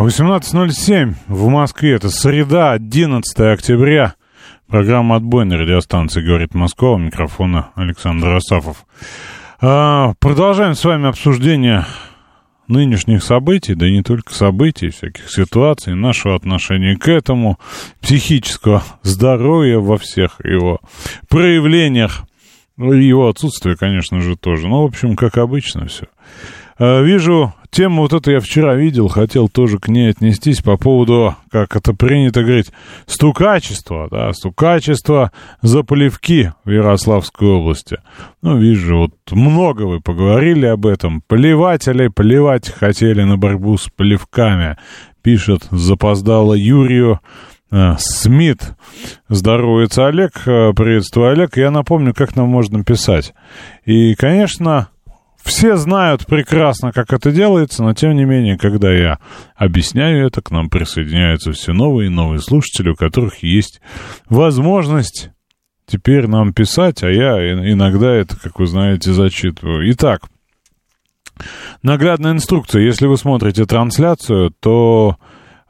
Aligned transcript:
18.07 0.00 1.12
в 1.28 1.48
Москве. 1.48 1.92
Это 1.92 2.08
среда, 2.08 2.72
11 2.72 3.38
октября. 3.40 4.14
Программа 4.66 5.16
«Отбой» 5.16 5.44
на 5.44 5.58
радиостанции 5.58 6.22
«Говорит 6.22 6.54
Москва». 6.54 6.92
У 6.92 6.98
микрофона 6.98 7.68
Александр 7.74 8.28
Асафов. 8.28 8.86
А, 9.60 10.14
продолжаем 10.18 10.74
с 10.74 10.82
вами 10.86 11.06
обсуждение 11.06 11.84
нынешних 12.66 13.22
событий, 13.22 13.74
да 13.74 13.86
и 13.86 13.92
не 13.92 14.02
только 14.02 14.32
событий, 14.32 14.88
всяких 14.88 15.30
ситуаций, 15.30 15.94
нашего 15.94 16.34
отношения 16.34 16.96
к 16.96 17.06
этому, 17.06 17.58
психического 18.00 18.82
здоровья 19.02 19.80
во 19.80 19.98
всех 19.98 20.40
его 20.42 20.80
проявлениях, 21.28 22.22
ну, 22.78 22.92
его 22.92 23.28
отсутствие, 23.28 23.76
конечно 23.76 24.22
же, 24.22 24.38
тоже. 24.38 24.66
Ну, 24.66 24.80
в 24.80 24.86
общем, 24.86 25.14
как 25.14 25.36
обычно 25.36 25.88
все. 25.88 26.06
А, 26.78 27.02
вижу 27.02 27.52
тему 27.70 28.02
вот 28.02 28.12
эту 28.12 28.32
я 28.32 28.40
вчера 28.40 28.74
видел, 28.74 29.08
хотел 29.08 29.48
тоже 29.48 29.78
к 29.78 29.88
ней 29.88 30.10
отнестись 30.10 30.60
по 30.60 30.76
поводу, 30.76 31.36
как 31.50 31.76
это 31.76 31.94
принято 31.94 32.42
говорить, 32.42 32.70
стукачества, 33.06 34.08
да, 34.10 34.32
стукачества 34.32 35.32
за 35.62 35.82
поливки 35.82 36.52
в 36.64 36.70
Ярославской 36.70 37.48
области. 37.48 37.98
Ну, 38.42 38.58
вижу, 38.58 38.98
вот 38.98 39.12
много 39.30 39.82
вы 39.82 40.00
поговорили 40.00 40.66
об 40.66 40.86
этом. 40.86 41.22
Поливатели 41.26 42.08
поливать 42.08 42.68
хотели 42.68 43.22
на 43.22 43.36
борьбу 43.36 43.76
с 43.76 43.88
поливками, 43.88 44.76
пишет 45.22 45.66
запоздало 45.70 46.54
Юрию. 46.54 47.20
А, 47.72 47.96
Смит. 47.98 48.72
Здоровается 49.28 50.08
Олег. 50.08 50.32
А, 50.46 50.72
приветствую, 50.72 51.30
Олег. 51.30 51.56
Я 51.56 51.70
напомню, 51.70 52.14
как 52.14 52.34
нам 52.34 52.48
можно 52.48 52.82
писать. 52.82 53.32
И, 53.84 54.14
конечно, 54.16 54.88
все 55.42 55.76
знают 55.76 56.26
прекрасно, 56.26 56.92
как 56.92 57.12
это 57.12 57.32
делается, 57.32 57.82
но 57.82 57.94
тем 57.94 58.14
не 58.14 58.24
менее, 58.24 58.58
когда 58.58 58.92
я 58.92 59.18
объясняю 59.56 60.26
это, 60.26 60.42
к 60.42 60.50
нам 60.50 60.68
присоединяются 60.68 61.52
все 61.52 61.72
новые 61.72 62.06
и 62.06 62.10
новые 62.10 62.40
слушатели, 62.40 62.90
у 62.90 62.94
которых 62.94 63.42
есть 63.42 63.80
возможность 64.28 65.30
теперь 65.86 66.28
нам 66.28 66.52
писать, 66.52 67.02
а 67.02 67.10
я 67.10 67.52
иногда 67.72 68.12
это, 68.14 68.38
как 68.38 68.58
вы 68.58 68.66
знаете, 68.66 69.12
зачитываю. 69.12 69.90
Итак, 69.92 70.22
наглядная 71.82 72.32
инструкция. 72.32 72.82
Если 72.82 73.06
вы 73.06 73.16
смотрите 73.16 73.64
трансляцию, 73.66 74.52
то, 74.60 75.16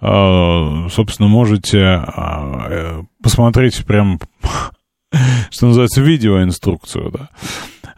а, 0.00 0.88
собственно, 0.90 1.28
можете 1.28 1.80
а, 1.82 2.66
э, 2.70 3.02
посмотреть 3.22 3.84
прям, 3.86 4.18
что 5.50 5.66
называется, 5.66 6.02
видеоинструкцию, 6.02 7.10
да. 7.10 7.28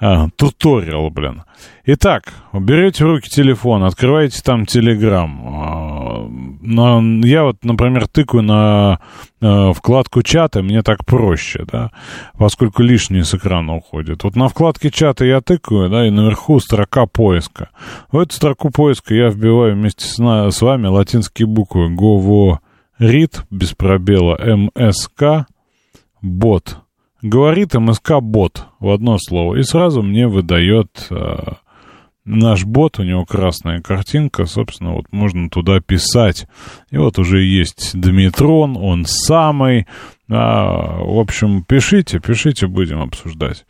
А, 0.04 0.26
туториал, 0.34 1.10
блин. 1.10 1.44
Итак, 1.84 2.24
берете 2.52 3.04
в 3.04 3.06
руки 3.06 3.30
телефон, 3.30 3.84
открываете 3.84 4.42
там 4.42 4.66
Телеграм. 4.66 5.40
А, 5.46 7.00
я 7.24 7.44
вот, 7.44 7.64
например, 7.64 8.08
тыкаю 8.08 8.42
на 8.42 8.98
а, 9.40 9.72
вкладку 9.72 10.24
чата, 10.24 10.60
мне 10.60 10.82
так 10.82 11.06
проще, 11.06 11.64
да, 11.70 11.92
поскольку 12.36 12.82
лишнее 12.82 13.22
с 13.22 13.32
экрана 13.32 13.76
уходит. 13.76 14.24
Вот 14.24 14.34
на 14.34 14.48
вкладке 14.48 14.90
чата 14.90 15.24
я 15.24 15.40
тыкаю, 15.40 15.88
да, 15.88 16.04
и 16.04 16.10
наверху 16.10 16.58
строка 16.58 17.06
поиска. 17.06 17.68
В 18.10 18.18
эту 18.18 18.34
строку 18.34 18.70
поиска 18.70 19.14
я 19.14 19.28
вбиваю 19.28 19.76
вместе 19.76 20.04
с, 20.04 20.16
с 20.16 20.62
вами 20.62 20.88
латинские 20.88 21.46
буквы 21.46 21.94
говорит, 21.94 23.42
без 23.50 23.72
пробела, 23.74 24.36
МСК, 24.74 25.46
бот 26.20 26.82
говорит 27.22 27.74
МСК-бот 27.74 28.66
в 28.80 28.90
одно 28.90 29.18
слово, 29.18 29.56
и 29.56 29.62
сразу 29.62 30.02
мне 30.02 30.28
выдает 30.28 31.06
э, 31.10 31.36
наш 32.24 32.64
бот, 32.64 32.98
у 32.98 33.04
него 33.04 33.24
красная 33.24 33.80
картинка, 33.80 34.46
собственно, 34.46 34.92
вот 34.92 35.06
можно 35.12 35.48
туда 35.48 35.80
писать. 35.80 36.46
И 36.90 36.98
вот 36.98 37.18
уже 37.18 37.42
есть 37.42 37.92
Дмитрон, 37.94 38.76
он 38.76 39.04
самый. 39.06 39.86
А, 40.28 40.98
в 41.02 41.18
общем, 41.18 41.64
пишите, 41.64 42.20
пишите, 42.20 42.66
будем 42.66 43.00
обсуждать. 43.00 43.66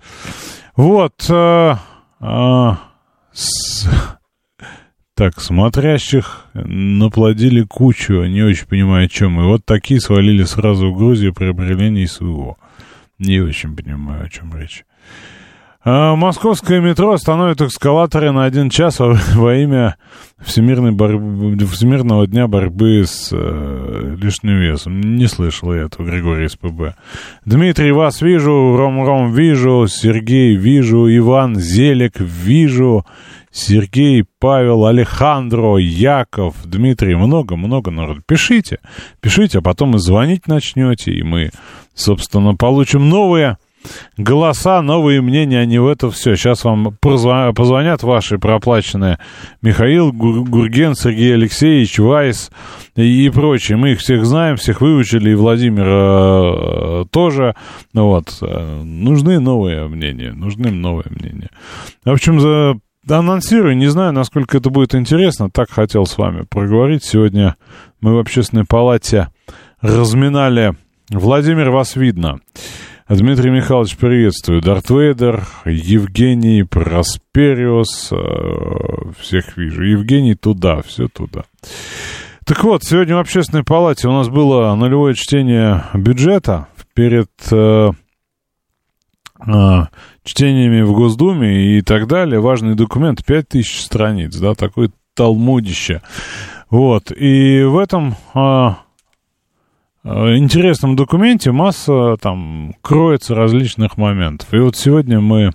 Вот. 0.77 1.15
А, 1.31 1.79
а, 2.21 2.79
с... 3.33 3.89
Так, 5.15 5.41
смотрящих 5.41 6.47
наплодили 6.55 7.63
кучу, 7.63 8.25
не 8.25 8.43
очень 8.43 8.67
понимаю, 8.67 9.07
о 9.07 9.09
чем. 9.09 9.41
И 9.41 9.45
вот 9.45 9.65
такие 9.65 10.01
свалили 10.01 10.43
сразу 10.45 10.91
в 10.91 10.97
Грузию 10.97 11.35
при 11.35 11.51
определении 11.51 12.07
своего. 12.07 12.57
Не 13.19 13.41
очень 13.41 13.77
понимаю, 13.77 14.25
о 14.25 14.29
чем 14.29 14.55
речь. 14.57 14.85
А, 15.85 16.15
московское 16.15 16.81
метро 16.81 17.11
остановит 17.11 17.61
эскалаторы 17.61 18.31
на 18.31 18.45
один 18.45 18.71
час 18.71 19.01
во, 19.01 19.55
имя 19.57 19.97
всемирной 20.39 20.93
борьбы, 20.93 21.59
Всемирного 21.67 22.29
дня 22.29 22.47
борьбы 22.47 23.03
с 23.05 23.31
э, 23.33 24.17
лишним 24.17 24.61
весом. 24.61 25.01
Не 25.01 25.27
слышал 25.27 25.75
я 25.75 25.87
этого, 25.87 26.07
Григорий 26.07 26.47
СПБ. 26.47 26.95
Дмитрий, 27.45 27.91
вас 27.91 28.23
вижу, 28.23 28.77
Ром-Ром 28.77 29.33
вижу, 29.33 29.89
Сергей 29.89 30.55
вижу, 30.55 31.09
Иван 31.09 31.57
Зелек 31.57 32.21
вижу, 32.21 33.05
Сергей, 33.51 34.25
Павел, 34.39 34.87
Алехандро, 34.87 35.79
Яков, 35.79 36.55
Дмитрий, 36.65 37.17
много-много 37.17 37.91
народу. 37.91 38.23
Пишите, 38.25 38.79
пишите, 39.21 39.59
а 39.59 39.63
потом 39.63 39.97
и 39.97 39.99
звонить 39.99 40.47
начнете, 40.47 41.11
и 41.11 41.25
мы, 41.25 41.51
собственно, 41.93 42.55
получим 42.55 43.09
новые 43.09 43.59
голоса, 44.17 44.83
новые 44.83 45.21
мнения, 45.21 45.65
не 45.67 45.79
в 45.79 45.87
это 45.87 46.11
все. 46.11 46.37
Сейчас 46.37 46.65
вам 46.65 46.97
позвонят 47.01 48.03
ваши 48.03 48.39
проплаченные 48.39 49.19
Михаил 49.63 50.13
Гурген, 50.13 50.95
Сергей 50.95 51.35
Алексеевич, 51.35 51.99
Вайс 51.99 52.51
и 52.97 53.31
прочие. 53.31 53.77
Мы 53.77 53.93
их 53.93 54.01
всех 54.01 54.25
знаем, 54.27 54.57
всех 54.57 54.81
выучили, 54.81 55.31
и 55.31 55.35
Владимир 55.35 55.85
э, 55.87 57.05
тоже. 57.11 57.55
Вот. 57.95 58.39
Нужны 58.41 59.41
новые 59.41 59.89
мнения, 59.89 60.33
нужны 60.33 60.71
новые 60.71 61.07
мнения. 61.11 61.51
В 62.05 62.11
общем, 62.11 62.41
за 62.41 62.81
анонсирую, 63.09 63.77
не 63.77 63.89
знаю, 63.89 64.13
насколько 64.13 64.57
это 64.59 64.71
будет 64.71 64.95
интересно. 64.95 65.51
Так 65.51 65.71
хотел 65.71 66.07
с 66.07 66.17
вами 66.19 66.45
проговорить. 66.49 67.05
Сегодня 67.05 67.57
мы 68.01 68.15
в 68.15 68.19
общественной 68.19 68.65
палате 68.65 69.29
разминали. 69.81 70.75
Владимир, 71.11 71.71
вас 71.71 71.97
видно. 71.97 72.41
Дмитрий 73.15 73.51
Михайлович, 73.51 73.97
приветствую. 73.97 74.63
Дарт 74.63 74.89
Вейдер, 74.89 75.47
Евгений, 75.67 76.63
Проспериус, 76.63 78.11
э, 78.11 78.17
всех 79.21 79.59
вижу. 79.59 79.83
Евгений 79.83 80.35
туда, 80.35 80.81
все 80.81 81.09
туда. 81.09 81.43
Так 82.47 82.65
вот, 82.65 82.85
сегодня 82.85 83.17
в 83.17 83.19
общественной 83.19 83.65
палате 83.65 84.09
у 84.09 84.13
нас 84.13 84.31
было 84.31 84.75
нулевое 84.77 85.15
чтение 85.15 85.85
бюджета 85.93 86.69
перед 86.95 87.29
э, 87.51 87.91
э, 89.47 89.81
чтениями 90.25 90.81
в 90.81 90.93
Госдуме 90.95 91.77
и 91.77 91.83
так 91.83 92.07
далее. 92.07 92.41
Важный 92.41 92.75
документ, 92.77 93.27
5000 93.27 93.81
страниц, 93.81 94.35
да, 94.37 94.55
такое 94.55 94.91
талмудище. 95.15 96.01
Вот, 96.71 97.13
и 97.15 97.63
в 97.63 97.77
этом 97.77 98.15
э, 98.35 98.71
интересном 100.05 100.97
документе 100.97 101.53
масса 101.53 102.17
там 102.21 102.75
кроется 102.83 103.35
различных 103.35 103.97
моментов. 103.97 104.53
И 104.53 104.59
вот 104.59 104.77
сегодня 104.77 105.21
мы, 105.21 105.53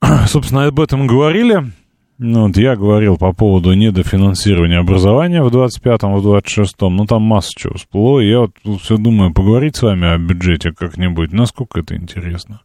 собственно, 0.26 0.66
об 0.66 0.80
этом 0.80 1.06
говорили. 1.06 1.72
Ну, 2.18 2.46
вот 2.46 2.56
я 2.56 2.76
говорил 2.76 3.16
по 3.16 3.32
поводу 3.32 3.72
недофинансирования 3.72 4.78
образования 4.78 5.42
в 5.42 5.48
25-м, 5.48 6.20
в 6.20 6.26
26-м. 6.26 6.94
Ну, 6.94 7.06
там 7.06 7.22
масса 7.22 7.50
чего 7.56 7.74
всплыло. 7.74 8.20
Я 8.20 8.40
вот 8.40 8.80
все 8.80 8.96
думаю, 8.96 9.32
поговорить 9.32 9.74
с 9.74 9.82
вами 9.82 10.06
о 10.06 10.18
бюджете 10.18 10.70
как-нибудь. 10.70 11.32
Насколько 11.32 11.80
это 11.80 11.96
интересно. 11.96 12.60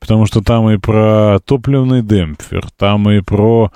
Потому 0.00 0.26
что 0.26 0.42
там 0.42 0.68
и 0.68 0.76
про 0.76 1.38
топливный 1.42 2.02
демпфер, 2.02 2.66
там 2.76 3.08
и 3.08 3.20
про 3.20 3.70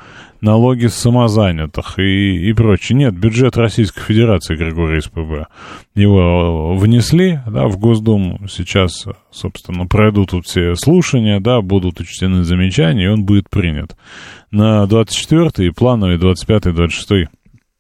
налоги 0.45 0.87
с 0.87 0.95
самозанятых 0.95 1.99
и, 1.99 2.49
и 2.49 2.53
прочее. 2.53 2.97
Нет, 2.97 3.15
бюджет 3.15 3.57
Российской 3.57 4.03
Федерации, 4.03 4.55
Григорий 4.55 5.01
СПБ, 5.01 5.49
его 5.95 6.77
внесли, 6.77 7.41
да, 7.47 7.67
в 7.67 7.79
Госдуму. 7.79 8.47
Сейчас, 8.49 9.07
собственно, 9.31 9.87
пройдут 9.87 10.31
тут 10.31 10.47
все 10.47 10.75
слушания, 10.77 11.41
да, 11.41 11.61
будут 11.61 12.01
учтены 12.01 12.45
замечания, 12.45 13.05
и 13.05 13.09
он 13.09 13.25
будет 13.25 13.51
принят 13.51 13.97
на 14.51 14.87
24 14.87 15.67
и 15.67 15.71
плановые 15.71 16.19
25-26 16.19 17.27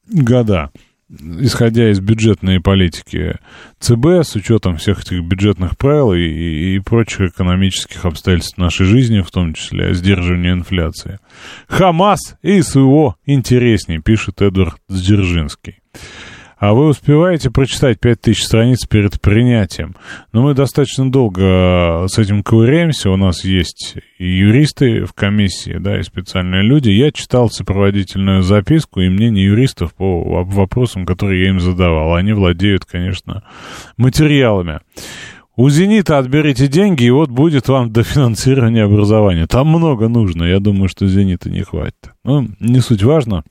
года 0.08 0.70
исходя 1.08 1.90
из 1.90 2.00
бюджетной 2.00 2.60
политики 2.60 3.36
ЦБ, 3.80 4.24
с 4.24 4.34
учетом 4.36 4.76
всех 4.76 5.00
этих 5.00 5.22
бюджетных 5.22 5.76
правил 5.76 6.12
и, 6.12 6.20
и, 6.20 6.76
и 6.76 6.78
прочих 6.80 7.32
экономических 7.32 8.04
обстоятельств 8.04 8.58
нашей 8.58 8.86
жизни, 8.86 9.20
в 9.20 9.30
том 9.30 9.54
числе 9.54 9.94
сдерживания 9.94 10.52
инфляции. 10.52 11.18
Хамас 11.66 12.36
и 12.42 12.60
СВО 12.62 13.16
интереснее, 13.26 14.00
пишет 14.00 14.42
Эдвард 14.42 14.76
Дзержинский. 14.88 15.80
А 16.64 16.72
вы 16.72 16.86
успеваете 16.86 17.50
прочитать 17.50 18.00
5000 18.00 18.42
страниц 18.42 18.86
перед 18.86 19.20
принятием. 19.20 19.94
Но 20.32 20.40
мы 20.40 20.54
достаточно 20.54 21.12
долго 21.12 22.06
с 22.08 22.16
этим 22.16 22.42
ковыряемся. 22.42 23.10
У 23.10 23.18
нас 23.18 23.44
есть 23.44 23.96
и 24.16 24.26
юристы 24.26 25.04
в 25.04 25.12
комиссии, 25.12 25.76
да, 25.78 26.00
и 26.00 26.02
специальные 26.02 26.62
люди. 26.62 26.88
Я 26.88 27.12
читал 27.12 27.50
сопроводительную 27.50 28.40
записку 28.40 29.02
и 29.02 29.10
мнение 29.10 29.44
юристов 29.44 29.92
по 29.92 30.42
вопросам, 30.42 31.04
которые 31.04 31.42
я 31.42 31.50
им 31.50 31.60
задавал. 31.60 32.14
Они 32.14 32.32
владеют, 32.32 32.86
конечно, 32.86 33.42
материалами. 33.98 34.80
У 35.56 35.68
«Зенита» 35.68 36.16
отберите 36.16 36.66
деньги, 36.66 37.04
и 37.04 37.10
вот 37.10 37.28
будет 37.28 37.68
вам 37.68 37.92
дофинансирование 37.92 38.84
образования. 38.84 39.46
Там 39.46 39.68
много 39.68 40.08
нужно, 40.08 40.44
я 40.44 40.60
думаю, 40.60 40.88
что 40.88 41.06
«Зенита» 41.06 41.50
не 41.50 41.62
хватит. 41.62 42.14
Ну, 42.24 42.48
не 42.58 42.80
суть 42.80 43.02
важно. 43.02 43.44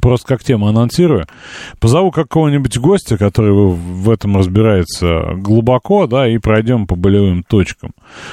Просто 0.00 0.26
как 0.26 0.42
тему 0.42 0.66
анонсирую. 0.66 1.26
Позову 1.78 2.10
какого-нибудь 2.10 2.76
гостя, 2.78 3.16
который 3.16 3.52
в 3.52 4.10
этом 4.10 4.36
разбирается 4.36 5.34
глубоко, 5.36 6.08
да, 6.08 6.28
и 6.28 6.38
пройдем 6.38 6.88
по 6.88 6.96
болевым 6.96 7.44
точкам. 7.44 7.92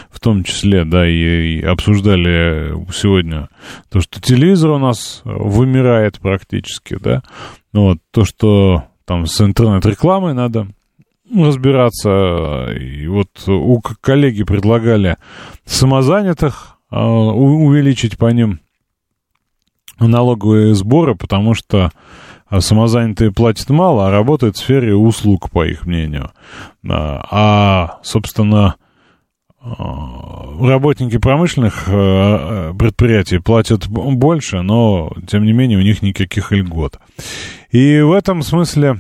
В 0.10 0.20
том 0.20 0.44
числе, 0.44 0.84
да, 0.84 1.08
и, 1.08 1.60
и 1.60 1.62
обсуждали 1.62 2.74
сегодня 2.92 3.50
то, 3.90 4.02
что 4.02 4.20
телевизор 4.20 4.72
у 4.72 4.80
нас 4.80 5.22
вымирает 5.26 6.20
практически, 6.20 6.98
да. 7.00 7.22
Вот, 7.72 8.00
то, 8.12 8.26
что 8.26 8.86
там 9.06 9.28
с 9.28 9.40
интернет-рекламой 9.40 10.34
надо 10.34 10.68
разбираться. 11.34 12.72
И 12.80 13.08
вот 13.08 13.30
у 13.48 13.80
коллеги 14.02 14.44
предлагали 14.44 15.18
самозанятых 15.66 16.78
а, 16.90 17.08
увеличить 17.08 18.18
по 18.18 18.32
ним 18.32 18.60
налоговые 20.00 20.76
сборы, 20.76 21.16
потому 21.16 21.54
что 21.54 21.92
а, 22.48 22.62
самозанятые 22.62 23.32
платят 23.32 23.70
мало, 23.70 24.08
а 24.08 24.12
работают 24.12 24.58
в 24.58 24.60
сфере 24.60 24.96
услуг, 24.96 25.50
по 25.50 25.66
их 25.66 25.86
мнению. 25.86 26.32
А, 26.88 28.00
собственно, 28.04 28.76
а, 29.60 30.58
работники 30.60 31.18
промышленных 31.18 31.86
а, 31.88 32.74
предприятий 32.74 33.40
платят 33.40 33.88
больше, 33.88 34.62
но, 34.62 35.14
тем 35.28 35.46
не 35.46 35.54
менее, 35.54 35.80
у 35.80 35.82
них 35.82 36.02
никаких 36.02 36.52
льгот. 36.52 37.00
И 37.72 38.02
в 38.02 38.12
этом 38.12 38.44
смысле 38.44 39.00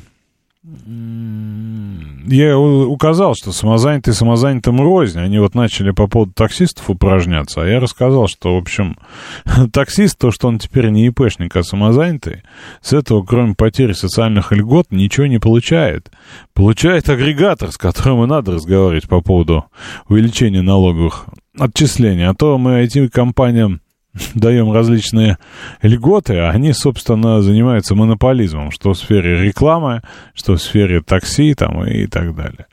я 2.25 2.57
указал, 2.57 3.35
что 3.35 3.51
самозанятые 3.51 4.13
самозанятым 4.13 4.81
рознь. 4.81 5.19
Они 5.19 5.39
вот 5.39 5.55
начали 5.55 5.91
по 5.91 6.07
поводу 6.07 6.33
таксистов 6.33 6.89
упражняться, 6.89 7.61
а 7.61 7.65
я 7.65 7.79
рассказал, 7.79 8.27
что, 8.27 8.55
в 8.55 8.57
общем, 8.57 8.97
таксист, 9.73 10.17
то, 10.17 10.31
что 10.31 10.47
он 10.47 10.59
теперь 10.59 10.89
не 10.89 11.07
ИПшник, 11.07 11.55
а 11.55 11.63
самозанятый, 11.63 12.43
с 12.81 12.93
этого, 12.93 13.23
кроме 13.23 13.55
потери 13.55 13.93
социальных 13.93 14.51
льгот, 14.51 14.87
ничего 14.91 15.27
не 15.27 15.39
получает. 15.39 16.11
Получает 16.53 17.09
агрегатор, 17.09 17.71
с 17.71 17.77
которым 17.77 18.23
и 18.23 18.27
надо 18.27 18.53
разговаривать 18.53 19.07
по 19.07 19.21
поводу 19.21 19.65
увеличения 20.07 20.61
налоговых 20.61 21.25
отчислений. 21.57 22.27
А 22.27 22.33
то 22.33 22.57
мы 22.57 22.79
этим 22.79 23.09
компаниям 23.09 23.81
даем 24.35 24.71
различные 24.71 25.37
льготы, 25.81 26.37
а 26.37 26.51
они, 26.51 26.73
собственно, 26.73 27.41
занимаются 27.41 27.95
монополизмом, 27.95 28.71
что 28.71 28.93
в 28.93 28.97
сфере 28.97 29.41
рекламы, 29.41 30.01
что 30.33 30.53
в 30.53 30.61
сфере 30.61 31.01
такси 31.01 31.53
там, 31.55 31.85
и 31.85 32.07
так 32.07 32.35
далее. 32.35 32.67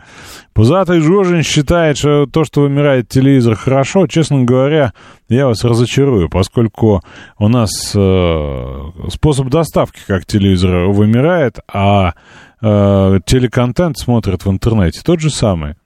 Пузатый 0.53 1.01
Жожин 1.01 1.43
считает, 1.43 1.97
что 1.97 2.27
то, 2.27 2.45
что 2.45 2.63
вымирает 2.63 3.09
телевизор, 3.09 3.55
хорошо. 3.55 4.07
Честно 4.07 4.43
говоря, 4.43 4.93
я 5.29 5.47
вас 5.47 5.65
разочарую, 5.65 6.29
поскольку 6.29 7.03
у 7.39 7.49
нас 7.49 7.93
э, 7.95 8.91
способ 9.09 9.49
доставки 9.49 10.01
как 10.07 10.27
телевизор 10.27 10.89
вымирает, 10.89 11.61
а 11.73 12.15
э, 12.61 13.21
телеконтент 13.25 13.99
смотрят 13.99 14.45
в 14.45 14.51
интернете 14.51 15.01
тот 15.03 15.21
же 15.21 15.31
самый 15.31 15.77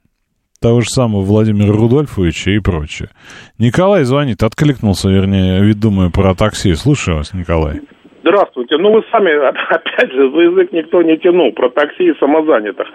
того 0.65 0.81
же 0.81 0.89
самого 0.89 1.21
Владимира 1.21 1.71
Рудольфовича 1.71 2.53
и 2.53 2.59
прочее. 2.59 3.11
Николай 3.59 4.05
звонит, 4.05 4.43
откликнулся, 4.43 5.11
вернее, 5.11 5.61
вид 5.61 5.79
думаю 5.79 6.11
про 6.11 6.35
такси. 6.35 6.73
Слушаю 6.75 7.19
вас, 7.19 7.35
Николай. 7.35 7.83
Здравствуйте. 8.23 8.79
Ну, 8.79 8.95
вы 8.95 9.03
сами, 9.13 9.31
опять 9.75 10.11
же, 10.11 10.31
за 10.31 10.41
язык 10.41 10.73
никто 10.73 11.03
не 11.03 11.19
тянул 11.19 11.53
про 11.53 11.69
такси 11.69 12.09
и 12.09 12.19
самозанятых. 12.19 12.87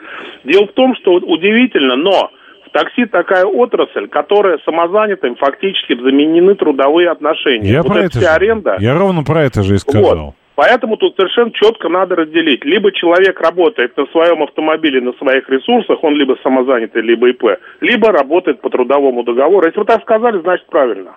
Дело 0.46 0.66
в 0.66 0.74
том, 0.74 0.96
что 0.96 1.12
удивительно, 1.14 1.96
но 1.96 2.32
в 2.66 2.72
такси 2.72 3.06
такая 3.06 3.46
отрасль, 3.46 4.08
которая 4.08 4.58
самозанятым 4.66 5.36
фактически 5.36 5.94
заменены 5.94 6.56
трудовые 6.56 7.12
отношения. 7.12 7.70
Я 7.70 7.84
вот 7.84 7.92
про 7.92 8.00
это 8.06 8.20
же. 8.20 8.26
аренда. 8.26 8.78
Я 8.80 8.98
ровно 8.98 9.24
про 9.24 9.44
это 9.44 9.62
же 9.62 9.76
и 9.76 9.78
сказал. 9.78 10.16
Вот. 10.18 10.36
Поэтому 10.60 10.98
тут 10.98 11.16
совершенно 11.16 11.52
четко 11.54 11.88
надо 11.88 12.18
разделить. 12.18 12.66
Либо 12.66 12.92
человек 12.92 13.40
работает 13.40 13.96
на 13.96 14.06
своем 14.08 14.44
автомобиле, 14.44 15.00
на 15.00 15.14
своих 15.14 15.48
ресурсах, 15.48 16.04
он 16.04 16.16
либо 16.16 16.36
самозанятый, 16.44 17.02
либо 17.02 17.30
ИП, 17.30 17.62
либо 17.80 18.12
работает 18.12 18.60
по 18.60 18.70
трудовому 18.70 19.24
договору. 19.24 19.66
Если 19.66 19.80
вы 19.80 19.86
так 19.86 20.02
сказали, 20.02 20.42
значит 20.42 20.68
правильно. 20.68 21.16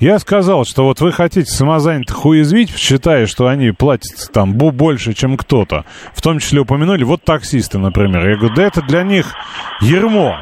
Я 0.00 0.18
сказал, 0.18 0.64
что 0.64 0.82
вот 0.82 1.00
вы 1.00 1.12
хотите 1.12 1.46
самозанятых 1.46 2.26
уязвить, 2.26 2.76
считая, 2.76 3.26
что 3.26 3.46
они 3.46 3.70
платят 3.70 4.32
там 4.34 4.58
больше, 4.58 5.12
чем 5.12 5.36
кто-то. 5.36 5.84
В 6.12 6.20
том 6.20 6.40
числе 6.40 6.62
упомянули, 6.62 7.04
вот 7.04 7.22
таксисты, 7.22 7.78
например. 7.78 8.28
Я 8.28 8.36
говорю, 8.36 8.56
да 8.56 8.64
это 8.64 8.82
для 8.82 9.04
них 9.04 9.26
ермо. 9.80 10.38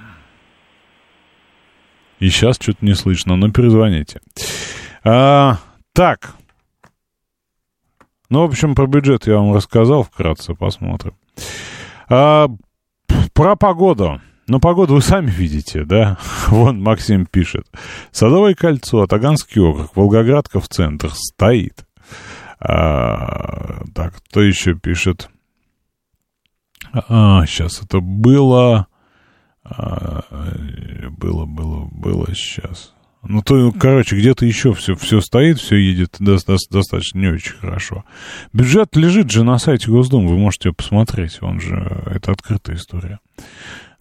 И 2.19 2.29
сейчас 2.29 2.57
что-то 2.61 2.85
не 2.85 2.95
слышно, 2.95 3.37
но 3.37 3.51
перезвоните. 3.51 4.21
А, 5.05 5.59
так. 5.93 6.35
Ну, 8.29 8.41
в 8.41 8.51
общем, 8.51 8.75
про 8.75 8.87
бюджет 8.87 9.27
я 9.27 9.37
вам 9.37 9.55
рассказал 9.55 10.03
вкратце, 10.03 10.55
посмотрим. 10.55 11.15
А, 12.09 12.49
про 13.33 13.57
погоду. 13.57 14.21
Но 14.47 14.59
погоду 14.59 14.95
вы 14.95 15.03
сами 15.03 15.31
видите, 15.31 15.85
да? 15.85 16.19
Вон 16.49 16.83
Максим 16.83 17.27
пишет. 17.27 17.67
Садовое 18.11 18.55
кольцо, 18.55 19.07
Таганский 19.07 19.61
округ, 19.61 19.95
Волгоградка 19.97 20.61
в 20.61 20.69
центр 20.69 21.11
стоит. 21.15 21.85
А, 22.59 23.83
так, 23.95 24.15
Кто 24.17 24.43
еще 24.43 24.75
пишет? 24.75 25.31
А, 26.93 27.47
сейчас 27.47 27.83
это 27.83 28.01
было... 28.01 28.87
А, 29.65 30.25
было, 31.11 31.47
было, 31.47 31.89
было 31.93 32.27
сейчас. 32.35 32.93
Ну, 33.23 33.43
то, 33.43 33.71
короче, 33.73 34.17
где-то 34.17 34.47
еще 34.47 34.73
все, 34.73 34.95
все 34.95 35.21
стоит, 35.21 35.59
все 35.59 35.77
едет 35.77 36.17
до, 36.19 36.39
до, 36.45 36.57
достаточно 36.71 37.19
не 37.19 37.29
очень 37.29 37.53
хорошо. 37.57 38.05
Бюджет 38.55 38.97
лежит 38.97 39.31
же 39.31 39.45
на 39.45 39.59
сайте 39.59 39.91
Госдумы, 39.91 40.31
вы 40.31 40.39
можете 40.39 40.73
посмотреть, 40.73 41.39
он 41.43 41.61
же, 41.61 42.03
это 42.07 42.33
открытая 42.33 42.77
история. 42.77 43.21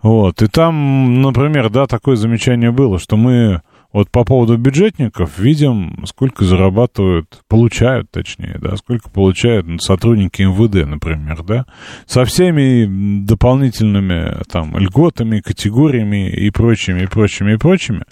Вот, 0.01 0.41
и 0.41 0.47
там, 0.47 1.21
например, 1.21 1.69
да, 1.69 1.85
такое 1.85 2.15
замечание 2.15 2.71
было, 2.71 2.99
что 2.99 3.17
мы 3.17 3.61
вот 3.91 4.09
по 4.11 4.23
поводу 4.23 4.55
бюджетников 4.57 5.39
видим, 5.39 6.05
сколько 6.05 6.45
зарабатывают, 6.45 7.41
получают, 7.47 8.09
точнее, 8.11 8.57
да, 8.61 8.77
сколько 8.77 9.09
получают 9.09 9.65
сотрудники 9.81 10.43
МВД, 10.43 10.87
например, 10.87 11.43
да, 11.43 11.65
со 12.05 12.23
всеми 12.23 13.25
дополнительными 13.25 14.43
там 14.51 14.77
льготами, 14.77 15.41
категориями 15.41 16.29
и 16.29 16.49
прочими, 16.51 17.03
и 17.03 17.07
прочими, 17.07 17.53
и 17.53 17.57
прочими. 17.57 18.03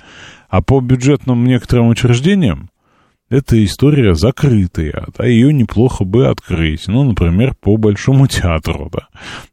А 0.49 0.61
по 0.61 0.81
бюджетным 0.81 1.45
некоторым 1.45 1.89
учреждениям 1.89 2.69
эта 3.29 3.63
история 3.63 4.15
закрытая, 4.15 5.07
да, 5.17 5.25
ее 5.25 5.51
неплохо 5.53 6.05
бы 6.05 6.27
открыть. 6.27 6.87
Ну, 6.87 7.03
например, 7.03 7.55
по 7.59 7.77
Большому 7.77 8.27
театру, 8.27 8.89
да. 8.91 9.07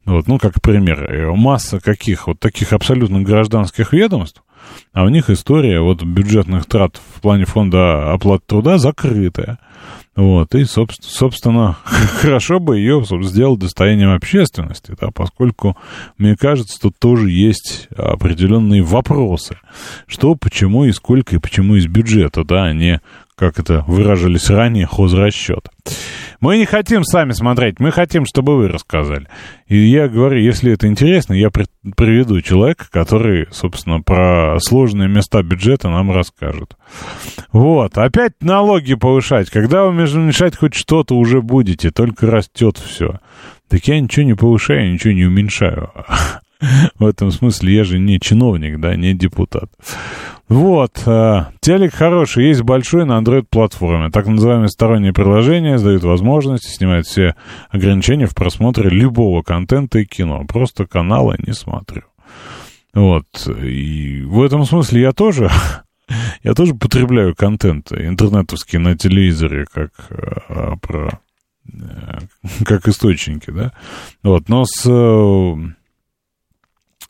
Вот, 0.04 0.28
ну, 0.28 0.38
как 0.38 0.62
пример, 0.62 1.32
масса 1.32 1.80
каких 1.80 2.26
вот 2.26 2.38
таких 2.38 2.72
абсолютно 2.72 3.22
гражданских 3.22 3.92
ведомств, 3.92 4.42
а 4.92 5.04
у 5.04 5.08
них 5.08 5.30
история 5.30 5.80
вот 5.80 6.02
бюджетных 6.02 6.66
трат 6.66 7.00
в 7.16 7.20
плане 7.20 7.44
фонда 7.44 8.12
оплаты 8.12 8.44
труда 8.46 8.78
закрытая. 8.78 9.58
Вот, 10.16 10.54
и, 10.54 10.64
собственно, 10.64 11.76
хорошо 11.84 12.60
бы 12.60 12.78
ее 12.78 13.04
сделать 13.22 13.58
достоянием 13.58 14.14
общественности, 14.14 14.94
да, 15.00 15.08
поскольку, 15.12 15.76
мне 16.18 16.36
кажется, 16.36 16.78
тут 16.80 16.96
тоже 17.00 17.30
есть 17.32 17.88
определенные 17.96 18.82
вопросы. 18.82 19.58
Что, 20.06 20.36
почему 20.36 20.84
и 20.84 20.92
сколько, 20.92 21.34
и 21.34 21.40
почему 21.40 21.74
из 21.74 21.88
бюджета, 21.88 22.44
да, 22.44 22.66
а 22.66 22.72
не 22.72 23.00
как 23.36 23.58
это 23.58 23.84
выражались 23.86 24.50
ранее, 24.50 24.86
хозрасчет. 24.86 25.68
Мы 26.40 26.58
не 26.58 26.66
хотим 26.66 27.04
сами 27.04 27.32
смотреть, 27.32 27.80
мы 27.80 27.90
хотим, 27.90 28.26
чтобы 28.26 28.56
вы 28.56 28.68
рассказали. 28.68 29.28
И 29.66 29.76
я 29.76 30.08
говорю, 30.08 30.38
если 30.38 30.72
это 30.72 30.86
интересно, 30.86 31.32
я 31.32 31.50
приведу 31.50 32.40
человека, 32.42 32.86
который, 32.90 33.46
собственно, 33.50 34.00
про 34.00 34.58
сложные 34.60 35.08
места 35.08 35.42
бюджета 35.42 35.88
нам 35.88 36.12
расскажет. 36.12 36.76
Вот, 37.52 37.96
опять 37.96 38.32
налоги 38.40 38.94
повышать. 38.94 39.50
Когда 39.50 39.84
вы 39.84 39.90
уменьшать 39.90 40.56
хоть 40.56 40.74
что-то 40.74 41.16
уже 41.16 41.40
будете, 41.40 41.90
только 41.90 42.26
растет 42.26 42.78
все. 42.78 43.20
Так 43.68 43.86
я 43.86 43.98
ничего 43.98 44.26
не 44.26 44.34
повышаю, 44.34 44.92
ничего 44.92 45.14
не 45.14 45.24
уменьшаю. 45.24 45.90
В 46.98 47.06
этом 47.06 47.30
смысле 47.30 47.74
я 47.74 47.84
же 47.84 47.98
не 47.98 48.20
чиновник, 48.20 48.80
да, 48.80 48.96
не 48.96 49.14
депутат. 49.14 49.70
Вот, 50.48 51.02
э, 51.06 51.44
телек 51.60 51.94
хороший, 51.94 52.48
есть 52.48 52.60
большой 52.60 53.06
на 53.06 53.18
Android-платформе. 53.18 54.10
Так 54.10 54.26
называемые 54.26 54.68
сторонние 54.68 55.14
приложения 55.14 55.78
дают 55.78 56.04
возможность 56.04 56.68
снимать 56.68 57.06
все 57.06 57.34
ограничения 57.70 58.26
в 58.26 58.34
просмотре 58.34 58.90
любого 58.90 59.42
контента 59.42 59.98
и 60.00 60.04
кино. 60.04 60.44
Просто 60.46 60.86
каналы 60.86 61.36
не 61.46 61.54
смотрю. 61.54 62.02
Вот, 62.92 63.26
и 63.48 64.22
в 64.22 64.42
этом 64.42 64.64
смысле 64.66 65.00
я 65.00 65.12
тоже, 65.12 65.50
я 66.42 66.52
тоже 66.52 66.74
потребляю 66.74 67.34
контент 67.34 67.90
интернетовский 67.92 68.78
на 68.78 68.96
телевизоре, 68.98 69.64
как 69.64 69.90
э, 70.10 70.76
про, 70.80 71.20
э, 71.72 72.18
как 72.66 72.86
источники, 72.86 73.50
да. 73.50 73.72
Вот, 74.22 74.50
но 74.50 74.64
с 74.66 74.84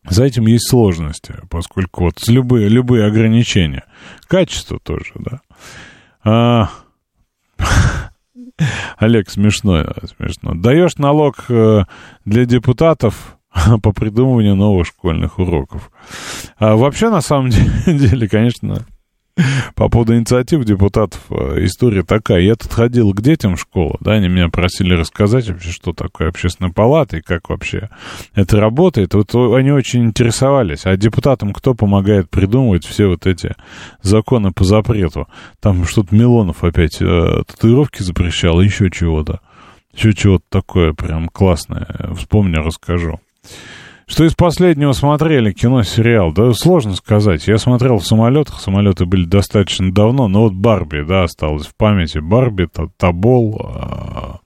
за 0.08 0.25
этим 0.25 0.46
есть 0.46 0.68
сложности, 0.68 1.34
поскольку 1.50 2.04
вот 2.04 2.26
любые, 2.28 2.68
любые 2.68 3.06
ограничения. 3.06 3.84
Качество 4.26 4.78
тоже, 4.78 5.12
да. 5.16 5.40
А... 6.25 6.70
Олег, 8.99 9.30
смешно, 9.30 9.84
смешно. 10.16 10.54
Даешь 10.54 10.96
налог 10.96 11.44
э, 11.49 11.84
для 12.25 12.44
депутатов 12.44 13.38
по 13.82 13.92
придумыванию 13.92 14.54
новых 14.54 14.87
школьных 14.87 15.38
уроков. 15.38 15.90
А 16.58 16.76
вообще, 16.76 17.11
на 17.11 17.20
самом 17.20 17.50
деле, 17.87 18.28
конечно, 18.28 18.84
по 19.74 19.88
поводу 19.88 20.16
инициатив 20.16 20.64
депутатов 20.64 21.20
э, 21.30 21.64
история 21.64 22.02
такая. 22.02 22.40
Я 22.40 22.54
тут 22.54 22.72
ходил 22.72 23.12
к 23.12 23.20
детям 23.20 23.56
в 23.56 23.60
школу, 23.60 23.96
да, 24.00 24.12
они 24.12 24.28
меня 24.28 24.48
просили 24.48 24.94
рассказать 24.94 25.48
вообще, 25.48 25.70
что 25.70 25.92
такое 25.92 26.28
общественная 26.28 26.72
палата 26.72 27.16
и 27.16 27.20
как 27.20 27.48
вообще 27.48 27.90
это 28.34 28.60
работает. 28.60 29.14
Вот 29.14 29.34
они 29.34 29.72
очень 29.72 30.04
интересовались, 30.04 30.86
а 30.86 30.96
депутатам 30.96 31.52
кто 31.52 31.74
помогает 31.74 32.30
придумывать 32.30 32.86
все 32.86 33.06
вот 33.06 33.26
эти 33.26 33.54
законы 34.02 34.52
по 34.52 34.64
запрету? 34.64 35.26
Там 35.60 35.84
что-то 35.84 36.14
Милонов 36.14 36.62
опять 36.62 37.00
э, 37.00 37.42
татуировки 37.46 38.02
запрещал, 38.02 38.60
еще 38.60 38.90
чего-то. 38.90 39.40
Еще 39.92 40.12
чего-то 40.12 40.44
такое 40.48 40.92
прям 40.92 41.28
классное. 41.28 41.86
Вспомню, 42.16 42.62
расскажу. 42.62 43.20
Что 44.06 44.25
из 44.25 44.34
последнего 44.34 44.92
смотрели 44.92 45.52
кино, 45.52 45.82
сериал? 45.82 46.32
Да 46.32 46.52
сложно 46.52 46.94
сказать. 46.94 47.46
Я 47.46 47.56
смотрел 47.56 47.99
в 47.99 48.06
самолетах, 48.06 48.61
самолеты 48.61 49.06
были 49.06 49.25
достаточно 49.25 49.92
давно, 49.92 50.28
но 50.28 50.42
вот 50.42 50.52
Барби, 50.52 51.02
да, 51.06 51.25
осталось 51.25 51.66
в 51.66 51.75
памяти. 51.75 52.18
Барби, 52.18 52.68
Табол, 52.99 53.61
а, 53.64 54.40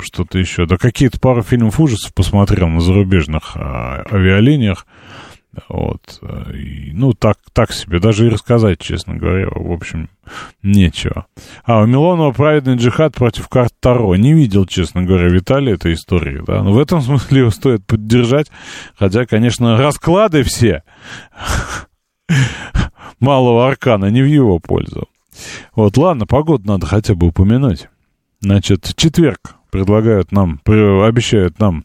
что-то 0.00 0.38
еще. 0.38 0.66
Да 0.66 0.78
какие-то 0.78 1.20
пару 1.20 1.42
фильмов 1.42 1.78
ужасов 1.78 2.14
посмотрел 2.14 2.68
на 2.68 2.80
зарубежных 2.80 3.52
а, 3.54 4.04
авиалиниях. 4.10 4.86
Вот. 5.68 6.20
И, 6.54 6.90
ну, 6.92 7.12
так, 7.12 7.38
так 7.52 7.72
себе. 7.72 8.00
Даже 8.00 8.26
и 8.26 8.30
рассказать, 8.30 8.80
честно 8.80 9.16
говоря, 9.16 9.48
в 9.50 9.72
общем, 9.72 10.08
нечего. 10.62 11.26
А, 11.64 11.82
у 11.82 11.86
Милонова 11.86 12.32
праведный 12.32 12.76
джихад 12.76 13.14
против 13.14 13.48
карт 13.48 13.72
Таро. 13.80 14.14
Не 14.16 14.34
видел, 14.34 14.66
честно 14.66 15.02
говоря, 15.02 15.28
Виталий 15.28 15.74
этой 15.74 15.94
истории, 15.94 16.42
да. 16.46 16.62
Но 16.62 16.72
в 16.72 16.78
этом 16.78 17.00
смысле 17.02 17.40
его 17.40 17.50
стоит 17.50 17.84
поддержать. 17.86 18.50
Хотя, 18.96 19.26
конечно, 19.26 19.76
расклады 19.76 20.42
все 20.42 20.82
малого 23.20 23.66
аркана 23.68 24.06
не 24.06 24.22
в 24.22 24.26
его 24.26 24.58
пользу. 24.58 25.08
Вот, 25.74 25.96
ладно, 25.96 26.26
погоду 26.26 26.66
надо 26.66 26.86
хотя 26.86 27.14
бы 27.14 27.28
упомянуть. 27.28 27.88
Значит, 28.40 28.92
четверг 28.96 29.56
предлагают 29.70 30.32
нам, 30.32 30.60
обещают 30.64 31.58
нам 31.58 31.84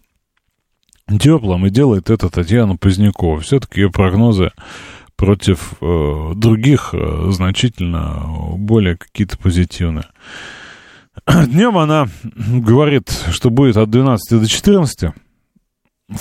теплым, 1.20 1.66
и 1.66 1.70
делает 1.70 2.10
это 2.10 2.30
Татьяна 2.30 2.78
Позднякова. 2.78 3.42
Все-таки 3.42 3.82
ее 3.82 3.92
прогнозы 3.92 4.52
против 5.16 5.74
э, 5.80 6.32
других 6.36 6.90
э, 6.94 7.30
значительно 7.32 8.26
более 8.58 8.98
какие-то 8.98 9.38
позитивные. 9.38 10.06
Днем 11.28 11.78
она 11.78 12.08
говорит, 12.36 13.10
что 13.32 13.50
будет 13.50 13.78
от 13.78 13.90
12 13.90 14.42
до 14.42 14.48
14, 14.48 15.12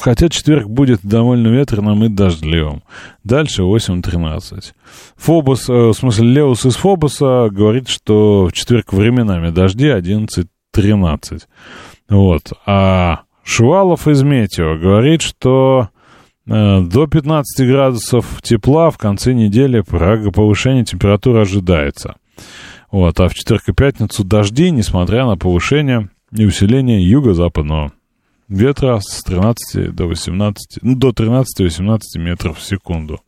хотя 0.00 0.28
четверг 0.28 0.68
будет 0.68 1.00
довольно 1.02 1.48
ветреным 1.48 2.04
и 2.04 2.08
дождливым. 2.08 2.82
Дальше 3.24 3.62
8.13. 3.62 4.72
Фобос, 5.16 5.68
э, 5.68 5.72
в 5.72 5.94
смысле 5.94 6.26
Леус 6.26 6.66
из 6.66 6.76
Фобоса 6.76 7.48
говорит, 7.50 7.88
что 7.88 8.46
в 8.46 8.52
четверг 8.52 8.92
временами 8.92 9.50
дожди 9.50 9.86
11.13. 9.86 11.42
Вот. 12.08 12.52
А 12.66 13.22
Шувалов 13.44 14.08
из 14.08 14.22
Метео 14.22 14.76
говорит, 14.76 15.22
что 15.22 15.88
э, 16.46 16.80
до 16.80 17.06
15 17.06 17.66
градусов 17.66 18.40
тепла 18.42 18.90
в 18.90 18.98
конце 18.98 19.32
недели 19.32 19.80
повышение 19.80 20.84
температуры 20.84 21.40
ожидается. 21.40 22.16
Вот, 22.90 23.18
а 23.20 23.28
в 23.28 23.34
четверг 23.34 23.68
и 23.68 23.72
пятницу 23.72 24.22
дожди, 24.24 24.70
несмотря 24.70 25.24
на 25.24 25.36
повышение 25.36 26.10
и 26.30 26.44
усиление 26.44 27.08
юго-западного 27.08 27.92
ветра 28.48 29.00
с 29.00 29.22
13 29.22 29.94
до 29.94 30.06
18, 30.06 30.78
ну, 30.82 30.94
до 30.94 31.10
13-18 31.10 31.98
метров 32.16 32.58
в 32.58 32.62
секунду. 32.62 33.20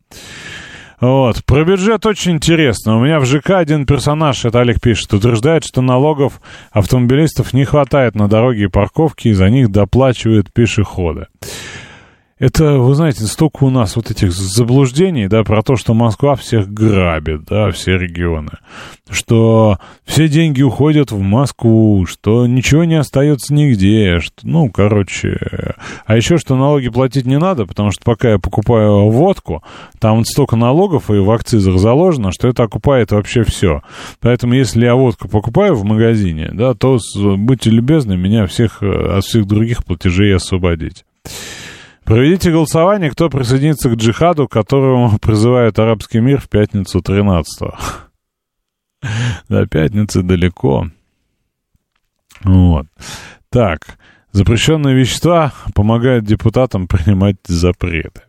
Вот. 1.01 1.45
Про 1.45 1.65
бюджет 1.65 2.07
очень 2.07 2.33
интересно. 2.33 2.97
У 2.97 3.05
меня 3.05 3.21
в 3.21 3.27
ЖК 3.27 3.51
один 3.51 3.87
персонаж, 3.87 4.45
это 4.45 4.61
Олег 4.61 4.81
пишет, 4.81 5.13
утверждает, 5.13 5.65
что 5.65 5.83
налогов 5.83 6.41
автомобилистов 6.71 7.53
не 7.53 7.65
хватает 7.65 8.15
на 8.15 8.29
дороге 8.29 8.65
и 8.65 8.69
парковке, 8.69 9.31
и 9.31 9.35
за 9.35 9.51
них 9.51 9.71
доплачивают 9.71 10.53
пешеходы. 10.53 11.27
Это, 12.39 12.79
вы 12.79 12.95
знаете, 12.95 13.25
столько 13.25 13.65
у 13.65 13.71
нас 13.71 13.95
вот 13.95 14.11
этих 14.11 14.33
заблуждений, 14.33 15.29
да, 15.29 15.45
про 15.45 15.63
то, 15.63 15.77
что 15.77 15.95
Москва 15.95 16.35
всех 16.35 16.69
грабит, 16.69 17.45
да, 17.45 17.71
все 17.71 17.97
регионы, 17.97 18.53
что 19.09 19.79
все 20.05 20.29
деньги 20.29 20.63
уходят 20.63 21.13
в 21.13 21.21
Москву, 21.21 22.07
что 22.07 22.47
ничего 22.47 22.85
не 22.85 22.97
остается 22.97 23.55
нигде, 23.55 24.19
что, 24.21 24.35
ну, 24.43 24.69
короче, 24.69 25.39
а 26.07 26.17
еще, 26.17 26.37
что 26.39 26.57
налоги 26.57 26.89
платить 26.89 27.25
не 27.25 27.39
надо, 27.39 27.67
потому 27.67 27.93
что 27.93 28.03
пока 28.05 28.33
я 28.33 28.39
покупаю 28.39 29.11
водку, 29.11 29.63
там 30.01 30.25
столько 30.25 30.57
налогов 30.57 31.11
и 31.11 31.19
в 31.19 31.31
акцизах 31.31 31.79
заложено, 31.79 32.33
что 32.33 32.49
это 32.49 32.65
окупает 32.65 33.13
вообще 33.13 33.45
все. 33.45 33.83
Поэтому, 34.21 34.55
если 34.55 34.85
я 34.85 34.97
водку 34.97 35.29
покупаю 35.29 35.75
в 35.77 35.85
магазине, 35.85 36.51
да, 36.53 36.75
то 36.75 36.99
будьте 37.15 37.71
любезны 37.71 38.17
меня 38.17 38.47
всех 38.47 38.83
от 38.83 39.25
всех 39.25 39.47
других 39.47 39.85
платежей 39.85 40.35
освободить. 40.35 41.05
Проведите 42.05 42.51
голосование, 42.51 43.11
кто 43.11 43.31
присоединится 43.31 43.89
к 43.89 43.95
джихаду, 43.95 44.47
которому 44.47 45.19
призывает 45.19 45.79
арабский 45.79 46.21
мир 46.21 46.41
в 46.41 46.49
пятницу 46.49 47.01
13-го. 47.01 47.77
До 49.49 49.67
пятницы 49.67 50.23
далеко. 50.23 50.89
Вот. 52.43 52.87
Так, 53.49 53.99
запрещенные 54.33 54.95
вещества 54.95 55.53
помогают 55.75 56.25
депутатам 56.27 56.89
принимать 56.89 57.37
запреты. 57.47 58.23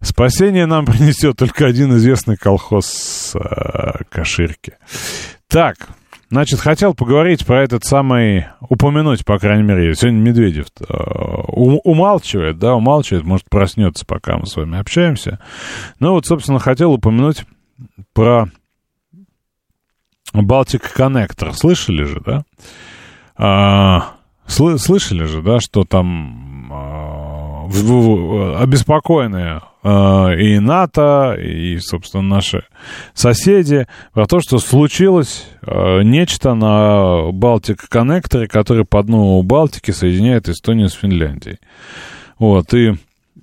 Спасение 0.00 0.66
нам 0.66 0.84
принесет 0.86 1.36
только 1.36 1.66
один 1.66 1.96
известный 1.96 2.36
колхоз 2.36 3.34
э, 3.34 4.04
Каширки. 4.10 4.74
Так, 5.48 5.88
Значит, 6.30 6.60
хотел 6.60 6.94
поговорить 6.94 7.46
про 7.46 7.62
этот 7.62 7.84
самый, 7.84 8.48
упомянуть, 8.60 9.24
по 9.24 9.38
крайней 9.38 9.62
мере, 9.62 9.94
сегодня 9.94 10.18
Медведев 10.18 10.66
э, 10.80 10.92
умалчивает, 10.92 12.58
да, 12.58 12.74
умалчивает, 12.74 13.24
может, 13.24 13.48
проснется, 13.48 14.04
пока 14.04 14.36
мы 14.36 14.46
с 14.46 14.54
вами 14.54 14.78
общаемся. 14.78 15.40
Ну 16.00 16.12
вот, 16.12 16.26
собственно, 16.26 16.58
хотел 16.58 16.92
упомянуть 16.92 17.44
про 18.12 18.50
Балтик 20.34 20.92
Коннектор. 20.92 21.54
Слышали 21.54 22.02
же, 22.02 22.20
да? 22.20 22.44
А, 23.36 24.12
слышали 24.46 25.24
же, 25.24 25.40
да, 25.40 25.60
что 25.60 25.84
там 25.84 26.47
а, 27.70 28.62
обеспокоенные 28.62 29.60
Э, 29.82 30.34
и 30.38 30.58
НАТО, 30.58 31.36
и, 31.40 31.78
собственно, 31.78 32.22
наши 32.22 32.64
соседи, 33.14 33.86
про 34.12 34.26
то, 34.26 34.40
что 34.40 34.58
случилось 34.58 35.46
э, 35.62 36.02
нечто 36.02 36.54
на 36.54 37.30
Балтик-коннекторе, 37.32 38.48
который 38.48 38.84
по 38.84 39.02
дну 39.02 39.40
Балтики 39.42 39.92
соединяет 39.92 40.48
Эстонию 40.48 40.88
с 40.88 40.94
Финляндией. 40.94 41.58
Вот, 42.38 42.74
и, 42.74 42.96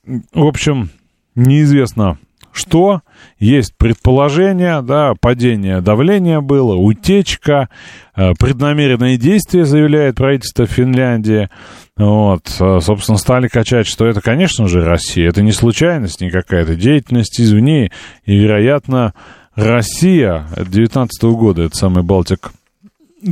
в 0.06 0.46
общем, 0.46 0.90
неизвестно, 1.36 2.18
что, 2.52 3.02
есть 3.40 3.76
предположение, 3.78 4.82
да, 4.82 5.14
падение 5.20 5.82
давления 5.82 6.42
было, 6.42 6.76
утечка, 6.76 7.70
э, 8.16 8.34
преднамеренные 8.40 9.18
действия, 9.18 9.66
заявляет 9.66 10.16
правительство 10.16 10.66
Финляндии. 10.66 11.50
Вот, 11.98 12.56
э, 12.60 12.80
собственно, 12.82 13.18
стали 13.18 13.48
качать, 13.48 13.88
что 13.88 14.06
это, 14.06 14.22
конечно 14.22 14.68
же, 14.68 14.84
Россия. 14.84 15.30
Это 15.30 15.42
не 15.42 15.52
случайность, 15.52 16.22
не 16.22 16.30
какая-то 16.30 16.76
деятельность 16.76 17.40
извне. 17.40 17.92
И, 18.26 18.38
вероятно, 18.38 19.14
Россия 19.56 20.48
19 20.58 21.24
-го 21.24 21.38
года, 21.38 21.64
это 21.64 21.76
самый 21.76 22.04
Балтик 22.04 22.52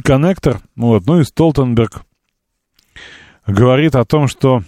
коннектор. 0.03 0.59
Вот, 0.75 1.05
ну 1.05 1.19
и 1.19 1.23
Столтенберг 1.23 2.03
говорит 3.45 3.95
о 3.95 4.05
том, 4.05 4.27
что 4.27 4.63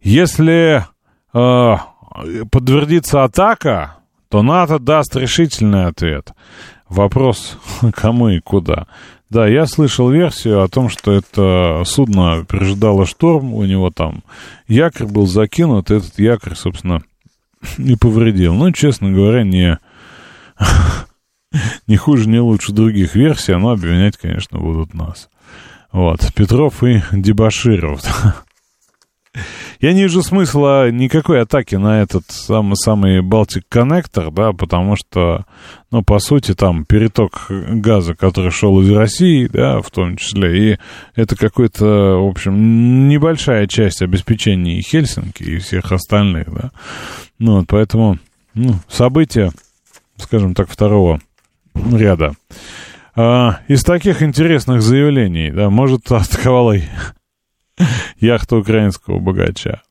если 0.00 0.84
э, 1.34 1.76
подтвердится 2.50 3.24
атака, 3.24 3.96
то 4.28 4.42
НАТО 4.42 4.78
даст 4.78 5.16
решительный 5.16 5.86
ответ. 5.86 6.32
Вопрос, 6.88 7.58
кому 7.94 8.28
и 8.28 8.40
куда. 8.40 8.86
Да, 9.30 9.46
я 9.46 9.66
слышал 9.66 10.10
версию 10.10 10.62
о 10.62 10.68
том, 10.68 10.88
что 10.88 11.12
это 11.12 11.82
судно 11.84 12.46
пережидало 12.48 13.04
шторм, 13.04 13.52
у 13.52 13.64
него 13.64 13.90
там 13.90 14.22
якорь 14.68 15.06
был 15.06 15.26
закинут, 15.26 15.90
и 15.90 15.96
этот 15.96 16.18
якорь, 16.18 16.54
собственно, 16.54 17.02
не 17.78 17.96
повредил. 17.96 18.54
Ну, 18.54 18.72
честно 18.72 19.10
говоря, 19.10 19.42
не, 19.42 19.78
не 21.86 21.96
хуже, 21.96 22.28
не 22.28 22.40
лучше 22.40 22.72
других 22.72 23.14
версий, 23.14 23.54
но 23.54 23.70
обвинять, 23.70 24.16
конечно, 24.16 24.58
будут 24.58 24.94
нас. 24.94 25.28
Вот, 25.92 26.20
Петров 26.34 26.82
и 26.82 27.02
Дебаширов. 27.12 28.02
Я 29.80 29.92
не 29.92 30.02
вижу 30.02 30.22
смысла 30.22 30.90
никакой 30.90 31.42
атаки 31.42 31.76
на 31.76 32.02
этот 32.02 32.24
самый, 32.30 32.76
самый 32.76 33.22
Балтик 33.22 33.64
Коннектор, 33.68 34.30
да, 34.30 34.52
потому 34.52 34.96
что, 34.96 35.44
ну, 35.90 36.02
по 36.02 36.18
сути, 36.18 36.54
там 36.54 36.84
переток 36.84 37.46
газа, 37.48 38.14
который 38.14 38.50
шел 38.50 38.80
из 38.80 38.90
России, 38.90 39.46
да, 39.46 39.80
в 39.80 39.90
том 39.90 40.16
числе, 40.16 40.72
и 40.72 40.78
это 41.14 41.36
какой-то, 41.36 41.84
в 41.84 42.28
общем, 42.28 43.08
небольшая 43.08 43.66
часть 43.66 44.02
обеспечения 44.02 44.78
и 44.78 44.82
Хельсинки, 44.82 45.42
и 45.42 45.58
всех 45.58 45.92
остальных, 45.92 46.52
да. 46.52 46.70
Ну, 47.38 47.58
вот, 47.58 47.66
поэтому, 47.68 48.18
ну, 48.54 48.74
события, 48.88 49.52
скажем 50.16 50.54
так, 50.54 50.68
второго 50.68 51.20
ряда. 51.74 52.34
А, 53.14 53.60
из 53.68 53.82
таких 53.84 54.22
интересных 54.22 54.82
заявлений, 54.82 55.50
да, 55.50 55.70
может, 55.70 56.10
атаковала 56.10 56.76
яхта 58.18 58.56
украинского 58.56 59.18
богача. 59.18 59.82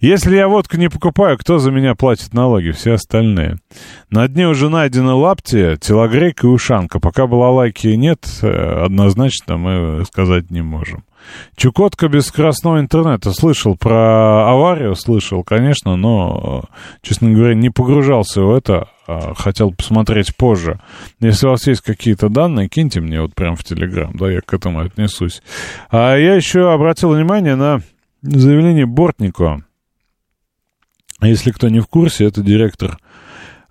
Если 0.00 0.36
я 0.36 0.46
водку 0.46 0.76
не 0.76 0.88
покупаю, 0.88 1.36
кто 1.38 1.58
за 1.58 1.72
меня 1.72 1.94
платит 1.94 2.32
налоги? 2.32 2.70
Все 2.70 2.92
остальные. 2.92 3.58
На 4.10 4.28
дне 4.28 4.46
уже 4.46 4.68
найдены 4.68 5.12
лапти, 5.12 5.76
телогрейка 5.80 6.46
и 6.46 6.50
ушанка. 6.50 7.00
Пока 7.00 7.26
балалайки 7.26 7.88
нет, 7.88 8.24
э, 8.42 8.84
однозначно 8.84 9.56
мы 9.56 10.04
сказать 10.04 10.50
не 10.50 10.62
можем. 10.62 11.04
Чукотка 11.56 12.08
без 12.08 12.26
скоростного 12.26 12.80
интернета. 12.80 13.32
Слышал 13.32 13.76
про 13.76 14.50
аварию, 14.50 14.94
слышал, 14.94 15.42
конечно, 15.42 15.96
но, 15.96 16.64
честно 17.02 17.30
говоря, 17.30 17.54
не 17.54 17.70
погружался 17.70 18.42
в 18.42 18.50
это. 18.54 18.88
А 19.06 19.34
хотел 19.34 19.72
посмотреть 19.72 20.36
позже. 20.36 20.80
Если 21.20 21.46
у 21.46 21.50
вас 21.50 21.66
есть 21.66 21.80
какие-то 21.80 22.28
данные, 22.28 22.68
киньте 22.68 23.00
мне 23.00 23.22
вот 23.22 23.34
прям 23.34 23.56
в 23.56 23.64
Телеграм, 23.64 24.12
да, 24.14 24.30
я 24.30 24.40
к 24.40 24.52
этому 24.52 24.80
отнесусь. 24.80 25.42
А 25.90 26.14
я 26.16 26.34
еще 26.34 26.72
обратил 26.72 27.14
внимание 27.14 27.56
на 27.56 27.80
заявление 28.22 28.86
Бортникова. 28.86 29.62
Если 31.22 31.50
кто 31.50 31.68
не 31.68 31.80
в 31.80 31.86
курсе, 31.86 32.26
это 32.26 32.42
директор 32.42 32.98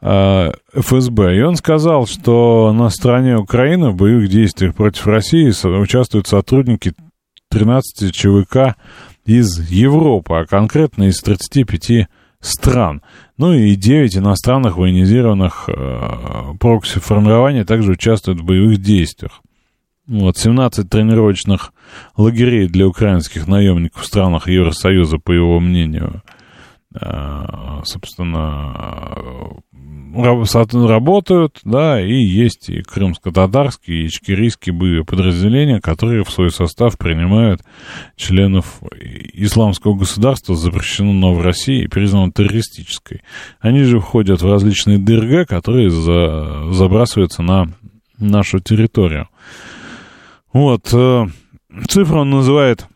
э, 0.02 0.52
ФСБ. 0.74 1.38
И 1.38 1.42
он 1.42 1.56
сказал, 1.56 2.08
что 2.08 2.74
на 2.74 2.90
стороне 2.90 3.38
Украины 3.38 3.92
в 3.92 3.96
боевых 3.96 4.30
действиях 4.30 4.76
против 4.76 5.08
России 5.08 5.50
участвуют 5.68 6.28
сотрудники 6.28 6.94
13 7.58 8.14
ЧВК 8.14 8.76
из 9.26 9.60
Европы, 9.70 10.36
а 10.36 10.46
конкретно 10.46 11.06
из 11.06 11.20
35 11.22 12.08
стран. 12.40 13.02
Ну 13.38 13.54
и 13.54 13.76
9 13.76 14.18
иностранных 14.18 14.78
военизированных 14.78 15.68
э, 15.68 16.54
прокси-формирований 16.60 17.64
также 17.64 17.94
участвуют 17.94 18.42
в 18.42 18.46
боевых 18.46 18.80
действиях. 18.80 19.42
Вот, 20.06 20.38
17 20.38 20.88
тренировочных 20.88 21.74
лагерей 22.16 22.68
для 22.68 22.88
украинских 22.88 23.48
наемников 23.48 24.04
в 24.04 24.06
странах 24.06 24.48
Евросоюза, 24.48 25.18
по 25.18 25.32
его 25.32 25.60
мнению, 25.60 26.22
собственно, 26.94 29.08
работают, 30.88 31.60
да, 31.64 32.02
и 32.02 32.14
есть 32.14 32.70
и 32.70 32.82
крымско-татарские, 32.82 34.04
и 34.04 34.08
ичкерийские 34.08 34.74
боевые 34.74 35.06
подразделения, 35.06 35.82
которые 35.82 36.24
в 36.24 36.32
свой 36.32 36.50
состав 36.50 36.98
принимают 36.98 37.62
членов 38.16 38.82
исламского 39.34 39.96
государства, 39.96 40.56
запрещено 40.56 41.34
в 41.34 41.42
России 41.42 41.84
и 41.84 41.88
признано 41.88 42.32
террористической. 42.32 43.22
Они 43.60 43.84
же 43.84 44.00
входят 44.00 44.42
в 44.42 44.50
различные 44.50 44.98
ДРГ, 44.98 45.48
которые 45.48 45.90
за, 45.90 46.72
забрасываются 46.72 47.44
на 47.44 47.68
нашу 48.18 48.60
территорию. 48.60 49.28
Вот, 50.54 50.90
э, 50.94 51.28
цифру 51.88 52.22
он 52.22 52.32
называет 52.32 52.88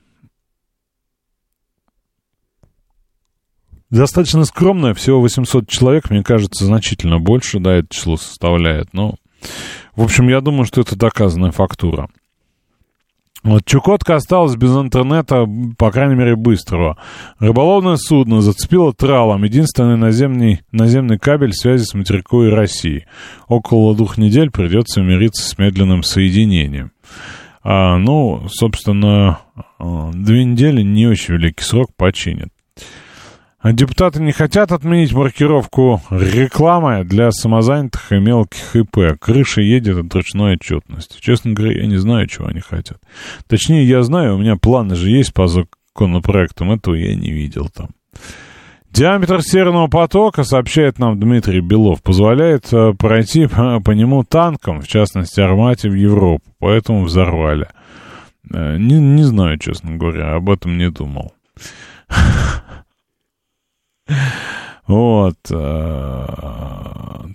Достаточно 3.91 4.45
скромная, 4.45 4.93
всего 4.93 5.19
800 5.19 5.67
человек, 5.67 6.09
мне 6.09 6.23
кажется, 6.23 6.65
значительно 6.65 7.19
больше, 7.19 7.59
да, 7.59 7.75
это 7.75 7.87
число 7.89 8.15
составляет. 8.15 8.93
Но, 8.93 9.15
в 9.95 10.01
общем, 10.01 10.29
я 10.29 10.39
думаю, 10.39 10.65
что 10.65 10.79
это 10.79 10.95
доказанная 10.95 11.51
фактура. 11.51 12.09
Вот 13.43 13.65
Чукотка 13.65 14.15
осталась 14.15 14.55
без 14.55 14.71
интернета, 14.77 15.45
по 15.77 15.91
крайней 15.91 16.15
мере, 16.15 16.35
быстрого. 16.35 16.97
Рыболовное 17.39 17.97
судно 17.97 18.39
зацепило 18.41 18.93
тралом 18.93 19.43
единственный 19.43 19.97
наземный, 19.97 20.61
наземный 20.71 21.17
кабель 21.17 21.53
связи 21.53 21.83
с 21.83 21.93
материковой 21.93 22.49
Россией. 22.49 23.07
Около 23.47 23.95
двух 23.95 24.17
недель 24.17 24.51
придется 24.51 25.01
мириться 25.01 25.49
с 25.49 25.57
медленным 25.57 26.03
соединением. 26.03 26.91
А, 27.63 27.97
ну, 27.97 28.47
собственно, 28.47 29.39
а, 29.79 30.11
две 30.13 30.45
недели 30.45 30.83
не 30.83 31.07
очень 31.07 31.33
великий 31.33 31.63
срок 31.63 31.89
починят. 31.97 32.49
А 33.61 33.73
депутаты 33.73 34.19
не 34.21 34.31
хотят 34.31 34.71
отменить 34.71 35.13
маркировку 35.13 36.01
рекламы 36.09 37.03
для 37.03 37.31
самозанятых 37.31 38.11
и 38.11 38.15
мелких 38.15 38.75
ИП. 38.75 39.19
Крыша 39.19 39.61
едет 39.61 39.97
от 39.97 40.15
ручной 40.15 40.55
отчетности. 40.55 41.19
Честно 41.21 41.51
говоря, 41.53 41.79
я 41.81 41.85
не 41.85 41.97
знаю, 41.97 42.25
чего 42.27 42.47
они 42.47 42.59
хотят. 42.59 42.97
Точнее, 43.47 43.85
я 43.85 44.01
знаю, 44.01 44.35
у 44.35 44.39
меня 44.39 44.55
планы 44.55 44.95
же 44.95 45.11
есть 45.11 45.35
по 45.35 45.45
законопроектам. 45.47 46.71
Этого 46.71 46.95
я 46.95 47.13
не 47.13 47.31
видел 47.31 47.69
там. 47.69 47.89
Диаметр 48.89 49.41
Северного 49.43 49.87
потока, 49.87 50.43
сообщает 50.43 50.97
нам 50.97 51.19
Дмитрий 51.19 51.61
Белов, 51.61 52.01
позволяет 52.01 52.73
э, 52.73 52.93
пройти 52.93 53.45
по, 53.45 53.79
по 53.79 53.91
нему 53.91 54.23
танкам, 54.23 54.81
в 54.81 54.87
частности 54.87 55.39
Армате, 55.39 55.87
в 55.87 55.93
Европу. 55.93 56.43
Поэтому 56.59 57.05
взорвали. 57.05 57.67
Э, 58.51 58.77
не, 58.77 58.99
не 58.99 59.23
знаю, 59.23 59.59
честно 59.59 59.95
говоря, 59.95 60.33
об 60.33 60.49
этом 60.49 60.77
не 60.77 60.89
думал. 60.89 61.31
Вот. 64.87 65.37
Э, 65.49 66.25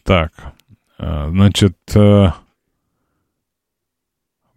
так. 0.05 0.33
Значит, 0.99 1.77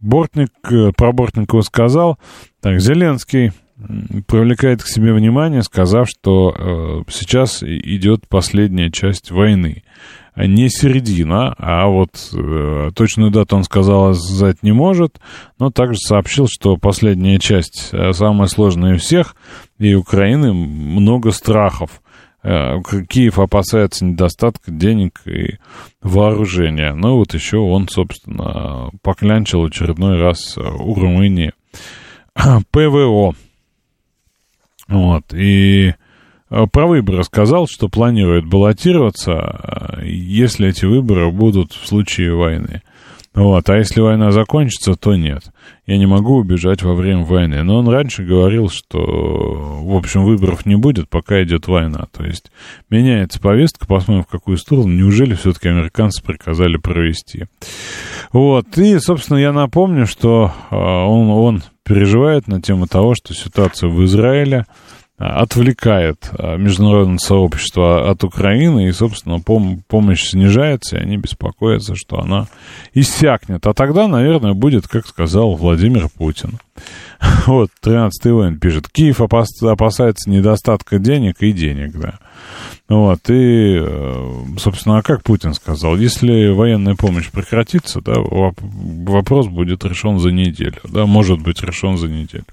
Бортник, 0.02 0.52
про 0.96 1.12
Бортникова 1.12 1.62
сказал. 1.62 2.18
Так, 2.62 2.80
Зеленский 2.80 3.52
привлекает 4.28 4.84
к 4.84 4.88
себе 4.88 5.14
внимание, 5.14 5.64
сказав, 5.64 6.10
что 6.10 6.54
э, 6.54 7.12
сейчас 7.12 7.64
идет 7.64 8.28
последняя 8.28 8.92
часть 8.92 9.32
войны. 9.32 9.84
Не 10.36 10.70
середина, 10.70 11.54
а 11.58 11.88
вот 11.88 12.12
э, 12.34 12.92
точную 12.94 13.32
дату 13.32 13.58
он 13.58 13.64
сказал 13.64 14.14
сказать 14.14 14.64
не 14.64 14.72
может, 14.72 15.20
но 15.60 15.70
также 15.70 15.98
сообщил, 16.00 16.48
что 16.50 16.78
последняя 16.78 17.40
часть 17.40 17.90
э, 17.92 18.12
самая 18.14 18.48
сложная 18.48 18.96
из 18.96 19.02
всех, 19.02 19.36
и 19.80 19.96
Украины 19.96 20.54
много 20.54 21.32
страхов. 21.32 22.02
Э, 22.42 22.82
Киев 23.10 23.40
опасается 23.40 24.06
недостатка 24.06 24.72
денег 24.72 25.22
и 25.26 25.58
вооружения. 26.02 26.94
Ну 26.94 27.18
вот 27.18 27.34
еще 27.34 27.58
он, 27.58 27.88
собственно, 27.90 28.90
поклянчил 29.02 29.66
очередной 29.66 30.20
раз 30.20 30.58
у 30.58 30.94
Румынии 30.96 31.54
ПВО. 32.72 33.36
Вот, 34.88 35.34
и 35.34 35.94
э, 36.50 36.66
про 36.72 36.88
выборы 36.88 37.24
сказал, 37.24 37.68
что 37.68 37.90
планирует 37.90 38.46
баллотироваться, 38.46 40.00
э, 40.02 40.08
если 40.08 40.70
эти 40.70 40.86
выборы 40.86 41.30
будут 41.32 41.74
в 41.74 41.86
случае 41.86 42.34
войны. 42.34 42.82
Вот, 43.40 43.70
а 43.70 43.78
если 43.78 44.02
война 44.02 44.32
закончится, 44.32 44.96
то 44.96 45.16
нет. 45.16 45.44
Я 45.86 45.98
не 45.98 46.06
могу 46.06 46.36
убежать 46.36 46.84
во 46.84 46.94
время 46.94 47.24
войны. 47.24 47.64
Но 47.64 47.78
он 47.78 47.88
раньше 47.88 48.26
говорил, 48.26 48.70
что, 48.70 49.00
в 49.00 49.96
общем, 49.96 50.26
выборов 50.26 50.66
не 50.66 50.76
будет, 50.76 51.08
пока 51.08 51.42
идет 51.42 51.68
война. 51.68 52.08
То 52.12 52.26
есть 52.26 52.52
меняется 52.90 53.40
повестка, 53.40 53.88
посмотрим, 53.88 54.24
в 54.24 54.28
какую 54.28 54.58
сторону. 54.58 54.92
Неужели 54.92 55.36
все-таки 55.36 55.70
американцы 55.70 56.22
приказали 56.22 56.76
провести? 56.76 57.46
Вот, 58.34 58.78
и, 58.78 59.00
собственно, 59.00 59.38
я 59.38 59.54
напомню, 59.54 60.06
что 60.06 60.52
э, 60.70 60.76
он, 60.76 61.30
он 61.30 61.64
переживает 61.84 62.50
на 62.50 62.62
тему 62.62 62.88
того, 62.88 63.16
что 63.16 63.34
ситуация 63.34 63.88
в 63.88 64.04
Израиле 64.04 64.66
а, 64.68 64.99
отвлекает 65.20 66.32
а, 66.32 66.56
международное 66.56 67.18
сообщество 67.18 68.10
от 68.10 68.24
Украины, 68.24 68.88
и, 68.88 68.92
собственно, 68.94 69.36
пом- 69.36 69.82
помощь 69.88 70.30
снижается, 70.30 70.98
и 70.98 71.02
они 71.02 71.18
беспокоятся, 71.18 71.94
что 71.96 72.20
она 72.20 72.48
иссякнет. 72.94 73.68
А 73.68 73.74
тогда, 73.74 74.08
наверное, 74.08 74.54
будет, 74.54 74.88
как 74.88 75.06
сказал 75.06 75.56
Владимир 75.56 76.08
Путин. 76.10 76.60
Вот, 77.46 77.70
13-й 77.84 78.32
воин 78.32 78.60
пишет, 78.60 78.88
Киев 78.90 79.20
опас- 79.20 79.62
опасается 79.62 80.30
недостатка 80.30 81.00
денег 81.00 81.36
и 81.42 81.52
денег, 81.52 81.92
да. 82.00 82.20
Вот, 82.88 83.30
и, 83.30 83.78
э, 83.82 84.34
собственно, 84.58 85.00
а 85.00 85.02
как 85.02 85.24
Путин 85.24 85.54
сказал, 85.54 85.98
если 85.98 86.48
военная 86.50 86.96
помощь 86.96 87.30
прекратится, 87.30 88.02
да, 88.02 88.14
вопрос 88.18 89.48
будет 89.48 89.84
решен 89.84 90.20
за 90.20 90.32
неделю, 90.32 90.80
да, 90.86 91.06
может 91.06 91.42
быть 91.42 91.62
решен 91.62 91.98
за 91.98 92.08
неделю. 92.08 92.46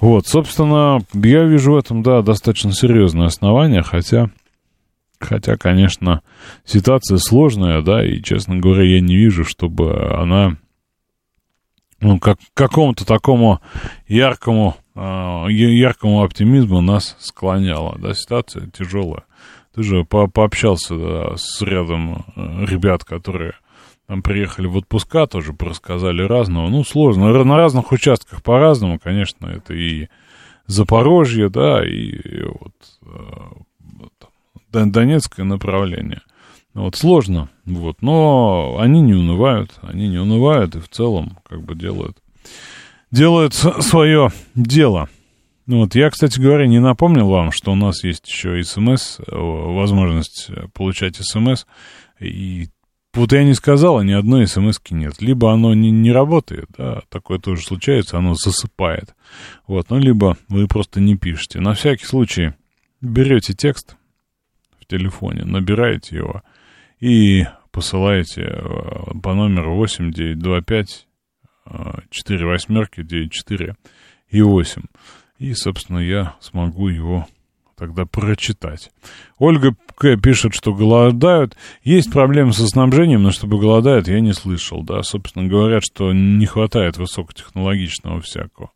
Вот, 0.00 0.26
собственно, 0.26 1.00
я 1.14 1.44
вижу 1.44 1.72
в 1.72 1.76
этом, 1.76 2.02
да, 2.02 2.20
достаточно 2.20 2.72
серьезное 2.72 3.26
основание, 3.26 3.82
хотя, 3.82 4.30
хотя, 5.18 5.56
конечно, 5.56 6.22
ситуация 6.64 7.16
сложная, 7.16 7.80
да, 7.80 8.04
и, 8.04 8.20
честно 8.22 8.56
говоря, 8.56 8.84
я 8.84 9.00
не 9.00 9.16
вижу, 9.16 9.44
чтобы 9.44 10.14
она, 10.14 10.58
ну, 12.00 12.18
как 12.18 12.38
какому-то 12.52 13.06
такому 13.06 13.60
яркому, 14.06 14.76
э, 14.94 15.00
яркому 15.50 16.22
оптимизму 16.22 16.82
нас 16.82 17.16
склоняла, 17.18 17.96
да, 17.98 18.12
ситуация 18.12 18.68
тяжелая. 18.68 19.24
Ты 19.74 19.82
же 19.82 20.04
по 20.04 20.26
пообщался 20.26 20.96
да, 20.96 21.36
с 21.36 21.62
рядом 21.62 22.24
э, 22.34 22.66
ребят, 22.66 23.04
которые 23.04 23.54
там 24.06 24.22
приехали 24.22 24.66
в 24.66 24.76
отпуска, 24.76 25.26
тоже 25.26 25.54
рассказали 25.58 26.22
разного. 26.22 26.68
Ну, 26.68 26.84
сложно. 26.84 27.32
На 27.44 27.56
разных 27.56 27.92
участках 27.92 28.42
по-разному, 28.42 28.98
конечно, 28.98 29.46
это 29.46 29.74
и 29.74 30.08
Запорожье, 30.66 31.48
да, 31.48 31.86
и 31.86 32.42
вот 32.42 32.74
э, 33.02 34.84
Донецкое 34.84 35.46
направление. 35.46 36.22
Вот 36.74 36.94
сложно, 36.94 37.48
вот, 37.64 38.02
но 38.02 38.76
они 38.78 39.00
не 39.00 39.14
унывают, 39.14 39.70
они 39.80 40.08
не 40.08 40.18
унывают 40.18 40.76
и 40.76 40.80
в 40.80 40.88
целом 40.90 41.38
как 41.48 41.62
бы 41.62 41.74
делают, 41.74 42.18
делают 43.10 43.54
свое 43.54 44.30
дело. 44.54 45.08
Ну 45.66 45.78
вот, 45.78 45.94
я, 45.94 46.10
кстати 46.10 46.38
говоря, 46.38 46.66
не 46.66 46.78
напомнил 46.78 47.28
вам, 47.28 47.50
что 47.50 47.72
у 47.72 47.74
нас 47.74 48.04
есть 48.04 48.28
еще 48.28 48.62
смс, 48.62 49.18
э, 49.20 49.22
возможность 49.34 50.50
получать 50.74 51.16
смс, 51.16 51.64
и 52.20 52.68
вот 53.16 53.32
я 53.32 53.44
не 53.44 53.54
сказал, 53.54 54.02
ни 54.02 54.12
одной 54.12 54.46
смс 54.46 54.78
нет. 54.90 55.20
Либо 55.20 55.52
оно 55.52 55.74
не, 55.74 55.90
не 55.90 56.12
работает, 56.12 56.66
да, 56.76 57.02
такое 57.08 57.38
тоже 57.38 57.62
случается, 57.62 58.18
оно 58.18 58.34
засыпает. 58.34 59.14
Вот, 59.66 59.90
ну, 59.90 59.98
либо 59.98 60.36
вы 60.48 60.68
просто 60.68 61.00
не 61.00 61.16
пишете. 61.16 61.60
На 61.60 61.74
всякий 61.74 62.04
случай 62.04 62.52
берете 63.00 63.54
текст 63.54 63.96
в 64.80 64.86
телефоне, 64.86 65.44
набираете 65.44 66.16
его 66.16 66.42
и 67.00 67.46
посылаете 67.70 68.42
э, 68.42 69.18
по 69.22 69.34
номеру 69.34 69.74
8925 69.76 71.06
4 72.10 72.40
э, 72.40 72.44
восьмерки 72.44 73.02
94 73.02 73.76
и 74.28 74.42
8. 74.42 74.82
И, 75.38 75.54
собственно, 75.54 75.98
я 75.98 76.36
смогу 76.40 76.88
его 76.88 77.26
тогда 77.76 78.06
прочитать. 78.06 78.90
Ольга 79.38 79.74
К. 79.94 80.16
пишет, 80.16 80.54
что 80.54 80.74
голодают. 80.74 81.56
Есть 81.84 82.10
проблемы 82.10 82.52
со 82.52 82.66
снабжением, 82.66 83.22
но 83.22 83.30
чтобы 83.30 83.58
голодают, 83.58 84.08
я 84.08 84.20
не 84.20 84.32
слышал. 84.32 84.82
Да, 84.82 85.02
собственно, 85.02 85.46
говорят, 85.46 85.84
что 85.84 86.12
не 86.12 86.46
хватает 86.46 86.96
высокотехнологичного 86.96 88.20
всякого. 88.20 88.70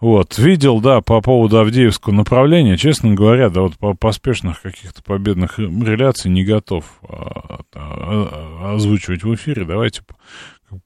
Вот, 0.00 0.38
видел, 0.38 0.80
да, 0.80 1.02
по 1.02 1.20
поводу 1.20 1.58
Авдеевского 1.58 2.14
направления, 2.14 2.78
честно 2.78 3.12
говоря, 3.12 3.50
да, 3.50 3.60
вот 3.60 3.76
по 3.76 3.92
поспешных 3.92 4.62
каких-то 4.62 5.02
победных 5.02 5.58
реляций 5.58 6.30
не 6.30 6.42
готов 6.42 6.86
а, 7.02 7.60
а, 7.74 7.74
а, 7.74 8.74
озвучивать 8.76 9.24
в 9.24 9.34
эфире. 9.34 9.66
Давайте 9.66 10.02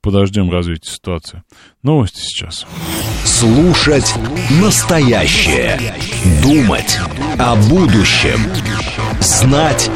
подождем 0.01 0.51
развития 0.51 0.91
ситуации. 0.91 1.43
Новости 1.83 2.21
сейчас. 2.21 2.67
Слушать 3.25 4.15
настоящее. 4.61 5.95
Думать 6.43 6.99
о 7.39 7.57
будущем. 7.57 8.41
Знать 9.21 9.91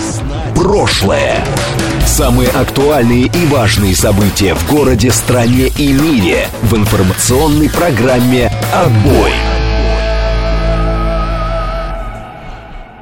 прошлое. 0.54 1.44
Самые 2.06 2.48
актуальные 2.48 3.26
и 3.26 3.46
важные 3.46 3.94
события 3.94 4.54
в 4.54 4.70
городе, 4.70 5.10
стране 5.10 5.68
и 5.78 5.92
мире 5.92 6.48
в 6.62 6.76
информационной 6.76 7.70
программе 7.70 8.50
«Отбой». 8.72 9.32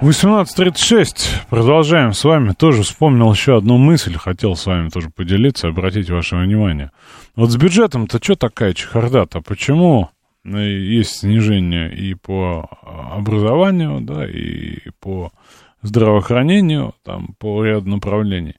18.36. 0.03 1.47
Продолжаем 1.49 2.13
с 2.13 2.23
вами. 2.23 2.53
Тоже 2.53 2.83
вспомнил 2.83 3.33
еще 3.33 3.57
одну 3.57 3.79
мысль. 3.79 4.15
Хотел 4.15 4.55
с 4.55 4.67
вами 4.67 4.91
тоже 4.91 5.09
поделиться, 5.09 5.69
обратить 5.69 6.11
ваше 6.11 6.37
внимание. 6.37 6.91
Вот 7.35 7.51
с 7.51 7.57
бюджетом-то 7.57 8.23
что 8.23 8.37
такая 8.37 8.75
чехарда-то? 8.75 9.41
Почему 9.41 10.11
есть 10.45 11.21
снижение 11.21 11.97
и 11.97 12.13
по 12.13 12.69
образованию, 12.83 14.03
да, 14.03 14.29
и 14.29 14.91
по 15.01 15.33
здравоохранению, 15.81 16.95
там, 17.03 17.35
по 17.39 17.65
ряду 17.65 17.89
направлений. 17.89 18.57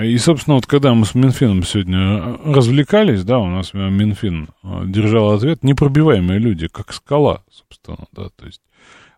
И, 0.00 0.16
собственно, 0.18 0.54
вот 0.54 0.66
когда 0.66 0.94
мы 0.94 1.04
с 1.04 1.16
Минфином 1.16 1.64
сегодня 1.64 2.38
развлекались, 2.44 3.24
да, 3.24 3.40
у 3.40 3.48
нас 3.48 3.74
Минфин 3.74 4.48
держал 4.62 5.32
ответ, 5.32 5.64
непробиваемые 5.64 6.38
люди, 6.38 6.68
как 6.68 6.92
скала, 6.92 7.42
собственно, 7.50 8.06
да, 8.12 8.28
то 8.36 8.46
есть 8.46 8.60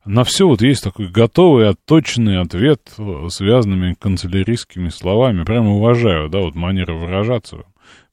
на 0.05 0.25
все 0.25 0.47
вот 0.49 0.63
есть 0.63 0.83
такой 0.83 1.09
готовый, 1.09 1.69
отточенный 1.69 2.41
ответ 2.41 2.93
связанными 3.29 3.95
канцелярийскими 3.95 4.89
словами. 4.89 5.45
Прямо 5.45 5.71
уважаю, 5.71 6.29
да, 6.29 6.41
вот 6.41 6.55
манера 6.55 6.95
выражаться 6.95 7.59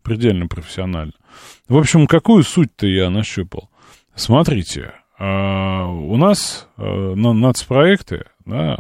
предельно 0.04 0.48
профессионально. 0.48 1.14
В 1.68 1.78
общем, 1.78 2.08
какую 2.08 2.44
суть-то 2.44 2.88
я 2.88 3.10
нащупал? 3.10 3.70
Смотрите, 4.16 4.94
а, 5.18 5.86
у 5.88 6.16
нас 6.18 6.68
а, 6.78 7.16
нацпроекты, 7.16 8.26
да, 8.46 8.78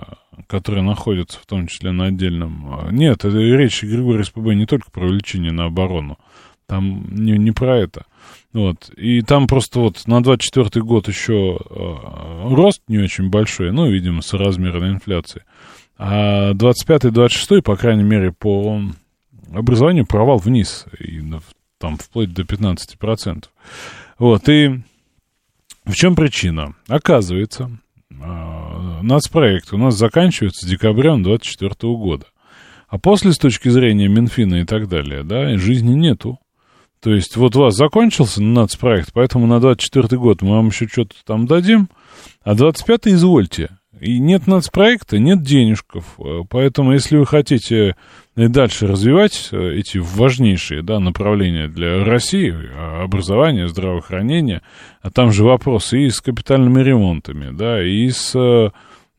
которые 0.47 0.83
находятся 0.83 1.39
в 1.39 1.45
том 1.45 1.67
числе 1.67 1.91
на 1.91 2.05
отдельном... 2.05 2.89
Нет, 2.91 3.25
это 3.25 3.37
речь 3.37 3.83
Григория 3.83 4.23
СПБ 4.23 4.53
не 4.53 4.65
только 4.65 4.91
про 4.91 5.05
увеличение 5.05 5.51
на 5.51 5.65
оборону. 5.65 6.17
Там 6.65 7.07
не, 7.13 7.37
не 7.37 7.51
про 7.51 7.77
это. 7.77 8.05
Вот. 8.53 8.89
И 8.97 9.21
там 9.21 9.47
просто 9.47 9.79
вот 9.79 10.07
на 10.07 10.23
24 10.23 10.83
год 10.83 11.07
еще 11.07 11.59
э, 11.59 12.53
рост 12.53 12.81
не 12.87 12.97
очень 12.97 13.29
большой, 13.29 13.71
ну, 13.71 13.89
видимо, 13.89 14.21
соразмерной 14.21 14.89
инфляции. 14.89 15.43
А 15.97 16.53
25-26, 16.53 17.61
по 17.61 17.75
крайней 17.75 18.03
мере, 18.03 18.31
по 18.31 18.81
образованию 19.53 20.05
провал 20.05 20.37
вниз. 20.37 20.85
И 20.99 21.21
там 21.77 21.97
вплоть 21.97 22.33
до 22.33 22.43
15%. 22.43 23.45
Вот, 24.17 24.49
и 24.49 24.81
в 25.85 25.93
чем 25.93 26.15
причина? 26.15 26.75
Оказывается, 26.87 27.71
э, 28.09 28.15
нацпроект 29.01 29.73
у 29.73 29.77
нас 29.77 29.95
заканчивается 29.95 30.67
декабрем 30.67 31.23
2024 31.23 31.93
года. 31.95 32.25
А 32.87 32.97
после, 32.97 33.33
с 33.33 33.37
точки 33.37 33.69
зрения 33.69 34.07
Минфина 34.07 34.61
и 34.61 34.65
так 34.65 34.89
далее, 34.89 35.23
да, 35.23 35.57
жизни 35.57 35.93
нету. 35.93 36.39
То 37.01 37.13
есть 37.13 37.37
вот 37.37 37.55
у 37.55 37.61
вас 37.61 37.75
закончился 37.75 38.43
нацпроект, 38.43 39.11
поэтому 39.13 39.47
на 39.47 39.59
24 39.59 40.17
год 40.19 40.41
мы 40.41 40.55
вам 40.55 40.67
еще 40.67 40.87
что-то 40.87 41.15
там 41.25 41.45
дадим, 41.45 41.89
а 42.43 42.55
25 42.55 43.07
извольте. 43.07 43.69
И 43.99 44.19
нет 44.19 44.47
нацпроекта, 44.47 45.19
нет 45.19 45.41
денежков. 45.41 46.17
Поэтому, 46.49 46.93
если 46.93 47.17
вы 47.17 47.25
хотите 47.25 47.95
и 48.37 48.47
дальше 48.47 48.87
развивать 48.87 49.49
э, 49.51 49.73
эти 49.75 49.97
важнейшие 49.97 50.81
да, 50.81 50.99
направления 50.99 51.67
для 51.67 52.05
России, 52.05 52.53
а, 52.73 53.03
образование, 53.03 53.67
здравоохранение, 53.67 54.61
а 55.01 55.11
там 55.11 55.33
же 55.33 55.43
вопросы 55.43 56.05
и 56.05 56.09
с 56.09 56.21
капитальными 56.21 56.81
ремонтами, 56.81 57.53
да, 57.53 57.83
и 57.83 58.09
с 58.09 58.33
э, 58.35 58.69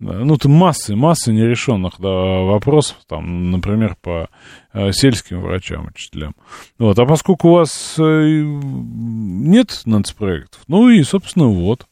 ну, 0.01 0.37
там 0.39 0.53
массы, 0.53 0.97
массы 0.97 1.33
нерешенных 1.33 1.95
да, 1.99 2.09
вопросов, 2.09 2.97
там, 3.07 3.51
например, 3.51 3.97
по 4.01 4.31
э, 4.73 4.93
сельским 4.93 5.43
врачам, 5.43 5.89
учителям. 5.89 6.35
Вот, 6.79 6.99
а 6.99 7.05
поскольку 7.05 7.49
у 7.49 7.53
вас 7.53 7.97
э, 7.99 8.43
нет 8.43 9.83
нацпроектов, 9.85 10.63
ну 10.69 10.89
и, 10.89 11.03
собственно, 11.03 11.49
вот, 11.49 11.87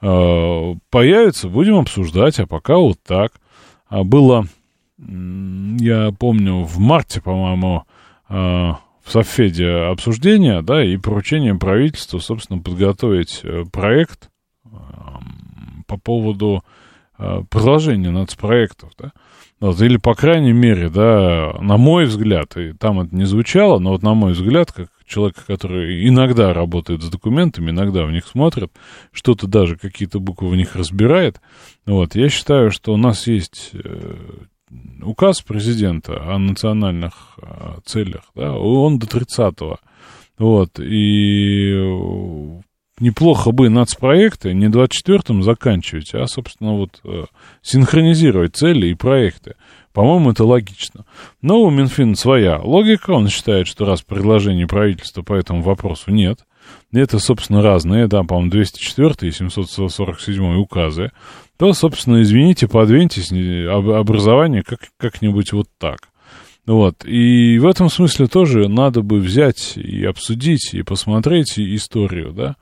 э, 0.00 0.74
появится, 0.90 1.48
будем 1.48 1.76
обсуждать, 1.76 2.40
а 2.40 2.46
пока 2.46 2.78
вот 2.78 2.98
так. 3.06 3.32
А 3.86 4.02
было, 4.02 4.46
я 4.96 6.10
помню, 6.18 6.62
в 6.62 6.78
марте, 6.78 7.20
по-моему, 7.20 7.84
э, 8.30 8.34
в 8.34 9.10
Софеде 9.10 9.68
обсуждение, 9.68 10.62
да, 10.62 10.82
и 10.82 10.96
поручение 10.96 11.54
правительству, 11.54 12.18
собственно, 12.18 12.62
подготовить 12.62 13.40
э, 13.42 13.64
проект 13.70 14.30
э, 14.64 14.68
по 15.86 15.98
поводу 15.98 16.64
Э, 16.64 16.81
продолжение 17.16 18.10
нацпроектов, 18.10 18.90
да, 18.98 19.12
вот, 19.62 19.80
или, 19.80 19.96
по 19.96 20.14
крайней 20.14 20.52
мере, 20.52 20.88
да, 20.88 21.54
на 21.60 21.76
мой 21.76 22.06
взгляд, 22.06 22.56
и 22.56 22.72
там 22.72 22.98
это 22.98 23.14
не 23.14 23.24
звучало, 23.26 23.78
но 23.78 23.90
вот 23.90 24.02
на 24.02 24.12
мой 24.12 24.32
взгляд, 24.32 24.72
как 24.72 24.88
человек, 25.06 25.36
который 25.46 26.08
иногда 26.08 26.52
работает 26.52 27.02
с 27.02 27.08
документами, 27.08 27.70
иногда 27.70 28.04
в 28.04 28.10
них 28.10 28.26
смотрит, 28.26 28.72
что-то 29.12 29.46
даже, 29.46 29.76
какие-то 29.76 30.18
буквы 30.18 30.48
в 30.48 30.56
них 30.56 30.74
разбирает, 30.74 31.40
вот, 31.86 32.16
я 32.16 32.28
считаю, 32.28 32.72
что 32.72 32.92
у 32.92 32.96
нас 32.96 33.28
есть 33.28 33.70
э, 33.72 34.16
указ 35.02 35.42
президента 35.42 36.20
о 36.34 36.38
национальных 36.38 37.38
э, 37.40 37.76
целях, 37.84 38.24
да, 38.34 38.54
он 38.54 38.98
до 38.98 39.06
30-го, 39.06 39.78
вот, 40.38 40.80
и 40.80 42.60
неплохо 43.00 43.52
бы 43.52 43.68
нацпроекты 43.68 44.54
не 44.54 44.66
24-м 44.66 45.42
заканчивать, 45.42 46.14
а, 46.14 46.26
собственно, 46.26 46.74
вот 46.74 47.00
э, 47.04 47.24
синхронизировать 47.62 48.56
цели 48.56 48.88
и 48.88 48.94
проекты. 48.94 49.54
По-моему, 49.92 50.30
это 50.30 50.44
логично. 50.44 51.04
Но 51.42 51.62
у 51.62 51.70
Минфина 51.70 52.14
своя 52.16 52.58
логика. 52.58 53.10
Он 53.10 53.28
считает, 53.28 53.66
что 53.66 53.84
раз 53.84 54.02
предложений 54.02 54.66
правительства 54.66 55.22
по 55.22 55.34
этому 55.34 55.62
вопросу 55.62 56.10
нет, 56.10 56.40
это, 56.92 57.18
собственно, 57.18 57.62
разные, 57.62 58.06
да, 58.06 58.22
по-моему, 58.22 58.50
204 58.50 59.28
и 59.28 59.32
747 59.32 60.56
указы, 60.56 61.10
то, 61.58 61.72
собственно, 61.72 62.22
извините, 62.22 62.68
подвиньтесь, 62.68 63.30
образование 63.32 64.62
как, 64.62 64.80
как-нибудь 64.96 65.52
вот 65.52 65.68
так. 65.78 66.08
Вот. 66.66 67.04
И 67.04 67.58
в 67.58 67.66
этом 67.66 67.88
смысле 67.90 68.28
тоже 68.28 68.68
надо 68.68 69.02
бы 69.02 69.18
взять 69.18 69.76
и 69.76 70.04
обсудить, 70.04 70.74
и 70.74 70.82
посмотреть 70.82 71.58
историю, 71.58 72.32
да, 72.32 72.56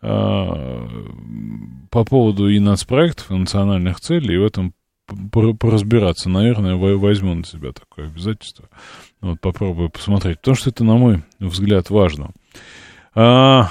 по 0.00 2.04
поводу 2.04 2.48
и 2.48 2.58
нацпроектов, 2.58 3.30
и 3.30 3.34
национальных 3.34 4.00
целей, 4.00 4.34
и 4.34 4.38
в 4.38 4.44
этом 4.44 4.74
поразбираться. 5.58 6.28
Наверное, 6.28 6.76
возьму 6.76 7.34
на 7.34 7.44
себя 7.44 7.72
такое 7.72 8.06
обязательство. 8.06 8.68
Вот 9.20 9.40
попробую 9.40 9.90
посмотреть. 9.90 10.38
Потому 10.38 10.56
что 10.56 10.70
это, 10.70 10.84
на 10.84 10.96
мой 10.96 11.22
взгляд, 11.38 11.90
важно. 11.90 12.30
А... 13.14 13.70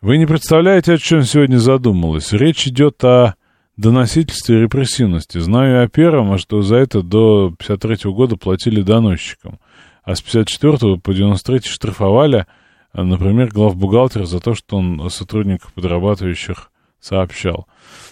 Вы 0.00 0.18
не 0.18 0.26
представляете, 0.26 0.94
о 0.94 0.98
чем 0.98 1.22
сегодня 1.22 1.58
задумалось. 1.58 2.32
Речь 2.32 2.66
идет 2.66 3.04
о 3.04 3.36
доносительстве 3.76 4.58
и 4.58 4.62
репрессивности. 4.62 5.38
Знаю 5.38 5.84
о 5.84 5.88
первом, 5.88 6.32
а 6.32 6.38
что 6.38 6.62
за 6.62 6.76
это 6.76 7.02
до 7.02 7.54
53 7.56 8.10
года 8.10 8.36
платили 8.36 8.82
доносчикам. 8.82 9.60
А 10.02 10.16
с 10.16 10.20
54 10.20 10.98
по 10.98 11.14
93 11.14 11.70
штрафовали– 11.70 12.46
Например, 12.92 13.48
главбухгалтер 13.48 14.26
за 14.26 14.40
то, 14.40 14.54
что 14.54 14.76
он 14.76 15.08
сотрудников 15.10 15.72
подрабатывающих 15.72 16.70
сообщал. 17.00 17.66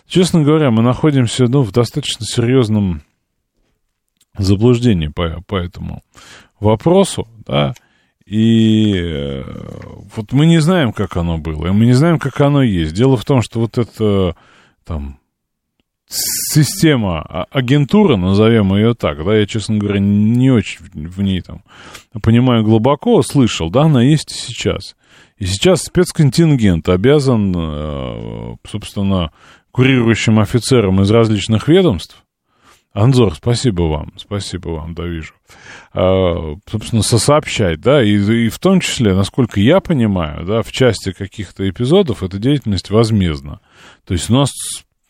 Честно 0.07 0.43
говоря, 0.43 0.71
мы 0.71 0.83
находимся 0.83 1.47
ну, 1.47 1.63
в 1.63 1.71
достаточно 1.71 2.27
серьезном 2.27 3.03
заблуждении 4.37 5.09
по, 5.09 5.43
по 5.47 5.57
этому 5.57 6.03
вопросу, 6.59 7.29
да, 7.47 7.75
и 8.25 8.95
э, 8.97 9.43
вот 10.15 10.33
мы 10.33 10.47
не 10.47 10.59
знаем, 10.59 10.93
как 10.93 11.17
оно 11.17 11.39
было, 11.39 11.67
и 11.67 11.71
мы 11.71 11.87
не 11.87 11.93
знаем, 11.93 12.19
как 12.19 12.41
оно 12.41 12.63
есть. 12.63 12.95
Дело 12.95 13.17
в 13.17 13.25
том, 13.25 13.43
что 13.43 13.61
вот 13.61 13.77
это 13.77 14.37
там 14.85 15.20
система, 16.11 17.23
а, 17.23 17.47
агентура, 17.51 18.17
назовем 18.17 18.75
ее 18.75 18.95
так, 18.95 19.25
да, 19.25 19.37
я, 19.37 19.47
честно 19.47 19.79
говоря, 19.79 20.01
не 20.01 20.51
очень 20.51 20.81
в 20.93 21.23
ней 21.23 21.41
там 21.41 21.63
понимаю 22.23 22.65
глубоко, 22.65 23.23
слышал, 23.23 23.71
да, 23.71 23.83
она 23.83 24.03
есть 24.03 24.33
и 24.33 24.35
сейчас. 24.35 24.97
И 25.39 25.47
сейчас 25.47 25.83
спецконтингент 25.83 26.89
обязан, 26.89 27.55
э, 27.57 28.57
собственно, 28.69 29.31
курирующим 29.71 30.41
офицерам 30.41 31.01
из 31.01 31.11
различных 31.11 31.69
ведомств, 31.69 32.25
Анзор, 32.93 33.37
спасибо 33.37 33.83
вам, 33.83 34.13
спасибо 34.17 34.71
вам, 34.71 34.95
да, 34.95 35.05
вижу. 35.05 35.35
А, 35.95 36.57
собственно, 36.69 37.03
сосообщать, 37.03 37.81
да, 37.81 38.03
и, 38.03 38.17
и 38.17 38.49
в 38.49 38.59
том 38.59 38.81
числе, 38.81 39.15
насколько 39.15 39.61
я 39.61 39.79
понимаю, 39.79 40.45
да, 40.45 40.63
в 40.63 40.73
части 40.73 41.13
каких-то 41.13 41.71
эпизодов 41.71 42.25
эта 42.25 42.39
деятельность 42.39 42.91
возмездна. 42.91 43.61
То 44.05 44.15
есть 44.15 44.29
у 44.29 44.35
нас 44.35 44.51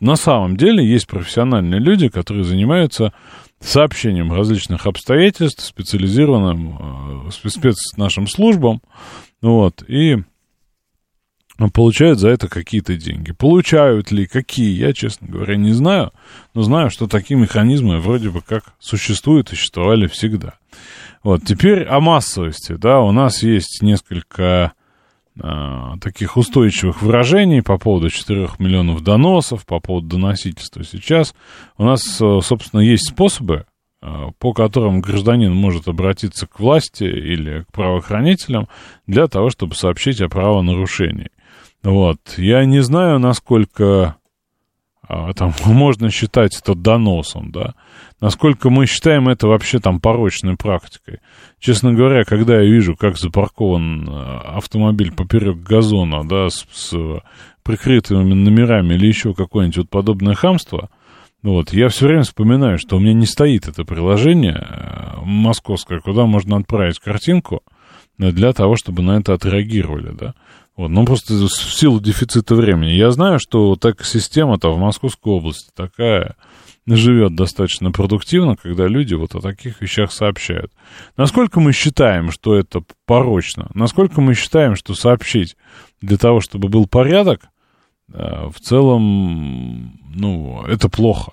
на 0.00 0.16
самом 0.16 0.56
деле 0.56 0.84
есть 0.84 1.06
профессиональные 1.06 1.80
люди, 1.80 2.08
которые 2.08 2.44
занимаются 2.44 3.12
сообщением 3.60 4.32
различных 4.32 4.86
обстоятельств 4.86 5.64
специализированным 5.64 7.28
э, 7.28 7.48
спец 7.48 7.76
нашим 7.96 8.26
службам, 8.26 8.80
вот, 9.42 9.84
и 9.86 10.16
получают 11.68 12.18
за 12.18 12.30
это 12.30 12.48
какие-то 12.48 12.96
деньги. 12.96 13.32
Получают 13.32 14.10
ли, 14.10 14.26
какие, 14.26 14.74
я, 14.78 14.94
честно 14.94 15.28
говоря, 15.28 15.56
не 15.56 15.72
знаю, 15.72 16.12
но 16.54 16.62
знаю, 16.62 16.90
что 16.90 17.06
такие 17.06 17.38
механизмы 17.38 18.00
вроде 18.00 18.30
бы 18.30 18.40
как 18.40 18.72
существуют 18.78 19.52
и 19.52 19.56
существовали 19.56 20.06
всегда. 20.06 20.54
Вот, 21.22 21.44
теперь 21.44 21.84
о 21.84 22.00
массовости, 22.00 22.72
да, 22.72 23.00
у 23.00 23.12
нас 23.12 23.42
есть 23.42 23.82
несколько 23.82 24.72
таких 26.00 26.36
устойчивых 26.36 27.02
выражений 27.02 27.62
по 27.62 27.78
поводу 27.78 28.10
4 28.10 28.50
миллионов 28.58 29.02
доносов, 29.02 29.66
по 29.66 29.80
поводу 29.80 30.08
доносительства. 30.08 30.84
Сейчас 30.84 31.34
у 31.78 31.84
нас, 31.84 32.20
э, 32.20 32.40
собственно, 32.42 32.80
есть 32.80 33.08
способы, 33.08 33.64
э, 34.02 34.26
по 34.38 34.52
которым 34.52 35.00
гражданин 35.00 35.54
может 35.54 35.88
обратиться 35.88 36.46
к 36.46 36.60
власти 36.60 37.04
или 37.04 37.62
к 37.62 37.72
правоохранителям 37.72 38.68
для 39.06 39.26
того, 39.28 39.50
чтобы 39.50 39.74
сообщить 39.74 40.20
о 40.20 40.28
правонарушении. 40.28 41.30
Вот. 41.82 42.18
Я 42.36 42.64
не 42.64 42.80
знаю, 42.80 43.18
насколько 43.18 43.84
а, 43.84 44.19
там 45.34 45.52
можно 45.66 46.10
считать 46.10 46.58
это 46.58 46.74
доносом, 46.74 47.50
да, 47.50 47.74
насколько 48.20 48.70
мы 48.70 48.86
считаем 48.86 49.28
это 49.28 49.48
вообще 49.48 49.78
там 49.78 50.00
порочной 50.00 50.56
практикой. 50.56 51.18
Честно 51.58 51.92
говоря, 51.92 52.24
когда 52.24 52.60
я 52.60 52.64
вижу, 52.64 52.96
как 52.96 53.18
запаркован 53.18 54.08
а, 54.08 54.56
автомобиль 54.56 55.12
поперек 55.12 55.58
газона, 55.58 56.26
да, 56.26 56.48
с, 56.48 56.66
с 56.72 57.22
прикрытыми 57.62 58.34
номерами 58.34 58.94
или 58.94 59.06
еще 59.06 59.34
какое-нибудь 59.34 59.78
вот 59.78 59.90
подобное 59.90 60.34
хамство, 60.34 60.88
Вот, 61.42 61.72
я 61.72 61.88
все 61.88 62.06
время 62.06 62.22
вспоминаю, 62.22 62.78
что 62.78 62.96
у 62.96 63.00
меня 63.00 63.14
не 63.14 63.26
стоит 63.26 63.66
это 63.66 63.84
приложение 63.84 64.58
э, 64.60 65.20
московское, 65.24 66.00
куда 66.00 66.26
можно 66.26 66.58
отправить 66.58 66.98
картинку 66.98 67.62
э, 68.18 68.30
для 68.30 68.52
того, 68.52 68.76
чтобы 68.76 69.02
на 69.02 69.18
это 69.18 69.32
отреагировали, 69.32 70.12
да. 70.12 70.34
Вот, 70.80 70.88
ну, 70.88 71.04
просто 71.04 71.34
в 71.34 71.50
силу 71.50 72.00
дефицита 72.00 72.54
времени. 72.54 72.92
Я 72.92 73.10
знаю, 73.10 73.38
что 73.38 73.76
так 73.76 74.02
система-то 74.02 74.72
в 74.72 74.78
Московской 74.78 75.30
области 75.30 75.70
такая 75.76 76.36
живет 76.86 77.34
достаточно 77.34 77.92
продуктивно, 77.92 78.56
когда 78.56 78.86
люди 78.86 79.12
вот 79.12 79.34
о 79.34 79.42
таких 79.42 79.82
вещах 79.82 80.10
сообщают. 80.10 80.72
Насколько 81.18 81.60
мы 81.60 81.74
считаем, 81.74 82.30
что 82.30 82.54
это 82.54 82.82
порочно? 83.04 83.70
Насколько 83.74 84.22
мы 84.22 84.34
считаем, 84.34 84.74
что 84.74 84.94
сообщить 84.94 85.54
для 86.00 86.16
того, 86.16 86.40
чтобы 86.40 86.70
был 86.70 86.86
порядок, 86.86 87.42
э, 88.14 88.48
в 88.48 88.58
целом, 88.58 90.00
ну, 90.14 90.64
это 90.66 90.88
плохо? 90.88 91.32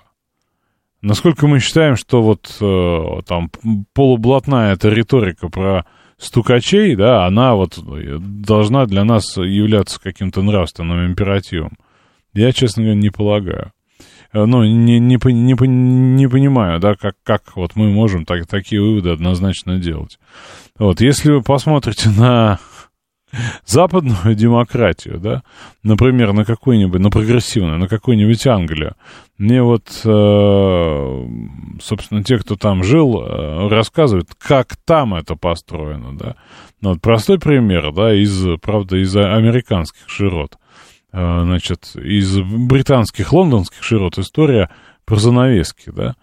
Насколько 1.00 1.46
мы 1.46 1.60
считаем, 1.60 1.96
что 1.96 2.20
вот 2.20 2.54
э, 2.60 3.22
там 3.26 3.50
полублатная 3.94 4.74
эта 4.74 4.90
риторика 4.90 5.48
про 5.48 5.86
стукачей, 6.18 6.96
да, 6.96 7.26
она 7.26 7.54
вот 7.54 7.78
должна 7.78 8.86
для 8.86 9.04
нас 9.04 9.36
являться 9.36 10.00
каким-то 10.00 10.42
нравственным 10.42 11.06
императивом? 11.06 11.78
Я, 12.34 12.52
честно 12.52 12.82
говоря, 12.82 13.00
не 13.00 13.10
полагаю. 13.10 13.72
Э, 14.32 14.44
ну, 14.44 14.64
не, 14.64 14.98
не, 14.98 15.16
не, 15.16 15.66
не 15.66 16.28
понимаю, 16.28 16.80
да, 16.80 16.94
как, 16.94 17.14
как 17.22 17.56
вот 17.56 17.76
мы 17.76 17.90
можем 17.90 18.24
так, 18.24 18.46
такие 18.46 18.82
выводы 18.82 19.10
однозначно 19.10 19.78
делать. 19.78 20.18
Вот, 20.78 21.00
если 21.00 21.30
вы 21.30 21.42
посмотрите 21.42 22.10
на 22.10 22.58
западную 23.64 24.34
демократию, 24.34 25.18
да, 25.18 25.42
например, 25.82 26.32
на 26.32 26.44
какую-нибудь, 26.44 27.00
на 27.00 27.10
прогрессивную, 27.10 27.78
на 27.78 27.88
какую-нибудь 27.88 28.46
Англию, 28.46 28.94
мне 29.38 29.62
вот, 29.62 29.88
э, 30.04 31.26
собственно, 31.80 32.24
те, 32.24 32.38
кто 32.38 32.56
там 32.56 32.82
жил, 32.82 33.22
э, 33.22 33.68
рассказывают, 33.68 34.28
как 34.38 34.76
там 34.84 35.14
это 35.14 35.36
построено, 35.36 36.16
да. 36.16 36.36
Ну, 36.80 36.90
вот 36.90 37.00
простой 37.00 37.38
пример, 37.38 37.92
да, 37.92 38.14
из, 38.14 38.58
правда, 38.60 38.96
из 38.96 39.14
американских 39.16 40.08
широт. 40.08 40.56
Э, 41.12 41.42
значит, 41.42 41.94
из 41.94 42.38
британских, 42.40 43.32
лондонских 43.32 43.82
широт 43.82 44.18
история 44.18 44.70
про 45.04 45.16
занавески, 45.16 45.90
да. 45.90 46.16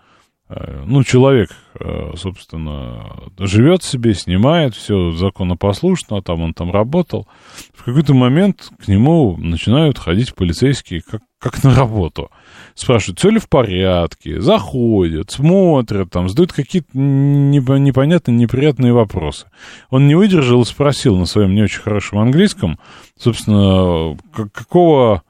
Э, 0.48 0.84
ну, 0.86 1.04
человек, 1.04 1.50
э, 1.80 2.14
собственно, 2.16 3.30
живет 3.40 3.82
себе, 3.82 4.14
снимает, 4.14 4.76
все 4.76 5.12
законопослушно, 5.12 6.22
там 6.22 6.42
он 6.42 6.54
там 6.54 6.72
работал. 6.72 7.28
В 7.74 7.84
какой-то 7.84 8.14
момент 8.14 8.70
к 8.84 8.88
нему 8.88 9.38
начинают 9.38 9.98
ходить 9.98 10.36
полицейские, 10.36 11.02
как, 11.02 11.22
как 11.40 11.64
на 11.64 11.74
работу. 11.74 12.30
Спрашивают, 12.76 13.18
все 13.18 13.30
ли 13.32 13.40
в 13.40 13.50
порядке, 13.50 14.40
заходят, 14.40 15.32
смотрят, 15.32 16.12
там, 16.12 16.30
задают 16.30 16.54
какие-то 16.54 16.90
непонятные, 16.94 18.38
неприятные 18.38 18.94
вопросы. 18.94 19.48
Он 19.90 20.08
не 20.08 20.14
выдержал 20.14 20.62
и 20.62 20.66
спросил 20.66 21.18
на 21.18 21.26
своем 21.26 21.56
не 21.56 21.64
очень 21.64 21.82
хорошем 21.82 22.20
английском, 22.20 22.80
собственно, 23.18 24.16
какого... 24.54 25.24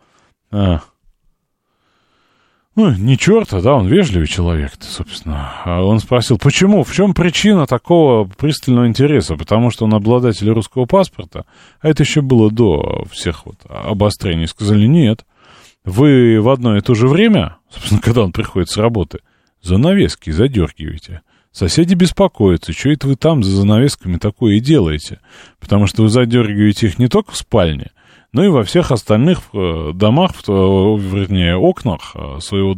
А, 0.51 0.82
ну, 2.75 2.93
не 2.93 3.17
черта, 3.17 3.61
да, 3.61 3.75
он 3.75 3.88
вежливый 3.88 4.27
человек, 4.27 4.73
собственно. 4.81 5.51
А 5.63 5.81
он 5.81 5.99
спросил, 5.99 6.38
почему, 6.38 6.83
в 6.83 6.93
чем 6.93 7.13
причина 7.13 7.65
такого 7.65 8.25
пристального 8.25 8.88
интереса? 8.88 9.35
Потому 9.35 9.71
что 9.71 9.85
он 9.85 9.93
обладатель 9.93 10.49
русского 10.49 10.85
паспорта, 10.85 11.45
а 11.79 11.88
это 11.88 12.03
еще 12.03 12.21
было 12.21 12.51
до 12.51 13.05
всех 13.11 13.45
вот 13.45 13.55
обострений. 13.69 14.47
Сказали, 14.47 14.88
нет, 14.88 15.25
вы 15.85 16.41
в 16.41 16.49
одно 16.49 16.75
и 16.75 16.81
то 16.81 16.95
же 16.95 17.07
время, 17.07 17.57
собственно, 17.69 18.01
когда 18.03 18.23
он 18.23 18.33
приходит 18.33 18.69
с 18.69 18.77
работы, 18.77 19.19
занавески 19.61 20.31
задергиваете. 20.31 21.21
Соседи 21.53 21.93
беспокоятся, 21.93 22.73
что 22.73 22.89
это 22.89 23.07
вы 23.07 23.15
там 23.15 23.41
за 23.41 23.51
занавесками 23.51 24.17
такое 24.17 24.55
и 24.55 24.59
делаете. 24.59 25.21
Потому 25.61 25.88
что 25.88 26.03
вы 26.03 26.09
задергиваете 26.09 26.88
их 26.88 26.99
не 26.99 27.07
только 27.07 27.31
в 27.31 27.38
спальне, 27.38 27.91
ну 28.35 28.43
и 28.43 28.49
во 28.49 28.65
всех 28.65 28.91
остальных 28.91 29.39
э, 29.53 29.91
домах, 29.93 30.31
вернее, 30.45 31.55
окнах 31.55 32.11
э, 32.15 32.39
своего 32.41 32.75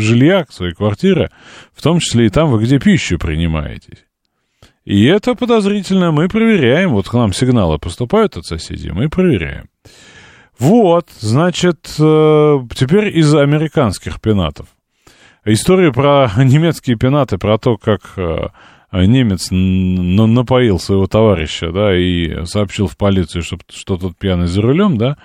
жилья, 0.00 0.44
своей 0.50 0.74
квартиры, 0.74 1.30
в 1.72 1.82
том 1.82 2.00
числе 2.00 2.26
и 2.26 2.30
там, 2.30 2.50
вы 2.50 2.64
где 2.64 2.80
пищу 2.80 3.16
принимаете. 3.16 3.98
И 4.84 5.04
это 5.04 5.36
подозрительно, 5.36 6.10
мы 6.10 6.28
проверяем, 6.28 6.90
вот 6.90 7.08
к 7.08 7.14
нам 7.14 7.32
сигналы 7.32 7.78
поступают 7.78 8.36
от 8.36 8.46
соседей, 8.46 8.90
мы 8.90 9.08
проверяем. 9.08 9.68
Вот, 10.58 11.06
значит, 11.20 11.94
э, 12.00 12.58
теперь 12.74 13.16
из 13.16 13.32
американских 13.32 14.20
пенатов. 14.20 14.66
История 15.44 15.92
про 15.92 16.28
немецкие 16.38 16.96
пенаты, 16.96 17.38
про 17.38 17.56
то, 17.56 17.76
как 17.76 18.18
немец 18.92 19.48
напоил 19.50 20.78
своего 20.78 21.06
товарища, 21.06 21.70
да, 21.72 21.96
и 21.96 22.44
сообщил 22.46 22.86
в 22.86 22.96
полицию, 22.96 23.42
что, 23.42 23.58
что 23.70 23.96
тот 23.96 24.16
пьяный 24.16 24.46
за 24.46 24.62
рулем, 24.62 24.96
да, 24.96 25.16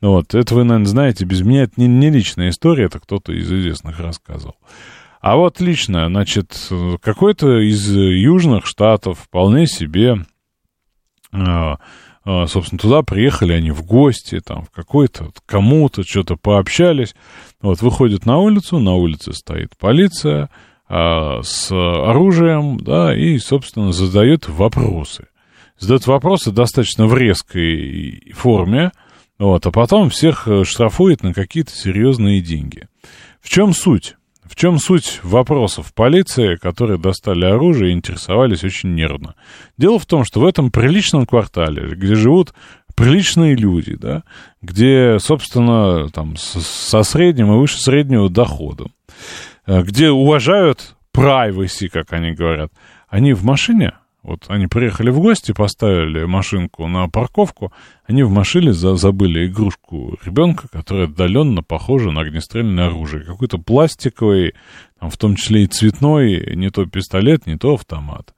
вот, 0.00 0.34
это 0.34 0.54
вы, 0.54 0.64
наверное, 0.64 0.86
знаете, 0.86 1.24
без 1.24 1.42
меня 1.42 1.62
это 1.62 1.74
не, 1.76 1.86
не 1.86 2.10
личная 2.10 2.48
история, 2.48 2.86
это 2.86 2.98
кто-то 2.98 3.32
из 3.32 3.50
известных 3.52 4.00
рассказывал. 4.00 4.56
А 5.20 5.36
вот 5.36 5.60
лично, 5.60 6.06
значит, 6.08 6.68
какой-то 7.00 7.60
из 7.60 7.88
южных 7.88 8.66
штатов 8.66 9.20
вполне 9.20 9.68
себе, 9.68 10.16
а, 11.30 11.76
а, 12.24 12.46
собственно, 12.48 12.80
туда 12.80 13.02
приехали 13.02 13.52
они 13.52 13.70
в 13.70 13.84
гости, 13.84 14.40
там, 14.40 14.64
в 14.64 14.70
какой-то, 14.70 15.30
кому-то, 15.46 16.02
что-то 16.02 16.36
пообщались, 16.36 17.14
вот, 17.60 17.82
выходят 17.82 18.26
на 18.26 18.38
улицу, 18.38 18.80
на 18.80 18.94
улице 18.94 19.32
стоит 19.32 19.76
полиция, 19.78 20.50
с 20.92 21.70
оружием, 21.70 22.78
да, 22.78 23.16
и, 23.16 23.38
собственно, 23.38 23.92
задает 23.92 24.48
вопросы. 24.48 25.26
Задает 25.78 26.06
вопросы 26.06 26.50
достаточно 26.50 27.06
в 27.06 27.16
резкой 27.16 28.32
форме, 28.34 28.92
вот, 29.38 29.66
а 29.66 29.70
потом 29.72 30.10
всех 30.10 30.46
э, 30.46 30.62
штрафует 30.64 31.24
на 31.24 31.34
какие-то 31.34 31.72
серьезные 31.72 32.40
деньги. 32.40 32.86
В 33.40 33.48
чем 33.48 33.72
суть? 33.72 34.16
В 34.44 34.54
чем 34.54 34.78
суть 34.78 35.18
вопросов 35.22 35.92
полиции, 35.94 36.56
которые 36.56 36.98
достали 36.98 37.46
оружие 37.46 37.90
и 37.90 37.94
интересовались 37.94 38.62
очень 38.62 38.94
нервно? 38.94 39.34
Дело 39.78 39.98
в 39.98 40.06
том, 40.06 40.24
что 40.24 40.40
в 40.40 40.44
этом 40.44 40.70
приличном 40.70 41.26
квартале, 41.26 41.88
где 41.96 42.14
живут 42.14 42.54
приличные 42.94 43.56
люди, 43.56 43.96
да, 43.96 44.22
где, 44.60 45.18
собственно, 45.18 46.08
там, 46.10 46.36
со 46.36 47.02
средним 47.02 47.52
и 47.52 47.56
выше 47.56 47.80
среднего 47.80 48.28
доходом, 48.28 48.92
где 49.66 50.10
уважают 50.10 50.96
privacy, 51.14 51.88
как 51.88 52.12
они 52.12 52.32
говорят, 52.32 52.72
они 53.08 53.32
в 53.32 53.44
машине, 53.44 53.92
вот 54.22 54.44
они 54.48 54.68
приехали 54.68 55.10
в 55.10 55.18
гости, 55.18 55.52
поставили 55.52 56.24
машинку 56.24 56.86
на 56.86 57.08
парковку, 57.08 57.72
они 58.06 58.22
в 58.22 58.30
машине 58.30 58.72
за, 58.72 58.94
забыли 58.94 59.46
игрушку 59.46 60.16
ребенка, 60.24 60.68
которая 60.70 61.06
отдаленно 61.06 61.62
похожа 61.64 62.12
на 62.12 62.20
огнестрельное 62.20 62.86
оружие. 62.86 63.24
Какой-то 63.24 63.58
пластиковый, 63.58 64.54
там, 65.00 65.10
в 65.10 65.16
том 65.16 65.34
числе 65.34 65.64
и 65.64 65.66
цветной, 65.66 66.54
не 66.54 66.70
то 66.70 66.86
пистолет, 66.86 67.46
не 67.46 67.56
то 67.56 67.74
автомат. 67.74 68.32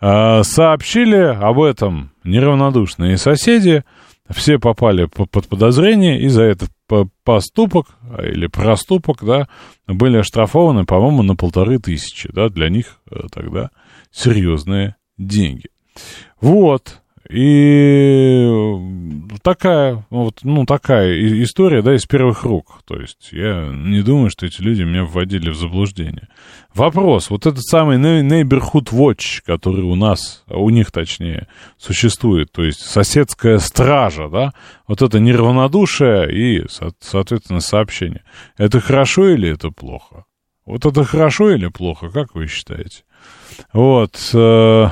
А, 0.00 0.42
сообщили 0.44 1.16
об 1.16 1.60
этом 1.60 2.10
неравнодушные 2.24 3.18
соседи, 3.18 3.84
все 4.30 4.58
попали 4.58 5.06
под 5.06 5.30
подозрение, 5.30 6.22
и 6.22 6.28
за 6.28 6.44
этот 6.44 6.70
поступок 7.24 7.86
а, 8.02 8.26
или 8.26 8.46
проступок, 8.46 9.24
да, 9.24 9.48
были 9.86 10.18
оштрафованы, 10.18 10.84
по-моему, 10.84 11.22
на 11.22 11.36
полторы 11.36 11.78
тысячи, 11.78 12.28
да, 12.32 12.48
для 12.48 12.68
них 12.68 13.00
э, 13.10 13.26
тогда 13.32 13.70
серьезные 14.10 14.96
деньги. 15.16 15.68
Вот, 16.40 17.00
и 17.28 18.48
такая, 19.42 20.04
вот, 20.10 20.40
ну, 20.42 20.64
такая 20.64 21.42
история, 21.42 21.82
да, 21.82 21.94
из 21.94 22.06
первых 22.06 22.44
рук. 22.44 22.80
То 22.86 22.96
есть 22.96 23.28
я 23.32 23.70
не 23.72 24.02
думаю, 24.02 24.30
что 24.30 24.46
эти 24.46 24.62
люди 24.62 24.82
меня 24.82 25.04
вводили 25.04 25.50
в 25.50 25.56
заблуждение. 25.56 26.28
Вопрос, 26.74 27.30
вот 27.30 27.46
этот 27.46 27.62
самый 27.62 27.98
Neighborhood 27.98 28.90
Watch, 28.92 29.42
который 29.44 29.82
у 29.82 29.94
нас, 29.94 30.44
у 30.48 30.70
них 30.70 30.90
точнее, 30.90 31.48
существует, 31.76 32.50
то 32.52 32.62
есть 32.62 32.80
соседская 32.80 33.58
стража, 33.58 34.28
да, 34.28 34.52
вот 34.86 35.02
это 35.02 35.18
неравнодушие 35.18 36.32
и, 36.32 36.66
соответственно, 36.68 37.60
сообщение. 37.60 38.22
Это 38.56 38.80
хорошо 38.80 39.28
или 39.28 39.50
это 39.50 39.70
плохо? 39.70 40.24
Вот 40.64 40.84
это 40.84 41.04
хорошо 41.04 41.50
или 41.50 41.68
плохо, 41.68 42.10
как 42.10 42.34
вы 42.34 42.46
считаете? 42.46 43.04
Вот, 43.72 44.16
э, 44.34 44.88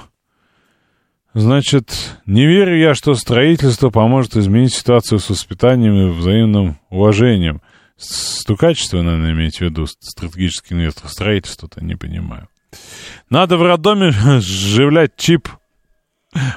Значит, 1.38 1.90
не 2.24 2.46
верю 2.46 2.78
я, 2.78 2.94
что 2.94 3.12
строительство 3.12 3.90
поможет 3.90 4.36
изменить 4.36 4.72
ситуацию 4.72 5.18
с 5.18 5.28
воспитанием 5.28 5.94
и 5.94 6.10
взаимным 6.10 6.76
уважением. 6.88 7.60
Стукачество, 7.98 9.02
наверное, 9.02 9.32
имеете 9.32 9.58
в 9.58 9.68
виду, 9.68 9.84
стратегический 9.84 10.72
инвестор. 10.72 11.10
Строительство-то 11.10 11.84
не 11.84 11.94
понимаю. 11.94 12.48
Надо 13.28 13.58
в 13.58 13.62
роддоме 13.62 14.12
сживлять 14.40 15.16
чип 15.16 15.48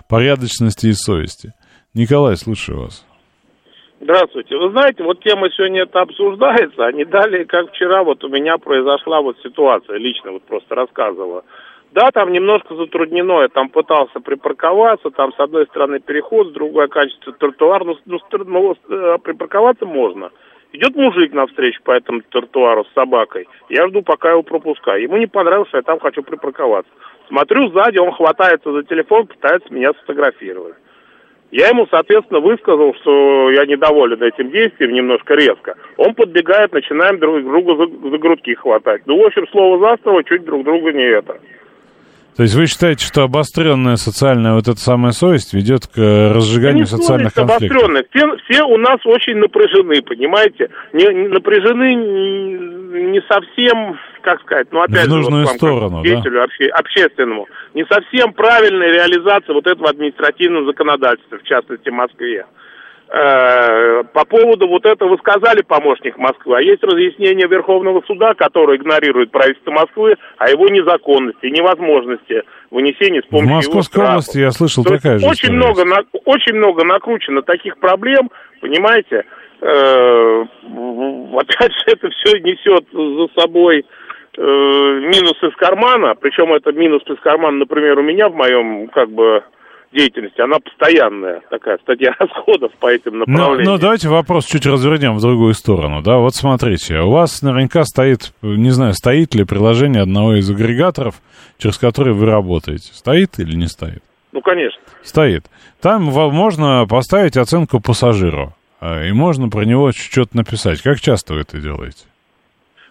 порядочности 0.07 0.87
и 0.87 0.93
совести. 0.93 1.51
Николай, 1.93 2.37
слушаю 2.37 2.83
вас. 2.83 3.05
Здравствуйте. 3.99 4.55
Вы 4.55 4.71
знаете, 4.71 5.03
вот 5.03 5.21
тема 5.21 5.49
сегодня 5.57 5.81
это 5.81 5.99
обсуждается, 5.99 6.85
а 6.85 6.91
не 6.93 7.03
далее, 7.03 7.43
как 7.43 7.69
вчера, 7.71 8.05
вот 8.05 8.23
у 8.23 8.29
меня 8.29 8.57
произошла 8.57 9.19
вот 9.21 9.35
ситуация, 9.43 9.97
лично 9.97 10.31
вот 10.31 10.43
просто 10.43 10.73
рассказывала. 10.73 11.43
Да, 11.91 12.11
там 12.11 12.31
немножко 12.31 12.75
затруднено, 12.75 13.41
я 13.41 13.47
там 13.47 13.69
пытался 13.69 14.19
припарковаться, 14.19 15.09
там 15.09 15.33
с 15.33 15.39
одной 15.39 15.65
стороны 15.65 15.99
переход, 15.99 16.49
с 16.49 16.51
другой 16.51 16.87
качество 16.87 17.33
тротуар, 17.33 17.83
ну, 17.83 17.97
ну, 18.05 18.19
ну 18.45 18.75
э, 18.89 19.17
припарковаться 19.23 19.85
можно. 19.85 20.29
Идет 20.71 20.95
мужик 20.95 21.33
навстречу 21.33 21.81
по 21.83 21.91
этому 21.91 22.21
тротуару 22.29 22.85
с 22.85 22.93
собакой. 22.93 23.47
Я 23.69 23.87
жду, 23.87 24.03
пока 24.03 24.31
его 24.31 24.43
пропускаю. 24.43 25.01
Ему 25.01 25.17
не 25.17 25.25
понравилось, 25.25 25.69
я 25.73 25.81
там 25.81 25.99
хочу 25.99 26.21
припарковаться. 26.21 26.91
Смотрю 27.27 27.69
сзади, 27.69 27.97
он 27.97 28.11
хватается 28.11 28.71
за 28.71 28.83
телефон, 28.83 29.25
пытается 29.25 29.73
меня 29.73 29.93
сфотографировать. 29.93 30.75
Я 31.51 31.69
ему, 31.69 31.87
соответственно, 31.89 32.39
высказал, 32.39 32.93
что 33.01 33.49
я 33.49 33.65
недоволен 33.65 34.21
этим 34.21 34.51
действием 34.51 34.93
немножко 34.93 35.33
резко. 35.33 35.75
Он 35.97 36.13
подбегает, 36.13 36.71
начинаем 36.71 37.17
друг 37.17 37.43
друга 37.43 37.75
за, 37.75 38.09
за 38.09 38.17
грудки 38.19 38.53
хватать. 38.53 39.01
Ну, 39.07 39.19
в 39.19 39.25
общем, 39.25 39.47
слово 39.47 39.79
за 39.79 39.97
слово, 40.03 40.23
чуть 40.23 40.45
друг 40.45 40.63
друга 40.63 40.93
не 40.93 41.05
это. 41.05 41.39
То 42.35 42.43
есть 42.43 42.55
вы 42.55 42.67
считаете, 42.67 43.05
что 43.05 43.23
обостренная 43.23 43.97
социальная 43.97 44.53
вот 44.53 44.67
эта 44.67 44.79
самая 44.79 45.11
совесть 45.11 45.53
ведет 45.53 45.87
к 45.87 45.97
разжиганию 45.97 46.85
да 46.85 46.97
социальных 46.97 47.33
конфликтов? 47.33 47.77
Обостренная. 47.77 48.05
Все, 48.13 48.37
все 48.47 48.63
у 48.63 48.77
нас 48.77 48.99
очень 49.05 49.35
напряжены, 49.37 50.01
понимаете? 50.01 50.69
Не, 50.93 51.05
не 51.05 51.27
напряжены 51.27 51.95
не, 51.95 53.11
не 53.11 53.21
совсем, 53.27 53.99
как 54.21 54.41
сказать, 54.41 54.67
ну 54.71 54.81
опять 54.81 55.05
в 55.05 55.09
нужную 55.09 55.45
же, 55.45 55.51
вот, 55.51 55.57
сторону, 55.57 56.03
деятелю 56.03 56.39
да? 56.39 56.43
обще, 56.43 56.67
общественному. 56.67 57.47
Не 57.73 57.85
совсем 57.85 58.33
правильная 58.33 58.93
реализация 58.93 59.53
вот 59.53 59.67
этого 59.67 59.89
административного 59.89 60.65
законодательства, 60.65 61.37
в 61.37 61.43
частности 61.43 61.89
в 61.89 61.93
Москве. 61.93 62.45
Э, 63.11 64.03
по 64.13 64.23
поводу 64.23 64.67
вот 64.67 64.85
этого 64.85 65.17
сказали, 65.17 65.63
помощник 65.63 66.15
Москвы, 66.19 66.57
а 66.57 66.61
есть 66.61 66.83
разъяснение 66.83 67.47
Верховного 67.47 68.03
суда, 68.05 68.35
которое 68.35 68.77
игнорирует 68.77 69.31
правительство 69.31 69.71
Москвы 69.71 70.15
о 70.37 70.47
его 70.47 70.67
незаконности, 70.67 71.47
невозможности 71.47 72.43
вынесения 72.69 73.23
с 73.23 73.25
помощью 73.25 73.49
В 73.49 73.55
Московской 73.55 74.03
его 74.03 74.11
области 74.11 74.37
я 74.37 74.51
слышал 74.51 74.83
То 74.83 74.91
такая 74.91 75.17
же 75.17 75.25
очень 75.25 75.51
много, 75.53 75.85
на, 75.85 76.03
очень 76.25 76.53
много 76.53 76.83
накручено 76.83 77.41
таких 77.41 77.79
проблем, 77.79 78.29
понимаете, 78.61 79.25
э, 79.61 80.45
опять 81.35 81.73
же 81.73 81.83
это 81.87 82.09
все 82.11 82.37
несет 82.41 82.85
за 82.93 83.41
собой 83.41 83.87
э, 84.37 84.41
минус 84.41 85.41
из 85.41 85.55
кармана, 85.55 86.13
причем 86.13 86.53
это 86.53 86.71
минус 86.73 87.01
из 87.09 87.19
кармана, 87.21 87.57
например, 87.57 87.97
у 87.97 88.03
меня 88.03 88.29
в 88.29 88.35
моем 88.35 88.87
как 88.89 89.09
бы 89.09 89.41
деятельности, 89.91 90.41
она 90.41 90.59
постоянная, 90.59 91.41
такая 91.49 91.77
статья 91.79 92.15
расходов 92.19 92.71
по 92.79 92.87
этим 92.87 93.19
направлениям. 93.19 93.63
Ну, 93.63 93.71
ну, 93.71 93.77
давайте 93.77 94.09
вопрос 94.09 94.45
чуть 94.45 94.65
развернем 94.65 95.15
в 95.15 95.21
другую 95.21 95.53
сторону, 95.53 96.01
да, 96.01 96.17
вот 96.17 96.35
смотрите, 96.35 96.99
у 96.99 97.09
вас 97.11 97.41
наверняка 97.41 97.83
стоит, 97.83 98.33
не 98.41 98.69
знаю, 98.69 98.93
стоит 98.93 99.35
ли 99.35 99.45
приложение 99.45 100.01
одного 100.01 100.35
из 100.35 100.49
агрегаторов, 100.49 101.15
через 101.57 101.77
который 101.77 102.13
вы 102.13 102.25
работаете, 102.25 102.93
стоит 102.93 103.39
или 103.39 103.55
не 103.55 103.67
стоит? 103.67 104.03
Ну, 104.31 104.41
конечно. 104.41 104.79
Стоит. 105.03 105.45
Там 105.81 106.03
можно 106.03 106.85
поставить 106.87 107.37
оценку 107.37 107.79
пассажиру, 107.79 108.53
а, 108.79 109.03
и 109.03 109.11
можно 109.11 109.49
про 109.49 109.63
него 109.63 109.91
что-то 109.91 110.37
написать. 110.37 110.81
Как 110.81 110.99
часто 110.99 111.33
вы 111.33 111.41
это 111.41 111.59
делаете? 111.59 112.05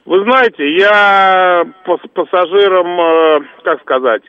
Вы 0.05 0.23
знаете, 0.25 0.75
я 0.77 1.65
пассажирам, 1.85 3.01
э, 3.01 3.41
как 3.63 3.81
сказать, 3.83 4.23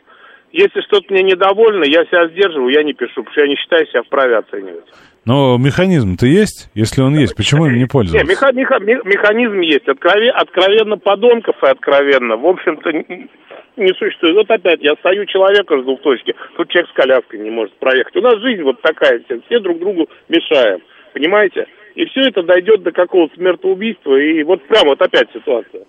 если 0.52 0.80
что-то 0.82 1.12
мне 1.12 1.22
недовольно, 1.22 1.84
я 1.84 2.04
себя 2.06 2.28
сдерживаю, 2.28 2.72
я 2.72 2.82
не 2.82 2.92
пишу, 2.92 3.22
потому 3.22 3.32
что 3.32 3.40
я 3.42 3.48
не 3.48 3.56
считаю 3.56 3.86
себя 3.86 4.02
вправе 4.02 4.36
оценивать. 4.36 4.84
Но 5.24 5.58
механизм-то 5.58 6.26
есть? 6.26 6.70
Если 6.74 7.02
он 7.02 7.14
есть, 7.14 7.36
почему 7.36 7.66
им 7.66 7.76
не 7.76 7.86
пользоваться? 7.86 8.26
Нет, 8.26 8.28
меха- 8.28 8.52
меха- 8.52 8.80
механизм 9.04 9.60
есть. 9.60 9.86
Откровенно, 9.86 10.32
откровенно 10.32 10.96
подонков 10.96 11.56
и 11.62 11.66
откровенно, 11.66 12.36
в 12.36 12.46
общем-то, 12.46 12.90
не 13.76 13.94
существует. 13.94 14.36
Вот 14.36 14.50
опять, 14.50 14.80
я 14.80 14.94
стою 14.96 15.26
человека, 15.26 15.78
жду 15.78 15.96
в 15.96 16.00
точке, 16.00 16.34
тут 16.56 16.68
человек 16.70 16.90
с 16.90 16.94
коляской 16.94 17.38
не 17.38 17.50
может 17.50 17.74
проехать. 17.74 18.16
У 18.16 18.20
нас 18.20 18.38
жизнь 18.40 18.62
вот 18.62 18.80
такая, 18.80 19.20
все, 19.24 19.40
все 19.46 19.60
друг 19.60 19.78
другу 19.78 20.08
мешаем, 20.28 20.80
понимаете? 21.12 21.66
И 21.94 22.04
все 22.06 22.28
это 22.28 22.42
дойдет 22.42 22.82
до 22.82 22.92
какого-то 22.92 23.34
смертоубийства, 23.34 24.16
и 24.16 24.42
вот 24.42 24.62
прямо 24.64 24.90
вот 24.90 25.02
опять 25.02 25.28
ситуация. 25.32 25.84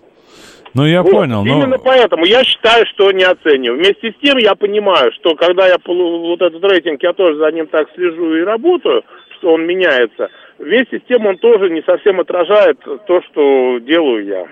Ну, 0.74 0.86
я 0.86 1.03
вот, 1.03 1.11
понял. 1.11 1.45
Именно 1.45 1.78
но... 1.78 1.80
поэтому 1.80 2.26
я 2.26 2.43
считаю, 2.43 2.86
что 2.88 3.11
не 3.11 3.24
оцениваю. 3.24 3.80
Вместе 3.80 4.11
с 4.11 4.15
тем 4.22 4.38
я 4.38 4.55
понимаю, 4.55 5.11
что 5.13 5.36
когда 5.36 5.67
я 5.67 5.78
вот 5.86 6.41
этот 6.41 6.63
рейтинг, 6.63 7.03
я 7.03 7.13
тоже 7.13 7.38
за 7.38 7.51
ним 7.51 7.67
так 7.67 7.89
слежу 7.95 8.36
и 8.36 8.41
работаю, 8.41 9.03
что 9.38 9.53
он 9.53 9.65
меняется. 9.65 10.30
Вместе 10.57 10.99
с 10.99 11.01
тем 11.07 11.26
он 11.26 11.38
тоже 11.38 11.69
не 11.69 11.82
совсем 11.82 12.19
отражает 12.19 12.80
то, 12.80 13.22
что 13.24 13.80
делаю 13.80 14.26
я. 14.26 14.47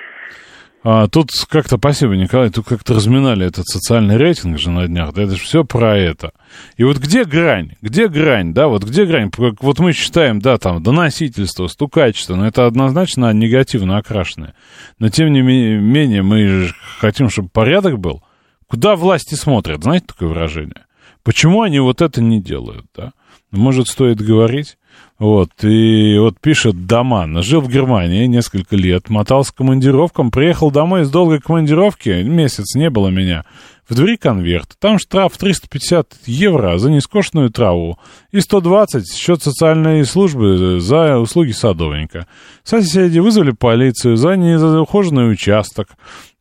А, 0.82 1.08
тут 1.10 1.32
как-то, 1.50 1.78
спасибо, 1.78 2.16
Николай, 2.16 2.50
тут 2.50 2.66
как-то 2.66 2.94
разминали 2.94 3.46
этот 3.46 3.68
социальный 3.68 4.16
рейтинг 4.16 4.58
же 4.58 4.72
на 4.72 4.88
днях, 4.88 5.14
да, 5.14 5.24
это 5.24 5.36
же 5.36 5.42
все 5.42 5.66
про 5.66 5.98
это. 5.98 6.32
И 6.78 6.86
вот 6.86 6.98
где 6.98 7.26
грань, 7.26 7.74
где 7.82 8.08
грань, 8.08 8.54
да, 8.54 8.68
вот 8.68 8.84
где 8.84 9.06
грань, 9.06 9.30
вот 9.38 9.80
мы 9.80 9.92
считаем, 9.92 10.40
да, 10.40 10.58
там, 10.58 10.82
доносительство, 10.82 11.68
стукачество, 11.68 12.36
но 12.36 12.48
это 12.48 12.66
однозначно 12.66 13.34
негативно 13.34 13.98
окрашенное. 13.98 14.56
Но 15.00 15.10
тем 15.10 15.34
не 15.34 15.42
менее, 15.42 16.22
мы 16.22 16.48
же 16.48 16.76
хотим, 17.00 17.30
чтобы 17.30 17.50
порядок 17.50 18.00
был. 18.00 18.24
Куда 18.68 18.96
власти 18.96 19.36
смотрят, 19.36 19.84
знаете 19.84 20.06
такое 20.08 20.30
выражение? 20.30 20.86
Почему 21.24 21.64
они 21.64 21.80
вот 21.80 22.02
это 22.02 22.22
не 22.22 22.42
делают, 22.42 22.86
да? 22.96 23.12
Может, 23.52 23.88
стоит 23.90 24.22
говорить? 24.22 24.78
Вот, 25.20 25.50
и 25.64 26.18
вот 26.18 26.40
пишет 26.40 26.86
Даман. 26.86 27.44
Жил 27.44 27.60
в 27.60 27.70
Германии 27.70 28.26
несколько 28.26 28.78
лет, 28.78 29.10
мотался 29.10 29.54
командировкам, 29.54 30.32
приехал 30.32 30.72
домой 30.72 31.02
из 31.02 31.12
долгой 31.12 31.42
командировки, 31.42 32.24
месяц 32.24 32.74
не 32.76 32.90
было 32.90 33.10
меня. 33.10 33.44
В 33.90 33.96
двери 33.96 34.18
конверт. 34.18 34.76
Там 34.80 34.98
штраф 34.98 35.36
350 35.36 36.14
евро 36.26 36.78
за 36.78 36.92
нескошенную 36.92 37.50
траву 37.50 37.98
и 38.32 38.40
120 38.40 39.12
счет 39.12 39.44
социальной 39.44 40.06
службы 40.06 40.80
за 40.80 41.18
услуги 41.18 41.52
садовника. 41.52 42.28
Соседи 42.64 43.20
вызвали 43.20 43.52
полицию 43.52 44.16
за 44.16 44.38
неухоженный 44.38 45.32
участок. 45.32 45.90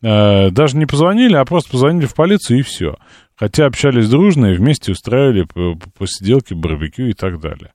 Э, 0.03 0.51
даже 0.51 0.77
не 0.77 0.87
позвонили, 0.87 1.35
а 1.35 1.45
просто 1.47 1.71
позвонили 1.71 2.07
в 2.07 2.15
полицию 2.15 2.61
и 2.61 2.63
все. 2.63 2.97
Хотя 3.35 3.67
общались 3.67 4.09
дружно 4.09 4.53
и 4.53 4.57
вместе 4.57 4.93
устраивали 4.93 5.47
посиделки, 5.97 6.55
барбекю 6.55 7.07
и 7.07 7.13
так 7.15 7.41
далее. 7.41 7.73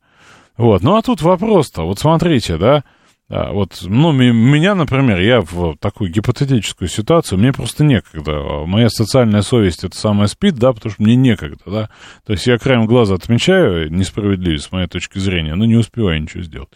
Вот, 0.58 0.84
ну 0.84 0.96
а 0.96 1.02
тут 1.02 1.22
вопрос-то, 1.22 1.84
вот 1.84 2.00
смотрите, 2.00 2.58
да, 2.58 2.84
а, 3.30 3.52
вот, 3.52 3.80
ну, 3.82 4.12
меня, 4.12 4.76
например, 4.76 5.20
я 5.20 5.42
в 5.42 5.76
такую 5.78 6.12
гипотетическую 6.12 6.88
ситуацию, 6.88 7.40
мне 7.40 7.54
просто 7.54 7.84
некогда. 7.84 8.66
Моя 8.68 8.90
социальная 8.90 9.42
совесть 9.42 9.84
это 9.84 9.98
самое 9.98 10.28
спит, 10.28 10.56
да, 10.56 10.74
потому 10.74 10.92
что 10.92 11.02
мне 11.02 11.16
некогда, 11.16 11.64
да. 11.66 11.90
То 12.28 12.34
есть 12.34 12.46
я 12.46 12.60
краем 12.60 12.86
глаза 12.86 13.16
отмечаю 13.16 13.92
несправедливость 13.92 14.66
с 14.66 14.72
моей 14.72 14.88
точки 14.88 15.20
зрения, 15.20 15.56
но 15.56 15.66
не 15.66 15.76
успеваю 15.76 16.22
ничего 16.22 16.44
сделать. 16.44 16.70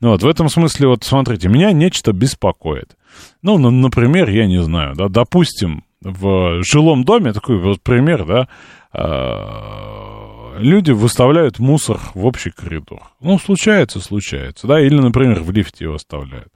Ну, 0.00 0.10
вот 0.10 0.22
в 0.22 0.26
этом 0.28 0.48
смысле, 0.48 0.88
вот 0.88 1.04
смотрите, 1.04 1.48
меня 1.48 1.72
нечто 1.72 2.12
беспокоит. 2.12 2.96
Ну, 3.42 3.58
ну, 3.58 3.70
например, 3.70 4.30
я 4.30 4.46
не 4.46 4.62
знаю, 4.62 4.94
да, 4.94 5.08
допустим, 5.08 5.84
в 6.00 6.62
жилом 6.62 7.04
доме, 7.04 7.32
такой 7.32 7.58
вот 7.58 7.82
пример, 7.82 8.24
да, 8.24 8.48
а, 8.92 10.27
люди 10.58 10.90
выставляют 10.90 11.58
мусор 11.58 11.98
в 12.14 12.26
общий 12.26 12.50
коридор. 12.50 13.02
Ну, 13.20 13.38
случается, 13.38 14.00
случается, 14.00 14.66
да, 14.66 14.80
или, 14.80 14.94
например, 14.94 15.42
в 15.42 15.50
лифте 15.50 15.84
его 15.84 15.94
оставляют. 15.94 16.48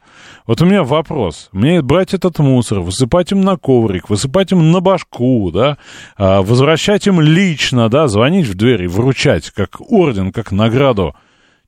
Вот 0.46 0.60
у 0.60 0.66
меня 0.66 0.82
вопрос. 0.82 1.48
Мне 1.52 1.82
брать 1.82 2.14
этот 2.14 2.38
мусор, 2.38 2.80
высыпать 2.80 3.32
им 3.32 3.42
на 3.42 3.56
коврик, 3.56 4.10
высыпать 4.10 4.52
им 4.52 4.70
на 4.70 4.80
башку, 4.80 5.50
да, 5.50 5.78
а, 6.16 6.42
возвращать 6.42 7.06
им 7.06 7.20
лично, 7.20 7.88
да, 7.88 8.08
звонить 8.08 8.46
в 8.46 8.54
дверь 8.54 8.82
и 8.82 8.88
вручать, 8.88 9.50
как 9.50 9.80
орден, 9.80 10.32
как 10.32 10.52
награду. 10.52 11.14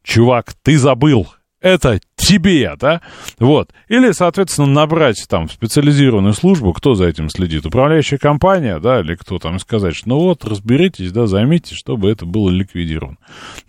Чувак, 0.03 0.53
ты 0.63 0.77
забыл, 0.77 1.29
это 1.65 1.99
тебе, 2.15 2.75
да? 2.79 3.01
Вот. 3.39 3.71
Или, 3.89 4.13
соответственно, 4.13 4.69
набрать 4.69 5.25
там 5.29 5.49
специализированную 5.49 6.35
службу, 6.35 6.75
кто 6.75 6.95
за 6.95 7.07
этим 7.07 7.31
следит, 7.31 7.65
управляющая 7.65 8.19
компания, 8.19 8.79
да, 8.79 9.01
или 9.01 9.15
кто 9.15 9.39
там, 9.39 9.59
сказать, 9.59 9.97
что 9.97 10.11
ну 10.11 10.19
вот, 10.19 10.45
разберитесь, 10.45 11.11
да, 11.11 11.27
займитесь, 11.27 11.77
чтобы 11.77 12.11
это 12.11 12.27
было 12.27 12.51
ликвидировано. 12.51 13.17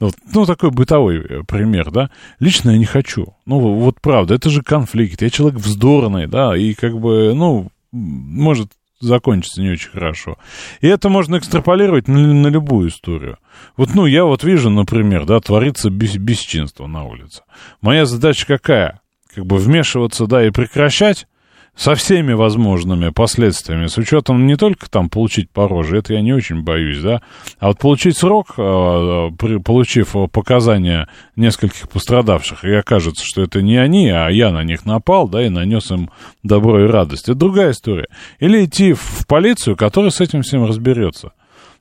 Вот. 0.01 0.13
Ну, 0.33 0.45
такой 0.45 0.71
бытовой 0.71 1.19
э, 1.19 1.43
пример, 1.47 1.89
да. 1.89 2.09
Лично 2.39 2.71
я 2.71 2.77
не 2.77 2.85
хочу. 2.85 3.33
Ну, 3.45 3.59
вот 3.59 4.01
правда, 4.01 4.35
это 4.35 4.49
же 4.49 4.61
конфликт. 4.61 5.21
Я 5.21 5.29
человек 5.29 5.57
вздорный, 5.57 6.27
да, 6.27 6.55
и 6.55 6.73
как 6.73 6.99
бы, 6.99 7.33
ну, 7.33 7.69
может 7.93 8.71
закончится 8.99 9.61
не 9.61 9.71
очень 9.71 9.89
хорошо. 9.89 10.37
И 10.81 10.87
это 10.87 11.09
можно 11.09 11.37
экстраполировать 11.37 12.07
на, 12.07 12.19
на 12.19 12.47
любую 12.47 12.89
историю. 12.89 13.37
Вот, 13.77 13.93
ну, 13.93 14.05
я 14.05 14.25
вот 14.25 14.43
вижу, 14.43 14.69
например, 14.69 15.25
да, 15.25 15.39
творится 15.39 15.89
бес, 15.89 16.15
бесчинство 16.17 16.87
на 16.87 17.03
улице. 17.03 17.43
Моя 17.81 18.05
задача 18.05 18.45
какая? 18.45 19.01
Как 19.33 19.45
бы 19.45 19.57
вмешиваться, 19.57 20.27
да, 20.27 20.45
и 20.45 20.49
прекращать, 20.51 21.27
со 21.75 21.95
всеми 21.95 22.33
возможными 22.33 23.09
последствиями, 23.09 23.87
с 23.87 23.97
учетом 23.97 24.47
не 24.47 24.55
только 24.55 24.89
там 24.89 25.09
получить 25.09 25.49
по 25.49 25.67
роже, 25.67 25.97
это 25.97 26.13
я 26.13 26.21
не 26.21 26.33
очень 26.33 26.63
боюсь, 26.63 27.01
да, 27.01 27.21
а 27.59 27.67
вот 27.67 27.79
получить 27.79 28.17
срок, 28.17 28.53
э, 28.57 29.29
получив 29.63 30.15
показания 30.31 31.09
нескольких 31.35 31.89
пострадавших, 31.89 32.63
и 32.63 32.73
окажется, 32.73 33.25
что 33.25 33.41
это 33.41 33.61
не 33.61 33.77
они, 33.77 34.09
а 34.09 34.29
я 34.29 34.51
на 34.51 34.63
них 34.63 34.85
напал, 34.85 35.27
да, 35.27 35.45
и 35.45 35.49
нанес 35.49 35.91
им 35.91 36.09
добро 36.43 36.85
и 36.85 36.87
радость, 36.87 37.23
это 37.23 37.35
другая 37.35 37.71
история. 37.71 38.07
Или 38.39 38.65
идти 38.65 38.93
в 38.93 39.27
полицию, 39.27 39.75
которая 39.75 40.11
с 40.11 40.21
этим 40.21 40.43
всем 40.43 40.65
разберется. 40.65 41.33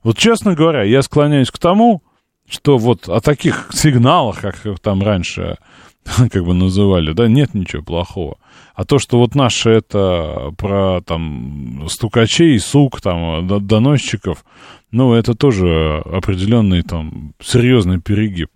Вот 0.02 0.18
честно 0.18 0.54
говоря, 0.54 0.82
я 0.82 1.02
склоняюсь 1.02 1.50
к 1.50 1.58
тому, 1.58 2.02
что 2.48 2.76
вот 2.78 3.08
о 3.08 3.20
таких 3.20 3.70
сигналах, 3.72 4.40
как 4.40 4.56
там 4.80 5.02
раньше 5.02 5.56
как 6.30 6.44
бы 6.44 6.54
называли, 6.54 7.12
да, 7.12 7.28
нет 7.28 7.54
ничего 7.54 7.82
плохого. 7.82 8.36
А 8.74 8.84
то, 8.84 8.98
что 8.98 9.18
вот 9.18 9.34
наше 9.34 9.70
это 9.70 10.52
про 10.58 11.00
там 11.00 11.84
стукачей, 11.88 12.58
сук, 12.58 13.00
там, 13.00 13.46
доносчиков, 13.66 14.44
ну, 14.90 15.14
это 15.14 15.34
тоже 15.34 16.02
определенный 16.04 16.82
там 16.82 17.32
серьезный 17.40 18.00
перегиб. 18.00 18.48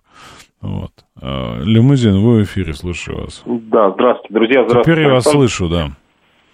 Вот. 0.60 0.90
А, 1.20 1.60
Лимузин, 1.62 2.20
вы 2.20 2.40
в 2.40 2.44
эфире, 2.44 2.74
слушаю 2.74 3.22
вас. 3.22 3.42
Да, 3.46 3.90
здравствуйте, 3.92 4.34
друзья, 4.34 4.64
здравствуйте. 4.66 4.90
Теперь 4.90 5.06
я 5.06 5.14
вас 5.14 5.24
слышу, 5.24 5.68
да. 5.68 5.90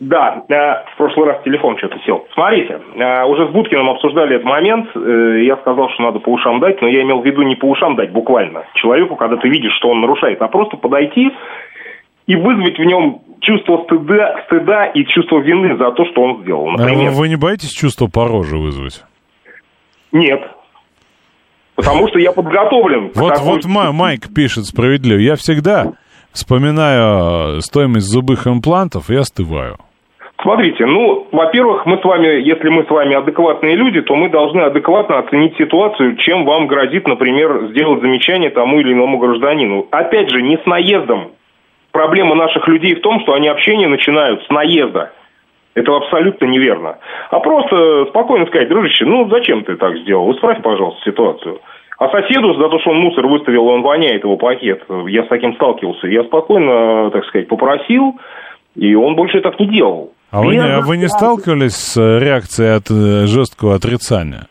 Да, 0.04 0.44
э, 0.48 0.92
в 0.92 0.96
прошлый 0.98 1.26
раз 1.28 1.42
телефон 1.44 1.78
что-то 1.78 1.98
сел. 2.04 2.26
Смотрите, 2.34 2.78
э, 2.94 3.24
уже 3.24 3.48
с 3.48 3.50
Будкиным 3.52 3.88
обсуждали 3.88 4.36
этот 4.36 4.44
момент. 4.46 4.90
Э, 4.94 5.42
я 5.42 5.56
сказал, 5.56 5.88
что 5.90 6.02
надо 6.02 6.18
по 6.18 6.28
ушам 6.28 6.60
дать, 6.60 6.80
но 6.82 6.88
я 6.88 7.02
имел 7.02 7.20
в 7.20 7.26
виду 7.26 7.40
не 7.42 7.54
по 7.54 7.64
ушам 7.64 7.96
дать, 7.96 8.12
буквально. 8.12 8.64
Человеку, 8.74 9.16
когда 9.16 9.36
ты 9.36 9.48
видишь, 9.48 9.72
что 9.78 9.88
он 9.88 10.02
нарушает, 10.02 10.42
а 10.42 10.48
просто 10.48 10.76
подойти 10.76 11.30
и 12.26 12.36
вызвать 12.36 12.78
в 12.78 12.84
нем 12.84 13.22
чувство 13.40 13.84
стыда, 13.84 14.42
стыда 14.46 14.86
и 14.86 15.04
чувство 15.06 15.38
вины 15.38 15.76
за 15.78 15.90
то, 15.92 16.04
что 16.04 16.22
он 16.22 16.42
сделал. 16.42 16.70
Например, 16.70 17.08
а 17.08 17.14
вы 17.14 17.28
не 17.28 17.36
боитесь 17.36 17.70
чувство 17.72 18.06
пороже 18.12 18.58
вызвать? 18.58 19.04
Нет. 20.12 20.42
Потому 21.76 22.08
что 22.08 22.18
я 22.18 22.32
подготовлен. 22.32 23.10
Вот, 23.14 23.38
вот 23.40 23.64
Майк 23.64 24.34
пишет 24.34 24.66
справедливо. 24.66 25.18
Я 25.18 25.36
всегда 25.36 25.92
вспоминаю 26.32 27.62
стоимость 27.62 28.06
зубных 28.06 28.46
имплантов 28.46 29.10
и 29.10 29.16
остываю. 29.16 29.78
Смотрите, 30.44 30.84
ну, 30.84 31.26
во-первых, 31.32 31.86
мы 31.86 31.96
с 31.96 32.04
вами, 32.04 32.42
если 32.46 32.68
мы 32.68 32.84
с 32.84 32.90
вами 32.90 33.14
адекватные 33.14 33.76
люди, 33.76 34.02
то 34.02 34.14
мы 34.14 34.28
должны 34.28 34.60
адекватно 34.60 35.20
оценить 35.20 35.56
ситуацию, 35.56 36.16
чем 36.16 36.44
вам 36.44 36.66
грозит, 36.66 37.08
например, 37.08 37.68
сделать 37.70 38.02
замечание 38.02 38.50
тому 38.50 38.78
или 38.78 38.92
иному 38.92 39.16
гражданину. 39.16 39.86
Опять 39.90 40.30
же, 40.30 40.42
не 40.42 40.58
с 40.58 40.66
наездом. 40.66 41.30
Проблема 41.92 42.34
наших 42.34 42.68
людей 42.68 42.94
в 42.94 43.00
том, 43.00 43.20
что 43.20 43.32
они 43.32 43.48
общение 43.48 43.88
начинают 43.88 44.44
с 44.44 44.50
наезда. 44.50 45.12
Это 45.74 45.96
абсолютно 45.96 46.44
неверно. 46.44 46.98
А 47.30 47.40
просто 47.40 48.04
спокойно 48.10 48.44
сказать, 48.44 48.68
дружище, 48.68 49.06
ну 49.06 49.26
зачем 49.30 49.64
ты 49.64 49.76
так 49.76 49.96
сделал? 49.96 50.30
Исправь, 50.30 50.60
пожалуйста, 50.60 51.00
ситуацию. 51.04 51.60
А 51.96 52.10
соседу 52.10 52.52
за 52.52 52.68
то, 52.68 52.78
что 52.80 52.90
он 52.90 52.98
мусор 52.98 53.26
выставил, 53.28 53.66
он 53.68 53.80
воняет 53.80 54.24
его 54.24 54.36
пакет. 54.36 54.84
Я 55.06 55.24
с 55.24 55.28
таким 55.28 55.54
сталкивался. 55.54 56.06
Я 56.06 56.22
спокойно, 56.24 57.10
так 57.12 57.24
сказать, 57.24 57.48
попросил, 57.48 58.20
и 58.76 58.94
он 58.94 59.16
больше 59.16 59.40
так 59.40 59.58
не 59.58 59.68
делал. 59.68 60.10
А 60.34 60.42
вы, 60.42 60.56
не, 60.56 60.62
а 60.62 60.80
вы 60.80 60.96
не 60.96 61.08
сталкивались 61.08 61.76
с 61.76 61.96
э, 61.96 62.18
реакцией 62.18 62.76
от 62.76 62.90
э, 62.90 63.26
жесткого 63.26 63.76
отрицания? 63.76 64.48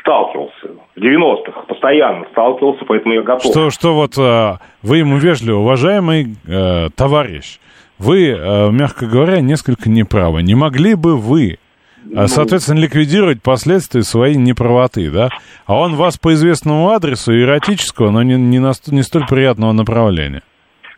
Сталкивался. 0.00 0.70
В 0.96 1.00
90-х 1.00 1.60
постоянно 1.68 2.24
сталкивался, 2.32 2.82
поэтому 2.88 3.12
я 3.12 3.20
готов. 3.20 3.44
Что, 3.44 3.68
что 3.68 3.94
вот 3.94 4.16
э, 4.16 4.54
вы 4.80 4.96
ему 4.96 5.18
вежливо, 5.18 5.58
уважаемый 5.58 6.36
э, 6.48 6.88
товарищ, 6.96 7.58
вы, 7.98 8.28
э, 8.28 8.70
мягко 8.70 9.04
говоря, 9.04 9.42
несколько 9.42 9.90
неправы. 9.90 10.42
Не 10.42 10.54
могли 10.54 10.94
бы 10.94 11.18
вы, 11.18 11.58
ну, 12.06 12.26
соответственно, 12.26 12.78
ликвидировать 12.78 13.42
последствия 13.42 14.04
своей 14.04 14.36
неправоты, 14.36 15.10
да? 15.10 15.28
А 15.66 15.76
он 15.76 15.94
вас 15.94 16.16
по 16.16 16.32
известному 16.32 16.88
адресу, 16.88 17.38
эротического, 17.38 18.10
но 18.10 18.22
не, 18.22 18.36
не, 18.36 18.60
на, 18.60 18.72
не 18.86 19.02
столь 19.02 19.26
приятного 19.26 19.72
направления. 19.72 20.42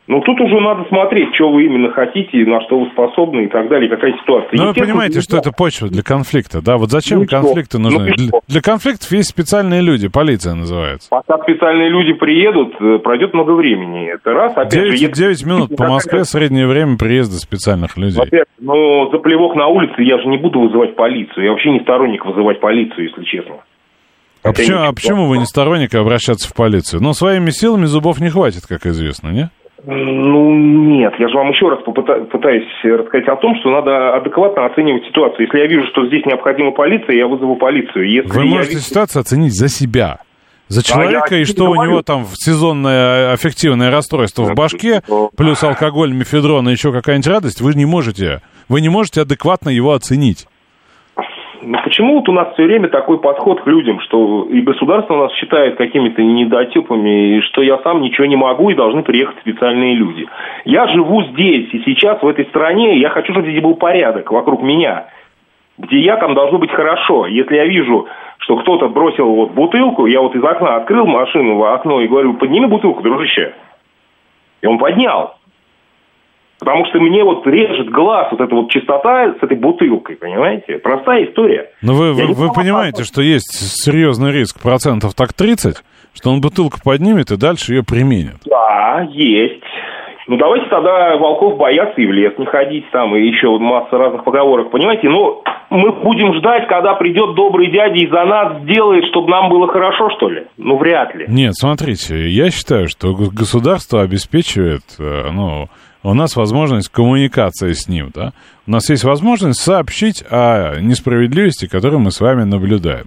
Ну, 0.07 0.21
тут 0.21 0.39
уже 0.39 0.61
надо 0.61 0.85
смотреть, 0.89 1.35
что 1.35 1.51
вы 1.51 1.65
именно 1.65 1.91
хотите, 1.91 2.45
на 2.45 2.61
что 2.63 2.79
вы 2.79 2.91
способны 2.91 3.45
и 3.45 3.49
так 3.49 3.69
далее, 3.71 3.89
какая 3.89 4.13
ситуация. 4.19 4.51
Ну, 4.53 4.67
вы 4.67 4.75
понимаете, 4.75 5.23
что 5.23 5.39
это 5.39 5.51
почва 5.51 5.89
для 5.89 6.03
конфликта, 6.03 6.61
да? 6.61 6.77
Вот 6.77 6.91
зачем 6.91 7.21
ну, 7.21 7.27
конфликты 7.27 7.79
ну, 7.79 7.85
нужны? 7.85 8.11
Ну, 8.11 8.15
для, 8.15 8.31
для 8.47 8.61
конфликтов 8.61 9.11
есть 9.13 9.31
специальные 9.31 9.81
люди, 9.81 10.09
полиция 10.09 10.55
называется. 10.55 11.09
Пока 11.09 11.39
специальные 11.39 11.89
люди 11.89 12.13
приедут, 12.13 12.75
э, 12.81 12.99
пройдет 12.99 13.33
много 13.33 13.53
времени. 13.53 14.13
Это 14.13 14.35
раз, 14.35 14.53
опять 14.53 14.73
9, 14.73 14.99
же... 14.99 15.09
9 15.09 15.47
минут 15.47 15.77
по 15.77 15.87
Москве 15.87 16.25
среднее 16.25 16.67
время 16.67 16.99
приезда 16.99 17.37
специальных 17.37 17.97
людей. 17.97 18.19
Во-первых, 18.19 18.49
ну, 18.59 19.11
за 19.11 19.19
плевок 19.19 19.57
на 19.57 19.69
улице 19.69 20.03
я 20.03 20.19
же 20.19 20.29
не 20.29 20.37
буду 20.37 20.61
вызывать 20.61 20.97
полицию. 20.97 21.45
Я 21.45 21.53
вообще 21.53 21.71
не 21.71 21.81
сторонник 21.81 22.27
вызывать 22.27 22.61
полицию, 22.61 23.09
если 23.09 23.25
честно. 23.25 23.55
А 24.43 24.53
почему, 24.53 24.79
а 24.83 24.93
почему 24.93 25.29
вы 25.29 25.39
не 25.39 25.47
сторонник 25.47 25.95
обращаться 25.95 26.47
в 26.47 26.55
полицию? 26.55 27.03
Ну, 27.03 27.15
своими 27.15 27.49
силами 27.49 27.87
зубов 27.87 28.21
не 28.21 28.29
хватит, 28.29 28.67
как 28.67 28.85
известно, 28.85 29.31
не? 29.31 29.49
Ну, 29.87 30.55
нет. 30.55 31.13
Я 31.19 31.29
же 31.29 31.37
вам 31.37 31.51
еще 31.51 31.69
раз 31.69 31.81
пытаюсь 31.83 32.65
рассказать 32.85 33.29
о 33.29 33.37
том, 33.37 33.55
что 33.61 33.71
надо 33.71 34.17
адекватно 34.17 34.67
оценивать 34.67 35.05
ситуацию. 35.07 35.47
Если 35.47 35.59
я 35.59 35.67
вижу, 35.67 35.87
что 35.89 36.07
здесь 36.07 36.25
необходима 36.25 36.71
полиция, 36.71 37.17
я 37.17 37.27
вызову 37.27 37.57
полицию. 37.57 38.09
Если 38.09 38.31
Вы 38.31 38.45
можете 38.47 38.77
вижу... 38.77 38.85
ситуацию 38.85 39.21
оценить 39.21 39.55
за 39.55 39.69
себя. 39.69 40.19
За 40.69 40.83
человека, 40.83 41.35
а 41.35 41.37
и 41.37 41.45
что 41.45 41.71
у 41.71 41.75
него 41.75 42.01
там 42.01 42.25
сезонное 42.33 43.35
аффективное 43.35 43.91
расстройство 43.91 44.45
в 44.45 44.55
башке, 44.55 45.03
плюс 45.37 45.63
алкоголь, 45.63 46.13
мефедрон 46.15 46.67
и 46.71 46.73
еще 46.73 46.91
какая-нибудь 46.91 47.27
радость, 47.27 47.61
вы 47.61 47.75
не 47.75 47.85
можете, 47.85 48.41
вы 48.69 48.81
не 48.81 48.89
можете 48.89 49.21
адекватно 49.21 49.69
его 49.69 49.93
оценить. 49.93 50.47
Ну 51.67 51.79
почему 51.83 52.17
вот 52.17 52.29
у 52.29 52.33
нас 52.33 52.53
все 52.53 52.65
время 52.65 52.89
такой 52.89 53.19
подход 53.19 53.63
к 53.63 53.67
людям, 53.67 53.99
что 54.01 54.47
и 54.51 54.61
государство 54.61 55.17
нас 55.17 55.33
считает 55.33 55.77
какими-то 55.77 56.23
недотепами, 56.23 57.39
и 57.39 57.41
что 57.41 57.63
я 57.63 57.79
сам 57.79 58.03
ничего 58.03 58.27
не 58.27 58.37
могу, 58.37 58.69
и 58.69 58.75
должны 58.75 59.03
приехать 59.03 59.39
специальные 59.41 59.95
люди. 59.95 60.27
Я 60.67 60.87
живу 60.89 61.23
здесь 61.25 61.73
и 61.73 61.83
сейчас, 61.87 62.23
в 62.23 62.29
этой 62.29 62.45
стране, 62.47 62.97
и 62.97 63.01
я 63.01 63.09
хочу, 63.09 63.33
чтобы 63.33 63.51
здесь 63.51 63.63
был 63.63 63.77
порядок 63.77 64.31
вокруг 64.31 64.63
меня. 64.63 65.07
Где 65.79 66.01
я, 66.01 66.17
там 66.19 66.35
должно 66.35 66.59
быть 66.59 66.71
хорошо. 66.71 67.27
Если 67.27 67.57
я 67.57 67.65
вижу, 67.65 68.07
что 68.39 68.57
кто-то 68.59 68.89
бросил 68.89 69.27
вот 69.27 69.53
бутылку, 69.53 70.07
я 70.07 70.21
вот 70.21 70.35
из 70.37 70.45
окна 70.45 70.77
открыл 70.77 71.07
машину 71.07 71.57
в 71.57 71.65
окно 71.65 72.01
и 72.03 72.09
говорю, 72.09 72.35
подними 72.35 72.67
бутылку, 72.67 73.03
дружище. 73.03 73.55
И 74.61 74.67
он 74.67 74.79
поднял. 74.79 75.37
Потому 76.61 76.87
что 76.87 77.01
мне 77.01 77.23
вот 77.25 77.47
режет 77.47 77.91
глаз 77.91 78.29
вот 78.31 78.41
эта 78.41 78.55
вот 78.55 78.71
чистота 78.71 79.35
с 79.39 79.43
этой 79.43 79.57
бутылкой, 79.57 80.17
понимаете? 80.17 80.79
Простая 80.79 81.27
история. 81.27 81.71
Но 81.83 81.95
вы, 81.95 82.13
вы, 82.13 82.33
вы 82.33 82.53
понимаете, 82.53 83.05
что 83.05 83.23
есть 83.23 83.83
серьезный 83.83 84.33
риск 84.33 84.63
процентов 84.63 85.15
так 85.15 85.33
30, 85.33 85.77
что 86.15 86.31
он 86.31 86.41
бутылку 86.41 86.79
поднимет 86.83 87.31
и 87.31 87.37
дальше 87.37 87.75
ее 87.75 87.83
применит. 87.83 88.37
Да, 88.47 89.07
есть. 89.11 89.63
Ну, 90.27 90.39
давайте 90.39 90.67
тогда 90.71 91.17
волков 91.19 91.59
бояться 91.59 92.01
и 92.01 92.07
в 92.07 92.13
лес 92.13 92.33
не 92.39 92.47
ходить 92.47 92.91
там, 92.91 93.15
и 93.15 93.27
еще 93.27 93.59
масса 93.59 93.99
разных 93.99 94.25
поговорок, 94.25 94.71
понимаете? 94.71 95.09
Ну, 95.09 95.43
мы 95.69 95.93
будем 95.93 96.35
ждать, 96.35 96.67
когда 96.67 96.95
придет 96.95 97.35
добрый 97.35 97.71
дядя 97.71 97.97
и 97.97 98.07
за 98.07 98.25
нас 98.25 98.63
сделает, 98.63 99.05
чтобы 99.11 99.29
нам 99.29 99.51
было 99.51 99.69
хорошо, 99.69 100.09
что 100.17 100.31
ли? 100.31 100.45
Ну, 100.57 100.79
вряд 100.79 101.15
ли. 101.15 101.27
Нет, 101.29 101.55
смотрите, 101.55 102.29
я 102.29 102.51
считаю, 102.51 102.89
что 102.89 103.15
государство 103.15 104.01
обеспечивает, 104.01 104.83
э, 104.99 105.31
ну, 105.31 105.69
у 106.11 106.15
нас 106.15 106.37
возможность 106.37 106.89
коммуникации 106.89 107.73
с 107.73 107.89
ним, 107.89 108.11
да? 108.15 108.33
У 108.67 108.71
нас 108.71 108.89
есть 108.91 109.05
возможность 109.05 109.61
сообщить 109.61 110.23
о 110.31 110.79
несправедливости, 110.81 111.67
которую 111.67 112.01
мы 112.01 112.13
с 112.13 112.21
вами 112.21 112.45
наблюдаем. 112.45 113.07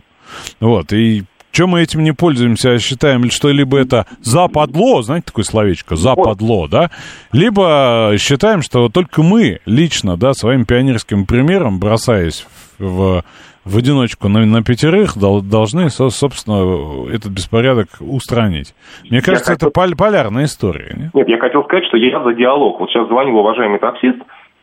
Вот, 0.60 0.92
и 0.92 1.24
чем 1.52 1.70
мы 1.70 1.82
этим 1.82 2.04
не 2.04 2.12
пользуемся, 2.12 2.72
а 2.72 2.80
считаем, 2.80 3.32
что 3.32 3.50
либо 3.50 3.80
это 3.80 4.06
западло, 4.22 5.02
знаете 5.02 5.28
такое 5.28 5.46
словечко, 5.46 5.96
западло, 5.96 6.68
да, 6.68 6.92
либо 7.32 8.14
считаем, 8.20 8.62
что 8.62 8.90
только 8.90 9.24
мы 9.24 9.60
лично, 9.66 10.18
да, 10.18 10.34
своим 10.34 10.66
пионерским 10.66 11.26
примером, 11.26 11.80
бросаясь 11.80 12.42
в, 12.42 12.67
в 12.80 13.78
одиночку 13.78 14.30
на, 14.30 14.46
на 14.46 14.64
пятерых, 14.64 15.18
дол, 15.18 15.42
должны, 15.42 15.90
собственно, 15.90 17.10
этот 17.14 17.32
беспорядок 17.32 17.88
устранить. 18.00 18.74
Мне 19.10 19.22
кажется, 19.22 19.52
я 19.52 19.56
это 19.56 19.72
хотел... 19.72 19.96
полярная 19.98 20.46
история. 20.46 20.94
Нет? 20.96 21.14
нет, 21.14 21.28
я 21.28 21.38
хотел 21.38 21.64
сказать, 21.64 21.86
что 21.86 21.98
я 21.98 22.24
за 22.24 22.34
диалог. 22.34 22.80
Вот 22.80 22.90
сейчас 22.90 23.08
звонил 23.08 23.38
уважаемый 23.38 23.80
таксист, 23.80 24.20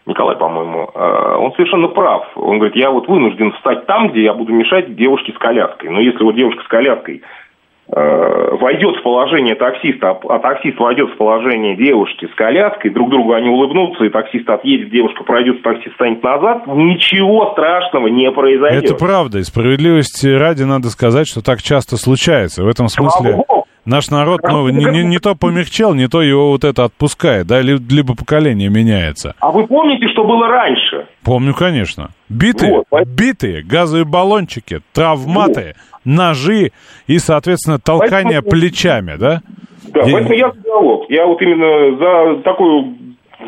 Николай, 0.06 0.36
по-моему, 0.36 0.90
э, 0.94 1.36
он 1.38 1.52
совершенно 1.52 1.88
прав. 1.88 2.26
Он 2.36 2.58
говорит, 2.58 2.76
я 2.76 2.90
вот 2.90 3.08
вынужден 3.08 3.52
встать 3.52 3.86
там, 3.86 4.10
где 4.10 4.22
я 4.22 4.34
буду 4.34 4.52
мешать 4.52 4.94
девушке 4.96 5.32
с 5.32 5.38
коляской. 5.38 5.88
Но 5.88 6.00
если 6.00 6.22
вот 6.22 6.34
девушка 6.34 6.62
с 6.62 6.68
коляской 6.68 7.22
войдет 7.94 8.96
в 8.96 9.02
положение 9.02 9.54
таксиста, 9.54 10.10
а, 10.10 10.36
а 10.36 10.38
таксист 10.40 10.78
войдет 10.78 11.10
в 11.10 11.16
положение 11.16 11.76
девушки 11.76 12.26
с 12.26 12.34
коляской, 12.34 12.90
друг 12.90 13.10
другу 13.10 13.32
они 13.34 13.48
улыбнутся, 13.48 14.04
и 14.04 14.08
таксист 14.08 14.48
отъедет, 14.48 14.90
девушка 14.90 15.22
пройдет, 15.22 15.62
таксист 15.62 15.94
станет 15.94 16.22
назад, 16.22 16.66
ничего 16.66 17.52
страшного 17.52 18.08
не 18.08 18.30
произойдет. 18.32 18.84
Это 18.84 18.94
правда, 18.94 19.38
и 19.38 19.42
справедливости 19.42 20.26
ради 20.26 20.64
надо 20.64 20.88
сказать, 20.88 21.28
что 21.28 21.42
так 21.42 21.62
часто 21.62 21.96
случается. 21.96 22.64
В 22.64 22.68
этом 22.68 22.88
смысле 22.88 23.44
Наш 23.86 24.10
народ, 24.10 24.40
ну, 24.48 24.68
не, 24.70 24.84
не, 24.86 25.04
не 25.04 25.18
то 25.18 25.34
помягчел, 25.34 25.92
не 25.94 26.08
то 26.08 26.22
его 26.22 26.50
вот 26.50 26.64
это 26.64 26.84
отпускает, 26.84 27.46
да, 27.46 27.60
ли- 27.60 27.78
либо 27.90 28.14
поколение 28.16 28.70
меняется. 28.70 29.34
А 29.40 29.50
вы 29.50 29.66
помните, 29.66 30.08
что 30.08 30.24
было 30.24 30.48
раньше? 30.48 31.06
Помню, 31.22 31.52
конечно. 31.54 32.08
Битые, 32.30 32.82
Вот, 32.90 33.06
битые, 33.06 33.62
газовые 33.62 34.06
баллончики, 34.06 34.80
травматы, 34.94 35.74
ножи 36.04 36.72
и, 37.06 37.18
соответственно, 37.18 37.78
толкание 37.78 38.40
Поэтому- 38.40 38.50
плечами, 38.50 39.16
да? 39.18 39.42
Да, 39.92 40.00
Я- 40.00 40.12
поэтому 40.14 40.34
я 40.34 40.50
за 40.50 40.60
диалог. 40.62 41.10
Я 41.10 41.26
вот 41.26 41.42
именно 41.42 41.98
за 42.36 42.42
такую... 42.42 42.94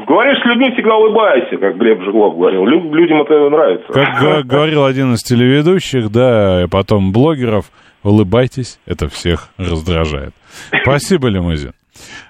Говоришь 0.07 0.43
с 0.43 0.45
людьми, 0.45 0.71
всегда 0.75 0.95
улыбайся, 0.97 1.57
как 1.57 1.79
Глеб 1.79 2.03
Жиглов 2.03 2.37
говорил. 2.37 2.67
Лю- 2.67 2.93
людям 2.93 3.23
это 3.23 3.49
нравится. 3.49 3.87
Как 3.91 4.45
говорил 4.47 4.85
один 4.85 5.15
из 5.15 5.23
телеведущих, 5.23 6.11
да, 6.13 6.65
и 6.65 6.67
потом 6.69 7.13
блогеров, 7.13 7.71
улыбайтесь, 8.07 8.79
это 8.87 9.09
всех 9.09 9.49
раздражает. 9.59 10.33
Спасибо, 10.83 11.29
Лимузин. 11.29 11.73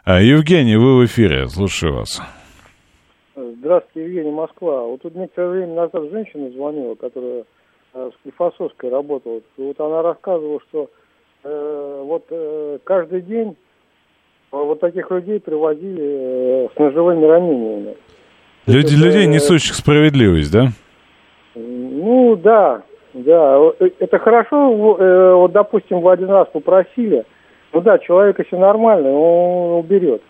А, 0.05 0.21
Евгений, 0.21 0.77
вы 0.77 0.99
в 0.99 1.05
эфире, 1.07 1.49
слушаю 1.49 1.95
вас. 1.95 2.21
Здравствуйте, 3.35 4.09
Евгений, 4.09 4.31
Москва. 4.31 4.83
Вот 4.83 5.03
тут 5.03 5.15
некоторое 5.15 5.51
время 5.51 5.75
назад 5.75 6.11
женщина 6.11 6.51
звонила, 6.51 6.95
которая 6.95 7.45
э, 7.95 8.11
в 8.11 8.13
Склифосовской 8.21 8.91
работала. 8.91 9.39
И 9.39 9.63
вот 9.63 9.79
она 9.81 10.03
рассказывала, 10.03 10.61
что 10.69 10.91
э, 11.45 12.03
вот 12.07 12.25
э, 12.31 12.79
каждый 12.85 13.23
день 13.23 13.51
э, 13.51 13.55
вот 14.51 14.81
таких 14.81 15.11
людей 15.11 15.41
привозили 15.41 16.67
э, 16.67 16.69
с 16.75 16.79
ножевыми 16.79 17.25
ранениями. 17.25 17.97
Люди, 18.67 18.95
Это, 18.95 19.05
людей, 19.05 19.25
э, 19.25 19.29
несущих 19.29 19.75
справедливость, 19.75 20.53
да? 20.53 20.69
Ну, 21.55 22.37
да, 22.37 22.83
да. 23.25 23.59
Э, 23.81 23.91
Это 23.99 24.19
хорошо, 24.19 24.73
в- 24.73 25.01
э, 25.01 25.35
вот, 25.35 25.53
допустим, 25.53 26.01
вы 26.01 26.13
один 26.13 26.29
раз 26.31 26.49
попросили, 26.53 27.25
ну 27.73 27.81
да, 27.81 27.99
человек, 27.99 28.39
если 28.39 28.57
нормальный, 28.57 29.11
он 29.13 29.79
уберет. 29.85 30.23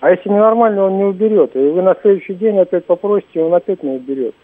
А 0.00 0.10
если 0.10 0.28
ненормальный, 0.28 0.82
он 0.82 0.96
не 0.98 1.04
уберет. 1.04 1.56
И 1.56 1.58
вы 1.58 1.82
на 1.82 1.94
следующий 2.00 2.34
день 2.34 2.58
опять 2.58 2.84
попросите, 2.86 3.40
он 3.40 3.52
опять 3.54 3.82
не 3.82 3.90
уберет. 3.90 4.34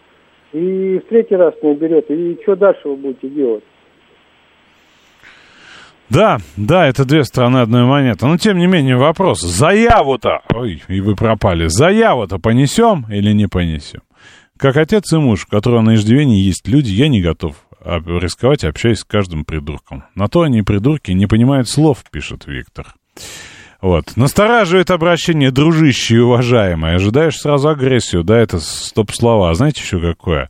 И 0.51 0.99
в 0.99 1.09
третий 1.09 1.35
раз 1.35 1.53
не 1.61 1.69
уберет. 1.71 2.09
И 2.11 2.37
что 2.43 2.55
дальше 2.55 2.87
вы 2.89 2.95
будете 2.97 3.29
делать? 3.29 3.63
Да, 6.09 6.37
да, 6.55 6.87
это 6.87 7.03
две 7.05 7.23
стороны 7.23 7.57
одной 7.59 7.83
монеты. 7.85 8.25
Но, 8.27 8.37
тем 8.37 8.57
не 8.57 8.67
менее, 8.67 8.95
вопрос. 8.95 9.41
Заяву-то, 9.41 10.41
ой, 10.53 10.83
и 10.87 11.01
вы 11.01 11.15
пропали, 11.15 11.65
заяву-то 11.67 12.37
понесем 12.37 13.05
или 13.09 13.31
не 13.31 13.47
понесем? 13.47 14.01
Как 14.57 14.77
отец 14.77 15.11
и 15.11 15.17
муж, 15.17 15.45
у 15.45 15.49
которого 15.51 15.81
на 15.81 15.95
иждивении 15.95 16.39
есть 16.41 16.67
люди, 16.67 16.91
я 16.91 17.07
не 17.09 17.21
готов 17.21 17.55
рисковать, 17.85 18.63
общаясь 18.63 18.99
с 18.99 19.03
каждым 19.03 19.45
придурком. 19.45 20.03
На 20.15 20.27
то 20.27 20.41
они 20.41 20.61
придурки 20.61 21.11
не 21.11 21.27
понимают 21.27 21.69
слов, 21.69 22.03
пишет 22.11 22.47
Виктор. 22.47 22.95
Вот. 23.81 24.15
Настораживает 24.15 24.89
обращение 24.89 25.51
дружище 25.51 26.15
и 26.15 26.19
уважаемый. 26.19 26.95
Ожидаешь 26.95 27.37
сразу 27.37 27.69
агрессию, 27.69 28.23
да, 28.23 28.37
это 28.39 28.59
стоп-слова. 28.59 29.51
А 29.51 29.53
знаете 29.53 29.81
еще 29.81 29.99
какое? 29.99 30.49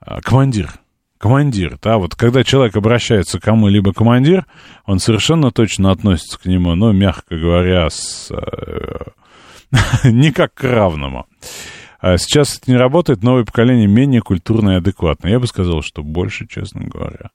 А, 0.00 0.20
Командир. 0.20 0.70
Командир, 1.18 1.78
да, 1.82 1.96
вот 1.96 2.14
когда 2.14 2.44
человек 2.44 2.76
обращается 2.76 3.40
к 3.40 3.42
кому-либо 3.42 3.94
командир, 3.94 4.44
он 4.84 4.98
совершенно 4.98 5.50
точно 5.50 5.90
относится 5.90 6.38
к 6.38 6.44
нему, 6.44 6.74
ну, 6.74 6.92
мягко 6.92 7.36
говоря, 7.36 7.88
с, 7.88 8.30
э, 8.30 8.98
не 10.04 10.30
как 10.30 10.52
к 10.52 10.64
равному. 10.64 11.26
А 11.98 12.18
сейчас 12.18 12.58
это 12.58 12.70
не 12.70 12.76
работает, 12.76 13.22
новое 13.22 13.44
поколение 13.44 13.86
менее 13.86 14.20
культурное 14.20 14.74
и 14.74 14.78
адекватное. 14.78 15.32
Я 15.32 15.40
бы 15.40 15.46
сказал, 15.46 15.82
что 15.82 16.02
больше, 16.02 16.46
честно 16.46 16.82
говоря. 16.84 17.30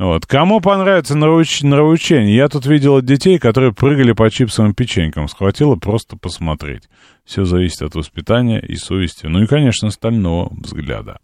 Вот. 0.00 0.24
Кому 0.24 0.60
понравится 0.60 1.14
нравоуч... 1.14 1.60
нравоучение? 1.60 2.34
Я 2.34 2.48
тут 2.48 2.64
видел 2.64 3.02
детей, 3.02 3.38
которые 3.38 3.74
прыгали 3.74 4.12
по 4.12 4.30
чипсовым 4.30 4.72
печенькам. 4.72 5.28
Схватило 5.28 5.76
просто 5.76 6.16
посмотреть. 6.16 6.84
Все 7.26 7.44
зависит 7.44 7.82
от 7.82 7.94
воспитания 7.94 8.60
и 8.60 8.76
совести. 8.76 9.26
Ну 9.26 9.42
и, 9.42 9.46
конечно, 9.46 9.90
стального 9.90 10.50
взгляда. 10.52 11.18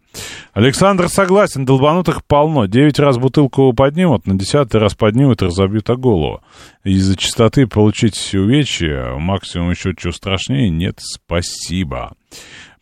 Александр 0.53 1.09
согласен, 1.09 1.65
долбанутых 1.65 2.23
полно. 2.23 2.67
Девять 2.67 2.99
раз 2.99 3.17
бутылку 3.17 3.73
поднимут, 3.73 4.27
на 4.27 4.37
десятый 4.37 4.79
раз 4.79 4.93
поднимут 4.93 5.41
и 5.41 5.45
разобьют 5.45 5.89
о 5.89 5.95
голову. 5.95 6.41
Из-за 6.83 7.17
чистоты 7.17 7.65
получить 7.65 8.31
увечья, 8.35 9.15
максимум 9.15 9.71
еще 9.71 9.95
что 9.97 10.11
страшнее, 10.11 10.69
нет, 10.69 10.99
спасибо. 10.99 12.13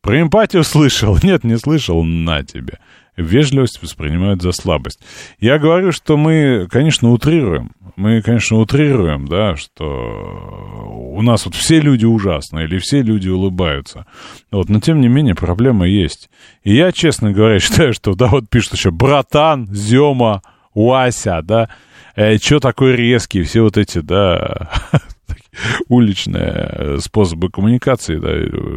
Про 0.02 0.24
эмпатию 0.24 0.64
слышал? 0.66 1.18
Нет, 1.24 1.46
не 1.46 1.58
слышал, 1.58 2.04
на 2.04 2.44
тебе. 2.44 2.80
Вежливость 3.18 3.82
воспринимают 3.82 4.42
за 4.42 4.52
слабость. 4.52 5.00
Я 5.40 5.58
говорю, 5.58 5.92
что 5.92 6.18
мы, 6.18 6.68
конечно, 6.70 7.12
утрируем. 7.12 7.72
Мы, 7.96 8.22
конечно, 8.22 8.58
утрируем, 8.58 9.26
да, 9.28 9.56
что 9.56 11.14
у 11.16 11.22
нас 11.22 11.46
вот 11.46 11.56
все 11.56 11.80
люди 11.80 12.04
ужасные 12.04 12.66
или 12.66 12.78
все 12.78 13.02
люди 13.02 13.30
улыбаются. 13.30 14.06
Вот, 14.52 14.68
но 14.68 14.82
тем 14.82 15.00
не 15.00 15.08
менее 15.08 15.34
проблема 15.34 15.88
есть. 15.88 16.30
И 16.64 16.76
я, 16.76 16.92
честно 16.92 17.32
говоря, 17.32 17.60
считаю, 17.62 17.94
что, 17.94 18.16
да, 18.16 18.28
вот 18.28 18.50
пишут 18.50 18.74
еще 18.74 18.92
братан, 18.92 19.68
Зема, 19.72 20.42
Уася, 20.74 21.42
да, 21.42 21.70
э, 22.16 22.38
что 22.38 22.60
такой 22.60 22.98
резкий, 22.98 23.44
все 23.44 23.62
вот 23.62 23.78
эти, 23.78 24.00
да, 24.00 24.70
уличные 25.88 27.00
способы 27.00 27.50
коммуникации, 27.50 28.18
да, 28.18 28.34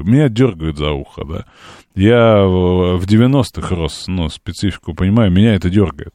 меня 0.08 0.28
дергают 0.28 0.78
за 0.78 0.92
ухо, 0.92 1.24
да. 1.24 1.44
Я 1.98 2.44
в 2.44 3.04
90-х 3.04 3.74
рос, 3.74 4.04
ну, 4.06 4.28
специфику 4.28 4.94
понимаю, 4.94 5.32
меня 5.32 5.56
это 5.56 5.68
дергает. 5.68 6.14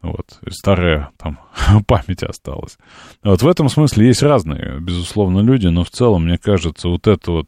Вот, 0.00 0.38
старая 0.48 1.10
там 1.18 1.40
память 1.88 2.22
осталась. 2.22 2.78
Вот 3.24 3.42
в 3.42 3.48
этом 3.48 3.68
смысле 3.68 4.06
есть 4.06 4.22
разные, 4.22 4.78
безусловно, 4.78 5.40
люди, 5.40 5.66
но 5.66 5.82
в 5.82 5.90
целом, 5.90 6.26
мне 6.26 6.38
кажется, 6.38 6.88
вот 6.88 7.08
это 7.08 7.32
вот, 7.32 7.46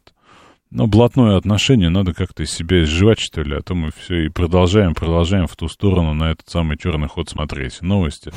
ну, 0.69 0.85
блатное 0.87 1.37
отношение 1.37 1.87
надо 1.87 2.13
как-то 2.13 2.43
из 2.43 2.51
себя 2.51 2.83
изживать, 2.83 3.21
что 3.21 3.41
ли, 3.41 3.55
а 3.55 3.61
то 3.61 3.73
мы 3.73 3.91
все 3.97 4.25
и 4.25 4.27
продолжаем, 4.27 4.93
продолжаем 4.93 5.47
в 5.47 5.55
ту 5.55 5.69
сторону 5.69 6.13
на 6.13 6.31
этот 6.31 6.49
самый 6.49 6.77
черный 6.77 7.07
ход 7.07 7.29
смотреть. 7.29 7.81
Новости. 7.81 8.33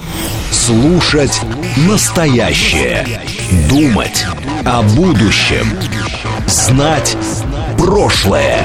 Слушать 0.53 1.43
настоящее. 1.89 3.05
Думать 3.69 4.25
о 4.65 4.83
будущем. 4.95 5.67
Знать 6.47 7.17
прошлое. 7.77 8.65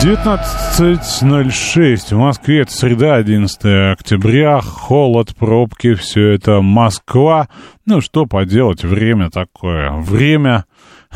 19.06 0.00 2.14
в 2.14 2.18
Москве, 2.18 2.60
это 2.60 2.72
среда, 2.72 3.14
11 3.14 3.92
октября, 3.92 4.60
холод, 4.60 5.34
пробки, 5.36 5.94
все 5.94 6.32
это 6.32 6.60
Москва. 6.60 7.48
Ну, 7.86 8.00
что 8.00 8.26
поделать, 8.26 8.82
время 8.84 9.30
такое. 9.30 9.92
Время 9.92 10.64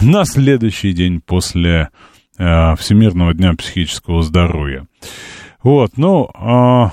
на 0.00 0.24
следующий 0.24 0.92
день 0.92 1.20
после 1.20 1.90
э, 2.38 2.76
Всемирного 2.76 3.34
дня 3.34 3.54
психического 3.54 4.22
здоровья. 4.22 4.86
Вот, 5.62 5.96
ну, 5.96 6.30
а, 6.34 6.92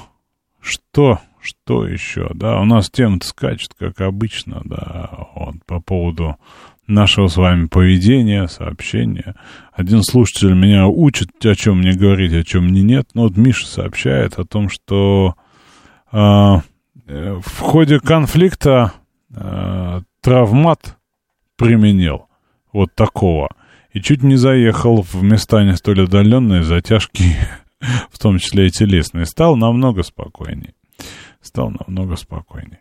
что, 0.59 1.19
что 1.39 1.87
еще, 1.87 2.31
да, 2.33 2.59
у 2.59 2.65
нас 2.65 2.89
тема 2.89 3.19
скачет, 3.23 3.75
как 3.77 4.01
обычно, 4.01 4.61
да, 4.65 5.27
вот, 5.35 5.55
по 5.65 5.79
поводу 5.79 6.37
нашего 6.87 7.27
с 7.27 7.37
вами 7.37 7.67
поведения, 7.67 8.47
сообщения. 8.47 9.35
Один 9.73 10.03
слушатель 10.03 10.53
меня 10.53 10.87
учит, 10.87 11.29
о 11.45 11.55
чем 11.55 11.79
мне 11.79 11.93
говорить, 11.93 12.33
о 12.33 12.43
чем 12.43 12.65
мне 12.65 12.81
нет. 12.81 13.09
Ну, 13.13 13.23
вот 13.23 13.37
Миша 13.37 13.67
сообщает 13.67 14.37
о 14.37 14.45
том, 14.45 14.69
что 14.69 15.35
э, 16.11 16.17
э, 16.17 17.39
в 17.43 17.59
ходе 17.59 17.99
конфликта 17.99 18.93
э, 19.33 20.01
травмат 20.21 20.97
применил 21.57 22.27
вот 22.71 22.93
такого. 22.93 23.49
И 23.93 24.01
чуть 24.01 24.23
не 24.23 24.35
заехал 24.35 25.01
в 25.01 25.23
места 25.23 25.63
не 25.63 25.75
столь 25.75 26.03
отдаленные, 26.03 26.63
затяжки, 26.63 27.35
в 28.11 28.19
том 28.19 28.39
числе 28.39 28.67
и 28.67 28.71
телесные. 28.71 29.25
Стал 29.25 29.55
намного 29.55 30.03
спокойнее. 30.03 30.73
Стал 31.45 31.69
намного 31.69 32.15
спокойнее. 32.15 32.79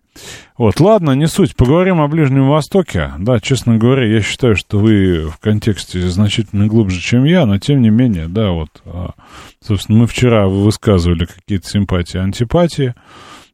Вот, 0.57 0.81
ладно, 0.81 1.11
не 1.11 1.27
суть. 1.27 1.55
Поговорим 1.55 2.01
о 2.01 2.09
Ближнем 2.09 2.49
Востоке. 2.49 3.13
Да, 3.19 3.39
честно 3.39 3.77
говоря, 3.77 4.07
я 4.07 4.23
считаю, 4.23 4.57
что 4.57 4.79
вы 4.79 5.29
в 5.29 5.37
контексте 5.39 6.01
значительно 6.09 6.67
глубже, 6.67 6.99
чем 6.99 7.25
я, 7.25 7.45
но 7.45 7.59
тем 7.59 7.83
не 7.83 7.91
менее, 7.91 8.27
да, 8.27 8.53
вот, 8.53 8.71
а, 8.87 9.11
собственно, 9.61 9.99
мы 9.99 10.07
вчера 10.07 10.49
высказывали 10.49 11.27
какие-то 11.27 11.69
симпатии, 11.69 12.17
антипатии. 12.17 12.95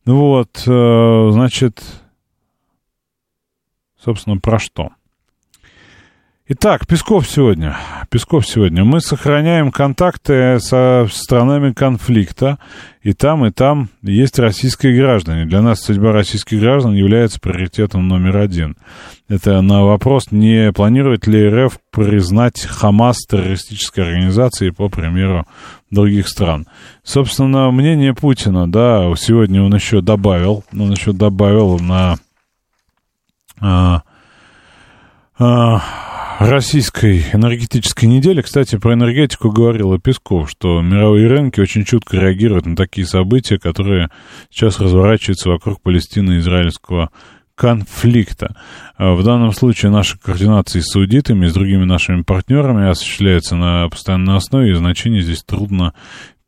Вот, 0.06 0.62
э, 0.64 1.28
значит, 1.32 1.82
собственно, 4.00 4.36
про 4.36 4.60
что? 4.60 4.90
Итак, 6.52 6.84
Песков 6.88 7.28
сегодня. 7.28 7.76
Песков 8.10 8.44
сегодня. 8.44 8.82
Мы 8.82 9.00
сохраняем 9.00 9.70
контакты 9.70 10.58
со 10.58 11.06
странами 11.08 11.72
конфликта. 11.72 12.58
И 13.02 13.12
там, 13.12 13.46
и 13.46 13.52
там 13.52 13.88
есть 14.02 14.36
российские 14.36 14.98
граждане. 14.98 15.44
Для 15.44 15.62
нас 15.62 15.80
судьба 15.80 16.10
российских 16.10 16.58
граждан 16.58 16.94
является 16.94 17.38
приоритетом 17.38 18.08
номер 18.08 18.38
один. 18.38 18.76
Это 19.28 19.60
на 19.60 19.84
вопрос, 19.84 20.32
не 20.32 20.72
планирует 20.72 21.28
ли 21.28 21.48
РФ 21.48 21.78
признать 21.92 22.60
Хамас 22.62 23.18
террористической 23.28 24.02
организацией, 24.02 24.72
по 24.72 24.88
примеру 24.88 25.46
других 25.92 26.26
стран. 26.26 26.66
Собственно, 27.04 27.70
мнение 27.70 28.12
Путина, 28.12 28.68
да, 28.68 29.08
сегодня 29.14 29.62
он 29.62 29.72
еще 29.72 30.00
добавил, 30.00 30.64
он 30.72 30.90
еще 30.90 31.12
добавил 31.12 31.78
на... 31.78 32.16
А, 33.60 34.02
а, 35.38 35.80
российской 36.48 37.22
энергетической 37.32 38.06
неделе, 38.06 38.42
кстати, 38.42 38.76
про 38.76 38.94
энергетику 38.94 39.50
говорил 39.50 39.92
и 39.92 39.98
Песков, 39.98 40.50
что 40.50 40.80
мировые 40.80 41.28
рынки 41.28 41.60
очень 41.60 41.84
чутко 41.84 42.16
реагируют 42.16 42.64
на 42.64 42.76
такие 42.76 43.06
события, 43.06 43.58
которые 43.58 44.08
сейчас 44.50 44.80
разворачиваются 44.80 45.50
вокруг 45.50 45.82
Палестины 45.82 46.34
и 46.34 46.38
израильского 46.38 47.10
конфликта. 47.54 48.56
А 48.96 49.14
в 49.14 49.22
данном 49.22 49.52
случае 49.52 49.92
наши 49.92 50.18
координации 50.18 50.80
с 50.80 50.96
аудитами 50.96 51.44
и 51.44 51.48
с 51.50 51.52
другими 51.52 51.84
нашими 51.84 52.22
партнерами 52.22 52.88
осуществляются 52.88 53.54
на 53.54 53.88
постоянной 53.90 54.36
основе, 54.36 54.70
и 54.70 54.74
значение 54.74 55.20
здесь 55.20 55.42
трудно 55.42 55.92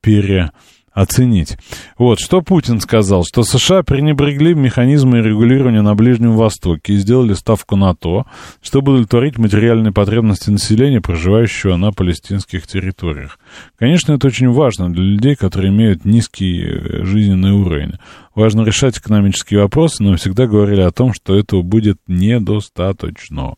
пере 0.01 0.53
оценить. 0.93 1.57
Вот, 1.97 2.21
что 2.21 2.43
Путин 2.43 2.81
сказал, 2.81 3.25
что 3.25 3.43
США 3.43 3.83
пренебрегли 3.83 4.55
механизмы 4.55 5.21
регулирования 5.21 5.83
на 5.83 5.95
Ближнем 5.95 6.37
Востоке 6.37 6.95
и 6.95 6.99
сделали 6.99 7.35
ставку 7.35 7.77
на 7.77 7.95
то, 7.95 8.27
чтобы 8.63 8.93
удовлетворить 8.93 9.39
материальные 9.39 9.93
потребности 9.93 10.51
населения, 10.51 11.01
проживающего 11.01 11.77
на 11.77 11.93
палестинских 11.93 12.67
территориях. 12.67 13.39
Конечно, 13.79 14.13
это 14.13 14.27
очень 14.27 14.51
важно 14.51 14.93
для 14.93 15.03
людей, 15.03 15.35
которые 15.35 15.71
имеют 15.71 16.05
низкий 16.05 16.63
э, 16.63 17.05
жизненный 17.05 17.53
уровень. 17.53 17.95
Важно 18.35 18.63
решать 18.63 18.99
экономические 18.99 19.61
вопросы, 19.61 20.03
но 20.03 20.17
всегда 20.17 20.47
говорили 20.47 20.81
о 20.81 20.91
том, 20.91 21.13
что 21.13 21.39
этого 21.39 21.63
будет 21.63 21.99
недостаточно. 22.07 23.57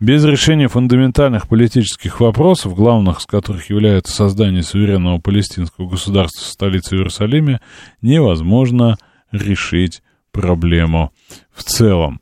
Без 0.00 0.24
решения 0.24 0.66
фундаментальных 0.66 1.46
политических 1.46 2.20
вопросов, 2.20 2.74
главных 2.74 3.20
из 3.20 3.26
которых 3.26 3.70
является 3.70 4.12
создание 4.12 4.64
суверенного 4.64 5.18
палестинского 5.18 5.88
государства 5.88 6.42
в 6.42 6.48
столице 6.48 6.96
Иерусалиме, 6.96 7.60
невозможно 8.02 8.96
решить 9.30 10.02
проблему 10.32 11.12
в 11.52 11.62
целом. 11.62 12.20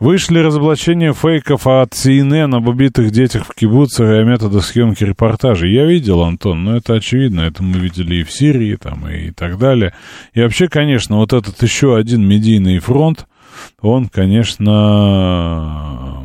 Вышли 0.00 0.38
разоблачения 0.38 1.12
фейков 1.12 1.66
от 1.66 1.92
CNN 1.92 2.54
об 2.54 2.68
убитых 2.68 3.10
детях 3.10 3.46
в 3.46 3.54
кибуцах 3.54 4.08
и 4.08 4.20
о 4.20 4.24
методах 4.24 4.64
съемки 4.64 5.02
репортажей. 5.02 5.72
Я 5.72 5.86
видел, 5.86 6.22
Антон, 6.22 6.62
но 6.62 6.76
это 6.76 6.94
очевидно. 6.94 7.40
Это 7.40 7.64
мы 7.64 7.80
видели 7.80 8.16
и 8.16 8.22
в 8.22 8.30
Сирии, 8.30 8.76
там, 8.76 9.08
и 9.08 9.32
так 9.32 9.58
далее. 9.58 9.92
И 10.34 10.40
вообще, 10.40 10.68
конечно, 10.68 11.16
вот 11.16 11.32
этот 11.32 11.60
еще 11.64 11.96
один 11.96 12.24
медийный 12.24 12.78
фронт, 12.78 13.26
он, 13.80 14.08
конечно, 14.08 16.24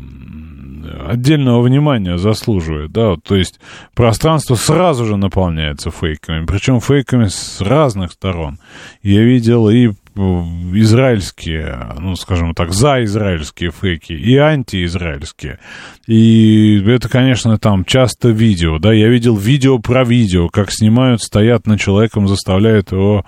отдельного 1.08 1.64
внимания 1.64 2.18
заслуживает, 2.18 2.92
да, 2.92 3.16
то 3.16 3.36
есть 3.36 3.60
пространство 3.96 4.56
сразу 4.56 5.06
же 5.06 5.18
наполняется 5.18 5.92
фейками, 5.92 6.46
причем 6.46 6.80
фейками 6.80 7.26
с 7.26 7.60
разных 7.60 8.12
сторон. 8.12 8.60
Я 9.02 9.24
видел 9.24 9.70
и 9.70 9.92
израильские, 10.16 11.96
ну, 12.00 12.16
скажем 12.16 12.54
так, 12.54 12.72
за 12.72 13.04
израильские 13.04 13.72
фейки 13.72 14.14
и 14.14 14.38
антиизраильские. 14.38 15.60
И 16.08 16.84
это, 16.88 17.10
конечно, 17.10 17.58
там 17.58 17.86
часто 17.86 18.30
видео, 18.30 18.80
да, 18.80 18.94
я 18.94 19.08
видел 19.08 19.36
видео 19.36 19.80
про 19.80 20.04
видео, 20.04 20.50
как 20.50 20.72
снимают, 20.72 21.22
стоят 21.22 21.68
над 21.68 21.80
человеком, 21.80 22.28
заставляют 22.28 22.92
его 22.92 23.26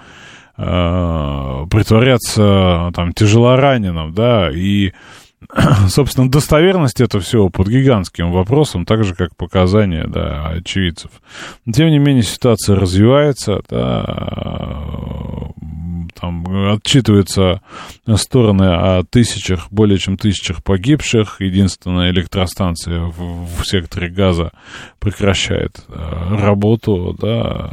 э, 0.58 1.66
притворяться 1.70 2.92
там 2.94 3.14
тяжелораненым, 3.14 4.14
да, 4.14 4.50
и 4.52 4.94
собственно, 5.90 6.30
достоверность 6.30 7.02
этого 7.02 7.24
всего 7.24 7.50
под 7.50 7.68
гигантским 7.68 8.32
вопросом, 8.32 8.86
так 8.86 9.04
же, 9.04 9.16
как 9.16 9.36
показания 9.36 10.08
да, 10.08 10.48
очевидцев. 10.48 11.12
Тем 11.72 11.90
не 11.90 12.00
менее, 12.00 12.24
ситуация 12.24 12.76
развивается, 12.76 13.62
да, 13.70 15.46
там 16.20 16.46
отчитываются 16.74 17.62
стороны 18.16 18.64
о 18.64 19.04
тысячах, 19.04 19.68
более 19.70 19.98
чем 19.98 20.18
тысячах 20.18 20.64
погибших. 20.64 21.42
Единственная 21.42 22.10
электростанция 22.12 23.02
в, 23.02 23.46
в 23.46 23.66
секторе 23.66 24.10
газа 24.10 24.52
прекращает 25.00 25.84
э, 25.88 26.36
работу, 26.42 27.16
да, 27.20 27.72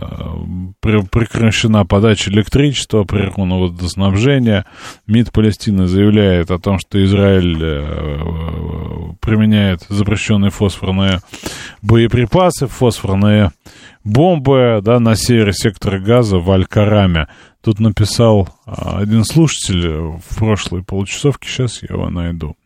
прекращена 0.80 1.86
подача 1.86 2.30
электричества, 2.30 3.04
прервано 3.04 3.58
водоснабжение. 3.58 4.66
МИД 5.06 5.32
Палестины 5.32 5.86
заявляет 5.86 6.50
о 6.50 6.58
том, 6.58 6.78
что 6.78 7.02
Израиль 7.02 7.51
э, 7.60 9.12
применяет 9.20 9.82
запрещенные 9.88 10.50
фосфорные 10.50 11.20
боеприпасы, 11.80 12.66
фосфорные 12.66 13.52
бомбы 14.04 14.80
да, 14.82 14.98
на 15.00 15.16
севере 15.16 15.52
сектора 15.52 15.98
газа 15.98 16.38
в 16.38 16.50
Аль-Караме. 16.50 17.28
Тут 17.62 17.78
написал 17.78 18.48
а, 18.66 18.98
один 18.98 19.24
слушатель 19.24 19.88
в 19.88 20.36
прошлой 20.36 20.82
получасовке, 20.82 21.48
сейчас 21.48 21.82
я 21.82 21.94
его 21.94 22.10
найду. 22.10 22.56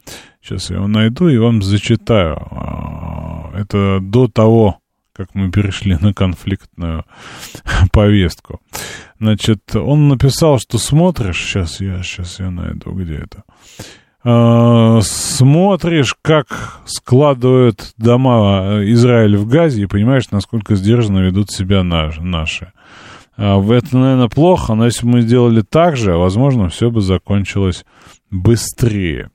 Сейчас 0.41 0.70
я 0.70 0.76
его 0.76 0.87
найду 0.87 1.28
и 1.28 1.37
вам 1.37 1.62
зачитаю. 1.62 2.37
А, 2.51 3.53
это 3.55 3.99
до 4.01 4.28
того, 4.28 4.78
как 5.12 5.34
мы 5.34 5.51
перешли 5.51 5.97
на 5.97 6.14
конфликтную 6.14 7.05
повестку. 7.93 8.61
Значит, 9.18 9.74
он 9.74 10.09
написал, 10.09 10.59
что 10.59 10.78
смотришь, 10.78 11.43
сейчас 11.43 11.80
я, 11.80 12.03
сейчас 12.03 12.39
я 12.39 12.51
найду, 12.51 12.93
где 12.93 13.16
это. 13.16 13.45
А, 14.28 14.98
смотришь, 15.02 16.16
как 16.20 16.80
складывают 16.84 17.94
дома 17.96 18.80
Израиль 18.82 19.36
в 19.36 19.46
Газе 19.46 19.82
и 19.84 19.86
понимаешь, 19.86 20.32
насколько 20.32 20.74
сдержанно 20.74 21.20
ведут 21.20 21.52
себя 21.52 21.84
наши. 21.84 22.72
А, 23.36 23.62
это, 23.72 23.96
наверное, 23.96 24.28
плохо, 24.28 24.74
но 24.74 24.86
если 24.86 25.06
бы 25.06 25.12
мы 25.12 25.20
сделали 25.20 25.60
так 25.60 25.96
же, 25.96 26.16
возможно, 26.16 26.68
все 26.70 26.90
бы 26.90 27.02
закончилось 27.02 27.84
быстрее. 28.32 29.30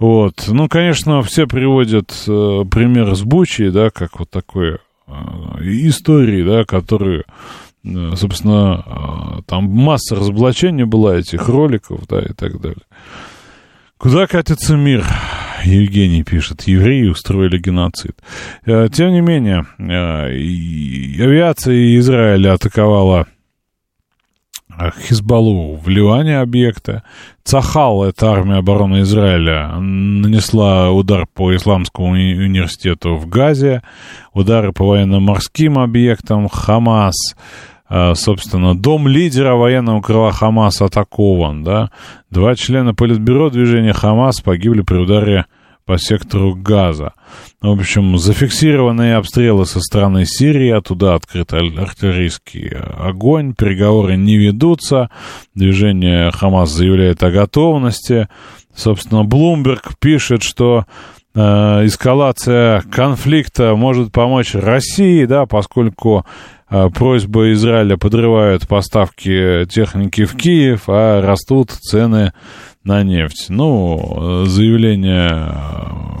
Вот. 0.00 0.46
Ну, 0.48 0.68
конечно, 0.68 1.22
все 1.22 1.46
приводят 1.46 2.12
э, 2.26 2.64
пример 2.68 3.14
с 3.14 3.22
Бучи, 3.22 3.68
да, 3.68 3.90
как 3.90 4.18
вот 4.18 4.28
такой 4.28 4.78
э, 5.06 5.12
истории, 5.62 6.42
да, 6.42 6.64
которые, 6.64 7.22
э, 7.84 8.12
собственно, 8.16 8.82
э, 8.84 9.42
там 9.46 9.66
масса 9.70 10.16
разоблачений 10.16 10.82
была 10.82 11.14
этих 11.16 11.48
роликов, 11.48 12.08
да, 12.08 12.18
и 12.22 12.32
так 12.32 12.60
далее. 12.60 12.82
Куда 13.98 14.26
катится 14.26 14.76
мир? 14.76 15.06
Евгений 15.64 16.22
пишет, 16.22 16.62
евреи 16.62 17.08
устроили 17.08 17.58
геноцид. 17.58 18.16
Э, 18.66 18.88
тем 18.92 19.12
не 19.12 19.20
менее, 19.20 19.66
э, 19.78 19.84
авиация 21.24 21.96
Израиля 21.98 22.52
атаковала 22.52 23.26
Хизбаллу 25.00 25.76
в 25.76 25.88
Ливане 25.88 26.38
объекта. 26.40 27.02
Цахал, 27.42 28.04
это 28.04 28.30
армия 28.30 28.56
обороны 28.56 29.00
Израиля, 29.00 29.76
нанесла 29.78 30.90
удар 30.90 31.26
по 31.32 31.56
Исламскому 31.56 32.10
университету 32.10 33.16
в 33.16 33.26
Газе, 33.26 33.82
удары 34.34 34.72
по 34.72 34.86
военно-морским 34.86 35.78
объектам, 35.78 36.48
Хамас, 36.48 37.14
э, 37.34 37.36
собственно, 37.88 38.76
дом 38.76 39.08
лидера 39.08 39.54
военного 39.54 40.00
крыла 40.00 40.32
Хамас 40.32 40.80
атакован, 40.82 41.62
да. 41.62 41.90
Два 42.30 42.54
члена 42.54 42.94
политбюро 42.94 43.50
движения 43.50 43.92
Хамас 43.92 44.40
погибли 44.40 44.82
при 44.82 44.96
ударе 44.96 45.46
по 45.86 45.98
сектору 45.98 46.54
Газа. 46.54 47.12
В 47.62 47.70
общем, 47.70 48.18
зафиксированные 48.18 49.16
обстрелы 49.16 49.66
со 49.66 49.80
стороны 49.80 50.26
Сирии, 50.26 50.70
оттуда 50.70 51.14
открыт 51.14 51.52
артиллерийский 51.52 52.68
огонь, 52.68 53.54
переговоры 53.54 54.16
не 54.16 54.36
ведутся, 54.36 55.10
движение 55.54 56.32
Хамас 56.32 56.70
заявляет 56.70 57.22
о 57.22 57.30
готовности. 57.30 58.28
Собственно, 58.74 59.24
Блумберг 59.24 59.96
пишет, 60.00 60.42
что 60.42 60.86
э, 61.34 61.40
эскалация 61.40 62.82
конфликта 62.90 63.76
может 63.76 64.12
помочь 64.12 64.54
России, 64.54 65.24
да, 65.24 65.46
поскольку 65.46 66.26
э, 66.26 66.55
просьбы 66.68 67.52
Израиля 67.52 67.96
подрывают 67.96 68.66
поставки 68.66 69.66
техники 69.66 70.24
в 70.24 70.36
Киев, 70.36 70.84
а 70.88 71.20
растут 71.20 71.70
цены 71.70 72.32
на 72.84 73.02
нефть. 73.02 73.46
Ну, 73.48 74.44
заявление 74.46 75.52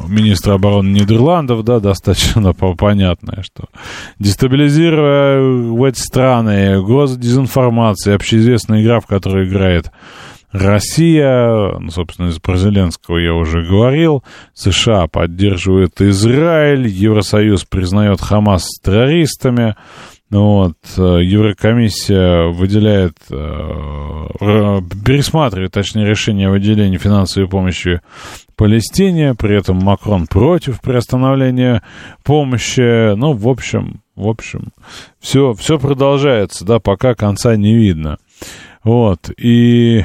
министра 0.08 0.54
обороны 0.54 0.88
Нидерландов, 0.88 1.64
да, 1.64 1.80
достаточно 1.80 2.52
понятное, 2.78 3.42
что 3.42 3.64
дестабилизируя 4.18 5.40
в 5.40 5.82
эти 5.84 6.00
страны 6.00 6.82
госдезинформация, 6.82 8.16
общеизвестная 8.16 8.82
игра, 8.82 9.00
в 9.00 9.06
которой 9.06 9.48
играет 9.48 9.90
Россия, 10.52 11.78
ну, 11.78 11.90
собственно, 11.90 12.28
из 12.28 12.38
про 12.38 12.56
Зеленского 12.56 13.18
я 13.18 13.34
уже 13.34 13.62
говорил, 13.62 14.24
США 14.54 15.06
поддерживает 15.06 16.00
Израиль, 16.00 16.86
Евросоюз 16.86 17.64
признает 17.64 18.20
Хамас 18.20 18.68
террористами, 18.82 19.76
вот, 20.30 20.76
э, 20.96 21.20
Еврокомиссия 21.22 22.48
выделяет, 22.48 23.16
э, 23.30 23.34
пересматривает, 25.04 25.72
точнее, 25.72 26.04
решение 26.04 26.48
о 26.48 26.50
выделении 26.50 26.98
финансовой 26.98 27.48
помощи 27.48 28.00
Палестине, 28.56 29.34
при 29.34 29.56
этом 29.56 29.76
Макрон 29.76 30.26
против 30.26 30.80
приостановления 30.80 31.82
помощи. 32.24 33.14
Ну, 33.14 33.34
в 33.34 33.46
общем, 33.48 34.00
в 34.16 34.26
общем, 34.26 34.72
все, 35.20 35.52
все 35.54 35.78
продолжается, 35.78 36.64
да, 36.64 36.80
пока 36.80 37.14
конца 37.14 37.54
не 37.54 37.76
видно. 37.76 38.18
Вот, 38.82 39.30
и 39.36 40.04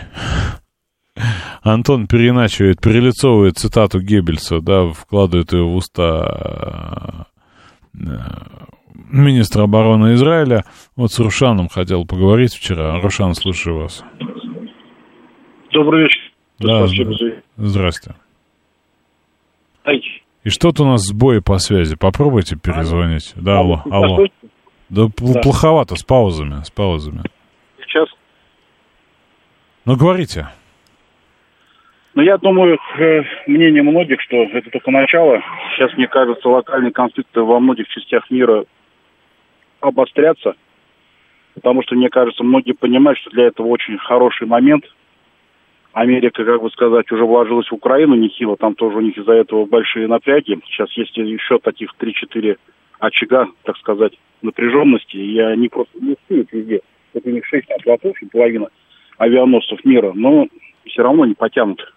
Антон 1.63 2.07
переначивает, 2.07 2.79
перелицовывает 2.79 3.57
цитату 3.57 3.99
Геббельса, 4.01 4.61
да, 4.61 4.87
вкладывает 4.87 5.53
ее 5.53 5.63
в 5.63 5.75
уста 5.75 7.27
э, 7.95 7.99
министра 9.11 9.63
обороны 9.63 10.13
Израиля. 10.13 10.63
Вот 10.95 11.11
с 11.11 11.19
Рушаном 11.19 11.67
хотел 11.69 12.05
поговорить 12.05 12.53
вчера. 12.53 12.99
Рушан, 12.99 13.33
слушаю 13.33 13.79
вас. 13.79 14.03
Добрый 15.71 16.03
вечер. 16.03 16.21
Да, 16.59 16.85
здра- 16.85 17.41
здрасте. 17.57 18.15
И 20.43 20.49
что-то 20.49 20.83
у 20.83 20.87
нас 20.87 21.01
сбои 21.01 21.39
по 21.39 21.57
связи. 21.59 21.95
Попробуйте 21.95 22.55
перезвонить. 22.55 23.33
Да, 23.35 23.59
алло, 23.59 23.83
алло. 23.91 24.27
Да, 24.89 25.07
да. 25.17 25.39
плоховато, 25.41 25.95
с 25.95 26.03
паузами, 26.03 26.63
с 26.63 26.71
паузами. 26.71 27.21
Сейчас. 27.79 28.09
Ну, 29.85 29.95
говорите. 29.95 30.49
Ну, 32.13 32.23
я 32.23 32.37
думаю, 32.37 32.77
э, 32.99 33.21
мнение 33.47 33.83
многих, 33.83 34.19
что 34.21 34.35
это 34.43 34.69
только 34.69 34.91
начало. 34.91 35.41
Сейчас, 35.73 35.95
мне 35.95 36.07
кажется, 36.07 36.49
локальные 36.49 36.91
конфликты 36.91 37.41
во 37.41 37.59
многих 37.59 37.87
частях 37.87 38.29
мира 38.29 38.65
обострятся, 39.81 40.55
потому 41.55 41.83
что, 41.83 41.95
мне 41.95 42.09
кажется, 42.09 42.43
многие 42.43 42.73
понимают, 42.73 43.19
что 43.19 43.29
для 43.31 43.45
этого 43.45 43.67
очень 43.67 43.97
хороший 43.97 44.47
момент. 44.47 44.85
Америка, 45.93 46.45
как 46.45 46.61
бы 46.61 46.69
сказать, 46.71 47.11
уже 47.11 47.25
вложилась 47.25 47.69
в 47.69 47.73
Украину 47.73 48.15
нехило, 48.15 48.55
там 48.55 48.75
тоже 48.75 48.97
у 48.97 49.01
них 49.01 49.17
из-за 49.17 49.33
этого 49.33 49.65
большие 49.65 50.07
напряги. 50.07 50.57
Сейчас 50.67 50.89
есть 50.93 51.17
еще 51.17 51.59
таких 51.59 51.91
3-4 51.99 52.57
очага, 52.99 53.49
так 53.63 53.77
сказать, 53.77 54.13
напряженности, 54.41 55.17
и 55.17 55.37
они 55.39 55.67
просто 55.67 55.99
не 55.99 56.13
успеют 56.13 56.51
везде. 56.53 56.79
Это 57.13 57.27
у 57.27 57.31
них 57.33 57.45
6 57.45 57.67
флотов 57.83 58.21
и 58.21 58.25
половина 58.27 58.69
авианосцев 59.17 59.83
мира, 59.83 60.13
но 60.15 60.47
все 60.85 61.03
равно 61.03 61.25
не 61.25 61.33
потянут. 61.33 61.93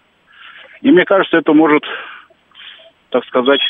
И 0.81 0.91
мне 0.91 1.05
кажется, 1.05 1.37
это 1.37 1.53
может, 1.53 1.83
так 3.09 3.23
сказать, 3.25 3.61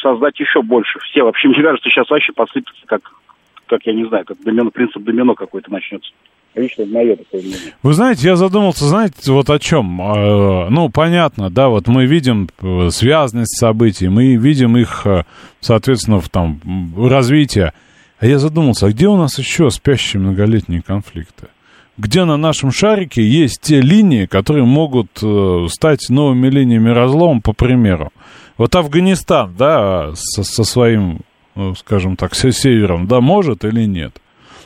создать 0.00 0.38
еще 0.40 0.62
больше. 0.62 0.98
Все 1.00 1.22
вообще, 1.22 1.48
мне 1.48 1.62
кажется, 1.62 1.88
сейчас 1.88 2.08
вообще 2.10 2.32
посыпется, 2.32 2.82
как, 2.86 3.02
как 3.66 3.86
я 3.86 3.92
не 3.92 4.06
знаю, 4.06 4.24
как 4.24 4.42
домино, 4.42 4.70
принцип 4.70 5.02
домино 5.02 5.34
какой-то 5.34 5.72
начнется. 5.72 6.10
Лично 6.54 6.84
мое 6.86 7.14
такое 7.14 7.42
мнение. 7.42 7.74
Вы 7.82 7.92
знаете, 7.92 8.26
я 8.26 8.36
задумался, 8.36 8.84
знаете, 8.84 9.30
вот 9.30 9.48
о 9.50 9.58
чем? 9.60 10.00
Э, 10.00 10.68
ну, 10.68 10.88
понятно, 10.88 11.48
да, 11.48 11.68
вот 11.68 11.86
мы 11.86 12.06
видим 12.06 12.48
э, 12.60 12.88
связанность 12.90 13.56
событий, 13.56 14.08
мы 14.08 14.34
видим 14.34 14.76
их, 14.76 15.06
э, 15.06 15.22
соответственно, 15.60 16.18
в 16.18 16.28
там 16.28 16.60
развитие. 16.96 17.72
А 18.18 18.26
я 18.26 18.38
задумался, 18.38 18.86
а 18.86 18.90
где 18.90 19.06
у 19.06 19.16
нас 19.16 19.38
еще 19.38 19.70
спящие 19.70 20.20
многолетние 20.20 20.82
конфликты? 20.82 21.46
Где 21.96 22.24
на 22.24 22.36
нашем 22.36 22.72
шарике 22.72 23.22
есть 23.22 23.60
те 23.60 23.80
линии, 23.80 24.26
которые 24.26 24.64
могут 24.64 25.22
стать 25.70 26.08
новыми 26.08 26.48
линиями 26.48 26.90
разлома, 26.90 27.40
по 27.42 27.52
примеру? 27.52 28.10
Вот 28.60 28.76
Афганистан, 28.76 29.54
да, 29.56 30.10
со, 30.14 30.44
со 30.44 30.64
своим, 30.64 31.20
ну, 31.54 31.74
скажем 31.74 32.16
так, 32.16 32.34
севером, 32.34 33.06
да, 33.06 33.22
может 33.22 33.64
или 33.64 33.86
нет? 33.86 34.20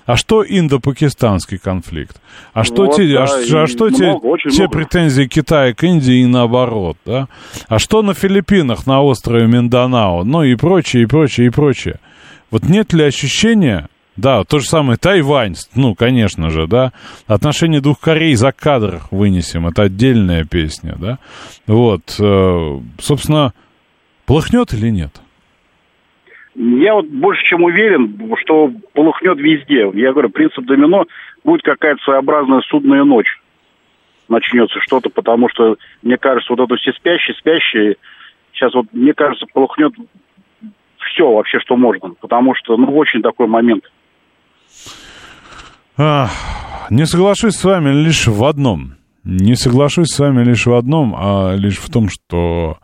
А 0.04 0.16
что 0.16 0.44
индо-пакистанский 0.44 1.58
конфликт? 1.58 2.20
А 2.54 2.64
что, 2.64 2.86
вот, 2.86 2.96
те, 2.96 3.14
да, 3.14 3.20
а, 3.20 3.62
а 3.62 3.66
что 3.68 3.88
много, 3.90 4.38
те, 4.38 4.50
те 4.50 4.68
претензии 4.68 5.26
Китая 5.26 5.72
к 5.74 5.84
Индии 5.84 6.22
и 6.22 6.26
наоборот, 6.26 6.96
да? 7.06 7.28
А 7.68 7.78
что 7.78 8.02
на 8.02 8.14
Филиппинах, 8.14 8.84
на 8.88 9.00
острове 9.00 9.46
Минданао? 9.46 10.24
Ну 10.24 10.42
и 10.42 10.56
прочее, 10.56 11.04
и 11.04 11.06
прочее, 11.06 11.46
и 11.46 11.50
прочее. 11.50 12.00
Вот 12.50 12.64
нет 12.64 12.92
ли 12.94 13.04
ощущения, 13.04 13.88
да, 14.16 14.42
то 14.42 14.58
же 14.58 14.66
самое 14.66 14.98
Тайвань, 14.98 15.54
ну, 15.76 15.94
конечно 15.94 16.50
же, 16.50 16.66
да. 16.66 16.92
Отношения 17.28 17.80
двух 17.80 18.00
Корей 18.00 18.34
за 18.34 18.50
кадр 18.50 19.02
вынесем, 19.12 19.68
это 19.68 19.82
отдельная 19.82 20.44
песня, 20.44 20.96
да. 20.98 21.18
Вот, 21.68 22.16
э, 22.18 22.80
собственно, 22.98 23.52
Полыхнет 24.26 24.72
или 24.72 24.88
нет? 24.88 25.20
Я 26.54 26.94
вот 26.94 27.08
больше 27.08 27.42
чем 27.44 27.64
уверен, 27.64 28.16
что 28.40 28.70
полыхнет 28.92 29.38
везде. 29.38 29.90
Я 29.92 30.12
говорю, 30.12 30.30
принцип 30.30 30.64
домино 30.64 31.04
будет 31.42 31.62
какая-то 31.62 32.02
своеобразная 32.04 32.60
судная 32.68 33.04
ночь. 33.04 33.40
Начнется 34.28 34.78
что-то, 34.80 35.10
потому 35.10 35.48
что, 35.50 35.76
мне 36.02 36.16
кажется, 36.16 36.52
вот 36.52 36.60
это 36.60 36.76
все 36.76 36.92
спящие, 36.92 37.34
спящие, 37.36 37.96
сейчас 38.52 38.72
вот, 38.74 38.86
мне 38.92 39.12
кажется, 39.12 39.46
полыхнет 39.52 39.92
все 40.98 41.30
вообще, 41.30 41.58
что 41.60 41.76
можно. 41.76 42.14
Потому 42.20 42.54
что, 42.54 42.76
ну, 42.76 42.96
очень 42.96 43.20
такой 43.20 43.46
момент. 43.46 43.84
А, 45.96 46.28
не 46.88 47.04
соглашусь 47.04 47.54
с 47.54 47.64
вами 47.64 47.90
лишь 47.90 48.26
в 48.26 48.44
одном. 48.44 48.94
Не 49.24 49.54
соглашусь 49.54 50.08
с 50.08 50.18
вами 50.18 50.44
лишь 50.44 50.66
в 50.66 50.74
одном, 50.74 51.14
а 51.16 51.54
лишь 51.56 51.78
в 51.78 51.90
том, 51.90 52.08
что 52.08 52.78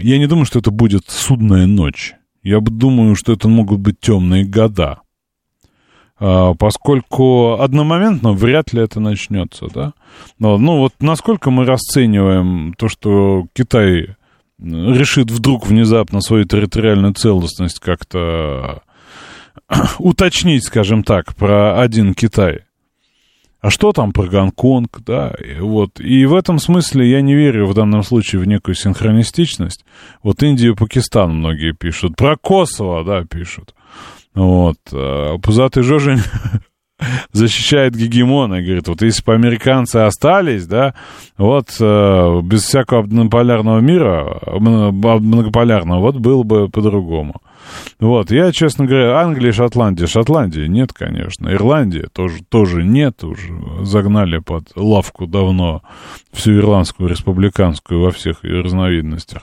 я 0.00 0.18
не 0.18 0.26
думаю, 0.26 0.46
что 0.46 0.58
это 0.58 0.70
будет 0.70 1.08
судная 1.08 1.66
ночь. 1.66 2.14
Я 2.42 2.60
думаю, 2.60 3.16
что 3.16 3.32
это 3.32 3.48
могут 3.48 3.80
быть 3.80 4.00
темные 4.00 4.44
года. 4.44 5.00
А, 6.18 6.54
поскольку 6.54 7.60
одномоментно 7.60 8.32
вряд 8.32 8.72
ли 8.72 8.82
это 8.82 9.00
начнется, 9.00 9.66
да. 9.72 9.92
Но, 10.38 10.56
ну 10.56 10.78
вот 10.78 10.94
насколько 11.00 11.50
мы 11.50 11.64
расцениваем 11.64 12.74
то, 12.78 12.88
что 12.88 13.46
Китай 13.52 14.16
решит 14.58 15.30
вдруг 15.30 15.66
внезапно 15.66 16.20
свою 16.20 16.44
территориальную 16.44 17.14
целостность 17.14 17.80
как-то 17.80 18.82
уточнить, 19.98 20.64
скажем 20.64 21.02
так, 21.02 21.34
про 21.34 21.80
один 21.80 22.14
Китай 22.14 22.65
а 23.66 23.70
что 23.70 23.90
там 23.92 24.12
про 24.12 24.28
Гонконг, 24.28 25.00
да, 25.04 25.34
и 25.44 25.58
вот. 25.58 25.98
И 25.98 26.24
в 26.24 26.36
этом 26.36 26.60
смысле 26.60 27.10
я 27.10 27.20
не 27.20 27.34
верю 27.34 27.66
в 27.66 27.74
данном 27.74 28.04
случае 28.04 28.40
в 28.40 28.46
некую 28.46 28.76
синхронистичность. 28.76 29.84
Вот 30.22 30.40
Индию 30.44 30.74
и 30.74 30.76
Пакистан 30.76 31.38
многие 31.38 31.72
пишут, 31.72 32.14
про 32.14 32.36
Косово, 32.36 33.02
да, 33.02 33.24
пишут. 33.24 33.74
Вот. 34.34 34.76
А 34.92 35.38
пузатый 35.38 35.82
Жожень 35.82 36.20
защищает 37.32 37.96
гегемона 37.96 38.62
говорит, 38.62 38.86
вот 38.86 39.02
если 39.02 39.24
бы 39.24 39.34
американцы 39.34 39.96
остались, 39.96 40.68
да, 40.68 40.94
вот 41.36 41.76
э, 41.80 42.40
без 42.44 42.62
всякого 42.62 43.00
однополярного 43.00 43.80
мира, 43.80 44.42
многополярного, 44.60 45.98
вот 45.98 46.18
было 46.18 46.44
бы 46.44 46.68
по-другому. 46.68 47.42
Вот, 47.98 48.30
я, 48.30 48.52
честно 48.52 48.84
говоря, 48.84 49.20
Англия, 49.20 49.52
Шотландия. 49.52 50.06
Шотландии 50.06 50.66
нет, 50.66 50.92
конечно. 50.92 51.48
Ирландия 51.48 52.08
тоже, 52.12 52.44
тоже 52.46 52.84
нет. 52.84 53.24
Уже 53.24 53.52
загнали 53.82 54.38
под 54.38 54.64
лавку 54.76 55.26
давно 55.26 55.80
всю 56.30 56.58
ирландскую 56.58 57.08
республиканскую 57.08 58.02
во 58.02 58.10
всех 58.10 58.44
ее 58.44 58.60
разновидностях. 58.60 59.42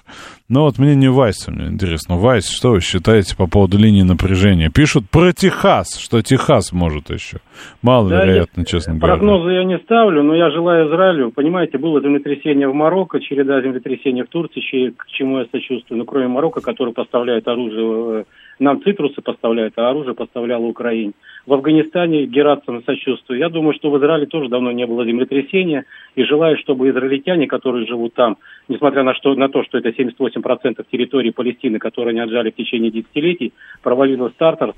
Но 0.50 0.66
вот 0.66 0.78
мне 0.78 0.94
не 0.94 1.10
Вайса, 1.10 1.52
мне 1.52 1.66
интересно. 1.66 2.18
Вайс, 2.18 2.48
что 2.48 2.72
вы 2.72 2.82
считаете 2.82 3.36
по 3.36 3.48
поводу 3.48 3.80
линии 3.80 4.04
напряжения? 4.04 4.70
Пишут 4.70 5.10
про 5.10 5.34
Техас, 5.34 5.98
что 5.98 6.22
Техас 6.22 6.72
может 6.72 7.10
еще. 7.10 7.38
Мало 7.82 8.10
да, 8.10 8.46
честно 8.66 8.94
говоря. 8.94 9.16
Прогнозы 9.16 9.50
я 9.50 9.64
не 9.64 9.80
ставлю, 9.80 10.22
но 10.22 10.36
я 10.36 10.52
желаю 10.52 10.90
Израилю. 10.90 11.32
Понимаете, 11.32 11.80
было 11.80 12.00
землетрясение 12.02 12.68
в 12.68 12.76
Марокко, 12.76 13.20
череда 13.20 13.64
землетрясений 13.64 14.22
в 14.22 14.28
Турции, 14.28 14.92
к 14.96 15.08
чему 15.08 15.40
я 15.40 15.46
сочувствую. 15.52 15.98
Но 15.98 16.06
кроме 16.06 16.28
Марокко, 16.28 16.62
который 16.62 16.94
поставляет 16.94 17.48
оружие 17.48 18.26
нам 18.60 18.82
цитрусы 18.82 19.22
поставляют, 19.22 19.74
а 19.78 19.90
оружие 19.90 20.16
поставляло 20.16 20.66
Украине. 20.66 21.14
В 21.46 21.54
Афганистане 21.54 22.26
Герацам 22.26 22.84
сочувствую. 22.84 23.40
Я 23.40 23.50
думаю, 23.50 23.74
что 23.74 23.90
в 23.90 23.98
Израиле 23.98 24.26
тоже 24.26 24.50
давно 24.50 24.72
не 24.72 24.86
было 24.86 25.06
землетрясения. 25.06 25.86
И 26.16 26.24
желаю, 26.24 26.58
чтобы 26.58 26.90
израильтяне, 26.90 27.48
которые 27.48 27.86
живут 27.86 28.14
там, 28.14 28.38
несмотря 28.70 29.04
на, 29.04 29.14
что, 29.16 29.34
на 29.36 29.50
то, 29.50 29.64
что 29.64 29.78
это 29.78 29.90
78% 29.90 30.86
территории 30.92 31.32
Палестины, 31.32 31.80
которые 31.80 32.12
они 32.12 32.22
отжали 32.22 32.52
в 32.52 32.56
течение 32.56 32.92
десятилетий, 32.92 33.54
провалило 33.82 34.30
стартер 34.30 34.74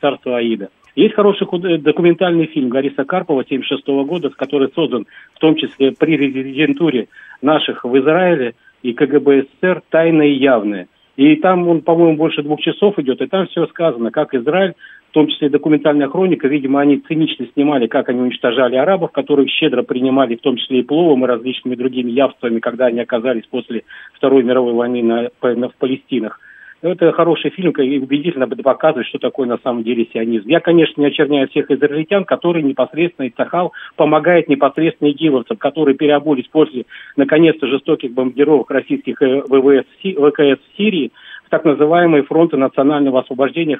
царство 0.00 0.36
Аида. 0.36 0.68
Есть 0.94 1.14
хороший 1.14 1.46
документальный 1.78 2.46
фильм 2.46 2.68
Гариса 2.68 3.04
Карпова 3.04 3.40
1976 3.40 4.06
года, 4.06 4.30
который 4.30 4.68
создан 4.74 5.06
в 5.34 5.38
том 5.38 5.56
числе 5.56 5.92
при 5.92 6.16
резидентуре 6.16 7.08
наших 7.40 7.84
в 7.84 7.98
Израиле 7.98 8.54
и 8.82 8.92
КГБ 8.92 9.44
СССР 9.44 9.82
«Тайное 9.88 10.26
и 10.26 10.34
явное». 10.34 10.88
И 11.16 11.36
там 11.36 11.68
он, 11.68 11.82
по-моему, 11.82 12.16
больше 12.16 12.42
двух 12.42 12.60
часов 12.60 12.98
идет, 12.98 13.20
и 13.20 13.26
там 13.26 13.46
все 13.46 13.66
сказано, 13.66 14.10
как 14.10 14.34
Израиль 14.34 14.74
в 15.12 15.14
том 15.14 15.28
числе 15.28 15.50
документальная 15.50 16.08
хроника, 16.08 16.48
видимо, 16.48 16.80
они 16.80 16.96
цинично 17.06 17.46
снимали, 17.52 17.86
как 17.86 18.08
они 18.08 18.22
уничтожали 18.22 18.76
арабов, 18.76 19.12
которых 19.12 19.50
щедро 19.50 19.82
принимали, 19.82 20.36
в 20.36 20.40
том 20.40 20.56
числе 20.56 20.80
и 20.80 20.82
пловом, 20.82 21.22
и 21.22 21.28
различными 21.28 21.74
другими 21.74 22.10
явствами, 22.10 22.60
когда 22.60 22.86
они 22.86 22.98
оказались 23.00 23.44
после 23.50 23.82
Второй 24.14 24.42
мировой 24.42 24.72
войны 24.72 25.02
на, 25.02 25.28
на, 25.54 25.68
в 25.68 25.74
Палестинах. 25.74 26.40
Это 26.82 27.12
хороший 27.12 27.50
фильм 27.50 27.70
и 27.70 27.98
убедительно 27.98 28.48
показывает, 28.48 29.06
что 29.06 29.18
такое 29.18 29.46
на 29.46 29.58
самом 29.58 29.84
деле 29.84 30.08
сионизм. 30.12 30.48
Я, 30.48 30.58
конечно, 30.58 31.00
не 31.00 31.06
очерняю 31.06 31.48
всех 31.48 31.70
израильтян, 31.70 32.24
которые 32.24 32.64
непосредственно 32.64 33.28
Исахал 33.28 33.72
помогает 33.94 34.48
непосредственно 34.48 35.10
игиловцам, 35.10 35.58
которые 35.58 35.96
переобулись 35.96 36.48
после, 36.48 36.86
наконец-то, 37.16 37.68
жестоких 37.68 38.12
бомбардировок 38.12 38.68
российских 38.72 39.22
э, 39.22 39.42
ВВС, 39.48 39.86
ВКС 40.02 40.60
в 40.60 40.76
Сирии, 40.76 41.12
так 41.50 41.64
называемые 41.64 42.24
фронты 42.24 42.56
национального 42.56 43.20
освобождения, 43.20 43.78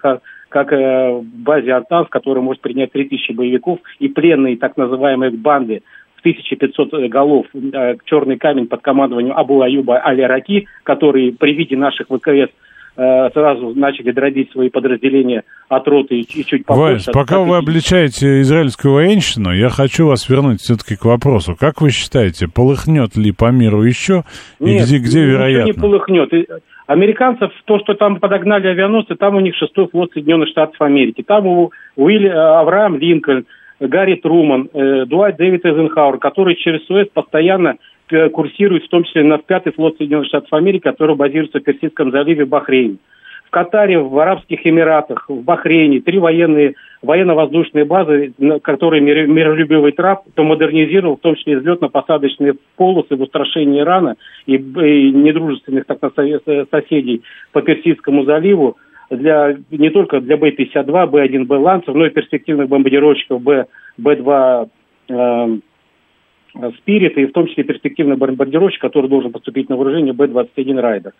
как 0.48 0.72
э, 0.72 1.10
в 1.10 1.24
базе 1.24 1.72
Антанс, 1.72 2.08
который 2.08 2.40
может 2.40 2.62
принять 2.62 2.92
3000 2.92 3.32
боевиков, 3.32 3.80
и 3.98 4.06
пленные 4.06 4.56
так 4.56 4.76
называемые 4.76 5.32
банды 5.32 5.82
в 6.14 6.20
1500 6.20 7.10
голов, 7.10 7.46
э, 7.52 7.96
черный 8.04 8.36
камень 8.36 8.68
под 8.68 8.80
командованием 8.80 9.36
Абу 9.36 9.60
Аюба 9.60 9.98
Али-Раки, 9.98 10.68
которые 10.84 11.32
при 11.32 11.52
виде 11.54 11.76
наших 11.76 12.06
ВКС 12.06 12.52
сразу 12.94 13.72
начали 13.74 14.10
дробить 14.10 14.50
свои 14.52 14.68
подразделения 14.68 15.44
от 15.68 15.88
роты 15.88 16.20
и 16.20 16.26
чуть 16.26 16.66
побольше. 16.66 17.06
Вась, 17.06 17.14
пока 17.14 17.40
вы 17.40 17.56
обличаете 17.56 18.42
израильскую 18.42 18.94
военщину, 18.94 19.52
я 19.52 19.70
хочу 19.70 20.06
вас 20.06 20.28
вернуть 20.28 20.60
все-таки 20.60 20.96
к 20.96 21.04
вопросу. 21.04 21.56
Как 21.58 21.80
вы 21.80 21.90
считаете, 21.90 22.48
полыхнет 22.48 23.16
ли 23.16 23.32
по 23.32 23.50
миру 23.50 23.82
еще? 23.82 24.24
Нет, 24.60 24.82
и 24.82 24.84
где, 24.84 24.98
где 24.98 25.24
вероятно? 25.24 25.66
не 25.66 25.72
полыхнет. 25.72 26.30
Американцев, 26.86 27.50
то, 27.64 27.78
что 27.78 27.94
там 27.94 28.20
подогнали 28.20 28.66
авианосцы, 28.68 29.14
там 29.14 29.36
у 29.36 29.40
них 29.40 29.54
шестой 29.56 29.88
флот 29.88 30.12
Соединенных 30.12 30.48
Штатов 30.48 30.80
Америки. 30.80 31.22
Там 31.26 31.46
у 31.46 31.72
Уилли, 31.96 32.28
э, 32.28 32.32
Авраам 32.32 32.98
Линкольн, 32.98 33.46
Гарри 33.80 34.16
Труман, 34.16 34.68
э, 34.72 35.06
Дуайт 35.06 35.36
Дэвид 35.36 35.64
Эйзенхауэр, 35.64 36.18
который 36.18 36.56
через 36.56 36.84
Суэц 36.86 37.08
постоянно 37.12 37.68
э, 37.68 37.76
курсирует, 38.32 38.84
в 38.84 38.88
том 38.88 39.04
числе 39.04 39.24
на 39.24 39.38
пятый 39.38 39.72
флот 39.72 39.96
Соединенных 39.96 40.28
Штатов 40.28 40.52
Америки, 40.52 40.82
который 40.82 41.16
базируется 41.16 41.60
в 41.60 41.62
Персидском 41.62 42.10
заливе 42.10 42.44
в 42.44 42.48
Бахрейне. 42.48 42.98
Катаре, 43.52 43.98
в 43.98 44.18
Арабских 44.18 44.66
Эмиратах, 44.66 45.28
в 45.28 45.42
Бахрейне, 45.42 46.00
три 46.00 46.18
военные, 46.18 46.74
военно-воздушные 47.02 47.84
базы, 47.84 48.32
которые 48.62 49.02
миролюбивый 49.02 49.92
Трамп 49.92 50.20
то 50.34 50.42
модернизировал, 50.42 51.16
в 51.16 51.20
том 51.20 51.36
числе 51.36 51.58
взлетно-посадочные 51.58 52.56
полосы 52.76 53.14
в 53.14 53.20
устрашении 53.20 53.80
Ирана 53.82 54.16
и, 54.46 54.54
и 54.54 55.12
недружественных 55.12 55.84
так 55.84 55.98
соседей 56.70 57.22
по 57.52 57.60
Персидскому 57.60 58.24
заливу, 58.24 58.78
для, 59.10 59.58
не 59.70 59.90
только 59.90 60.22
для 60.22 60.38
Б-52, 60.38 61.06
Б-1, 61.08 61.44
Б-ланцев, 61.44 61.94
но 61.94 62.06
и 62.06 62.10
перспективных 62.10 62.68
бомбардировщиков 62.68 63.42
Б, 63.42 63.66
Б-2 63.98 64.68
э, 65.10 65.58
Спирит, 66.78 67.16
и 67.16 67.26
в 67.26 67.32
том 67.32 67.46
числе 67.46 67.64
перспективный 67.64 68.16
бомбардировщик, 68.16 68.80
который 68.80 69.08
должен 69.08 69.32
поступить 69.32 69.68
на 69.68 69.76
вооружение 69.76 70.12
Б-21 70.12 70.80
Райдер. 70.80 71.12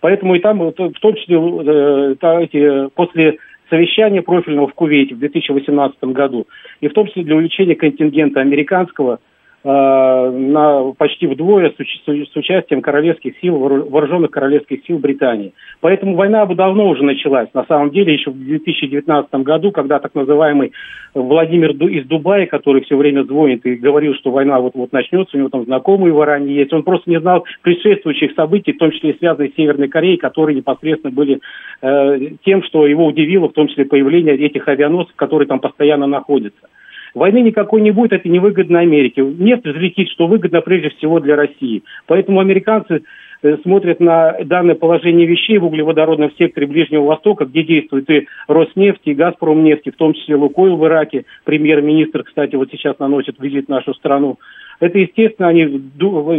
Поэтому 0.00 0.34
и 0.34 0.40
там, 0.40 0.58
в 0.58 0.72
том 0.72 1.14
числе, 1.14 1.36
э, 1.36 2.14
эти, 2.42 2.88
после 2.90 3.38
совещания 3.70 4.22
профильного 4.22 4.68
в 4.68 4.74
Кувейте 4.74 5.14
в 5.14 5.18
2018 5.18 6.04
году, 6.04 6.46
и 6.80 6.88
в 6.88 6.92
том 6.92 7.06
числе 7.06 7.24
для 7.24 7.36
увеличения 7.36 7.74
контингента 7.74 8.40
американского– 8.40 9.20
Э, 9.28 9.33
на 9.64 10.92
почти 10.98 11.26
вдвое 11.26 11.70
с, 11.70 12.06
с 12.06 12.36
участием 12.36 12.82
королевских 12.82 13.38
сил, 13.40 13.56
вооруженных 13.56 14.30
королевских 14.30 14.84
сил 14.86 14.98
Британии. 14.98 15.54
Поэтому 15.80 16.16
война 16.16 16.44
бы 16.44 16.54
давно 16.54 16.88
уже 16.88 17.02
началась. 17.02 17.48
На 17.54 17.64
самом 17.64 17.90
деле, 17.90 18.12
еще 18.12 18.30
в 18.30 18.38
2019 18.38 19.32
году, 19.36 19.72
когда 19.72 20.00
так 20.00 20.14
называемый 20.14 20.72
Владимир 21.14 21.70
из 21.70 22.06
Дубая, 22.06 22.46
который 22.46 22.82
все 22.82 22.96
время 22.96 23.22
звонит 23.22 23.64
и 23.64 23.76
говорил, 23.76 24.14
что 24.14 24.30
война 24.30 24.60
вот-вот 24.60 24.92
начнется, 24.92 25.36
у 25.36 25.40
него 25.40 25.48
там 25.48 25.64
знакомые 25.64 26.12
в 26.12 26.22
Иране 26.22 26.54
есть, 26.54 26.72
он 26.72 26.82
просто 26.82 27.08
не 27.08 27.20
знал 27.20 27.44
предшествующих 27.62 28.32
событий, 28.34 28.72
в 28.72 28.78
том 28.78 28.90
числе 28.90 29.14
связанных 29.14 29.52
с 29.52 29.56
Северной 29.56 29.88
Кореей, 29.88 30.18
которые 30.18 30.56
непосредственно 30.56 31.12
были 31.12 31.40
э, 31.80 32.18
тем, 32.44 32.62
что 32.64 32.86
его 32.86 33.06
удивило, 33.06 33.48
в 33.48 33.52
том 33.52 33.68
числе 33.68 33.86
появление 33.86 34.36
этих 34.36 34.68
авианосцев, 34.68 35.16
которые 35.16 35.48
там 35.48 35.60
постоянно 35.60 36.06
находятся. 36.06 36.68
Войны 37.14 37.42
никакой 37.42 37.80
не 37.80 37.92
будет, 37.92 38.12
это 38.12 38.28
невыгодно 38.28 38.80
Америке. 38.80 39.22
Нефть 39.22 39.66
взлетит, 39.66 40.08
что 40.10 40.26
выгодно 40.26 40.60
прежде 40.60 40.90
всего 40.90 41.20
для 41.20 41.36
России. 41.36 41.84
Поэтому 42.06 42.40
американцы 42.40 43.02
э, 43.42 43.56
смотрят 43.62 44.00
на 44.00 44.36
данное 44.44 44.74
положение 44.74 45.26
вещей 45.26 45.58
в 45.58 45.64
углеводородном 45.64 46.32
секторе 46.36 46.66
Ближнего 46.66 47.04
Востока, 47.04 47.44
где 47.44 47.62
действует 47.62 48.10
и 48.10 48.26
Роснефть, 48.48 49.02
и 49.04 49.14
Газпромнефть, 49.14 49.94
в 49.94 49.96
том 49.96 50.14
числе 50.14 50.34
Лукойл 50.34 50.76
в 50.76 50.84
Ираке. 50.86 51.24
Премьер-министр, 51.44 52.24
кстати, 52.24 52.56
вот 52.56 52.70
сейчас 52.72 52.98
наносит 52.98 53.36
визит 53.38 53.66
в 53.66 53.70
нашу 53.70 53.94
страну. 53.94 54.38
Это, 54.80 54.98
естественно, 54.98 55.48
они 55.48 55.66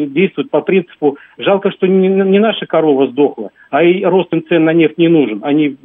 действуют 0.08 0.52
по 0.52 0.62
принципу 0.62 1.18
«жалко, 1.38 1.72
что 1.72 1.88
не 1.88 2.40
наша 2.40 2.66
корова 2.66 3.08
сдохла, 3.08 3.52
а 3.70 3.82
и 3.82 4.04
рост 4.04 4.30
цен 4.50 4.66
на 4.66 4.74
нефть 4.74 4.98
не 4.98 5.08
нужен». 5.08 5.40
Они 5.42 5.78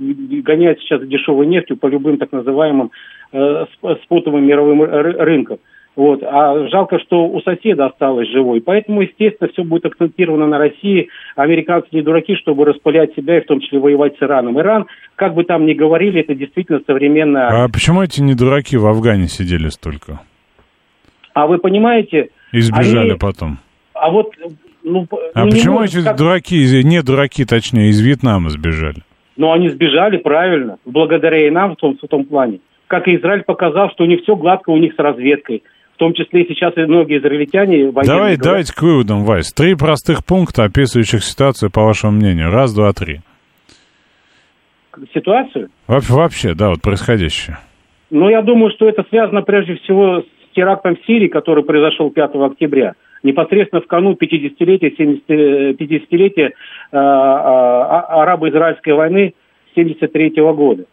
гоняют 0.42 0.80
сейчас 0.80 1.06
дешевой 1.06 1.46
нефтью 1.46 1.76
по 1.76 1.86
любым 1.86 2.18
так 2.18 2.32
называемым 2.32 2.90
э, 3.32 3.66
спотовым 4.04 4.46
мировым 4.46 4.82
рынкам. 4.82 5.58
Вот. 5.96 6.22
А 6.22 6.68
жалко, 6.68 6.98
что 7.00 7.26
у 7.26 7.40
соседа 7.42 7.86
осталось 7.86 8.28
живой. 8.30 8.60
Поэтому, 8.60 9.02
естественно, 9.02 9.50
все 9.52 9.64
будет 9.64 9.86
акцентировано 9.86 10.46
на 10.46 10.58
России. 10.58 11.08
Американцы 11.36 11.88
не 11.92 12.02
дураки, 12.02 12.36
чтобы 12.36 12.64
распылять 12.64 13.14
себя 13.14 13.38
и 13.38 13.42
в 13.42 13.46
том 13.46 13.60
числе 13.60 13.80
воевать 13.80 14.16
с 14.16 14.22
Ираном. 14.22 14.58
Иран, 14.58 14.86
как 15.16 15.34
бы 15.34 15.44
там 15.44 15.66
ни 15.66 15.74
говорили, 15.74 16.20
это 16.20 16.34
действительно 16.34 16.80
современная... 16.86 17.64
А 17.64 17.68
почему 17.68 18.02
эти 18.02 18.20
не 18.20 18.34
дураки 18.34 18.76
в 18.76 18.86
Афгане 18.86 19.26
сидели 19.26 19.68
столько? 19.68 20.20
А 21.34 21.46
вы 21.46 21.58
понимаете... 21.58 22.30
И 22.52 22.60
сбежали 22.60 23.10
они... 23.10 23.18
потом. 23.18 23.58
А 23.92 24.10
вот... 24.10 24.32
Ну, 24.82 25.06
а 25.34 25.44
ну, 25.44 25.50
почему 25.50 25.82
эти 25.82 26.02
как... 26.02 26.16
дураки, 26.16 26.82
не 26.82 27.02
дураки, 27.02 27.44
точнее, 27.44 27.90
из 27.90 28.00
Вьетнама 28.00 28.48
сбежали? 28.48 29.02
Ну, 29.36 29.52
они 29.52 29.68
сбежали, 29.68 30.16
правильно, 30.16 30.78
благодаря 30.86 31.46
и 31.46 31.50
нам 31.50 31.72
в 31.72 31.76
том, 31.76 31.98
в 32.02 32.08
том 32.08 32.24
плане 32.24 32.60
как 32.90 33.06
и 33.06 33.16
Израиль 33.16 33.44
показал, 33.44 33.88
что 33.90 34.02
у 34.02 34.06
них 34.08 34.22
все 34.22 34.34
гладко 34.34 34.70
у 34.70 34.76
них 34.76 34.94
с 34.94 34.98
разведкой. 34.98 35.62
В 35.94 35.96
том 35.96 36.12
числе 36.12 36.42
и 36.42 36.48
сейчас 36.48 36.76
и 36.76 36.80
многие 36.80 37.18
израильтяне... 37.18 37.92
Давай, 37.92 38.04
говорят... 38.04 38.40
Давайте 38.40 38.74
к 38.74 38.82
выводам, 38.82 39.24
Вайс. 39.24 39.52
Три 39.52 39.76
простых 39.76 40.24
пункта, 40.24 40.64
описывающих 40.64 41.22
ситуацию, 41.22 41.70
по 41.70 41.84
вашему 41.84 42.14
мнению. 42.14 42.50
Раз, 42.50 42.74
два, 42.74 42.92
три. 42.92 43.20
Ситуацию? 45.14 45.68
Во 45.86 46.00
вообще, 46.00 46.54
да, 46.54 46.70
вот 46.70 46.82
происходящее. 46.82 47.58
Ну, 48.10 48.28
я 48.28 48.42
думаю, 48.42 48.72
что 48.72 48.88
это 48.88 49.04
связано 49.08 49.42
прежде 49.42 49.76
всего 49.76 50.22
с 50.22 50.54
терактом 50.56 50.96
в 50.96 51.06
Сирии, 51.06 51.28
который 51.28 51.62
произошел 51.62 52.10
5 52.10 52.30
октября. 52.34 52.94
Непосредственно 53.22 53.82
в 53.82 53.86
канун 53.86 54.16
50-летия, 54.20 54.96
70, 54.96 55.28
50-летия 55.78 56.48
э, 56.48 56.50
э, 56.50 56.98
арабо-израильской 56.98 58.94
войны 58.94 59.34
73 59.76 60.30
-го 60.40 60.54
года. 60.54 60.86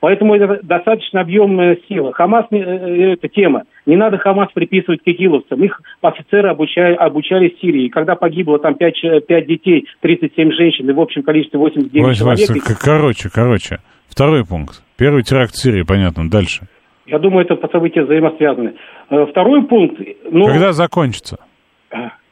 Поэтому 0.00 0.34
это 0.34 0.60
достаточно 0.62 1.22
объемная 1.22 1.78
сила. 1.88 2.12
Хамас, 2.12 2.46
э, 2.50 2.56
э, 2.56 3.12
это 3.14 3.28
тема. 3.28 3.64
Не 3.84 3.96
надо 3.96 4.18
Хамас 4.18 4.48
приписывать 4.52 5.02
к 5.02 5.08
игиловцам. 5.08 5.62
Их 5.64 5.80
офицеры 6.02 6.50
обучали, 6.50 6.94
обучали 6.94 7.48
в 7.48 7.60
Сирии. 7.60 7.86
И 7.86 7.88
когда 7.88 8.14
погибло 8.14 8.58
там 8.60 8.74
5, 8.74 9.26
5 9.26 9.46
детей, 9.46 9.86
37 10.00 10.52
женщин 10.52 10.88
и 10.88 10.92
в 10.92 11.00
общем 11.00 11.22
количестве 11.22 11.58
89 11.58 12.06
Вась, 12.06 12.18
человек... 12.18 12.48
Вась, 12.48 12.78
короче, 12.78 13.28
короче. 13.32 13.78
Второй 14.08 14.44
пункт. 14.44 14.82
Первый 14.96 15.24
теракт 15.24 15.52
в 15.52 15.60
Сирии, 15.60 15.82
понятно. 15.82 16.30
Дальше. 16.30 16.68
Я 17.06 17.18
думаю, 17.18 17.46
это 17.46 17.58
события 17.68 18.04
взаимосвязаны. 18.04 18.74
Э, 19.10 19.26
второй 19.28 19.64
пункт... 19.64 20.00
Ну, 20.30 20.46
когда 20.46 20.72
закончится? 20.72 21.38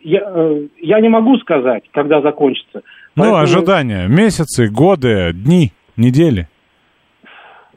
Я, 0.00 0.20
я 0.80 1.00
не 1.00 1.08
могу 1.08 1.36
сказать, 1.38 1.82
когда 1.92 2.20
закончится. 2.20 2.82
Ну, 3.16 3.24
Поэтому... 3.24 3.38
ожидания. 3.38 4.06
Месяцы, 4.06 4.68
годы, 4.70 5.32
дни, 5.32 5.72
недели. 5.96 6.46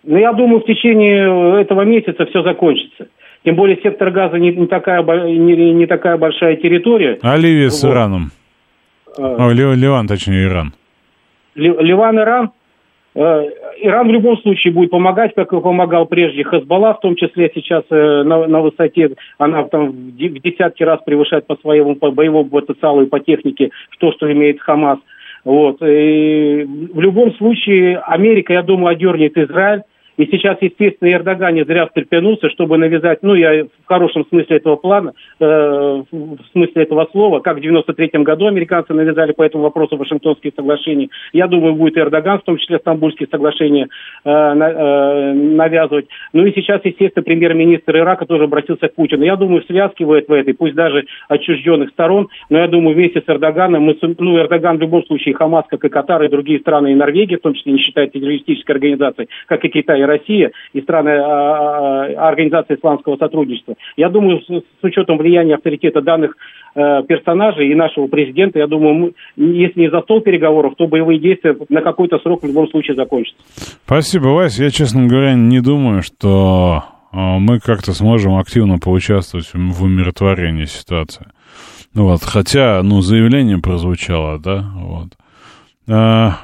Ну, 0.03 0.17
я 0.17 0.33
думаю, 0.33 0.61
в 0.61 0.65
течение 0.65 1.61
этого 1.61 1.81
месяца 1.81 2.25
все 2.25 2.41
закончится. 2.43 3.07
Тем 3.43 3.55
более 3.55 3.77
сектор 3.81 4.11
газа 4.11 4.37
не, 4.37 4.51
не, 4.51 4.67
такая, 4.67 5.01
не, 5.03 5.73
не 5.73 5.85
такая 5.85 6.17
большая 6.17 6.55
территория. 6.57 7.19
А 7.21 7.37
Ливия 7.37 7.65
вот. 7.65 7.73
с 7.73 7.85
Ираном? 7.85 8.31
А, 9.17 9.47
О, 9.47 9.51
Ливан, 9.51 10.07
точнее, 10.07 10.43
Иран. 10.43 10.73
Ливан, 11.55 12.19
Иран? 12.19 12.51
Э, 13.15 13.43
Иран 13.81 14.07
в 14.07 14.11
любом 14.11 14.37
случае 14.39 14.73
будет 14.73 14.91
помогать, 14.91 15.33
как 15.35 15.51
и 15.51 15.59
помогал 15.59 16.05
прежде 16.05 16.43
Хазбалла, 16.43 16.93
в 16.93 17.01
том 17.01 17.15
числе 17.15 17.51
сейчас 17.53 17.83
э, 17.89 18.23
на, 18.23 18.47
на 18.47 18.61
высоте, 18.61 19.15
она 19.37 19.63
там 19.63 19.91
в 19.91 20.15
десятки 20.15 20.83
раз 20.83 21.01
превышает 21.05 21.47
по 21.47 21.55
своему 21.57 21.95
по 21.95 22.11
боевому 22.11 22.49
потенциалу 22.49 23.03
и 23.03 23.07
по 23.07 23.19
технике 23.19 23.71
то, 23.99 24.11
что 24.11 24.31
имеет 24.31 24.61
Хамас. 24.61 24.99
Вот. 25.49 25.81
И 25.81 26.63
в 26.93 26.99
любом 27.01 27.33
случае 27.33 27.97
Америка, 27.97 28.53
я 28.53 28.61
думаю, 28.61 28.89
одернет 28.95 29.35
Израиль 29.35 29.81
И 30.19 30.25
сейчас, 30.25 30.57
естественно, 30.59 31.09
Эрдоган 31.13 31.53
не 31.53 31.63
зря 31.63 31.85
встрепенулся, 31.85 32.49
чтобы 32.49 32.77
навязать, 32.77 33.19
ну, 33.21 33.35
я 33.35 33.63
в 33.63 33.87
хорошем 33.87 34.25
смысле 34.27 34.57
этого 34.57 34.75
плана, 34.75 35.13
э, 35.39 35.45
в 35.45 36.39
смысле 36.51 36.83
этого 36.83 37.07
слова, 37.13 37.39
как 37.39 37.55
в 37.55 37.61
93 37.61 38.23
году 38.23 38.47
американцы 38.47 38.93
навязали 38.93 39.31
по 39.31 39.43
этому 39.43 39.63
вопросу 39.63 39.95
Вашингтонские 39.95 40.51
соглашения. 40.53 41.07
Я 41.31 41.47
думаю, 41.47 41.75
будет 41.75 41.97
Эрдоган, 41.97 42.39
в 42.39 42.43
том 42.43 42.57
числе 42.57 42.79
Стамбульские 42.79 43.29
соглашения, 43.31 43.87
э, 44.25 44.29
э, 44.29 45.33
навязывать. 45.33 46.07
Ну 46.33 46.45
и 46.45 46.51
сейчас, 46.53 46.81
естественно, 46.83 47.23
премьер-министр 47.23 47.99
Ирака 47.99 48.25
тоже 48.25 48.43
обратился 48.43 48.89
к 48.89 48.95
Путину. 48.95 49.23
Я 49.23 49.37
думаю, 49.37 49.63
связкивает 49.67 50.27
в 50.27 50.33
этой, 50.33 50.53
пусть 50.53 50.75
даже 50.75 51.05
отчужденных 51.29 51.91
сторон, 51.91 52.27
но 52.49 52.57
я 52.57 52.67
думаю, 52.67 52.93
вместе 52.93 53.21
с 53.21 53.29
Эрдоганом, 53.29 53.83
мы, 53.83 53.97
ну, 54.01 54.37
Эрдоган 54.37 54.79
в 54.79 54.81
любом 54.81 55.05
случае, 55.05 55.33
Хамас, 55.33 55.63
как 55.69 55.85
и 55.85 55.87
Катар, 55.87 56.21
и 56.23 56.27
другие 56.27 56.59
страны, 56.59 56.91
и 56.91 56.95
Норвегия, 56.95 57.37
в 57.37 57.41
том 57.41 57.53
числе 57.53 57.71
не 57.71 57.79
считает 57.79 58.11
террористической 58.11 58.75
организацией, 58.75 59.29
как 59.47 59.63
и 59.63 59.69
Китай 59.69 60.08
Россия, 60.09 60.51
и 60.73 60.81
страны 60.81 61.09
а, 61.09 62.05
а, 62.05 62.27
Организации 62.29 62.75
исламского 62.75 63.17
сотрудничества. 63.17 63.75
Я 63.97 64.09
думаю, 64.09 64.41
с, 64.41 64.83
учетом 64.83 65.17
влияния 65.17 65.55
авторитета 65.55 66.01
данных 66.01 66.35
э, 66.75 67.03
персонажей 67.07 67.71
и 67.71 67.75
нашего 67.75 68.07
президента, 68.07 68.59
я 68.59 68.67
думаю, 68.67 69.13
если 69.35 69.81
не 69.81 69.89
за 69.89 70.01
стол 70.01 70.21
переговоров, 70.21 70.73
то 70.77 70.87
боевые 70.87 71.19
действия 71.19 71.55
на 71.69 71.81
какой-то 71.81 72.19
срок 72.19 72.43
в 72.43 72.47
любом 72.47 72.67
случае 72.69 72.95
закончатся. 72.95 73.41
Спасибо, 73.85 74.27
Вася. 74.27 74.63
Я, 74.63 74.69
честно 74.69 75.07
говоря, 75.07 75.33
не 75.33 75.61
думаю, 75.61 76.01
что 76.01 76.83
э, 77.13 77.17
мы 77.17 77.59
как-то 77.59 77.93
сможем 77.93 78.37
активно 78.37 78.79
поучаствовать 78.79 79.51
в 79.53 79.83
умиротворении 79.83 80.65
ситуации. 80.65 81.27
Ну 81.93 82.03
вот, 82.05 82.21
хотя, 82.23 82.81
ну, 82.83 83.01
заявление 83.01 83.57
прозвучало, 83.57 84.39
да, 84.39 84.65
вот. 84.75 85.09
А, 85.91 86.37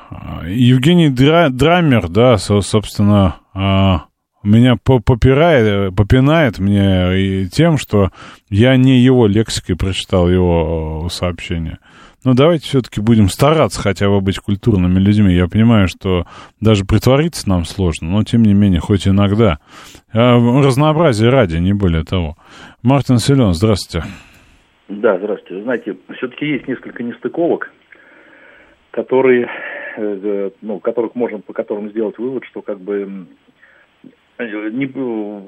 Евгений 0.48 1.10
Дра, 1.10 1.50
Драмер, 1.50 2.08
да, 2.10 2.38
со, 2.38 2.62
собственно, 2.62 3.36
а, 3.56 4.06
меня 4.44 4.76
попирает, 4.76 5.96
попинает 5.96 6.60
мне 6.60 7.20
и 7.20 7.48
тем, 7.48 7.78
что 7.78 8.12
я 8.50 8.78
не 8.78 9.00
его 9.00 9.26
лексикой 9.28 9.76
прочитал 9.76 10.30
его 10.30 11.08
сообщение. 11.10 11.80
Но 12.24 12.34
давайте 12.34 12.66
все-таки 12.66 13.02
будем 13.02 13.30
стараться 13.30 13.80
хотя 13.80 14.10
бы 14.10 14.20
быть 14.20 14.40
культурными 14.40 15.00
людьми. 15.00 15.34
Я 15.34 15.48
понимаю, 15.48 15.88
что 15.88 16.26
даже 16.60 16.84
притвориться 16.84 17.48
нам 17.48 17.66
сложно, 17.66 18.10
но 18.10 18.24
тем 18.24 18.42
не 18.42 18.56
менее, 18.56 18.80
хоть 18.80 19.08
иногда. 19.08 19.60
А, 20.12 20.38
разнообразие 20.38 21.30
ради, 21.30 21.58
не 21.58 21.74
более 21.74 22.04
того. 22.04 22.36
Мартин 22.82 23.20
Селен, 23.20 23.54
здравствуйте. 23.54 24.08
Да, 24.88 25.18
здравствуйте. 25.18 25.64
Знаете, 25.64 25.98
все-таки 26.18 26.46
есть 26.46 26.68
несколько 26.68 27.04
нестыковок, 27.04 27.72
которые, 28.92 29.48
э, 29.98 30.50
ну, 30.62 30.80
которых 30.80 31.16
можно, 31.16 31.40
по 31.40 31.54
которым 31.54 31.90
сделать 31.90 32.18
вывод, 32.18 32.44
что 32.46 32.62
как 32.62 32.80
бы 32.80 33.28
не, 34.40 34.92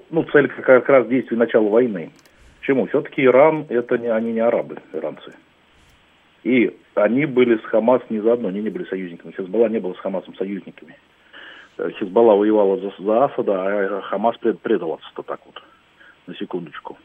ну, 0.09 0.23
цель 0.31 0.47
как 0.47 0.87
раз 0.87 1.07
действий 1.07 1.37
начала 1.37 1.67
войны. 1.67 2.11
Почему? 2.59 2.85
Все-таки 2.87 3.23
Иран, 3.23 3.65
это 3.69 3.97
не, 3.97 4.07
они 4.07 4.33
не 4.33 4.39
арабы, 4.39 4.77
иранцы. 4.93 5.33
И 6.43 6.75
они 6.95 7.25
были 7.25 7.57
с 7.57 7.61
Хамас 7.63 8.01
не 8.09 8.19
заодно, 8.19 8.49
они 8.49 8.61
не 8.61 8.69
были 8.69 8.85
союзниками. 8.85 9.33
Хизбалла 9.33 9.67
не 9.67 9.79
было 9.79 9.93
с 9.93 9.99
Хамасом 9.99 10.35
союзниками. 10.35 10.95
Э, 11.77 11.89
Хизбалла 11.99 12.35
воевала 12.35 12.77
за, 12.77 12.93
за 12.99 13.25
Асада, 13.25 13.97
а 13.97 14.01
Хамас 14.01 14.37
пред, 14.37 14.59
предал 14.61 14.93
Асада 14.93 15.23
так 15.23 15.39
вот, 15.45 15.61
на 16.25 16.35
секундочку. 16.35 16.97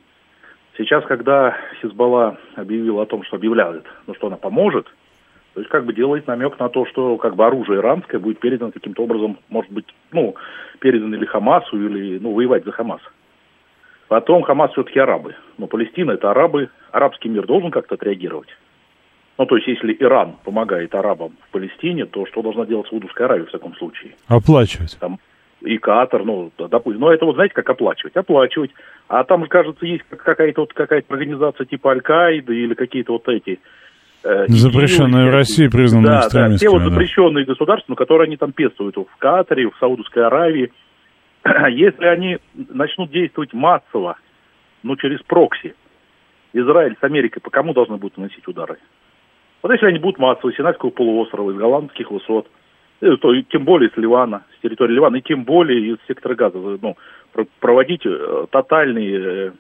Сейчас, 0.77 1.05
когда 1.05 1.57
Хизбалла 1.81 2.39
объявила 2.55 3.03
о 3.03 3.07
том, 3.07 3.25
что 3.25 3.37
объявляет, 3.37 3.85
ну, 4.07 4.15
что 4.15 4.29
она 4.29 4.37
поможет, 4.37 4.87
то 5.55 5.61
есть 5.61 5.71
как 5.71 5.85
бы 5.85 5.93
делает 5.93 6.27
намек 6.27 6.59
на 6.59 6.71
то, 6.71 6.87
что 6.87 7.19
как 7.19 7.37
бы 7.37 7.45
оружие 7.45 7.81
иранское 7.81 8.19
будет 8.19 8.41
передано 8.41 8.73
каким-то 8.73 9.03
образом, 9.03 9.39
может 9.51 9.71
быть, 9.71 9.87
ну, 10.11 10.35
передано 10.83 11.17
или 11.17 11.25
Хамасу, 11.25 11.77
или, 11.77 12.19
ну, 12.19 12.35
воевать 12.35 12.65
за 12.65 12.73
Хамас. 12.73 13.01
Потом 14.09 14.43
Хамас 14.43 14.73
все-таки 14.73 14.99
арабы. 14.99 15.37
Но 15.57 15.67
Палестина 15.69 16.11
это 16.11 16.31
арабы. 16.31 16.69
Арабский 16.91 17.31
мир 17.31 17.47
должен 17.47 17.71
как-то 17.71 17.95
отреагировать. 17.95 18.49
Ну, 19.39 19.47
то 19.47 19.57
есть, 19.57 19.69
если 19.69 19.97
Иран 19.99 20.35
помогает 20.45 20.95
арабам 20.95 21.33
в 21.49 21.53
Палестине, 21.53 22.05
то 22.05 22.27
что 22.27 22.43
должна 22.43 22.67
делать 22.67 22.89
Саудовская 22.89 23.27
Аравия 23.27 23.47
в 23.47 23.51
таком 23.51 23.75
случае? 23.77 24.13
Оплачивать. 24.29 24.99
Там, 25.01 25.19
и 25.63 25.79
Катар, 25.79 26.25
ну, 26.25 26.51
допустим. 26.59 27.01
Но 27.01 27.13
это 27.13 27.25
вот 27.25 27.37
знаете, 27.37 27.55
как 27.55 27.71
оплачивать? 27.71 28.17
Оплачивать. 28.17 28.73
А 29.09 29.25
там, 29.25 29.47
кажется, 29.47 29.87
есть 29.87 30.05
какая-то 30.09 30.63
вот 30.63 30.75
какая-то 30.75 31.15
организация 31.15 31.65
типа 31.65 31.93
Аль-Каиды 31.93 32.55
или 32.55 32.75
какие-то 32.75 33.13
вот 33.13 33.29
эти... 33.29 33.61
Э, 34.25 34.47
Запрещенные 34.47 35.31
в 35.31 35.35
России, 35.35 35.67
признанные 35.69 36.21
да, 36.33 36.49
Да, 36.49 36.57
те 36.57 36.69
вот 36.69 36.83
запрещенные 36.83 37.45
да. 37.45 37.53
государства, 37.53 37.95
которые 37.95 38.27
они 38.27 38.37
там 38.37 38.53
пестуют 38.53 38.97
в 38.97 39.17
Катаре, 39.19 39.69
в 39.69 39.77
Саудовской 39.79 40.25
Аравии. 40.25 40.73
Если 41.71 42.05
они 42.05 42.39
начнут 42.55 43.11
действовать 43.11 43.53
массово, 43.53 44.17
ну, 44.85 44.97
через 44.97 45.21
прокси, 45.23 45.75
Израиль 46.53 46.97
с 47.01 47.05
Америкой 47.05 47.43
по 47.43 47.51
кому 47.51 47.73
должны 47.73 47.97
будут 47.97 48.17
наносить 48.17 48.47
удары? 48.47 48.79
Вот 49.63 49.73
если 49.73 49.87
они 49.87 49.99
будут 49.99 50.19
массово, 50.19 50.53
Синайского 50.53 50.91
полуострова, 50.91 51.51
из 51.51 51.57
голландских 51.57 52.11
высот, 52.11 52.49
э, 53.01 53.17
то 53.17 53.41
тем 53.43 53.65
более 53.65 53.91
с 53.91 53.97
Ливана, 53.97 54.45
с 54.59 54.63
территории 54.63 54.95
Ливана, 54.95 55.17
и 55.17 55.23
тем 55.23 55.45
более 55.45 55.95
из 55.95 55.99
сектора 56.07 56.35
газа, 56.35 56.59
ну, 56.59 56.97
проводить 57.61 58.03
э, 58.05 58.47
тотальные, 58.51 59.49
э, 59.49 59.53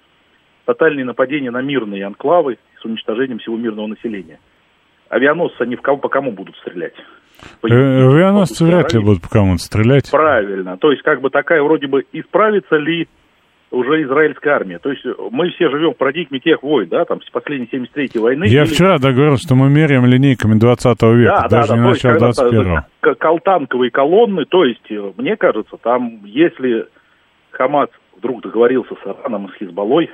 тотальные 0.67 1.05
нападения 1.05 1.51
на 1.51 1.63
мирные 1.63 2.05
анклавы 2.05 2.59
с 2.81 2.85
уничтожением 2.85 3.39
всего 3.39 3.57
мирного 3.57 3.87
населения.Авианосцы, 5.13 5.61
они 5.61 5.77
в 5.77 5.83
кого, 5.83 5.99
по 5.99 6.09
кому 6.09 6.33
будут 6.33 6.57
стрелять? 6.57 6.95
По 7.61 7.69
Авианосцы 7.69 8.65
вряд 8.65 8.93
ли 8.93 9.01
будут 9.01 9.23
по 9.23 9.29
кому-то 9.29 9.63
стрелять. 9.63 10.11
Правильно. 10.11 10.77
То 10.79 10.91
есть, 10.91 11.03
как 11.03 11.21
бы 11.21 11.31
такая 11.31 11.63
вроде 11.63 11.87
бы, 11.87 12.05
исправится 12.13 12.77
ли 12.77 13.09
уже 13.71 14.03
израильская 14.03 14.51
армия. 14.51 14.79
То 14.79 14.91
есть 14.91 15.03
мы 15.31 15.49
все 15.51 15.71
живем 15.71 15.95
в 15.95 15.97
парадигме 15.97 16.41
тех 16.41 16.63
войн, 16.63 16.89
да, 16.89 17.07
там, 17.07 17.23
с 17.23 17.31
последней 17.31 17.69
73-й 17.73 18.19
войны. 18.19 18.45
Я 18.45 18.65
или... 18.65 18.69
вчера 18.69 18.99
договорил, 18.99 19.39
что 19.39 19.55
мы 19.55 19.71
меряем 19.71 20.05
линейками 20.05 20.59
20 20.59 21.03
века, 21.03 21.43
да, 21.43 21.49
даже 21.49 21.69
да, 21.69 21.77
не 21.77 21.83
да, 21.83 21.89
начало 21.89 22.33
21-го. 22.33 23.15
Колтанковые 23.15 23.91
колонны, 23.91 24.45
то 24.45 24.65
есть, 24.65 24.91
э, 24.91 25.13
мне 25.17 25.37
кажется, 25.37 25.79
там, 25.79 26.21
если 26.25 26.87
Хамас 27.53 27.89
вдруг 28.19 28.43
договорился 28.43 28.95
с 28.95 29.07
Ираном 29.07 29.47
и 29.47 29.53
с 29.53 29.55
Хизбаллой, 29.55 30.11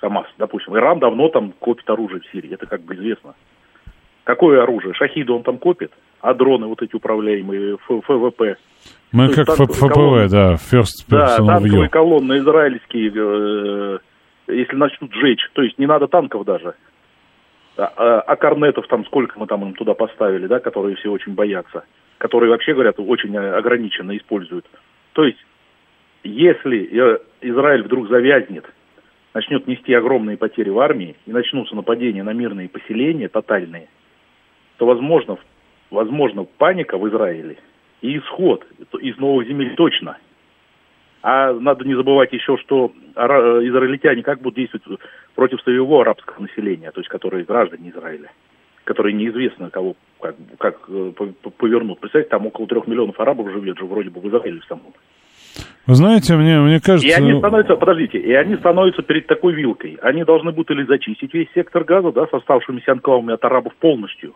Хамас, 0.00 0.26
допустим, 0.36 0.76
Иран 0.76 0.98
давно 0.98 1.28
там 1.28 1.52
копит 1.60 1.88
оружие 1.88 2.20
в 2.20 2.26
Сирии, 2.32 2.54
это 2.54 2.66
как 2.66 2.82
бы 2.82 2.96
известно. 2.96 3.34
Какое 4.28 4.62
оружие? 4.62 4.92
Шахиды 4.92 5.32
он 5.32 5.42
там 5.42 5.56
копит, 5.56 5.90
а 6.20 6.34
дроны 6.34 6.66
вот 6.66 6.82
эти 6.82 6.94
управляемые, 6.94 7.78
ФВП. 7.78 8.58
Мы 9.10 9.32
как 9.32 9.46
танковые 9.46 9.68
ФПВ, 9.72 9.88
колонны, 9.88 10.28
да, 10.28 10.54
First 10.56 11.06
Да, 11.08 11.36
танковые 11.38 11.86
view. 11.86 11.88
колонны 11.88 12.36
израильские, 12.36 13.10
э, 13.16 13.98
если 14.48 14.76
начнут 14.76 15.14
сжечь, 15.14 15.40
то 15.54 15.62
есть 15.62 15.78
не 15.78 15.86
надо 15.86 16.08
танков 16.08 16.44
даже. 16.44 16.74
А, 17.78 17.90
а, 17.96 18.20
а 18.20 18.36
корнетов 18.36 18.86
там 18.88 19.06
сколько 19.06 19.38
мы 19.38 19.46
там 19.46 19.62
им 19.62 19.72
туда 19.72 19.94
поставили, 19.94 20.46
да, 20.46 20.60
которые 20.60 20.96
все 20.96 21.10
очень 21.10 21.32
боятся, 21.32 21.84
которые 22.18 22.50
вообще, 22.50 22.74
говорят, 22.74 22.96
очень 22.98 23.34
ограниченно 23.34 24.14
используют. 24.14 24.66
То 25.14 25.24
есть, 25.24 25.42
если 26.22 26.84
э, 26.84 27.18
Израиль 27.40 27.84
вдруг 27.84 28.10
завязнет, 28.10 28.66
начнет 29.32 29.66
нести 29.66 29.94
огромные 29.94 30.36
потери 30.36 30.68
в 30.68 30.78
армии 30.80 31.16
и 31.24 31.32
начнутся 31.32 31.74
нападения 31.74 32.22
на 32.22 32.34
мирные 32.34 32.68
поселения 32.68 33.28
тотальные, 33.28 33.88
то 34.78 34.86
возможно, 34.86 35.36
возможно 35.90 36.44
паника 36.44 36.96
в 36.96 37.06
Израиле– 37.08 37.58
и 38.00 38.18
исход 38.18 38.64
из 39.00 39.16
новых 39.18 39.46
земель 39.46 39.74
точно. 39.74 40.18
А 41.22 41.52
надо 41.52 41.84
не 41.84 41.94
забывать 41.94 42.32
еще, 42.32 42.56
что 42.58 42.92
израильтяне 43.16 44.22
как 44.22 44.40
будут 44.40 44.56
действовать 44.56 45.00
против 45.34 45.60
своего 45.62 46.00
арабского 46.00 46.42
населения, 46.42 46.90
то 46.92 47.00
есть 47.00 47.08
которые 47.08 47.44
граждане 47.44 47.90
Израиля, 47.90 48.30
которые 48.84 49.14
неизвестно 49.14 49.68
кого 49.70 49.96
как, 50.20 50.36
как 50.58 50.78
э, 50.88 51.12
повернут. 51.58 51.98
Представьте, 51.98 52.30
там 52.30 52.46
около 52.46 52.68
трех 52.68 52.86
миллионов 52.86 53.18
арабов 53.18 53.50
живет 53.50 53.78
же 53.78 53.84
вроде 53.84 54.10
бы 54.10 54.20
в 54.20 54.28
Израиле 54.28 54.60
самом. 54.68 54.94
Вы 55.86 55.94
знаете, 55.94 56.36
мне, 56.36 56.60
мне 56.60 56.80
кажется... 56.80 57.08
И 57.08 57.10
они 57.10 57.36
становятся, 57.38 57.74
подождите, 57.74 58.18
и 58.18 58.32
они 58.34 58.56
становятся 58.56 59.02
перед 59.02 59.26
такой 59.26 59.54
вилкой. 59.54 59.98
Они 60.02 60.22
должны 60.22 60.52
будут 60.52 60.70
или 60.70 60.84
зачистить 60.84 61.32
весь 61.34 61.48
сектор 61.54 61.82
газа, 61.82 62.12
да, 62.12 62.26
с 62.26 62.34
оставшимися 62.34 62.92
анклавами 62.92 63.32
от 63.32 63.44
арабов 63.44 63.74
полностью, 63.76 64.34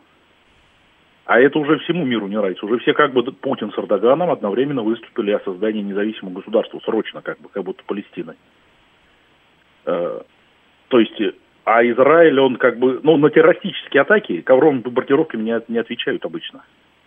а 1.25 1.39
это 1.39 1.59
уже 1.59 1.79
всему 1.79 2.05
миру 2.05 2.27
не 2.27 2.37
нравится. 2.37 2.67
Уже 2.67 2.79
все 2.79 2.95
как 2.95 3.13
бы 3.13 3.23
Путин 3.25 3.73
с 3.73 3.79
Эрдоганом 3.79 4.31
одновременно 4.31 4.83
выступили 4.83 5.31
о 5.33 5.41
создании 5.41 5.83
независимого 5.83 6.35
государства, 6.35 6.81
срочно 6.85 7.23
как 7.23 7.41
бы, 7.41 7.49
как 7.49 7.63
будто 7.63 7.83
Палестиной. 7.87 8.35
Э, 9.87 10.21
то 10.89 10.99
есть, 10.99 11.21
а 11.65 11.85
Израиль, 11.85 12.39
он 12.41 12.57
как 12.57 12.79
бы, 12.79 13.01
ну, 13.03 13.17
на 13.17 13.31
террористические 13.31 14.03
атаки 14.03 14.41
ковровыми 14.41 14.81
бомбардировками 14.81 15.43
не, 15.43 15.61
не 15.69 15.79
отвечают 15.79 16.25
обычно. 16.25 16.65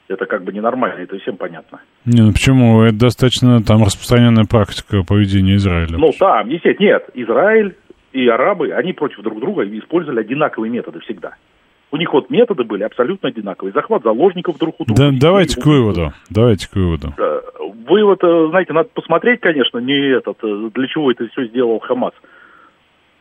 Это 0.07 0.27
как 0.27 0.43
бы 0.43 0.53
ненормально, 0.53 1.01
это 1.01 1.17
всем 1.19 1.35
понятно. 1.35 1.81
Не, 2.05 2.21
ну 2.21 2.31
почему? 2.31 2.83
Это 2.83 2.97
достаточно 2.97 3.61
там 3.63 3.83
распространенная 3.83 4.45
практика 4.45 5.03
поведения 5.03 5.55
Израиля. 5.55 5.97
Ну, 5.97 6.11
там, 6.17 6.47
естественно, 6.49 6.87
нет. 6.87 7.09
Израиль 7.15 7.75
и 8.13 8.27
арабы, 8.27 8.71
они 8.71 8.93
против 8.93 9.21
друг 9.23 9.39
друга 9.39 9.63
использовали 9.63 10.21
одинаковые 10.21 10.71
методы 10.71 10.99
всегда. 11.01 11.35
У 11.91 11.97
них 11.97 12.11
вот 12.11 12.29
методы 12.29 12.63
были 12.63 12.83
абсолютно 12.83 13.29
одинаковые. 13.29 13.71
Захват 13.71 14.03
заложников 14.03 14.57
друг 14.57 14.75
у 14.79 14.85
друга. 14.85 15.01
Да, 15.01 15.17
давайте 15.17 15.61
к 15.61 15.65
выводу. 15.65 16.13
Давайте 16.29 16.69
к 16.69 16.75
выводу. 16.75 17.13
Э, 17.17 17.41
вывод, 17.87 18.23
э, 18.23 18.47
знаете, 18.49 18.73
надо 18.73 18.89
посмотреть, 18.93 19.39
конечно, 19.39 19.77
не 19.77 20.11
этот, 20.11 20.37
э, 20.43 20.69
для 20.73 20.87
чего 20.87 21.11
это 21.11 21.27
все 21.29 21.45
сделал 21.45 21.79
Хамас. 21.79 22.13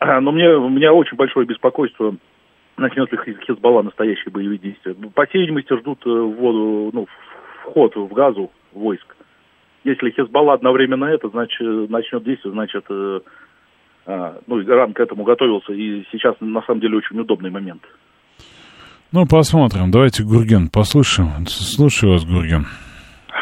Но 0.01 0.31
мне, 0.31 0.49
у 0.49 0.69
меня 0.69 0.93
очень 0.93 1.15
большое 1.15 1.47
беспокойство, 1.47 2.15
начнет 2.77 3.11
ли 3.11 3.17
Хизбалла 3.47 3.81
настоящие 3.81 4.31
боевые 4.31 4.59
действия. 4.59 4.93
По 4.93 5.25
всей 5.25 5.41
видимости, 5.41 5.73
ждут 5.79 6.03
вводу, 6.03 6.91
ну, 6.93 7.07
вход 7.63 7.95
в 7.95 8.13
газу 8.13 8.51
войск. 8.73 9.15
Если 9.83 10.11
Хизбалла 10.11 10.53
одновременно 10.53 11.05
это, 11.05 11.29
значит, 11.29 11.89
начнет 11.89 12.23
действовать, 12.23 12.55
значит, 12.55 12.85
ну, 12.89 14.61
Иран 14.61 14.93
к 14.93 14.99
этому 14.99 15.23
готовился, 15.23 15.71
и 15.73 16.03
сейчас, 16.11 16.35
на 16.41 16.61
самом 16.63 16.81
деле, 16.81 16.97
очень 16.97 17.17
удобный 17.19 17.49
момент. 17.49 17.81
Ну, 19.11 19.25
посмотрим. 19.25 19.91
Давайте 19.91 20.23
Гурген 20.23 20.69
послушаем. 20.69 21.45
Слушаю 21.47 22.13
вас, 22.13 22.25
Гурген. 22.25 22.65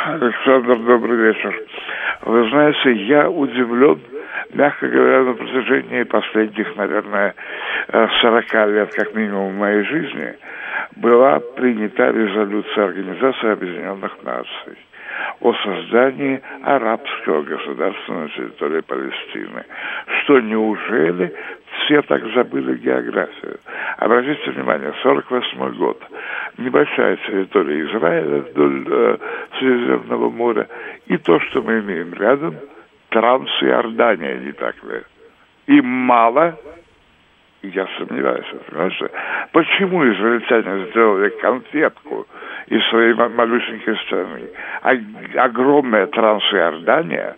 Александр, 0.05 0.77
добрый 0.85 1.17
вечер. 1.17 1.55
Вы 2.25 2.49
знаете, 2.49 2.93
я 3.05 3.29
удивлен, 3.29 3.99
мягко 4.53 4.87
говоря, 4.87 5.23
на 5.23 5.33
протяжении 5.33 6.03
последних, 6.03 6.75
наверное, 6.75 7.33
40 7.89 8.53
лет, 8.69 8.93
как 8.93 9.15
минимум, 9.15 9.55
в 9.55 9.57
моей 9.57 9.83
жизни, 9.85 10.33
была 10.97 11.39
принята 11.55 12.11
резолюция 12.11 12.85
Организации 12.85 13.51
Объединенных 13.51 14.11
Наций 14.23 14.77
о 15.41 15.53
создании 15.53 16.41
арабского 16.63 17.43
государства 17.43 18.13
на 18.13 18.29
территории 18.29 18.81
Палестины. 18.81 19.63
Что 20.23 20.39
неужели 20.39 21.33
все 21.85 22.01
так 22.03 22.23
забыли 22.33 22.77
географию? 22.77 23.59
Обратите 23.97 24.51
внимание, 24.51 24.93
48 25.01 25.75
год. 25.75 26.01
Небольшая 26.57 27.17
территория 27.17 27.85
Израиля 27.85 28.39
вдоль 28.41 28.85
э, 28.87 29.17
Средиземного 29.59 30.29
моря. 30.29 30.67
И 31.07 31.17
то, 31.17 31.39
что 31.39 31.61
мы 31.61 31.79
имеем 31.79 32.13
рядом, 32.13 32.55
Трансиордания, 33.09 34.37
не 34.37 34.51
так 34.53 34.75
ли? 34.83 35.01
И 35.67 35.81
мало 35.81 36.57
я 37.63 37.87
сомневаюсь, 37.97 38.45
понимаете? 38.69 39.09
Почему 39.51 40.03
израильтяне 40.11 40.87
сделали 40.89 41.29
конфетку 41.29 42.27
из 42.67 42.83
своей 42.89 43.13
малюсенькой 43.13 43.97
страны? 44.05 44.49
А 44.81 44.91
огромная 45.45 46.07
Трансиордания 46.07 47.35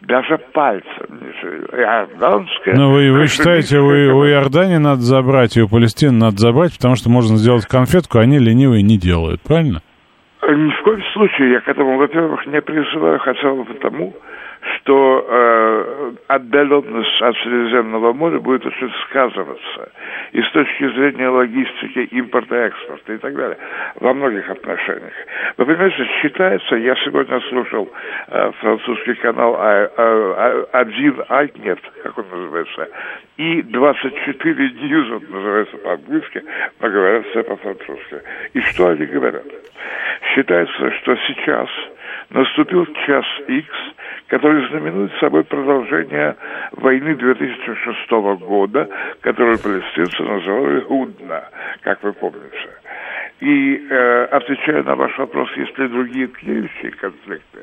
даже 0.00 0.38
пальцем 0.52 1.06
не 1.10 1.32
шевелила. 1.40 1.76
Иорданская... 1.76 2.74
Ну, 2.74 2.92
вы, 2.92 3.12
вы 3.12 3.26
считаете, 3.28 3.78
у, 3.78 3.86
у 3.86 4.26
Иордании 4.26 4.76
надо 4.76 5.00
забрать, 5.00 5.56
и 5.56 5.62
у 5.62 5.68
Палестины 5.68 6.12
надо 6.12 6.36
забрать, 6.38 6.74
потому 6.74 6.96
что 6.96 7.08
можно 7.10 7.36
сделать 7.36 7.66
конфетку, 7.66 8.18
а 8.18 8.22
они 8.22 8.38
ленивые 8.38 8.82
не 8.82 8.98
делают, 8.98 9.40
правильно? 9.42 9.80
Ни 10.42 10.70
в 10.70 10.82
коем 10.84 11.02
случае 11.12 11.52
я 11.52 11.60
к 11.60 11.68
этому, 11.68 11.98
во-первых, 11.98 12.46
не 12.46 12.60
призываю, 12.60 13.18
хотя 13.18 13.52
бы 13.52 13.64
потому, 13.64 14.14
что 14.74 15.26
э, 15.28 16.12
отдаленность 16.28 17.22
от 17.22 17.36
Средиземного 17.38 18.12
моря 18.12 18.38
будет 18.40 18.64
очень 18.66 18.92
сказываться 19.04 19.92
и 20.32 20.42
с 20.42 20.50
точки 20.50 20.88
зрения 20.94 21.28
логистики, 21.28 21.98
импорта, 22.14 22.54
экспорта 22.56 23.12
и 23.14 23.18
так 23.18 23.34
далее, 23.34 23.58
во 23.96 24.14
многих 24.14 24.48
отношениях. 24.50 25.12
Вы 25.56 25.66
понимаете, 25.66 26.06
считается, 26.20 26.76
я 26.76 26.94
сегодня 27.04 27.40
слушал 27.48 27.88
э, 28.28 28.52
французский 28.60 29.14
канал 29.14 29.56
а, 29.58 29.90
а, 29.96 30.66
а, 30.72 30.80
один 30.80 31.22
а, 31.28 31.46
нет, 31.56 31.78
как 32.02 32.18
он 32.18 32.26
называется, 32.30 32.88
и 33.36 33.62
24 33.62 34.68
News, 34.68 35.16
он 35.16 35.24
называется 35.30 35.76
по-английски, 35.78 36.42
но 36.80 36.88
говорят 36.88 37.26
все 37.26 37.42
по-французски. 37.42 38.22
И 38.54 38.60
что 38.60 38.88
они 38.88 39.06
говорят? 39.06 39.44
Считается, 40.34 40.90
что 40.92 41.16
сейчас 41.28 41.68
наступил 42.30 42.86
час 43.06 43.24
X, 43.48 43.66
который 44.28 44.68
знаменует 44.68 45.12
собой 45.20 45.44
продолжение 45.44 46.36
войны 46.72 47.14
2006 47.14 48.10
года, 48.40 48.88
которую 49.20 49.58
палестинцы 49.58 50.22
называли 50.22 50.80
Худна, 50.80 51.44
как 51.82 52.02
вы 52.02 52.12
помните. 52.12 52.70
И 53.40 53.86
э, 53.90 54.24
отвечая 54.24 54.82
на 54.82 54.96
ваш 54.96 55.16
вопрос, 55.18 55.50
есть 55.56 55.78
ли 55.78 55.88
другие 55.88 56.28
тлеющие 56.28 56.90
конфликты, 56.92 57.60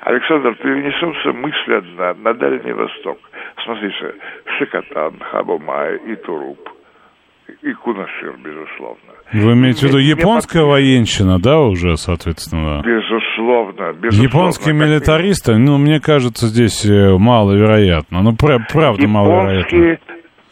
Александр, 0.00 0.54
перенесемся 0.54 1.32
мысленно 1.32 2.14
на 2.14 2.34
Дальний 2.34 2.72
Восток. 2.72 3.18
Смотрите, 3.64 4.14
Шикотан, 4.58 5.18
Хабумай 5.20 5.96
и 6.06 6.16
Туруп– 6.16 6.70
и 7.62 7.72
Кунашир, 7.72 8.36
безусловно. 8.38 9.12
Вы 9.32 9.52
имеете 9.52 9.86
в 9.86 9.88
виду 9.88 9.98
японская 9.98 10.62
под... 10.62 10.70
военщина, 10.70 11.38
да, 11.38 11.60
уже, 11.60 11.96
соответственно? 11.96 12.82
Безусловно, 12.82 13.92
безусловно. 13.92 14.26
Японские 14.26 14.74
милитаристы, 14.74 15.56
ну, 15.58 15.78
мне 15.78 16.00
кажется, 16.00 16.46
здесь 16.46 16.84
э, 16.86 17.16
маловероятно. 17.18 18.22
Ну, 18.22 18.34
правда, 18.36 18.64
Японские 18.68 19.08
маловероятно 19.08 19.98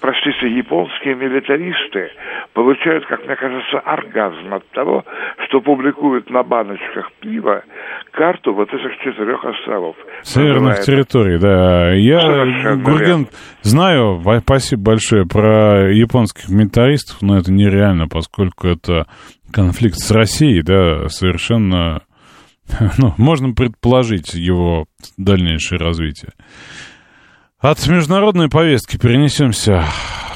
простите, 0.07 0.47
японские 0.57 1.17
милитаристы 1.17 2.11
получают, 2.55 3.07
как 3.07 3.27
мне 3.27 3.35
кажется, 3.35 3.79
оргазм 3.81 4.55
от 4.55 4.65
того, 4.71 5.05
что 5.47 5.61
публикуют 5.61 6.31
на 6.31 6.45
баночках 6.45 7.11
пива 7.21 7.65
карту 8.13 8.55
вот 8.55 8.69
этих 8.73 8.97
четырех 9.03 9.45
островов. 9.45 9.97
Северных 10.23 10.81
территорий, 10.83 11.39
да. 11.39 11.93
Я, 11.93 12.77
Гурген, 12.77 13.27
знаю, 13.63 14.23
спасибо 14.45 14.93
большое, 14.93 15.27
про 15.27 15.91
японских 15.91 16.51
милитаристов, 16.51 17.21
но 17.21 17.39
это 17.39 17.53
нереально, 17.53 18.07
поскольку 18.07 18.69
это 18.69 19.07
конфликт 19.53 19.97
с 19.97 20.13
Россией, 20.13 20.63
да, 20.63 21.09
совершенно... 21.09 22.03
Ну, 22.99 23.13
можно 23.17 23.55
предположить 23.55 24.35
его 24.35 24.87
дальнейшее 25.17 25.79
развитие. 25.79 26.33
От 27.61 27.87
международной 27.87 28.51
повестки 28.51 28.99
перенесемся 28.99 29.87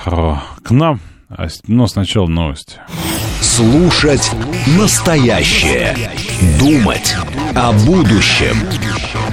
к 0.07 0.71
нам, 0.71 1.01
а 1.29 1.49
но 1.67 1.87
сначала 1.87 2.27
новости. 2.27 2.79
Слушать 3.43 4.33
настоящее. 4.79 5.95
Думать 6.59 7.15
о 7.55 7.73
будущем. 7.73 8.57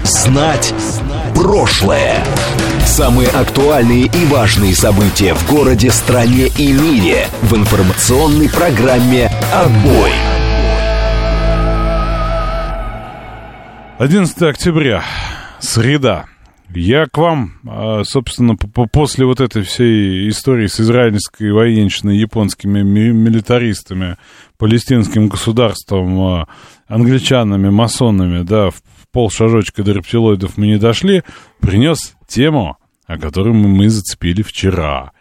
Знать 0.04 0.74
прошлое. 1.34 2.26
Самые 2.86 3.30
актуальные 3.30 4.08
и 4.08 4.26
важные 4.26 4.76
события 4.76 5.34
в 5.34 5.50
городе, 5.50 5.90
стране 5.90 6.48
и 6.58 6.74
мире 6.74 7.28
в 7.42 7.56
информационной 7.56 8.50
программе 8.50 9.32
«Отбой». 9.54 10.12
11 13.98 14.42
октября. 14.42 15.04
Среда. 15.60 16.26
Я 16.74 17.06
к 17.06 17.18
вам, 17.18 17.54
а, 17.66 18.04
собственно, 18.04 18.56
после 18.56 19.26
вот 19.26 19.40
этой 19.40 19.64
всей 19.64 20.30
истории 20.30 20.68
с 20.68 20.80
израильской 20.80 21.52
военщиной, 21.52 22.18
японскими 22.18 22.82
милитаристами, 22.82 24.18
палестинским 24.58 25.30
государством, 25.30 26.20
а, 26.20 26.48
англичанами, 26.88 27.70
масонами, 27.70 28.44
да, 28.44 28.70
в 28.72 28.82
полшажочка 29.12 29.84
до 29.84 29.94
рептилоидов 29.94 30.58
мы 30.58 30.68
не 30.68 30.78
дошли, 30.78 31.24
принес 31.62 32.16
тему, 32.28 32.78
о 33.06 33.18
которой 33.18 33.54
мы 33.54 33.90
зацепили 33.90 34.42
вчера. 34.42 35.12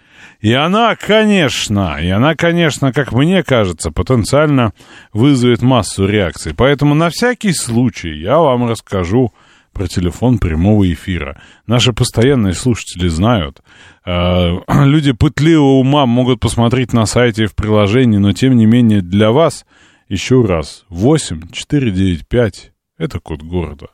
И 0.40 0.52
она, 0.52 0.96
конечно, 0.96 1.98
и 2.00 2.08
она, 2.08 2.34
конечно, 2.34 2.92
как 2.92 3.12
мне 3.12 3.42
кажется, 3.42 3.90
потенциально 3.90 4.72
вызовет 5.12 5.62
массу 5.62 6.06
реакций. 6.06 6.52
Поэтому 6.54 6.94
на 6.94 7.08
всякий 7.08 7.52
случай 7.52 8.12
я 8.18 8.38
вам 8.38 8.68
расскажу 8.68 9.32
про 9.76 9.88
телефон 9.88 10.38
прямого 10.38 10.90
эфира. 10.90 11.38
Наши 11.66 11.92
постоянные 11.92 12.54
слушатели 12.54 13.08
знают. 13.08 13.60
Э, 14.06 14.56
люди 14.86 15.12
пытливого 15.12 15.80
ума 15.80 16.06
могут 16.06 16.40
посмотреть 16.40 16.94
на 16.94 17.04
сайте 17.04 17.44
в 17.44 17.54
приложении, 17.54 18.16
но 18.16 18.32
тем 18.32 18.56
не 18.56 18.64
менее 18.64 19.02
для 19.02 19.32
вас 19.32 19.66
еще 20.08 20.42
раз 20.42 20.86
8 20.88 21.48
495 21.52 22.72
это 22.96 23.20
код 23.20 23.42
города. 23.42 23.88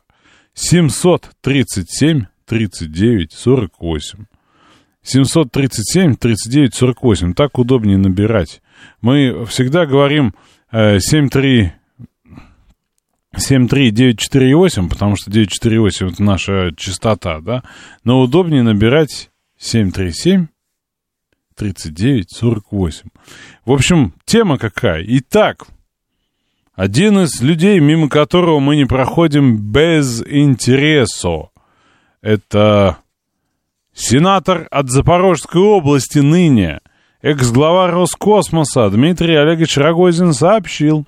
737 0.53 2.27
39 2.45 3.33
48. 3.33 4.25
737 5.01 6.15
39 6.15 6.75
48. 6.75 7.33
Так 7.33 7.59
удобнее 7.59 7.97
набирать. 7.97 8.61
Мы 9.01 9.45
всегда 9.47 9.85
говорим 9.85 10.33
73 10.71 11.73
73948, 13.35 14.89
потому 14.89 15.15
что 15.15 15.31
948 15.31 16.07
это 16.09 16.23
наша 16.23 16.71
частота, 16.77 17.39
да, 17.39 17.63
но 18.03 18.21
удобнее 18.21 18.63
набирать 18.63 19.31
737 19.57 20.47
39 21.55 22.31
48. 22.31 23.01
В 23.65 23.71
общем, 23.71 24.13
тема 24.25 24.57
какая? 24.57 25.03
Итак, 25.07 25.67
один 26.75 27.19
из 27.19 27.41
людей, 27.41 27.79
мимо 27.79 28.09
которого 28.09 28.59
мы 28.59 28.75
не 28.75 28.85
проходим 28.85 29.57
без 29.57 30.23
интереса, 30.25 31.49
это 32.21 32.97
сенатор 33.93 34.67
от 34.71 34.89
Запорожской 34.89 35.61
области 35.61 36.19
ныне, 36.19 36.79
экс-глава 37.21 37.91
Роскосмоса 37.91 38.89
Дмитрий 38.89 39.35
Олегович 39.35 39.77
Рогозин 39.77 40.33
сообщил, 40.33 41.05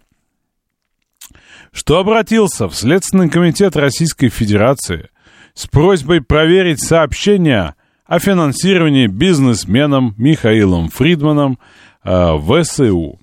что 1.75 1.99
обратился 1.99 2.69
в 2.69 2.75
Следственный 2.75 3.29
комитет 3.29 3.75
Российской 3.75 4.29
Федерации 4.29 5.09
с 5.53 5.67
просьбой 5.67 6.21
проверить 6.21 6.81
сообщения 6.81 7.75
о 8.05 8.19
финансировании 8.19 9.07
бизнесменом 9.07 10.15
Михаилом 10.17 10.87
Фридманом 10.87 11.59
э, 12.03 12.37
ВСУ. 12.39 13.19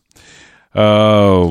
Э, 0.74 1.44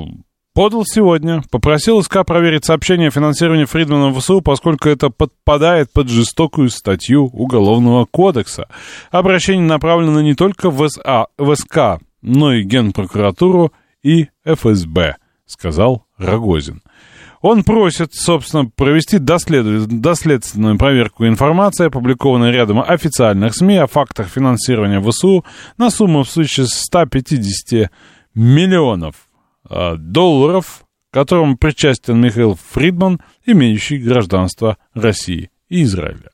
подал 0.53 0.85
сегодня, 0.85 1.41
попросил 1.49 2.03
СК 2.03 2.23
проверить 2.23 2.65
сообщение 2.65 3.07
о 3.07 3.11
финансировании 3.11 3.65
Фридмана 3.65 4.09
в 4.09 4.19
ВСУ, 4.19 4.41
поскольку 4.41 4.87
это 4.87 5.09
подпадает 5.09 5.91
под 5.91 6.07
жестокую 6.07 6.69
статью 6.69 7.25
Уголовного 7.33 8.05
кодекса. 8.05 8.67
Обращение 9.09 9.65
направлено 9.65 10.21
не 10.21 10.35
только 10.35 10.69
в, 10.69 10.87
СА, 10.87 11.27
в 11.39 11.55
СК, 11.55 11.99
но 12.21 12.53
и 12.53 12.61
Генпрокуратуру 12.61 13.73
и 14.03 14.27
ФСБ, 14.45 15.15
сказал 15.47 16.05
Рогозин. 16.21 16.81
Он 17.41 17.63
просит, 17.63 18.13
собственно, 18.13 18.65
провести 18.65 19.17
дослед... 19.17 19.87
доследственную 19.87 20.77
проверку 20.77 21.25
информации, 21.25 21.87
опубликованной 21.87 22.51
рядом 22.51 22.81
официальных 22.81 23.55
СМИ 23.55 23.77
о 23.77 23.87
фактах 23.87 24.27
финансирования 24.27 25.01
ВСУ 25.01 25.43
на 25.77 25.89
сумму 25.89 26.23
в 26.23 26.29
случае 26.29 26.67
150 26.67 27.91
миллионов 28.35 29.15
э, 29.69 29.95
долларов, 29.97 30.83
к 31.09 31.13
которому 31.13 31.57
причастен 31.57 32.21
Михаил 32.21 32.57
Фридман, 32.71 33.19
имеющий 33.45 33.97
гражданство 33.97 34.77
России 34.93 35.49
и 35.67 35.83
Израиля. 35.83 36.29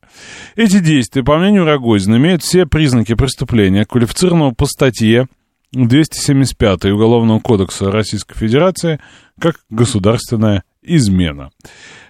Эти 0.56 0.80
действия, 0.80 1.24
по 1.24 1.38
мнению 1.38 1.66
Рогозина, 1.66 2.18
имеют 2.18 2.44
все 2.44 2.66
признаки 2.66 3.16
преступления, 3.16 3.86
квалифицированного 3.86 4.52
по 4.52 4.66
статье 4.66 5.28
275 5.72 6.86
Уголовного 6.86 7.40
кодекса 7.40 7.92
Российской 7.92 8.38
Федерации 8.38 9.00
как 9.40 9.60
государственная 9.70 10.64
измена. 10.82 11.52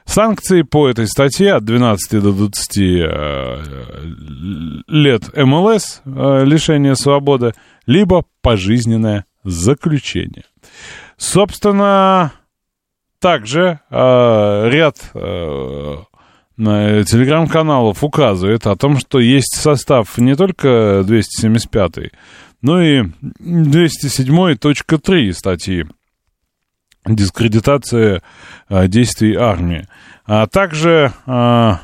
Санкции 0.05 0.61
по 0.61 0.87
этой 0.87 1.07
статье 1.07 1.53
от 1.53 1.65
12 1.65 2.21
до 2.21 2.31
20 2.31 2.77
э, 2.77 3.63
лет 4.87 5.35
МЛС, 5.35 6.01
э, 6.05 6.45
лишения 6.45 6.95
свободы, 6.95 7.53
либо 7.85 8.23
пожизненное 8.41 9.25
заключение. 9.43 10.45
Собственно, 11.17 12.31
также 13.19 13.81
э, 13.89 14.69
ряд 14.69 14.97
телеграм-каналов 16.57 18.03
указывает 18.03 18.65
о 18.65 18.75
том, 18.75 18.97
что 18.97 19.19
есть 19.19 19.55
состав 19.55 20.17
не 20.17 20.35
только 20.35 21.03
275, 21.05 22.11
но 22.61 22.81
и 22.81 23.03
207.3 23.03 25.33
статьи 25.33 25.85
дискредитация 27.15 28.21
а, 28.69 28.87
действий 28.87 29.35
армии. 29.35 29.87
А 30.25 30.47
также, 30.47 31.13
а, 31.25 31.81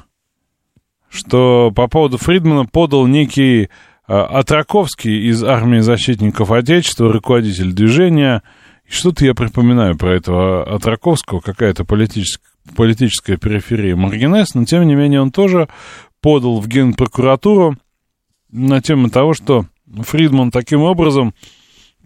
что 1.10 1.72
по 1.72 1.88
поводу 1.88 2.18
Фридмана 2.18 2.66
подал 2.66 3.08
некий 3.08 3.70
а, 4.08 4.40
Атраковский 4.40 5.30
из 5.30 5.44
армии 5.44 5.80
защитников 5.80 6.52
Отечества, 6.52 7.12
руководитель 7.12 7.72
движения. 7.74 8.44
Что-то 8.88 9.26
я 9.26 9.34
припоминаю 9.34 9.98
про 9.98 10.16
этого 10.16 10.64
Атраковского, 10.76 11.40
какая-то 11.40 11.86
политическая, 11.86 12.50
политическая 12.76 13.38
периферия 13.38 13.96
Маргинес, 13.96 14.54
но 14.56 14.66
тем 14.66 14.86
не 14.86 14.96
менее 14.96 15.22
он 15.22 15.32
тоже 15.32 15.70
подал 16.22 16.60
в 16.60 16.68
Генпрокуратуру 16.68 17.78
на 18.52 18.82
тему 18.82 19.10
того, 19.10 19.34
что 19.34 19.66
Фридман 19.88 20.52
таким 20.52 20.82
образом 20.82 21.34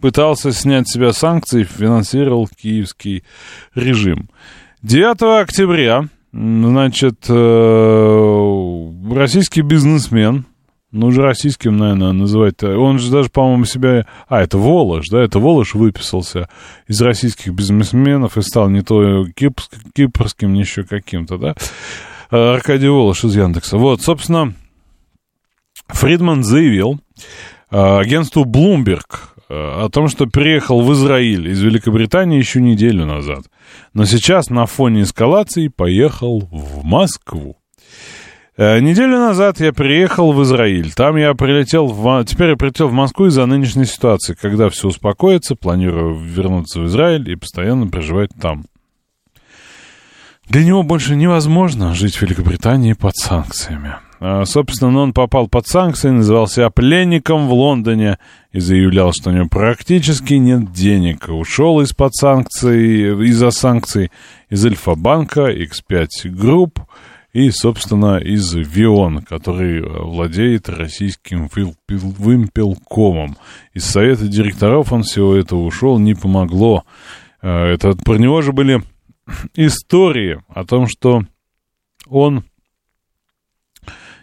пытался 0.00 0.52
снять 0.52 0.88
с 0.88 0.92
себя 0.92 1.12
санкции, 1.12 1.64
финансировал 1.64 2.48
киевский 2.48 3.24
режим. 3.74 4.30
9 4.82 5.42
октября, 5.42 6.08
значит, 6.32 7.26
э, 7.28 8.90
российский 9.12 9.62
бизнесмен, 9.62 10.46
ну, 10.90 11.08
уже 11.08 11.22
российским, 11.22 11.76
наверное, 11.76 12.12
называть 12.12 12.62
Он 12.62 12.98
же 12.98 13.10
даже, 13.10 13.28
по-моему, 13.28 13.66
себя... 13.66 14.06
А, 14.26 14.40
это 14.40 14.56
Волош, 14.56 15.08
да? 15.10 15.22
Это 15.22 15.38
Волош 15.38 15.74
выписался 15.74 16.48
из 16.86 16.98
российских 17.02 17.52
бизнесменов 17.52 18.38
и 18.38 18.42
стал 18.42 18.70
не 18.70 18.80
то 18.80 19.26
кипрск... 19.34 19.74
кипрским, 19.94 20.54
не 20.54 20.60
еще 20.60 20.84
каким-то, 20.84 21.36
да? 21.36 21.54
Аркадий 22.30 22.88
Волош 22.88 23.24
из 23.24 23.36
Яндекса. 23.36 23.76
Вот, 23.76 24.00
собственно, 24.00 24.54
Фридман 25.88 26.42
заявил 26.42 27.00
э, 27.70 27.76
агентству 27.76 28.44
Bloomberg, 28.44 29.04
Э, 29.04 29.37
о 29.48 29.88
том, 29.90 30.08
что 30.08 30.26
переехал 30.26 30.82
в 30.82 30.92
Израиль 30.92 31.48
из 31.48 31.60
Великобритании 31.60 32.38
еще 32.38 32.60
неделю 32.60 33.06
назад. 33.06 33.44
Но 33.94 34.04
сейчас 34.04 34.50
на 34.50 34.66
фоне 34.66 35.02
эскалации 35.02 35.68
поехал 35.68 36.40
в 36.52 36.84
Москву. 36.84 37.56
Э, 38.58 38.80
неделю 38.80 39.18
назад 39.18 39.60
я 39.60 39.72
приехал 39.72 40.32
в 40.32 40.42
Израиль. 40.42 40.92
Там 40.92 41.16
я 41.16 41.32
прилетел, 41.34 41.86
в... 41.86 42.24
теперь 42.24 42.50
я 42.50 42.56
прилетел 42.56 42.88
в 42.88 42.92
Москву 42.92 43.26
из-за 43.26 43.46
нынешней 43.46 43.84
ситуации. 43.84 44.34
Когда 44.34 44.68
все 44.68 44.88
успокоится, 44.88 45.54
планирую 45.54 46.18
вернуться 46.18 46.80
в 46.80 46.86
Израиль 46.86 47.30
и 47.30 47.36
постоянно 47.36 47.86
проживать 47.86 48.30
там. 48.40 48.64
Для 50.48 50.64
него 50.64 50.82
больше 50.82 51.14
невозможно 51.14 51.94
жить 51.94 52.16
в 52.16 52.22
Великобритании 52.22 52.94
под 52.94 53.16
санкциями. 53.16 53.96
А, 54.20 54.44
собственно, 54.44 55.00
он 55.00 55.12
попал 55.12 55.48
под 55.48 55.66
санкции, 55.66 56.10
называл 56.10 56.48
себя 56.48 56.70
пленником 56.70 57.46
в 57.46 57.52
Лондоне 57.52 58.18
и 58.52 58.58
заявлял, 58.58 59.12
что 59.12 59.30
у 59.30 59.32
него 59.32 59.48
практически 59.48 60.34
нет 60.34 60.72
денег. 60.72 61.28
Ушел 61.28 61.80
из-под 61.80 62.14
санкций, 62.14 63.26
из-за 63.28 63.50
санкций 63.50 64.10
из 64.50 64.64
Альфа-банка, 64.64 65.52
X5 65.52 66.08
Group 66.24 66.80
и, 67.32 67.50
собственно, 67.50 68.16
из 68.16 68.52
Вион, 68.54 69.22
который 69.22 69.82
владеет 69.82 70.68
российским 70.68 71.48
вымпелкомом. 71.86 73.36
Из 73.74 73.84
совета 73.84 74.26
директоров 74.26 74.92
он 74.92 75.04
всего 75.04 75.36
этого 75.36 75.60
ушел, 75.60 75.98
не 75.98 76.14
помогло. 76.14 76.84
А, 77.40 77.72
это 77.72 77.92
про 77.92 78.16
него 78.16 78.42
же 78.42 78.52
были 78.52 78.82
истории 79.54 80.42
о 80.48 80.64
том, 80.64 80.88
что 80.88 81.22
он 82.08 82.42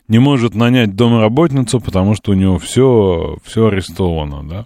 не 0.07 0.19
может 0.19 0.55
нанять 0.55 0.95
домработницу, 0.95 1.79
потому 1.79 2.15
что 2.15 2.31
у 2.31 2.35
него 2.35 2.59
все, 2.59 3.37
все 3.43 3.67
арестовано, 3.67 4.47
да. 4.47 4.65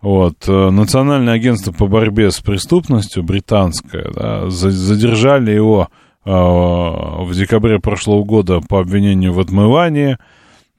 Вот, 0.00 0.46
э, 0.46 0.70
Национальное 0.70 1.34
агентство 1.34 1.72
по 1.72 1.86
борьбе 1.86 2.30
с 2.30 2.40
преступностью, 2.40 3.22
британское, 3.22 4.10
да, 4.12 4.50
задержали 4.50 5.50
его 5.50 5.88
э, 6.24 6.30
в 6.30 7.30
декабре 7.34 7.78
прошлого 7.78 8.22
года 8.22 8.60
по 8.60 8.80
обвинению 8.80 9.32
в 9.32 9.40
отмывании, 9.40 10.18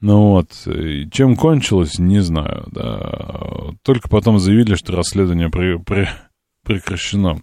ну 0.00 0.30
вот, 0.30 0.50
и 0.66 1.08
чем 1.10 1.36
кончилось, 1.36 1.98
не 1.98 2.20
знаю, 2.20 2.66
да. 2.70 3.72
Только 3.82 4.08
потом 4.08 4.38
заявили, 4.38 4.74
что 4.74 4.94
расследование 4.94 5.48
при, 5.48 5.78
при, 5.78 6.08
прекращено. 6.64 7.40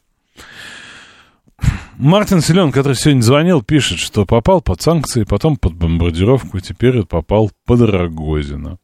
Мартин 1.98 2.42
Селен, 2.42 2.72
который 2.72 2.96
сегодня 2.96 3.22
звонил, 3.22 3.62
пишет, 3.62 4.00
что 4.00 4.26
попал 4.26 4.62
под 4.62 4.82
санкции, 4.82 5.24
потом 5.24 5.58
под 5.58 5.74
бомбардировку, 5.74 6.60
теперь 6.60 7.04
попал 7.04 7.52
под 7.66 7.82
Рогозина. 7.82 8.78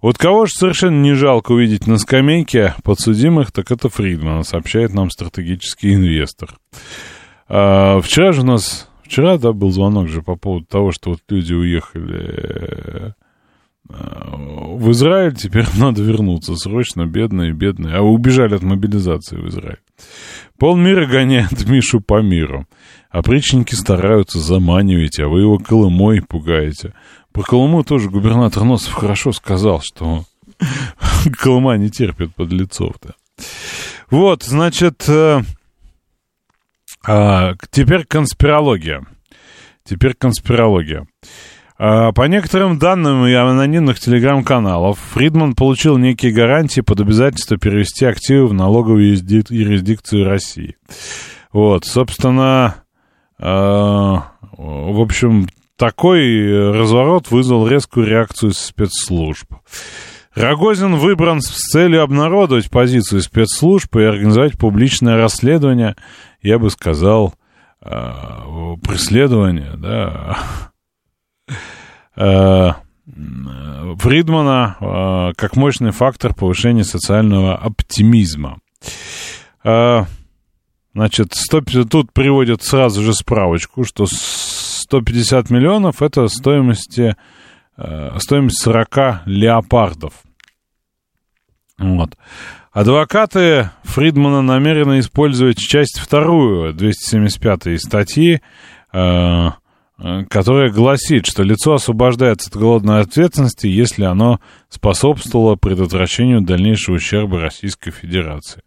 Вот 0.00 0.18
кого 0.18 0.46
же 0.46 0.52
совершенно 0.52 1.00
не 1.00 1.14
жалко 1.14 1.52
увидеть 1.52 1.86
на 1.86 1.98
скамейке 1.98 2.74
подсудимых, 2.84 3.50
так 3.50 3.70
это 3.70 3.88
Фридмана, 3.88 4.44
сообщает 4.44 4.92
нам 4.92 5.10
стратегический 5.10 5.94
инвестор. 5.94 6.54
А, 7.48 8.00
вчера 8.00 8.32
же 8.32 8.42
у 8.42 8.44
нас, 8.44 8.88
вчера, 9.02 9.38
да, 9.38 9.52
был 9.52 9.70
звонок 9.70 10.08
же 10.08 10.22
по 10.22 10.36
поводу 10.36 10.66
того, 10.66 10.92
что 10.92 11.10
вот 11.10 11.20
люди 11.28 11.54
уехали 11.54 12.12
а, 12.12 13.12
в 13.88 14.90
Израиль, 14.92 15.34
теперь 15.34 15.66
надо 15.76 16.02
вернуться 16.02 16.56
срочно, 16.56 17.06
бедные, 17.06 17.52
бедные, 17.52 17.96
а 17.96 18.02
убежали 18.02 18.54
от 18.54 18.62
мобилизации 18.62 19.36
в 19.36 19.48
Израиль. 19.48 19.80
Полмира 20.58 21.06
гоняет 21.06 21.64
Мишу 21.68 22.00
по 22.00 22.22
миру. 22.22 22.66
Опричники 23.10 23.74
стараются 23.74 24.38
заманивать, 24.38 25.20
а 25.20 25.28
вы 25.28 25.40
его 25.40 25.58
Колымой 25.58 26.22
пугаете. 26.22 26.94
Про 27.32 27.42
Колыму 27.42 27.84
тоже 27.84 28.10
губернатор 28.10 28.64
Носов 28.64 28.92
хорошо 28.92 29.32
сказал, 29.32 29.80
что 29.82 30.24
Колыма 31.38 31.76
не 31.76 31.90
терпит 31.90 32.34
подлецов-то. 32.34 33.14
Вот, 34.10 34.42
значит, 34.44 35.04
э, 35.08 35.42
э, 37.06 37.54
теперь 37.70 38.04
конспирология. 38.04 39.04
Теперь 39.84 40.14
конспирология. 40.14 41.06
А, 41.76 42.12
по 42.12 42.22
некоторым 42.22 42.78
данным 42.78 43.26
и 43.26 43.32
анонимных 43.32 43.98
телеграм-каналов, 43.98 44.98
Фридман 45.12 45.54
получил 45.54 45.98
некие 45.98 46.32
гарантии 46.32 46.80
под 46.80 47.00
обязательство 47.00 47.56
перевести 47.56 48.06
активы 48.06 48.46
в 48.46 48.54
налоговую 48.54 49.16
юрисдикцию 49.16 50.24
России. 50.24 50.76
Вот, 51.52 51.84
собственно, 51.84 52.76
а, 53.38 54.32
в 54.56 55.00
общем, 55.00 55.48
такой 55.76 56.72
разворот 56.72 57.32
вызвал 57.32 57.66
резкую 57.66 58.06
реакцию 58.06 58.52
спецслужб. 58.52 59.52
Рогозин 60.34 60.94
выбран 60.96 61.40
с 61.40 61.48
целью 61.70 62.02
обнародовать 62.02 62.70
позицию 62.70 63.20
спецслужб 63.20 63.96
и 63.96 64.02
организовать 64.02 64.58
публичное 64.58 65.16
расследование, 65.16 65.96
я 66.42 66.58
бы 66.58 66.70
сказал, 66.70 67.34
преследования, 67.80 69.74
да, 69.76 70.38
Фридмана 73.98 75.32
как 75.36 75.56
мощный 75.56 75.90
фактор 75.90 76.34
повышения 76.34 76.84
социального 76.84 77.56
оптимизма. 77.56 78.58
Значит, 79.62 81.34
100, 81.34 81.60
тут 81.90 82.12
приводят 82.12 82.62
сразу 82.62 83.02
же 83.02 83.12
справочку, 83.14 83.84
что 83.84 84.06
150 84.06 85.50
миллионов 85.50 86.02
это 86.02 86.28
стоимости, 86.28 87.16
стоимость 88.18 88.62
40 88.62 89.22
леопардов. 89.26 90.12
Вот. 91.78 92.16
Адвокаты 92.74 93.70
Фридмана 93.84 94.42
намерены 94.42 94.98
использовать 94.98 95.58
часть 95.58 95.98
вторую 96.00 96.72
275 96.74 97.80
статьи, 97.80 98.40
э, 98.92 98.98
э, 98.98 99.50
которая 100.28 100.70
гласит, 100.70 101.26
что 101.26 101.42
лицо 101.42 101.74
освобождается 101.74 102.50
от 102.50 102.56
уголовной 102.56 103.00
ответственности, 103.00 103.66
если 103.66 104.04
оно 104.04 104.40
способствовало 104.68 105.56
предотвращению 105.56 106.42
дальнейшего 106.42 106.96
ущерба 106.96 107.40
Российской 107.40 107.90
Федерации. 107.90 108.62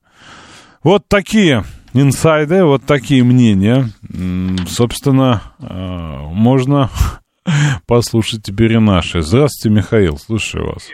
Вот 0.83 1.03
такие 1.07 1.63
инсайды, 1.93 2.63
вот 2.63 2.83
такие 2.87 3.23
мнения. 3.23 3.85
Собственно, 4.67 5.41
э, 5.59 5.65
можно 5.67 6.89
послушать 7.87 8.43
теперь 8.43 8.73
и 8.73 8.79
наши. 8.79 9.21
Здравствуйте, 9.21 9.75
Михаил, 9.75 10.17
слушаю 10.17 10.67
вас. 10.67 10.89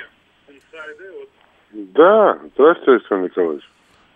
Да, 1.72 2.40
здравствуйте, 2.56 2.92
Александр 2.92 3.26
Николаевич. 3.30 3.64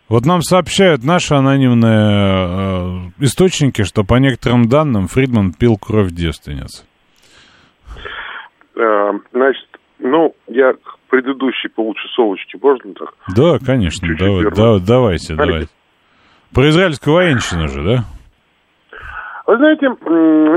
Вот 0.09 0.25
нам 0.25 0.41
сообщают 0.41 1.03
наши 1.03 1.33
анонимные 1.33 3.09
э, 3.19 3.25
источники, 3.25 3.83
что 3.83 4.03
по 4.03 4.15
некоторым 4.15 4.69
данным 4.69 5.07
Фридман 5.07 5.51
пил 5.51 5.77
кровь 5.77 6.11
девственниц. 6.11 6.85
Э, 8.75 9.11
значит, 9.33 9.67
ну, 9.99 10.33
я 10.47 10.71
к 10.73 10.99
предыдущей 11.09 11.67
получасовочке, 11.67 12.57
можно 12.61 12.93
так? 12.93 13.13
Да, 13.35 13.57
конечно, 13.59 14.07
давай, 14.17 14.45
да, 14.55 14.79
давайте, 14.79 15.35
давайте. 15.35 15.69
Про 16.53 16.69
израильскую 16.69 17.15
военщину 17.15 17.67
же, 17.67 17.83
да? 17.83 18.03
Вы 19.45 19.57
знаете, 19.57 19.87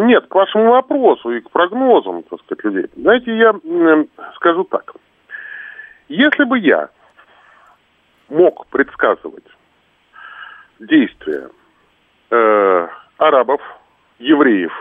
нет, 0.06 0.26
к 0.28 0.34
вашему 0.34 0.70
вопросу 0.70 1.30
и 1.30 1.40
к 1.40 1.50
прогнозам, 1.50 2.22
так 2.24 2.40
сказать, 2.42 2.64
людей. 2.64 2.84
Знаете, 2.96 3.36
я 3.36 3.52
скажу 4.36 4.64
так. 4.64 4.92
Если 6.08 6.44
бы 6.44 6.58
я 6.58 6.88
мог 8.30 8.66
предсказывать 8.68 9.44
действия 10.78 11.50
э, 12.30 12.88
арабов, 13.18 13.60
евреев 14.18 14.72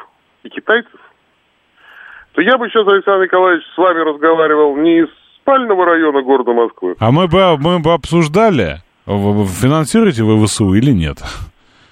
и 0.43 0.49
китайцев, 0.49 0.99
то 2.33 2.41
я 2.41 2.57
бы 2.57 2.69
сейчас, 2.69 2.87
Александр 2.87 3.25
Николаевич, 3.25 3.65
с 3.73 3.77
вами 3.77 3.99
разговаривал 3.99 4.77
не 4.77 4.99
из 4.99 5.09
спального 5.41 5.85
района 5.85 6.21
города 6.21 6.53
Москвы. 6.53 6.95
А 6.99 7.11
мы 7.11 7.27
бы, 7.27 7.57
мы 7.57 7.79
бы 7.79 7.93
обсуждали, 7.93 8.77
финансируете 9.05 10.23
вы 10.23 10.45
ВСУ 10.45 10.73
или 10.73 10.91
нет? 10.91 11.17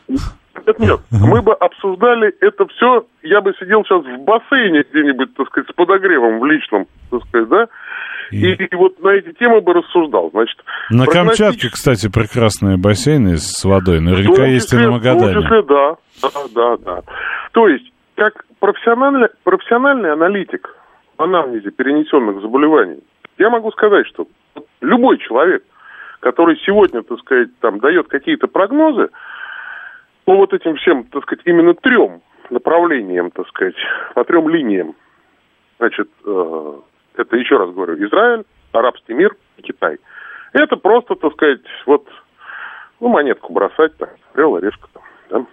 Нет, 0.08 0.80
нет. 0.80 1.00
Мы 1.12 1.42
бы 1.42 1.54
обсуждали 1.54 2.34
это 2.42 2.68
все, 2.68 3.06
я 3.24 3.42
бы 3.42 3.54
сидел 3.60 3.84
сейчас 3.84 4.04
в 4.04 4.24
бассейне 4.24 4.84
где-нибудь, 4.90 5.34
так 5.36 5.48
сказать, 5.48 5.70
с 5.70 5.74
подогревом 5.74 6.40
в 6.40 6.46
личном, 6.46 6.88
так 7.10 7.26
сказать, 7.28 7.50
да, 7.50 7.68
и, 8.32 8.54
и 8.54 8.76
вот 8.76 9.00
на 9.02 9.10
эти 9.10 9.32
темы 9.34 9.62
бы 9.62 9.74
рассуждал. 9.74 10.30
Значит, 10.32 10.58
на 10.90 11.06
прогностич... 11.06 11.40
Камчатке, 11.40 11.70
кстати, 11.70 12.10
прекрасные 12.12 12.78
бассейны 12.78 13.38
с 13.38 13.64
водой. 13.64 14.00
Наверняка 14.00 14.44
числе, 14.44 14.54
есть 14.54 14.74
и 14.74 14.78
на 14.78 14.92
Магадане. 14.92 15.32
В 15.32 15.34
том 15.34 15.44
числе, 15.44 15.62
да. 15.64 15.96
Да, 16.22 16.30
да, 16.54 16.78
да. 16.78 17.02
То 17.52 17.68
есть, 17.68 17.92
как 18.16 18.46
профессиональный, 18.60 19.30
профессиональный 19.44 20.12
аналитик 20.12 20.76
в 21.18 21.24
анамнезе 21.24 21.72
перенесенных 21.72 22.42
заболеваний, 22.42 23.00
я 23.38 23.50
могу 23.50 23.72
сказать, 23.72 24.08
что 24.08 24.28
любой 24.82 25.20
человек, 25.20 25.64
который 26.20 26.58
сегодня, 26.66 27.04
так 27.04 27.20
сказать, 27.20 27.50
там 27.60 27.80
дает 27.80 28.08
какие-то 28.08 28.48
прогнозы, 28.48 29.10
по 30.26 30.36
вот 30.36 30.54
этим 30.54 30.76
всем, 30.76 31.06
так 31.06 31.24
сказать, 31.24 31.44
именно 31.46 31.74
трем 31.74 32.22
направлениям, 32.50 33.32
так 33.32 33.48
сказать, 33.48 33.76
по 34.14 34.24
трем 34.26 34.50
линиям, 34.50 34.96
значит, 35.80 36.10
э, 36.26 36.74
это 37.18 37.36
еще 37.36 37.58
раз 37.58 37.72
говорю, 37.72 37.96
Израиль, 38.06 38.44
арабский 38.72 39.14
мир 39.14 39.36
Китай. 39.62 39.98
Это 40.54 40.78
просто, 40.78 41.16
так 41.16 41.34
сказать, 41.34 41.62
вот, 41.86 42.08
ну, 43.00 43.10
монетку 43.10 43.54
бросать, 43.54 43.96
так, 43.98 44.16
орел, 44.34 44.56
орешка 44.56 44.88
там, 44.94 45.04
да. 45.30 45.46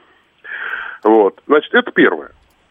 Вот, 1.03 1.41
значит, 1.47 1.75
это 1.75 1.91
первое. 1.91 2.31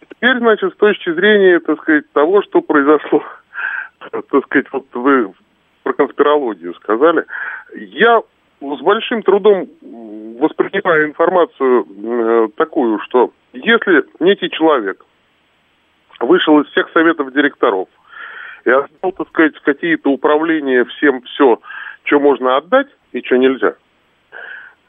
Теперь, 0.10 0.38
значит, 0.38 0.74
с 0.74 0.78
точки 0.78 1.12
зрения, 1.14 1.60
так 1.60 1.82
сказать, 1.82 2.12
того, 2.12 2.42
что 2.44 2.62
произошло, 2.62 3.24
так 4.12 4.46
сказать, 4.46 4.68
вот 4.72 4.86
вы 4.94 5.34
про 5.84 5.94
конспирологию 5.94 6.74
сказали, 6.76 7.26
я 7.76 8.22
с 8.62 8.82
большим 8.82 9.22
трудом 9.24 9.68
воспринимаю 10.40 11.10
информацию 11.10 11.86
э, 11.86 12.48
такую, 12.56 13.00
что 13.00 13.32
если 13.52 14.06
некий 14.20 14.50
человек 14.50 15.04
вышел 16.22 16.62
из 16.62 16.68
всех 16.68 16.90
советов 16.92 17.34
директоров– 17.34 17.90
и 18.66 18.70
отдал, 18.70 19.12
так 19.12 19.28
сказать, 19.30 19.54
какие-то 19.64 20.10
управления 20.10 20.86
всем 20.86 21.22
все, 21.24 21.60
что 22.04 22.20
можно 22.20 22.58
отдать 22.58 22.88
и 23.12 23.22
что 23.22 23.38
нельзя. 23.38 23.76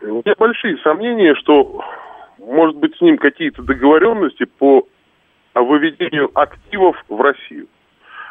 У 0.01 0.23
меня 0.25 0.35
большие 0.39 0.77
сомнения, 0.79 1.35
что 1.37 1.83
может 2.39 2.77
быть 2.77 2.97
с 2.97 3.01
ним 3.01 3.17
какие-то 3.17 3.63
договоренности 3.63 4.45
по 4.45 4.87
выведению 5.55 6.31
активов 6.35 6.97
в 7.09 7.21
Россию. 7.21 7.69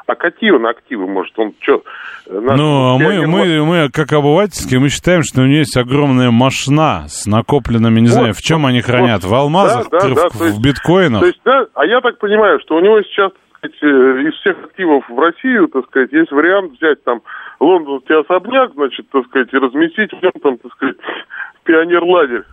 А 0.06 0.16
какие 0.16 0.52
он 0.52 0.68
активы, 0.68 1.08
может, 1.08 1.32
он 1.40 1.54
что? 1.62 1.82
Ну, 2.30 2.94
а 2.94 2.98
мы, 2.98 3.26
мы, 3.26 3.64
мы, 3.64 3.90
как 3.90 4.12
обывательские, 4.12 4.82
мы 4.82 4.90
считаем, 4.90 5.24
что 5.24 5.42
у 5.42 5.46
него 5.46 5.60
есть 5.60 5.78
огромная 5.78 6.30
машина 6.30 7.06
с 7.08 7.26
накопленными, 7.26 8.02
не 8.02 8.08
вот, 8.08 8.14
знаю, 8.14 8.34
в 8.34 8.42
чем 8.42 8.64
вот, 8.64 8.68
они 8.70 8.82
хранят, 8.82 9.24
вот, 9.24 9.30
в 9.30 9.34
алмазах, 9.34 9.90
да, 9.90 10.00
да, 10.02 10.08
в, 10.08 10.16
да, 10.16 10.30
в, 10.30 10.44
есть, 10.44 10.58
в 10.58 10.62
биткоинах? 10.62 11.22
То 11.22 11.28
есть, 11.28 11.40
да, 11.46 11.68
а 11.74 11.86
я 11.86 12.02
так 12.02 12.20
понимаю, 12.20 12.60
что 12.60 12.76
у 12.76 12.82
него 12.82 13.02
сейчас 13.04 13.32
сказать, 13.64 13.78
э, 13.82 14.22
из 14.28 14.34
всех 14.36 14.64
активов 14.66 15.08
в 15.10 15.20
Россию, 15.20 15.68
так 15.68 15.86
сказать, 15.86 16.12
есть 16.12 16.32
вариант 16.32 16.74
взять 16.74 17.04
там 17.04 17.22
лондонский 17.60 18.20
особняк, 18.20 18.74
значит, 18.74 19.10
так 19.10 19.26
сказать, 19.28 19.54
и 19.54 19.58
разместить 19.58 20.12
в 20.12 20.22
нем 20.22 20.32
там, 20.42 20.58
так 20.58 20.72
сказать, 20.74 20.98
пионер-лагерь 21.64 22.44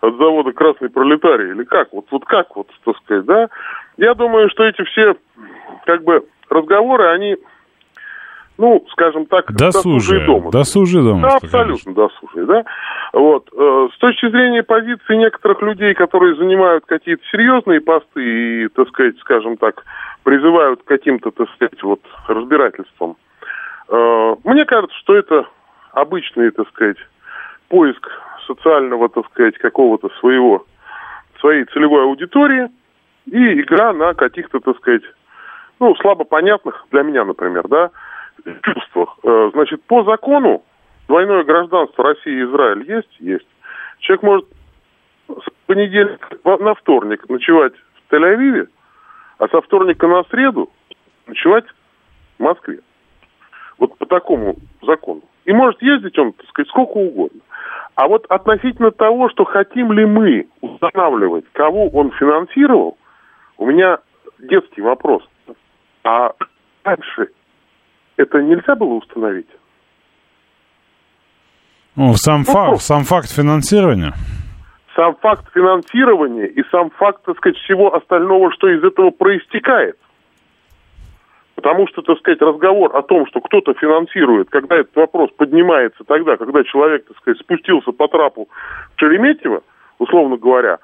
от 0.00 0.16
завода 0.16 0.52
«Красный 0.52 0.90
пролетарий». 0.90 1.50
Или 1.50 1.64
как? 1.64 1.92
Вот, 1.92 2.06
вот 2.10 2.24
как 2.24 2.54
вот, 2.56 2.68
так 2.84 2.96
сказать, 2.98 3.24
да? 3.24 3.48
Я 3.96 4.14
думаю, 4.14 4.50
что 4.50 4.64
эти 4.64 4.82
все, 4.84 5.16
как 5.84 6.04
бы, 6.04 6.24
разговоры, 6.50 7.08
они, 7.08 7.36
ну, 8.58 8.84
скажем 8.92 9.26
так, 9.26 9.52
досужие 9.52 10.26
дома. 10.26 10.50
Досужие 10.50 11.02
дома. 11.02 11.22
Да, 11.22 11.36
абсолютно 11.36 11.94
досужие, 11.94 12.46
да. 12.46 12.64
Вот. 13.12 13.48
Э, 13.56 13.88
с 13.94 13.98
точки 13.98 14.28
зрения 14.28 14.62
позиции 14.62 15.16
некоторых 15.16 15.62
людей, 15.62 15.94
которые 15.94 16.36
занимают 16.36 16.84
какие-то 16.84 17.22
серьезные 17.32 17.80
посты 17.80 18.64
и, 18.64 18.68
так 18.68 18.88
сказать, 18.88 19.18
скажем 19.20 19.56
так, 19.56 19.82
призывают 20.26 20.82
к 20.82 20.86
каким-то, 20.86 21.30
так 21.30 21.48
сказать, 21.54 21.80
вот 21.84 22.00
разбирательствам. 22.26 23.16
Э, 23.88 24.34
мне 24.42 24.64
кажется, 24.64 24.96
что 24.98 25.14
это 25.14 25.46
обычный, 25.92 26.50
так 26.50 26.66
сказать, 26.70 26.96
поиск 27.68 28.10
социального, 28.44 29.08
так 29.08 29.24
сказать, 29.26 29.56
какого-то 29.58 30.08
своего, 30.18 30.66
своей 31.38 31.64
целевой 31.66 32.02
аудитории 32.02 32.68
и 33.26 33.60
игра 33.60 33.92
на 33.92 34.14
каких-то, 34.14 34.58
так 34.58 34.76
сказать, 34.78 35.04
ну, 35.78 35.94
слабо 35.94 36.24
понятных, 36.24 36.84
для 36.90 37.04
меня, 37.04 37.24
например, 37.24 37.68
да, 37.68 37.90
чувствах. 38.64 39.18
Э, 39.22 39.50
значит, 39.54 39.80
по 39.84 40.02
закону 40.02 40.64
двойное 41.06 41.44
гражданство 41.44 42.02
России 42.02 42.32
и 42.32 42.42
Израиль 42.42 42.82
есть? 42.90 43.16
Есть. 43.20 43.46
Человек 44.00 44.22
может 44.24 44.48
с 45.28 45.66
понедельника 45.66 46.36
на 46.44 46.74
вторник 46.74 47.28
ночевать 47.28 47.74
в 47.74 48.12
Тель-Авиве, 48.12 48.66
а 49.38 49.48
со 49.48 49.60
вторника 49.60 50.06
на 50.06 50.24
среду 50.24 50.70
ночевать 51.26 51.64
в 52.38 52.42
Москве. 52.42 52.80
Вот 53.78 53.96
по 53.98 54.06
такому 54.06 54.56
закону. 54.82 55.22
И 55.44 55.52
может 55.52 55.80
ездить 55.82 56.18
он, 56.18 56.32
так 56.32 56.46
сказать, 56.48 56.68
сколько 56.68 56.96
угодно. 56.96 57.40
А 57.94 58.08
вот 58.08 58.26
относительно 58.28 58.90
того, 58.90 59.30
что 59.30 59.44
хотим 59.44 59.92
ли 59.92 60.04
мы 60.04 60.48
устанавливать, 60.60 61.44
кого 61.52 61.88
он 61.88 62.10
финансировал, 62.12 62.98
у 63.58 63.66
меня 63.66 63.98
детский 64.38 64.82
вопрос. 64.82 65.22
А 66.04 66.32
раньше 66.84 67.30
это 68.16 68.42
нельзя 68.42 68.74
было 68.74 68.94
установить? 68.94 69.48
Ну, 71.96 72.12
сам, 72.14 72.44
ну, 72.46 72.52
факт, 72.52 72.80
сам 72.82 73.04
факт 73.04 73.30
финансирования? 73.30 74.12
Сам 74.96 75.14
факт 75.16 75.44
финансирования 75.52 76.46
и 76.46 76.64
сам 76.70 76.90
факт, 76.90 77.22
так 77.24 77.36
сказать, 77.36 77.58
всего 77.58 77.94
остального, 77.94 78.50
что 78.52 78.68
из 78.68 78.82
этого 78.82 79.10
проистекает. 79.10 79.96
Потому 81.54 81.86
что, 81.88 82.02
так 82.02 82.18
сказать, 82.18 82.40
разговор 82.40 82.96
о 82.96 83.02
том, 83.02 83.26
что 83.26 83.40
кто-то 83.40 83.74
финансирует, 83.74 84.50
когда 84.50 84.76
этот 84.76 84.96
вопрос 84.96 85.30
поднимается 85.36 86.02
тогда, 86.04 86.36
когда 86.36 86.64
человек, 86.64 87.06
так 87.06 87.16
сказать, 87.18 87.40
спустился 87.40 87.92
по 87.92 88.08
трапу 88.08 88.48
в 88.94 89.00
Шереметьево, 89.00 89.62
условно 89.98 90.36
говоря, 90.36 90.78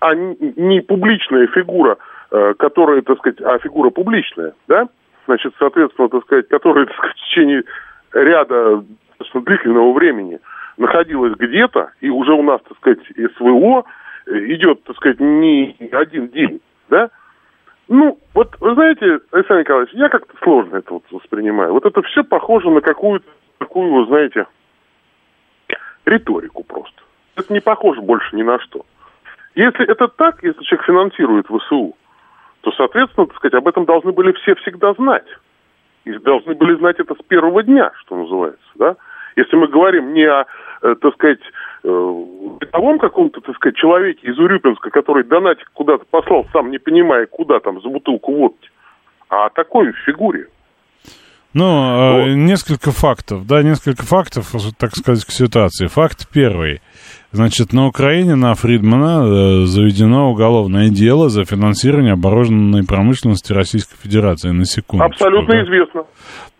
а 0.00 0.14
не, 0.14 0.80
публичная 0.80 1.46
фигура, 1.48 1.98
э, 2.30 2.54
которая, 2.58 3.02
так 3.02 3.18
сказать, 3.18 3.40
а 3.42 3.58
фигура 3.58 3.90
публичная, 3.90 4.54
да, 4.66 4.88
значит, 5.26 5.54
соответственно, 5.58 6.08
так 6.08 6.22
сказать, 6.24 6.48
которая, 6.48 6.86
так 6.86 6.96
сказать, 6.96 7.16
в 7.16 7.24
течение 7.26 7.62
ряда 8.12 8.84
достаточно 9.18 9.42
длительного 9.42 9.92
времени 9.92 10.40
находилась 10.76 11.34
где-то, 11.36 11.92
и 12.00 12.10
уже 12.10 12.32
у 12.32 12.42
нас, 12.42 12.60
так 12.68 12.76
сказать, 12.78 13.00
СВО 13.36 13.84
идет, 14.26 14.82
так 14.84 14.96
сказать, 14.96 15.20
не 15.20 15.76
один 15.92 16.28
день, 16.28 16.60
да, 16.88 17.10
ну, 17.88 18.18
вот, 18.32 18.56
вы 18.60 18.74
знаете, 18.74 19.20
Александр 19.30 19.60
Николаевич, 19.60 19.94
я 19.94 20.08
как-то 20.08 20.34
сложно 20.42 20.76
это 20.76 20.94
вот 20.94 21.04
воспринимаю. 21.10 21.72
Вот 21.74 21.84
это 21.84 22.00
все 22.02 22.24
похоже 22.24 22.70
на 22.70 22.80
какую-то 22.80 23.26
такую, 23.58 23.92
вы 23.92 24.06
знаете, 24.06 24.46
риторику 26.06 26.64
просто. 26.64 27.02
Это 27.36 27.52
не 27.52 27.60
похоже 27.60 28.00
больше 28.00 28.34
ни 28.36 28.42
на 28.42 28.58
что. 28.60 28.86
Если 29.54 29.86
это 29.86 30.08
так, 30.08 30.42
если 30.42 30.62
человек 30.64 30.86
финансирует 30.86 31.46
ВСУ, 31.46 31.94
то, 32.62 32.72
соответственно, 32.72 33.26
так 33.26 33.36
сказать, 33.36 33.54
об 33.54 33.68
этом 33.68 33.84
должны 33.84 34.12
были 34.12 34.32
все 34.32 34.54
всегда 34.56 34.94
знать. 34.94 35.26
И 36.04 36.12
должны 36.18 36.54
были 36.54 36.76
знать 36.76 36.98
это 36.98 37.14
с 37.14 37.22
первого 37.26 37.62
дня, 37.62 37.90
что 38.00 38.16
называется, 38.16 38.66
да? 38.74 38.96
Если 39.36 39.56
мы 39.56 39.66
говорим 39.66 40.12
не 40.12 40.24
о, 40.24 40.46
э, 40.82 40.94
так 41.00 41.14
сказать, 41.14 41.40
э, 41.82 42.24
бытовом 42.60 42.98
каком-то, 42.98 43.40
так 43.40 43.56
сказать, 43.56 43.76
человеке 43.76 44.28
из 44.28 44.38
Урюпинска, 44.38 44.90
который 44.90 45.24
донатик 45.24 45.68
куда-то 45.72 46.04
послал, 46.10 46.46
сам 46.52 46.70
не 46.70 46.78
понимая, 46.78 47.26
куда 47.26 47.58
там, 47.58 47.80
за 47.80 47.88
бутылку 47.88 48.32
водки, 48.32 48.70
а 49.28 49.46
о 49.46 49.50
такой 49.50 49.92
фигуре. 50.04 50.48
Ну, 51.54 52.24
вот. 52.24 52.34
несколько 52.34 52.90
фактов, 52.90 53.46
да, 53.46 53.62
несколько 53.62 54.02
фактов, 54.02 54.52
так 54.76 54.94
сказать, 54.96 55.24
к 55.24 55.30
ситуации. 55.30 55.86
Факт 55.86 56.28
первый. 56.32 56.80
Значит, 57.34 57.72
на 57.72 57.88
Украине 57.88 58.36
на 58.36 58.54
Фридмана 58.54 59.62
э, 59.62 59.66
заведено 59.66 60.30
уголовное 60.30 60.88
дело 60.88 61.28
за 61.28 61.44
финансирование 61.44 62.12
оборудованной 62.12 62.84
промышленности 62.84 63.52
Российской 63.52 63.96
Федерации, 64.00 64.50
на 64.50 64.64
секунду. 64.64 65.04
Абсолютно 65.04 65.54
да? 65.54 65.64
известно. 65.64 66.04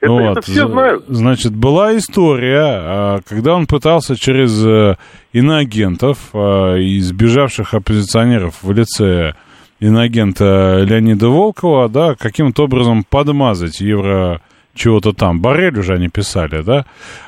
Это, 0.00 0.12
вот. 0.12 0.38
это 0.38 0.42
все 0.42 0.66
знают. 0.66 1.04
Значит, 1.06 1.54
была 1.54 1.96
история, 1.96 2.60
а, 2.60 3.20
когда 3.24 3.54
он 3.54 3.66
пытался 3.68 4.16
через 4.16 4.66
э, 4.66 4.96
иноагентов 5.32 6.18
а, 6.32 6.74
и 6.76 6.98
сбежавших 6.98 7.72
оппозиционеров 7.74 8.62
в 8.62 8.72
лице 8.72 9.34
иноагента 9.78 10.82
Леонида 10.82 11.28
Волкова, 11.28 11.88
да, 11.88 12.16
каким-то 12.16 12.64
образом 12.64 13.04
подмазать 13.08 13.80
евро 13.80 14.40
чего-то 14.74 15.12
там. 15.12 15.40
Барель 15.40 15.78
уже 15.78 15.94
они 15.94 16.08
писали, 16.08 16.62
да? 16.62 16.84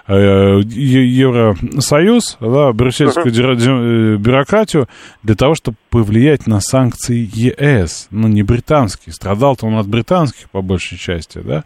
Э, 0.09 0.60
Евросоюз, 0.64 2.36
да, 2.40 2.73
брюссельскую 2.73 3.32
uh-huh. 3.32 4.16
бюрократию 4.16 4.89
для 5.23 5.35
того, 5.35 5.55
чтобы 5.55 5.77
повлиять 5.90 6.47
на 6.47 6.60
санкции 6.60 7.28
ЕС, 7.32 8.09
ну, 8.10 8.28
не 8.28 8.43
британские. 8.43 9.12
Страдал-то 9.12 9.66
он 9.66 9.77
от 9.77 9.86
британских, 9.86 10.51
по 10.51 10.62
большей 10.62 10.98
части, 10.98 11.39
да? 11.39 11.64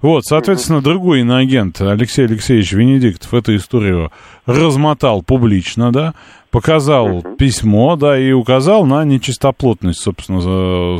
Вот, 0.00 0.24
соответственно, 0.24 0.82
другой 0.82 1.20
иноагент 1.20 1.80
Алексей 1.80 2.26
Алексеевич 2.26 2.72
Венедиктов 2.72 3.34
эту 3.34 3.56
историю 3.56 4.12
размотал 4.46 5.22
публично, 5.22 5.92
да? 5.92 6.14
Показал 6.52 7.08
uh-huh. 7.08 7.36
письмо, 7.36 7.96
да, 7.96 8.16
и 8.16 8.30
указал 8.30 8.84
на 8.84 9.04
нечистоплотность, 9.04 10.00
собственно, 10.00 10.98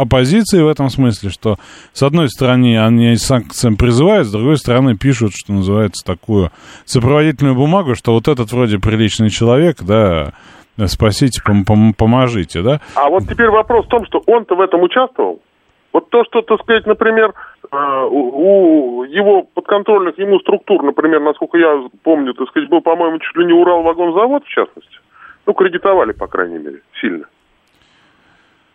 оппозиции 0.00 0.60
в 0.60 0.68
этом 0.68 0.90
смысле, 0.90 1.30
что, 1.30 1.56
с 1.92 2.02
одной 2.02 2.28
стороны, 2.28 2.78
они 2.78 3.16
санкциям 3.16 3.76
призывают, 3.76 4.28
с 4.28 4.30
другой 4.30 4.58
стороны, 4.58 4.96
пишут, 4.96 5.32
что 5.34 5.52
называется, 5.52 6.04
такую 6.04 6.52
сопроводительную 6.84 7.56
бумагу, 7.56 7.94
что 7.94 8.12
вот 8.12 8.28
этот 8.28 8.52
вроде 8.52 8.78
приличный 8.78 9.30
человек, 9.30 9.78
да, 9.80 10.34
спасите, 10.86 11.40
пом- 11.44 11.64
пом- 11.64 11.94
поможите, 11.96 12.60
да. 12.60 12.80
А 12.94 13.08
вот 13.08 13.24
теперь 13.26 13.48
вопрос 13.48 13.86
в 13.86 13.88
том, 13.88 14.04
что 14.04 14.22
он-то 14.26 14.56
в 14.56 14.60
этом 14.60 14.82
участвовал? 14.82 15.40
Вот 15.94 16.10
то, 16.10 16.22
что, 16.24 16.42
так 16.42 16.60
сказать, 16.60 16.86
например, 16.86 17.32
у 17.72 19.04
его 19.04 19.42
подконтрольных 19.42 20.18
ему 20.18 20.38
структур, 20.40 20.82
например, 20.82 21.20
насколько 21.20 21.58
я 21.58 21.88
помню, 22.02 22.34
так 22.34 22.48
сказать, 22.48 22.68
был, 22.68 22.80
по-моему, 22.80 23.18
чуть 23.18 23.36
ли 23.36 23.46
не 23.46 23.52
Урал-вагонзавод, 23.52 24.44
в 24.44 24.48
частности. 24.48 24.98
Ну, 25.46 25.52
кредитовали, 25.52 26.12
по 26.12 26.26
крайней 26.26 26.58
мере, 26.58 26.80
сильно. 27.00 27.26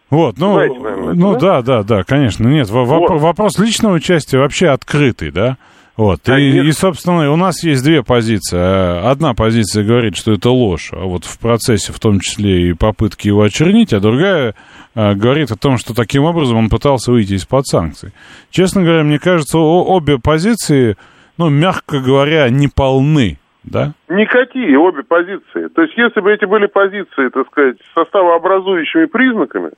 Вот, 0.09 0.37
ну, 0.39 0.53
Знаете, 0.53 0.79
наверное, 0.79 1.13
ну 1.13 1.33
да? 1.33 1.61
да, 1.61 1.61
да, 1.61 1.83
да, 1.83 2.03
конечно. 2.03 2.47
Нет, 2.47 2.67
вот. 2.69 3.09
вопрос 3.21 3.59
личного 3.59 3.93
участия 3.93 4.39
вообще 4.39 4.69
открытый, 4.69 5.31
да? 5.31 5.57
Вот. 5.99 6.29
И, 6.29 6.59
и, 6.59 6.71
собственно, 6.71 7.29
у 7.29 7.35
нас 7.35 7.61
есть 7.61 7.83
две 7.83 8.03
позиции. 8.03 8.57
Одна 9.05 9.33
позиция 9.33 9.83
говорит, 9.83 10.15
что 10.15 10.31
это 10.31 10.49
ложь, 10.49 10.91
а 10.93 11.03
вот 11.03 11.25
в 11.25 11.37
процессе, 11.41 11.91
в 11.91 11.99
том 11.99 12.21
числе 12.21 12.69
и 12.69 12.73
попытки 12.73 13.27
его 13.27 13.41
очернить, 13.41 13.91
а 13.91 13.99
другая 13.99 14.55
а, 14.95 15.13
говорит 15.13 15.51
о 15.51 15.57
том, 15.57 15.77
что 15.77 15.93
таким 15.93 16.23
образом 16.23 16.57
он 16.57 16.69
пытался 16.69 17.11
выйти 17.11 17.33
из-под 17.33 17.67
санкций. 17.67 18.13
Честно 18.49 18.81
говоря, 18.83 19.03
мне 19.03 19.19
кажется, 19.19 19.57
обе 19.57 20.19
позиции, 20.19 20.95
ну, 21.37 21.49
мягко 21.49 21.99
говоря, 21.99 22.47
не 22.47 22.69
полны. 22.69 23.37
Да? 23.65 23.91
Никакие 24.07 24.79
обе 24.79 25.03
позиции. 25.03 25.67
То 25.67 25.81
есть, 25.81 25.97
если 25.97 26.21
бы 26.21 26.31
эти 26.31 26.45
были 26.45 26.67
позиции, 26.67 27.27
так 27.27 27.45
сказать, 27.47 27.75
составообразующими 27.93 29.03
признаками, 29.03 29.71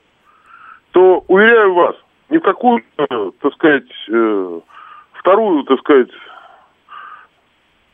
то, 0.92 1.24
уверяю 1.26 1.74
вас, 1.74 1.96
ни 2.30 2.38
в 2.38 2.42
какую, 2.42 2.80
так 2.96 3.52
сказать, 3.54 3.90
э, 4.08 4.60
вторую, 5.22 5.62
так 5.64 5.78
сказать, 5.78 6.10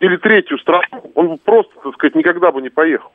или 0.00 0.16
третью 0.16 0.58
страну, 0.58 1.12
он 1.14 1.38
просто, 1.38 1.72
так 1.82 1.94
сказать, 1.94 2.14
никогда 2.14 2.50
бы 2.50 2.62
не 2.62 2.70
поехал. 2.70 3.12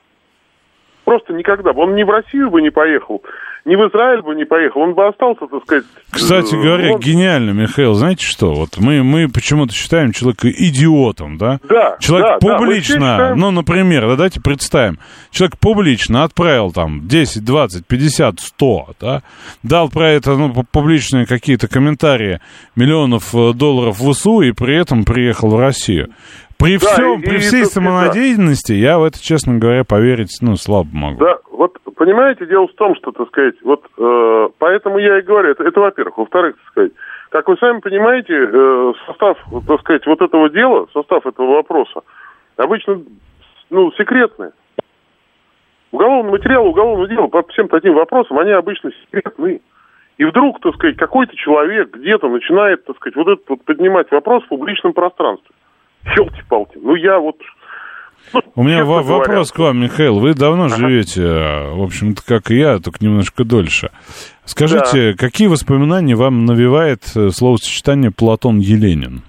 Просто 1.05 1.33
никогда 1.33 1.73
бы. 1.73 1.81
Он 1.81 1.95
ни 1.95 2.03
в 2.03 2.09
Россию 2.09 2.49
бы 2.49 2.61
не 2.61 2.69
поехал, 2.69 3.21
ни 3.65 3.75
в 3.75 3.89
Израиль 3.89 4.21
бы 4.21 4.35
не 4.35 4.45
поехал. 4.45 4.81
Он 4.81 4.93
бы 4.93 5.07
остался, 5.07 5.47
так 5.47 5.63
сказать... 5.63 5.85
Кстати 6.11 6.53
говоря, 6.55 6.93
он... 6.93 6.99
гениально, 6.99 7.51
Михаил. 7.51 7.93
Знаете 7.93 8.25
что? 8.25 8.53
Вот 8.53 8.77
мы, 8.77 9.03
мы 9.03 9.29
почему-то 9.29 9.73
считаем 9.73 10.11
человека 10.11 10.49
идиотом, 10.49 11.37
да? 11.37 11.59
Да, 11.67 11.97
Человек 11.99 12.39
да, 12.41 12.55
публично, 12.57 13.17
да, 13.17 13.35
ну, 13.35 13.51
например, 13.51 14.07
да, 14.07 14.15
давайте 14.15 14.41
представим. 14.41 14.99
Человек 15.31 15.57
публично 15.59 16.23
отправил 16.23 16.71
там 16.71 17.07
10, 17.07 17.43
20, 17.43 17.87
50, 17.87 18.39
100, 18.39 18.87
да? 18.99 19.21
Дал 19.63 19.89
про 19.89 20.09
это, 20.11 20.35
ну, 20.35 20.53
публичные 20.71 21.25
какие-то 21.25 21.67
комментарии 21.67 22.39
миллионов 22.75 23.33
э, 23.33 23.53
долларов 23.53 23.99
в 23.99 24.07
УСУ 24.07 24.41
и 24.41 24.51
при 24.51 24.75
этом 24.75 25.05
приехал 25.05 25.49
в 25.49 25.59
Россию. 25.59 26.09
При, 26.63 26.77
да, 26.77 26.87
всем, 26.87 27.19
и, 27.19 27.23
при 27.25 27.37
всей 27.39 27.63
и, 27.63 27.65
самонадеянности 27.65 28.71
да. 28.71 28.77
я 28.77 28.97
в 28.97 29.03
это, 29.03 29.21
честно 29.21 29.59
говоря, 29.59 29.83
поверить, 29.83 30.37
ну, 30.41 30.55
слабо 30.55 30.89
могу. 30.93 31.19
Да, 31.19 31.37
вот, 31.51 31.77
понимаете, 31.97 32.45
дело 32.45 32.67
в 32.67 32.73
том, 32.75 32.95
что, 32.95 33.11
так 33.11 33.27
сказать, 33.27 33.55
вот, 33.63 33.83
э, 33.97 34.49
поэтому 34.59 34.97
я 34.97 35.19
и 35.19 35.23
говорю, 35.23 35.51
это, 35.51 35.63
это 35.63 35.79
во-первых. 35.81 36.17
Во-вторых, 36.17 36.55
так 36.55 36.67
сказать, 36.71 36.91
как 37.29 37.47
вы 37.49 37.57
сами 37.57 37.79
понимаете, 37.79 38.33
э, 38.33 38.93
состав, 39.05 39.37
так 39.67 39.79
сказать, 39.81 40.05
вот 40.05 40.21
этого 40.21 40.49
дела, 40.49 40.87
состав 40.93 41.25
этого 41.25 41.55
вопроса, 41.55 42.01
обычно, 42.55 43.01
ну, 43.69 43.91
секретный. 43.93 44.51
Уголовный 45.91 46.31
материал, 46.31 46.65
уголовное 46.65 47.07
дело 47.07 47.27
по 47.27 47.43
всем 47.49 47.67
таким 47.67 47.93
вопросам, 47.93 48.39
они 48.39 48.51
обычно 48.51 48.91
секретны. 48.91 49.59
И 50.17 50.25
вдруг, 50.25 50.61
так 50.61 50.75
сказать, 50.75 50.95
какой-то 50.95 51.35
человек 51.35 51.93
где-то 51.93 52.29
начинает, 52.29 52.85
так 52.85 52.95
сказать, 52.95 53.15
вот 53.17 53.27
этот 53.27 53.49
вот 53.49 53.65
поднимать 53.65 54.09
вопрос 54.11 54.43
в 54.43 54.47
публичном 54.47 54.93
пространстве. 54.93 55.53
Челки-палки. 56.05 56.77
Ну, 56.81 56.95
я 56.95 57.19
вот... 57.19 57.35
Ну, 58.33 58.41
У 58.55 58.63
меня 58.63 58.83
в- 58.83 58.87
вопрос 58.87 59.51
к 59.51 59.59
вам, 59.59 59.81
Михаил. 59.81 60.19
Вы 60.19 60.33
давно 60.33 60.65
ага. 60.65 60.75
живете, 60.75 61.21
в 61.21 61.83
общем-то, 61.83 62.23
как 62.25 62.51
и 62.51 62.57
я, 62.57 62.79
только 62.79 63.03
немножко 63.03 63.43
дольше. 63.43 63.91
Скажите, 64.45 65.11
да. 65.11 65.17
какие 65.17 65.47
воспоминания 65.47 66.15
вам 66.15 66.45
навевает 66.45 67.03
э, 67.15 67.29
словосочетание 67.29 68.11
Платон 68.11 68.59
Еленин? 68.59 69.23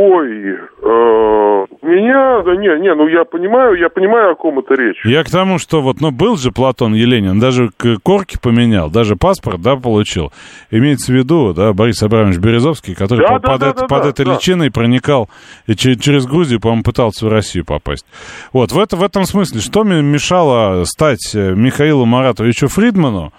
Ой, 0.00 0.30
э, 0.30 1.66
меня, 1.82 2.42
да 2.42 2.54
не, 2.54 2.82
не, 2.82 2.94
ну 2.94 3.08
я 3.08 3.24
понимаю, 3.24 3.74
я 3.74 3.88
понимаю, 3.88 4.30
о 4.30 4.34
ком 4.36 4.60
это 4.60 4.74
речь. 4.74 5.04
Я 5.04 5.24
к 5.24 5.28
тому, 5.28 5.58
что 5.58 5.80
вот, 5.80 6.00
ну 6.00 6.12
был 6.12 6.36
же 6.36 6.52
Платон 6.52 6.94
Еленин, 6.94 7.40
даже 7.40 7.70
корки 8.04 8.38
поменял, 8.40 8.90
даже 8.90 9.16
паспорт, 9.16 9.60
да, 9.60 9.74
получил. 9.74 10.32
Имеется 10.70 11.10
в 11.10 11.16
виду, 11.16 11.52
да, 11.52 11.72
Борис 11.72 12.00
Абрамович 12.00 12.38
Березовский, 12.38 12.94
который 12.94 13.26
да, 13.26 13.40
под, 13.40 13.60
да, 13.60 13.70
это, 13.70 13.80
да, 13.80 13.86
под 13.88 14.02
да, 14.04 14.08
этой 14.10 14.24
да. 14.24 14.34
личиной 14.34 14.70
проникал 14.70 15.28
и 15.66 15.74
через 15.74 16.26
Грузию, 16.26 16.60
по-моему, 16.60 16.84
пытался 16.84 17.26
в 17.26 17.28
Россию 17.28 17.64
попасть. 17.64 18.06
Вот, 18.52 18.70
в, 18.70 18.78
это, 18.78 18.96
в 18.96 19.02
этом 19.02 19.24
смысле, 19.24 19.60
что 19.60 19.82
мешало 19.82 20.84
стать 20.84 21.34
э, 21.34 21.54
Михаилу 21.56 22.04
Маратовичу 22.04 22.68
Фридману, 22.68 23.32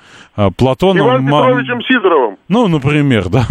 Платоном... 0.56 1.08
Иван 1.08 1.26
Петровичем 1.26 1.82
Сидоровым. 1.82 2.38
Ну, 2.48 2.68
например, 2.68 3.30
да. 3.30 3.46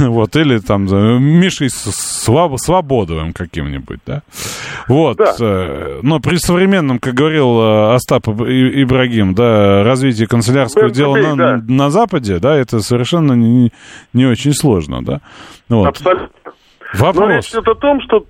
Вот, 0.00 0.36
или 0.36 0.58
там 0.58 0.84
Мишей 0.84 1.68
Свободовым 1.70 3.32
каким-нибудь, 3.32 4.00
да. 4.06 4.22
Вот. 4.88 5.18
Э, 5.40 6.00
но 6.02 6.20
при 6.20 6.36
современном, 6.36 6.98
как 6.98 7.14
говорил 7.14 7.60
э, 7.60 7.94
Остап 7.94 8.28
Ибрагим, 8.28 9.34
да, 9.34 9.84
развитии 9.84 10.24
канцелярского 10.24 10.90
дела 10.90 11.60
на 11.68 11.90
Западе, 11.90 12.38
да, 12.38 12.56
это 12.56 12.80
совершенно 12.80 13.32
не 13.32 14.26
очень 14.26 14.52
сложно, 14.52 15.02
да. 15.04 15.20
Абсолютно. 15.70 16.28
Вопрос. 16.94 17.28
Но 17.28 17.34
речь 17.34 17.50
идет 17.50 17.68
о 17.68 17.74
том, 17.74 18.00
что 18.02 18.26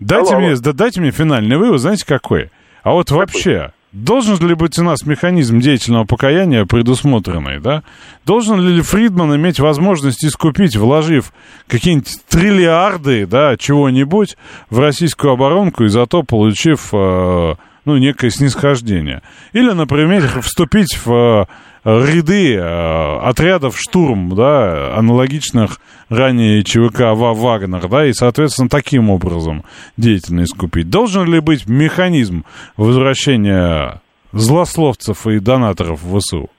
Дайте 0.00 0.34
Алло, 0.34 0.40
мне, 0.40 0.56
да, 0.56 0.72
дайте 0.72 1.00
мне 1.00 1.10
финальный 1.10 1.58
вывод, 1.58 1.78
знаете, 1.78 2.06
какой? 2.06 2.50
А 2.82 2.92
вот 2.92 3.10
вообще, 3.10 3.72
должен 3.92 4.38
ли 4.46 4.54
быть 4.54 4.78
у 4.78 4.84
нас 4.84 5.04
механизм 5.04 5.60
деятельного 5.60 6.04
покаяния 6.04 6.64
предусмотренный, 6.64 7.60
да? 7.60 7.82
Должен 8.24 8.60
ли 8.60 8.80
Фридман 8.82 9.34
иметь 9.36 9.58
возможность 9.58 10.24
искупить, 10.24 10.76
вложив 10.76 11.32
какие-нибудь 11.66 12.18
триллиарды, 12.28 13.26
да, 13.26 13.56
чего-нибудь 13.56 14.36
в 14.68 14.78
российскую 14.78 15.32
оборонку 15.32 15.84
и 15.84 15.88
зато 15.88 16.22
получив, 16.22 16.90
э, 16.92 17.54
ну, 17.84 17.96
некое 17.96 18.30
снисхождение? 18.30 19.22
Или, 19.52 19.72
например, 19.72 20.40
вступить 20.42 20.96
в 21.04 21.12
э, 21.12 21.46
ряды 21.84 22.56
э, 22.56 23.18
отрядов 23.20 23.76
штурм, 23.78 24.34
да, 24.34 24.94
аналогичных 24.96 25.78
ранее 26.08 26.62
ЧВК 26.62 27.14
Ва- 27.14 27.34
Вагнер, 27.34 27.88
да, 27.88 28.06
и, 28.06 28.12
соответственно, 28.12 28.68
таким 28.68 29.10
образом 29.10 29.64
деятельность 29.96 30.56
купить. 30.56 30.90
Должен 30.90 31.30
ли 31.32 31.40
быть 31.40 31.68
механизм 31.68 32.44
возвращения 32.76 34.00
злословцев 34.32 35.26
и 35.26 35.40
донаторов 35.40 36.02
в 36.02 36.18
ВСУ? 36.18 36.50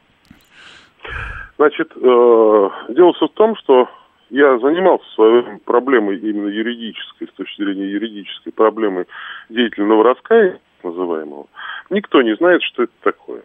Значит, 1.57 1.91
э, 1.95 2.69
дело 2.89 3.14
все 3.14 3.27
в 3.27 3.34
том, 3.34 3.56
что 3.57 3.88
я 4.31 4.57
занимался 4.60 5.06
в 5.06 5.14
свое 5.14 5.41
время 5.41 5.60
проблемой 5.65 6.18
именно 6.18 6.48
юридической, 6.48 7.27
с 7.27 7.34
точки 7.34 7.61
зрения 7.61 7.91
юридической 7.91 8.52
проблемы 8.52 9.06
деятельного 9.49 10.03
раскаяния, 10.03 10.60
называемого. 10.84 11.45
Никто 11.89 12.22
не 12.22 12.35
знает, 12.38 12.64
что 12.64 12.84
это 12.84 12.93
такое. 13.03 13.41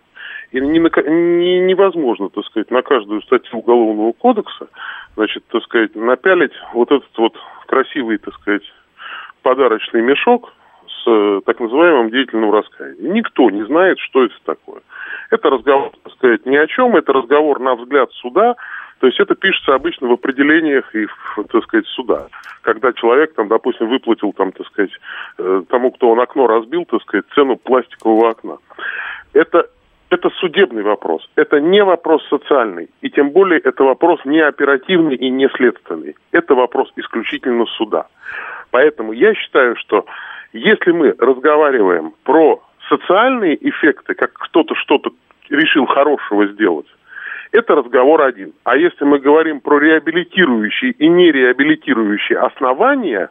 И 0.52 0.60
не 0.60 0.78
не- 0.78 1.60
невозможно, 1.60 2.28
так 2.28 2.44
сказать, 2.46 2.70
на 2.70 2.82
каждую 2.82 3.22
статью 3.22 3.58
Уголовного 3.58 4.12
кодекса, 4.12 4.68
значит, 5.16 5.44
так 5.50 5.62
сказать, 5.64 5.94
напялить 5.94 6.52
вот 6.72 6.90
этот 6.90 7.16
вот 7.18 7.34
красивый, 7.66 8.18
так 8.18 8.34
сказать, 8.34 8.62
подарочный 9.42 10.02
мешок 10.02 10.52
с 10.86 11.40
так 11.44 11.60
называемым 11.60 12.10
деятельным 12.10 12.52
раскаянием. 12.52 13.12
Никто 13.12 13.50
не 13.50 13.64
знает, 13.64 13.98
что 13.98 14.24
это 14.24 14.34
такое. 14.44 14.80
Это 15.30 15.50
разговор, 15.50 15.90
так 16.02 16.12
сказать, 16.14 16.46
ни 16.46 16.56
о 16.56 16.66
чем, 16.66 16.96
это 16.96 17.12
разговор 17.12 17.60
на 17.60 17.74
взгляд 17.74 18.10
суда, 18.12 18.56
то 18.98 19.06
есть 19.06 19.20
это 19.20 19.34
пишется 19.34 19.74
обычно 19.74 20.08
в 20.08 20.12
определениях 20.12 20.94
и, 20.94 21.06
так 21.50 21.62
сказать, 21.64 21.86
суда. 21.88 22.28
Когда 22.62 22.92
человек, 22.92 23.34
там, 23.34 23.48
допустим, 23.48 23.88
выплатил, 23.88 24.32
там, 24.32 24.52
так 24.52 24.66
сказать, 24.68 24.90
э, 25.38 25.62
тому, 25.68 25.90
кто 25.90 26.10
он 26.10 26.20
окно 26.20 26.46
разбил, 26.46 26.86
так 26.86 27.02
сказать, 27.02 27.26
цену 27.34 27.56
пластикового 27.56 28.30
окна. 28.30 28.56
Это, 29.34 29.68
это 30.10 30.30
судебный 30.30 30.82
вопрос. 30.82 31.28
Это 31.36 31.60
не 31.60 31.82
вопрос 31.82 32.22
социальный. 32.28 32.88
И 33.00 33.10
тем 33.10 33.30
более 33.30 33.58
это 33.60 33.82
вопрос 33.82 34.20
не 34.24 34.40
оперативный 34.40 35.16
и 35.16 35.30
не 35.30 35.48
следственный. 35.48 36.16
Это 36.32 36.54
вопрос 36.54 36.92
исключительно 36.96 37.66
суда. 37.66 38.06
Поэтому 38.70 39.12
я 39.12 39.34
считаю, 39.34 39.76
что 39.76 40.06
если 40.52 40.92
мы 40.92 41.14
разговариваем 41.18 42.12
про 42.24 42.62
социальные 42.88 43.56
эффекты, 43.68 44.14
как 44.14 44.32
кто-то 44.32 44.74
что-то 44.76 45.10
решил 45.48 45.86
хорошего 45.86 46.46
сделать, 46.46 46.86
это 47.52 47.74
разговор 47.74 48.22
один. 48.22 48.52
А 48.64 48.76
если 48.76 49.04
мы 49.04 49.18
говорим 49.18 49.60
про 49.60 49.78
реабилитирующие 49.78 50.92
и 50.92 51.08
нереабилитирующие 51.08 52.38
основания 52.38 53.30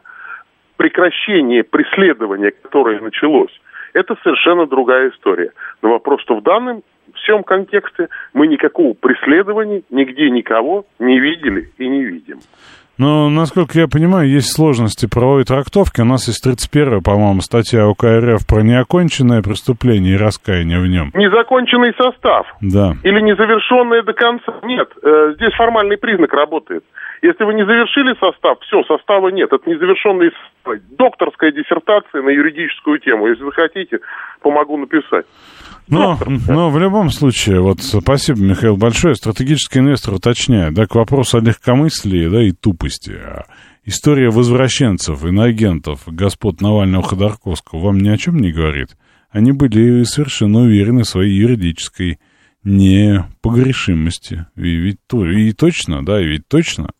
прекращения 0.76 1.64
преследования, 1.64 2.50
которое 2.50 3.00
началось, 3.00 3.52
это 3.96 4.14
совершенно 4.22 4.66
другая 4.66 5.10
история. 5.10 5.50
Но 5.82 5.90
вопрос, 5.90 6.20
что 6.22 6.36
в 6.36 6.42
данном 6.42 6.82
всем 7.14 7.42
контексте 7.42 8.08
мы 8.34 8.46
никакого 8.46 8.92
преследования 8.94 9.82
нигде 9.90 10.30
никого 10.30 10.84
не 10.98 11.18
видели 11.18 11.70
и 11.78 11.88
не 11.88 12.04
видим. 12.04 12.38
Но, 12.98 13.28
насколько 13.28 13.78
я 13.78 13.88
понимаю, 13.88 14.26
есть 14.26 14.54
сложности 14.54 15.06
правовой 15.06 15.44
трактовки. 15.44 16.00
У 16.00 16.06
нас 16.06 16.28
есть 16.28 16.42
31 16.42 17.02
по-моему, 17.02 17.42
статья 17.42 17.86
УК 17.86 18.04
РФ 18.04 18.46
про 18.46 18.62
неоконченное 18.62 19.42
преступление 19.42 20.14
и 20.14 20.16
раскаяние 20.16 20.80
в 20.80 20.86
нем. 20.86 21.10
Незаконченный 21.14 21.92
состав 21.94 22.46
Да. 22.62 22.94
или 23.04 23.20
незавершенное 23.20 24.02
до 24.02 24.14
конца. 24.14 24.54
Нет, 24.62 24.88
э, 25.02 25.34
здесь 25.36 25.52
формальный 25.54 25.98
признак 25.98 26.32
работает. 26.32 26.84
Если 27.20 27.44
вы 27.44 27.52
не 27.54 27.66
завершили 27.66 28.14
состав, 28.18 28.58
все, 28.60 28.82
состава 28.84 29.28
нет. 29.28 29.52
Это 29.52 29.68
незавершенный 29.68 30.30
состав. 30.30 30.52
Докторская 30.98 31.52
диссертация 31.52 32.22
на 32.22 32.30
юридическую 32.30 32.98
тему. 32.98 33.28
Если 33.28 33.44
захотите, 33.44 33.98
помогу 34.40 34.76
написать. 34.76 35.26
Но, 35.88 36.18
но 36.48 36.70
в 36.70 36.78
любом 36.78 37.10
случае, 37.10 37.60
вот 37.60 37.80
спасибо, 37.80 38.40
Михаил, 38.40 38.76
большое. 38.76 39.14
Стратегический 39.14 39.78
инвестор 39.78 40.14
уточняет, 40.14 40.74
да, 40.74 40.86
к 40.86 40.94
вопросу 40.94 41.38
о 41.38 41.40
легкомыслии, 41.40 42.28
да, 42.28 42.42
и 42.42 42.50
тупости. 42.50 43.12
А 43.12 43.44
История 43.88 44.30
возвращенцев, 44.30 45.24
иноагентов, 45.24 46.02
господ 46.06 46.60
Навального 46.60 47.04
Ходорковского 47.04 47.78
вам 47.78 47.98
ни 47.98 48.08
о 48.08 48.16
чем 48.16 48.36
не 48.36 48.50
говорит? 48.50 48.88
Они 49.30 49.52
были 49.52 50.02
совершенно 50.02 50.62
уверены 50.62 51.04
в 51.04 51.08
своей 51.08 51.32
юридической 51.32 52.18
непогрешимости. 52.64 54.46
И 54.56 54.74
ведь 54.74 54.98
и 55.12 55.52
точно, 55.52 56.04
да, 56.04 56.20
и 56.20 56.26
ведь 56.26 56.48
точно. 56.48 56.90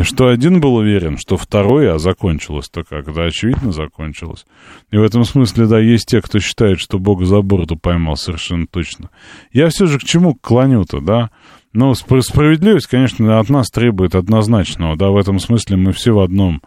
Что 0.00 0.28
один 0.28 0.60
был 0.60 0.76
уверен, 0.76 1.18
что 1.18 1.36
второй, 1.36 1.92
а 1.92 1.98
закончилось-то 1.98 2.82
как, 2.82 3.12
да, 3.12 3.24
очевидно 3.24 3.72
закончилось. 3.72 4.46
И 4.90 4.96
в 4.96 5.02
этом 5.02 5.24
смысле, 5.24 5.66
да, 5.66 5.78
есть 5.78 6.06
те, 6.06 6.22
кто 6.22 6.38
считает, 6.38 6.80
что 6.80 6.98
Бога 6.98 7.26
за 7.26 7.42
бороду 7.42 7.76
поймал 7.76 8.16
совершенно 8.16 8.66
точно. 8.66 9.10
Я 9.52 9.68
все 9.68 9.86
же 9.86 9.98
к 9.98 10.04
чему 10.04 10.34
клоню-то, 10.34 11.00
да? 11.00 11.30
Ну, 11.74 11.92
спр- 11.92 12.22
справедливость, 12.22 12.86
конечно, 12.86 13.38
от 13.38 13.50
нас 13.50 13.70
требует 13.70 14.14
однозначного, 14.14 14.96
да, 14.96 15.10
в 15.10 15.16
этом 15.16 15.38
смысле 15.38 15.76
мы 15.76 15.92
все 15.92 16.12
в 16.12 16.20
одном 16.20 16.62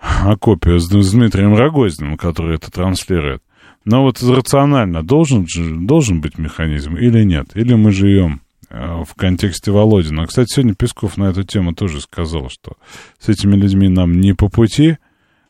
окопе 0.00 0.78
с, 0.80 0.88
с 0.88 1.12
Дмитрием 1.12 1.54
Рогозиным, 1.54 2.16
который 2.16 2.56
это 2.56 2.70
транслирует. 2.70 3.42
Но 3.84 4.02
вот 4.02 4.20
рационально 4.22 5.02
должен, 5.02 5.46
же, 5.48 5.76
должен 5.76 6.20
быть 6.20 6.36
механизм 6.36 6.96
или 6.96 7.22
нет? 7.22 7.50
Или 7.54 7.74
мы 7.74 7.92
живем 7.92 8.40
в 8.70 9.08
контексте 9.16 9.72
Володина. 9.72 10.26
Кстати, 10.26 10.54
сегодня 10.54 10.74
Песков 10.74 11.16
на 11.16 11.24
эту 11.24 11.42
тему 11.42 11.74
тоже 11.74 12.00
сказал, 12.00 12.48
что 12.48 12.76
с 13.18 13.28
этими 13.28 13.56
людьми 13.56 13.88
нам 13.88 14.20
не 14.20 14.32
по 14.32 14.48
пути, 14.48 14.98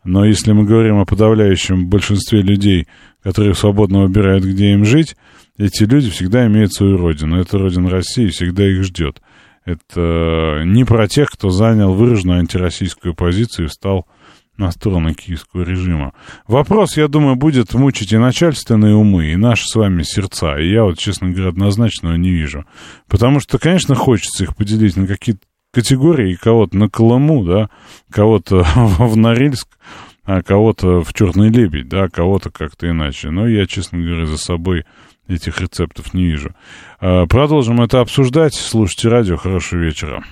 но 0.04 0.24
если 0.24 0.52
мы 0.52 0.64
говорим 0.64 0.98
о 0.98 1.04
подавляющем 1.04 1.88
большинстве 1.88 2.40
людей, 2.40 2.88
которые 3.22 3.54
свободно 3.54 4.02
выбирают, 4.02 4.44
где 4.44 4.72
им 4.72 4.84
жить, 4.84 5.16
эти 5.58 5.84
люди 5.84 6.08
всегда 6.08 6.46
имеют 6.46 6.72
свою 6.72 6.96
родину. 6.96 7.38
Это 7.38 7.58
родина 7.58 7.90
России, 7.90 8.28
всегда 8.28 8.66
их 8.66 8.82
ждет. 8.82 9.20
Это 9.66 10.62
не 10.64 10.84
про 10.84 11.06
тех, 11.06 11.30
кто 11.30 11.50
занял 11.50 11.92
выраженную 11.92 12.38
антироссийскую 12.38 13.14
позицию 13.14 13.66
и 13.66 13.68
встал 13.68 14.06
на 14.60 14.70
сторону 14.70 15.14
киевского 15.14 15.62
режима. 15.62 16.12
Вопрос, 16.46 16.96
я 16.96 17.08
думаю, 17.08 17.34
будет 17.34 17.74
мучить 17.74 18.12
и 18.12 18.18
начальственные 18.18 18.94
умы, 18.94 19.32
и 19.32 19.36
наши 19.36 19.66
с 19.66 19.74
вами 19.74 20.02
сердца. 20.02 20.58
И 20.58 20.70
я 20.70 20.84
вот, 20.84 20.98
честно 20.98 21.30
говоря, 21.30 21.48
однозначно 21.48 22.08
его 22.08 22.16
не 22.16 22.30
вижу. 22.30 22.64
Потому 23.08 23.40
что, 23.40 23.58
конечно, 23.58 23.94
хочется 23.94 24.44
их 24.44 24.54
поделить 24.54 24.96
на 24.96 25.06
какие-то 25.06 25.40
категории, 25.72 26.34
кого-то 26.34 26.76
на 26.76 26.88
Колыму, 26.88 27.44
да, 27.44 27.70
кого-то 28.10 28.64
в 28.76 29.16
Норильск, 29.16 29.68
а 30.24 30.42
кого-то 30.42 31.02
в 31.02 31.12
Черный 31.14 31.48
Лебедь, 31.48 31.88
да, 31.88 32.08
кого-то 32.08 32.50
как-то 32.50 32.88
иначе. 32.88 33.30
Но 33.30 33.48
я, 33.48 33.66
честно 33.66 33.98
говоря, 33.98 34.26
за 34.26 34.36
собой 34.36 34.84
этих 35.26 35.60
рецептов 35.60 36.12
не 36.12 36.26
вижу. 36.26 36.54
А, 37.00 37.26
Продолжим 37.26 37.80
это 37.80 38.00
обсуждать. 38.00 38.54
Слушайте 38.54 39.08
радио. 39.08 39.36
Хорошего 39.36 39.80
вечера. 39.80 40.22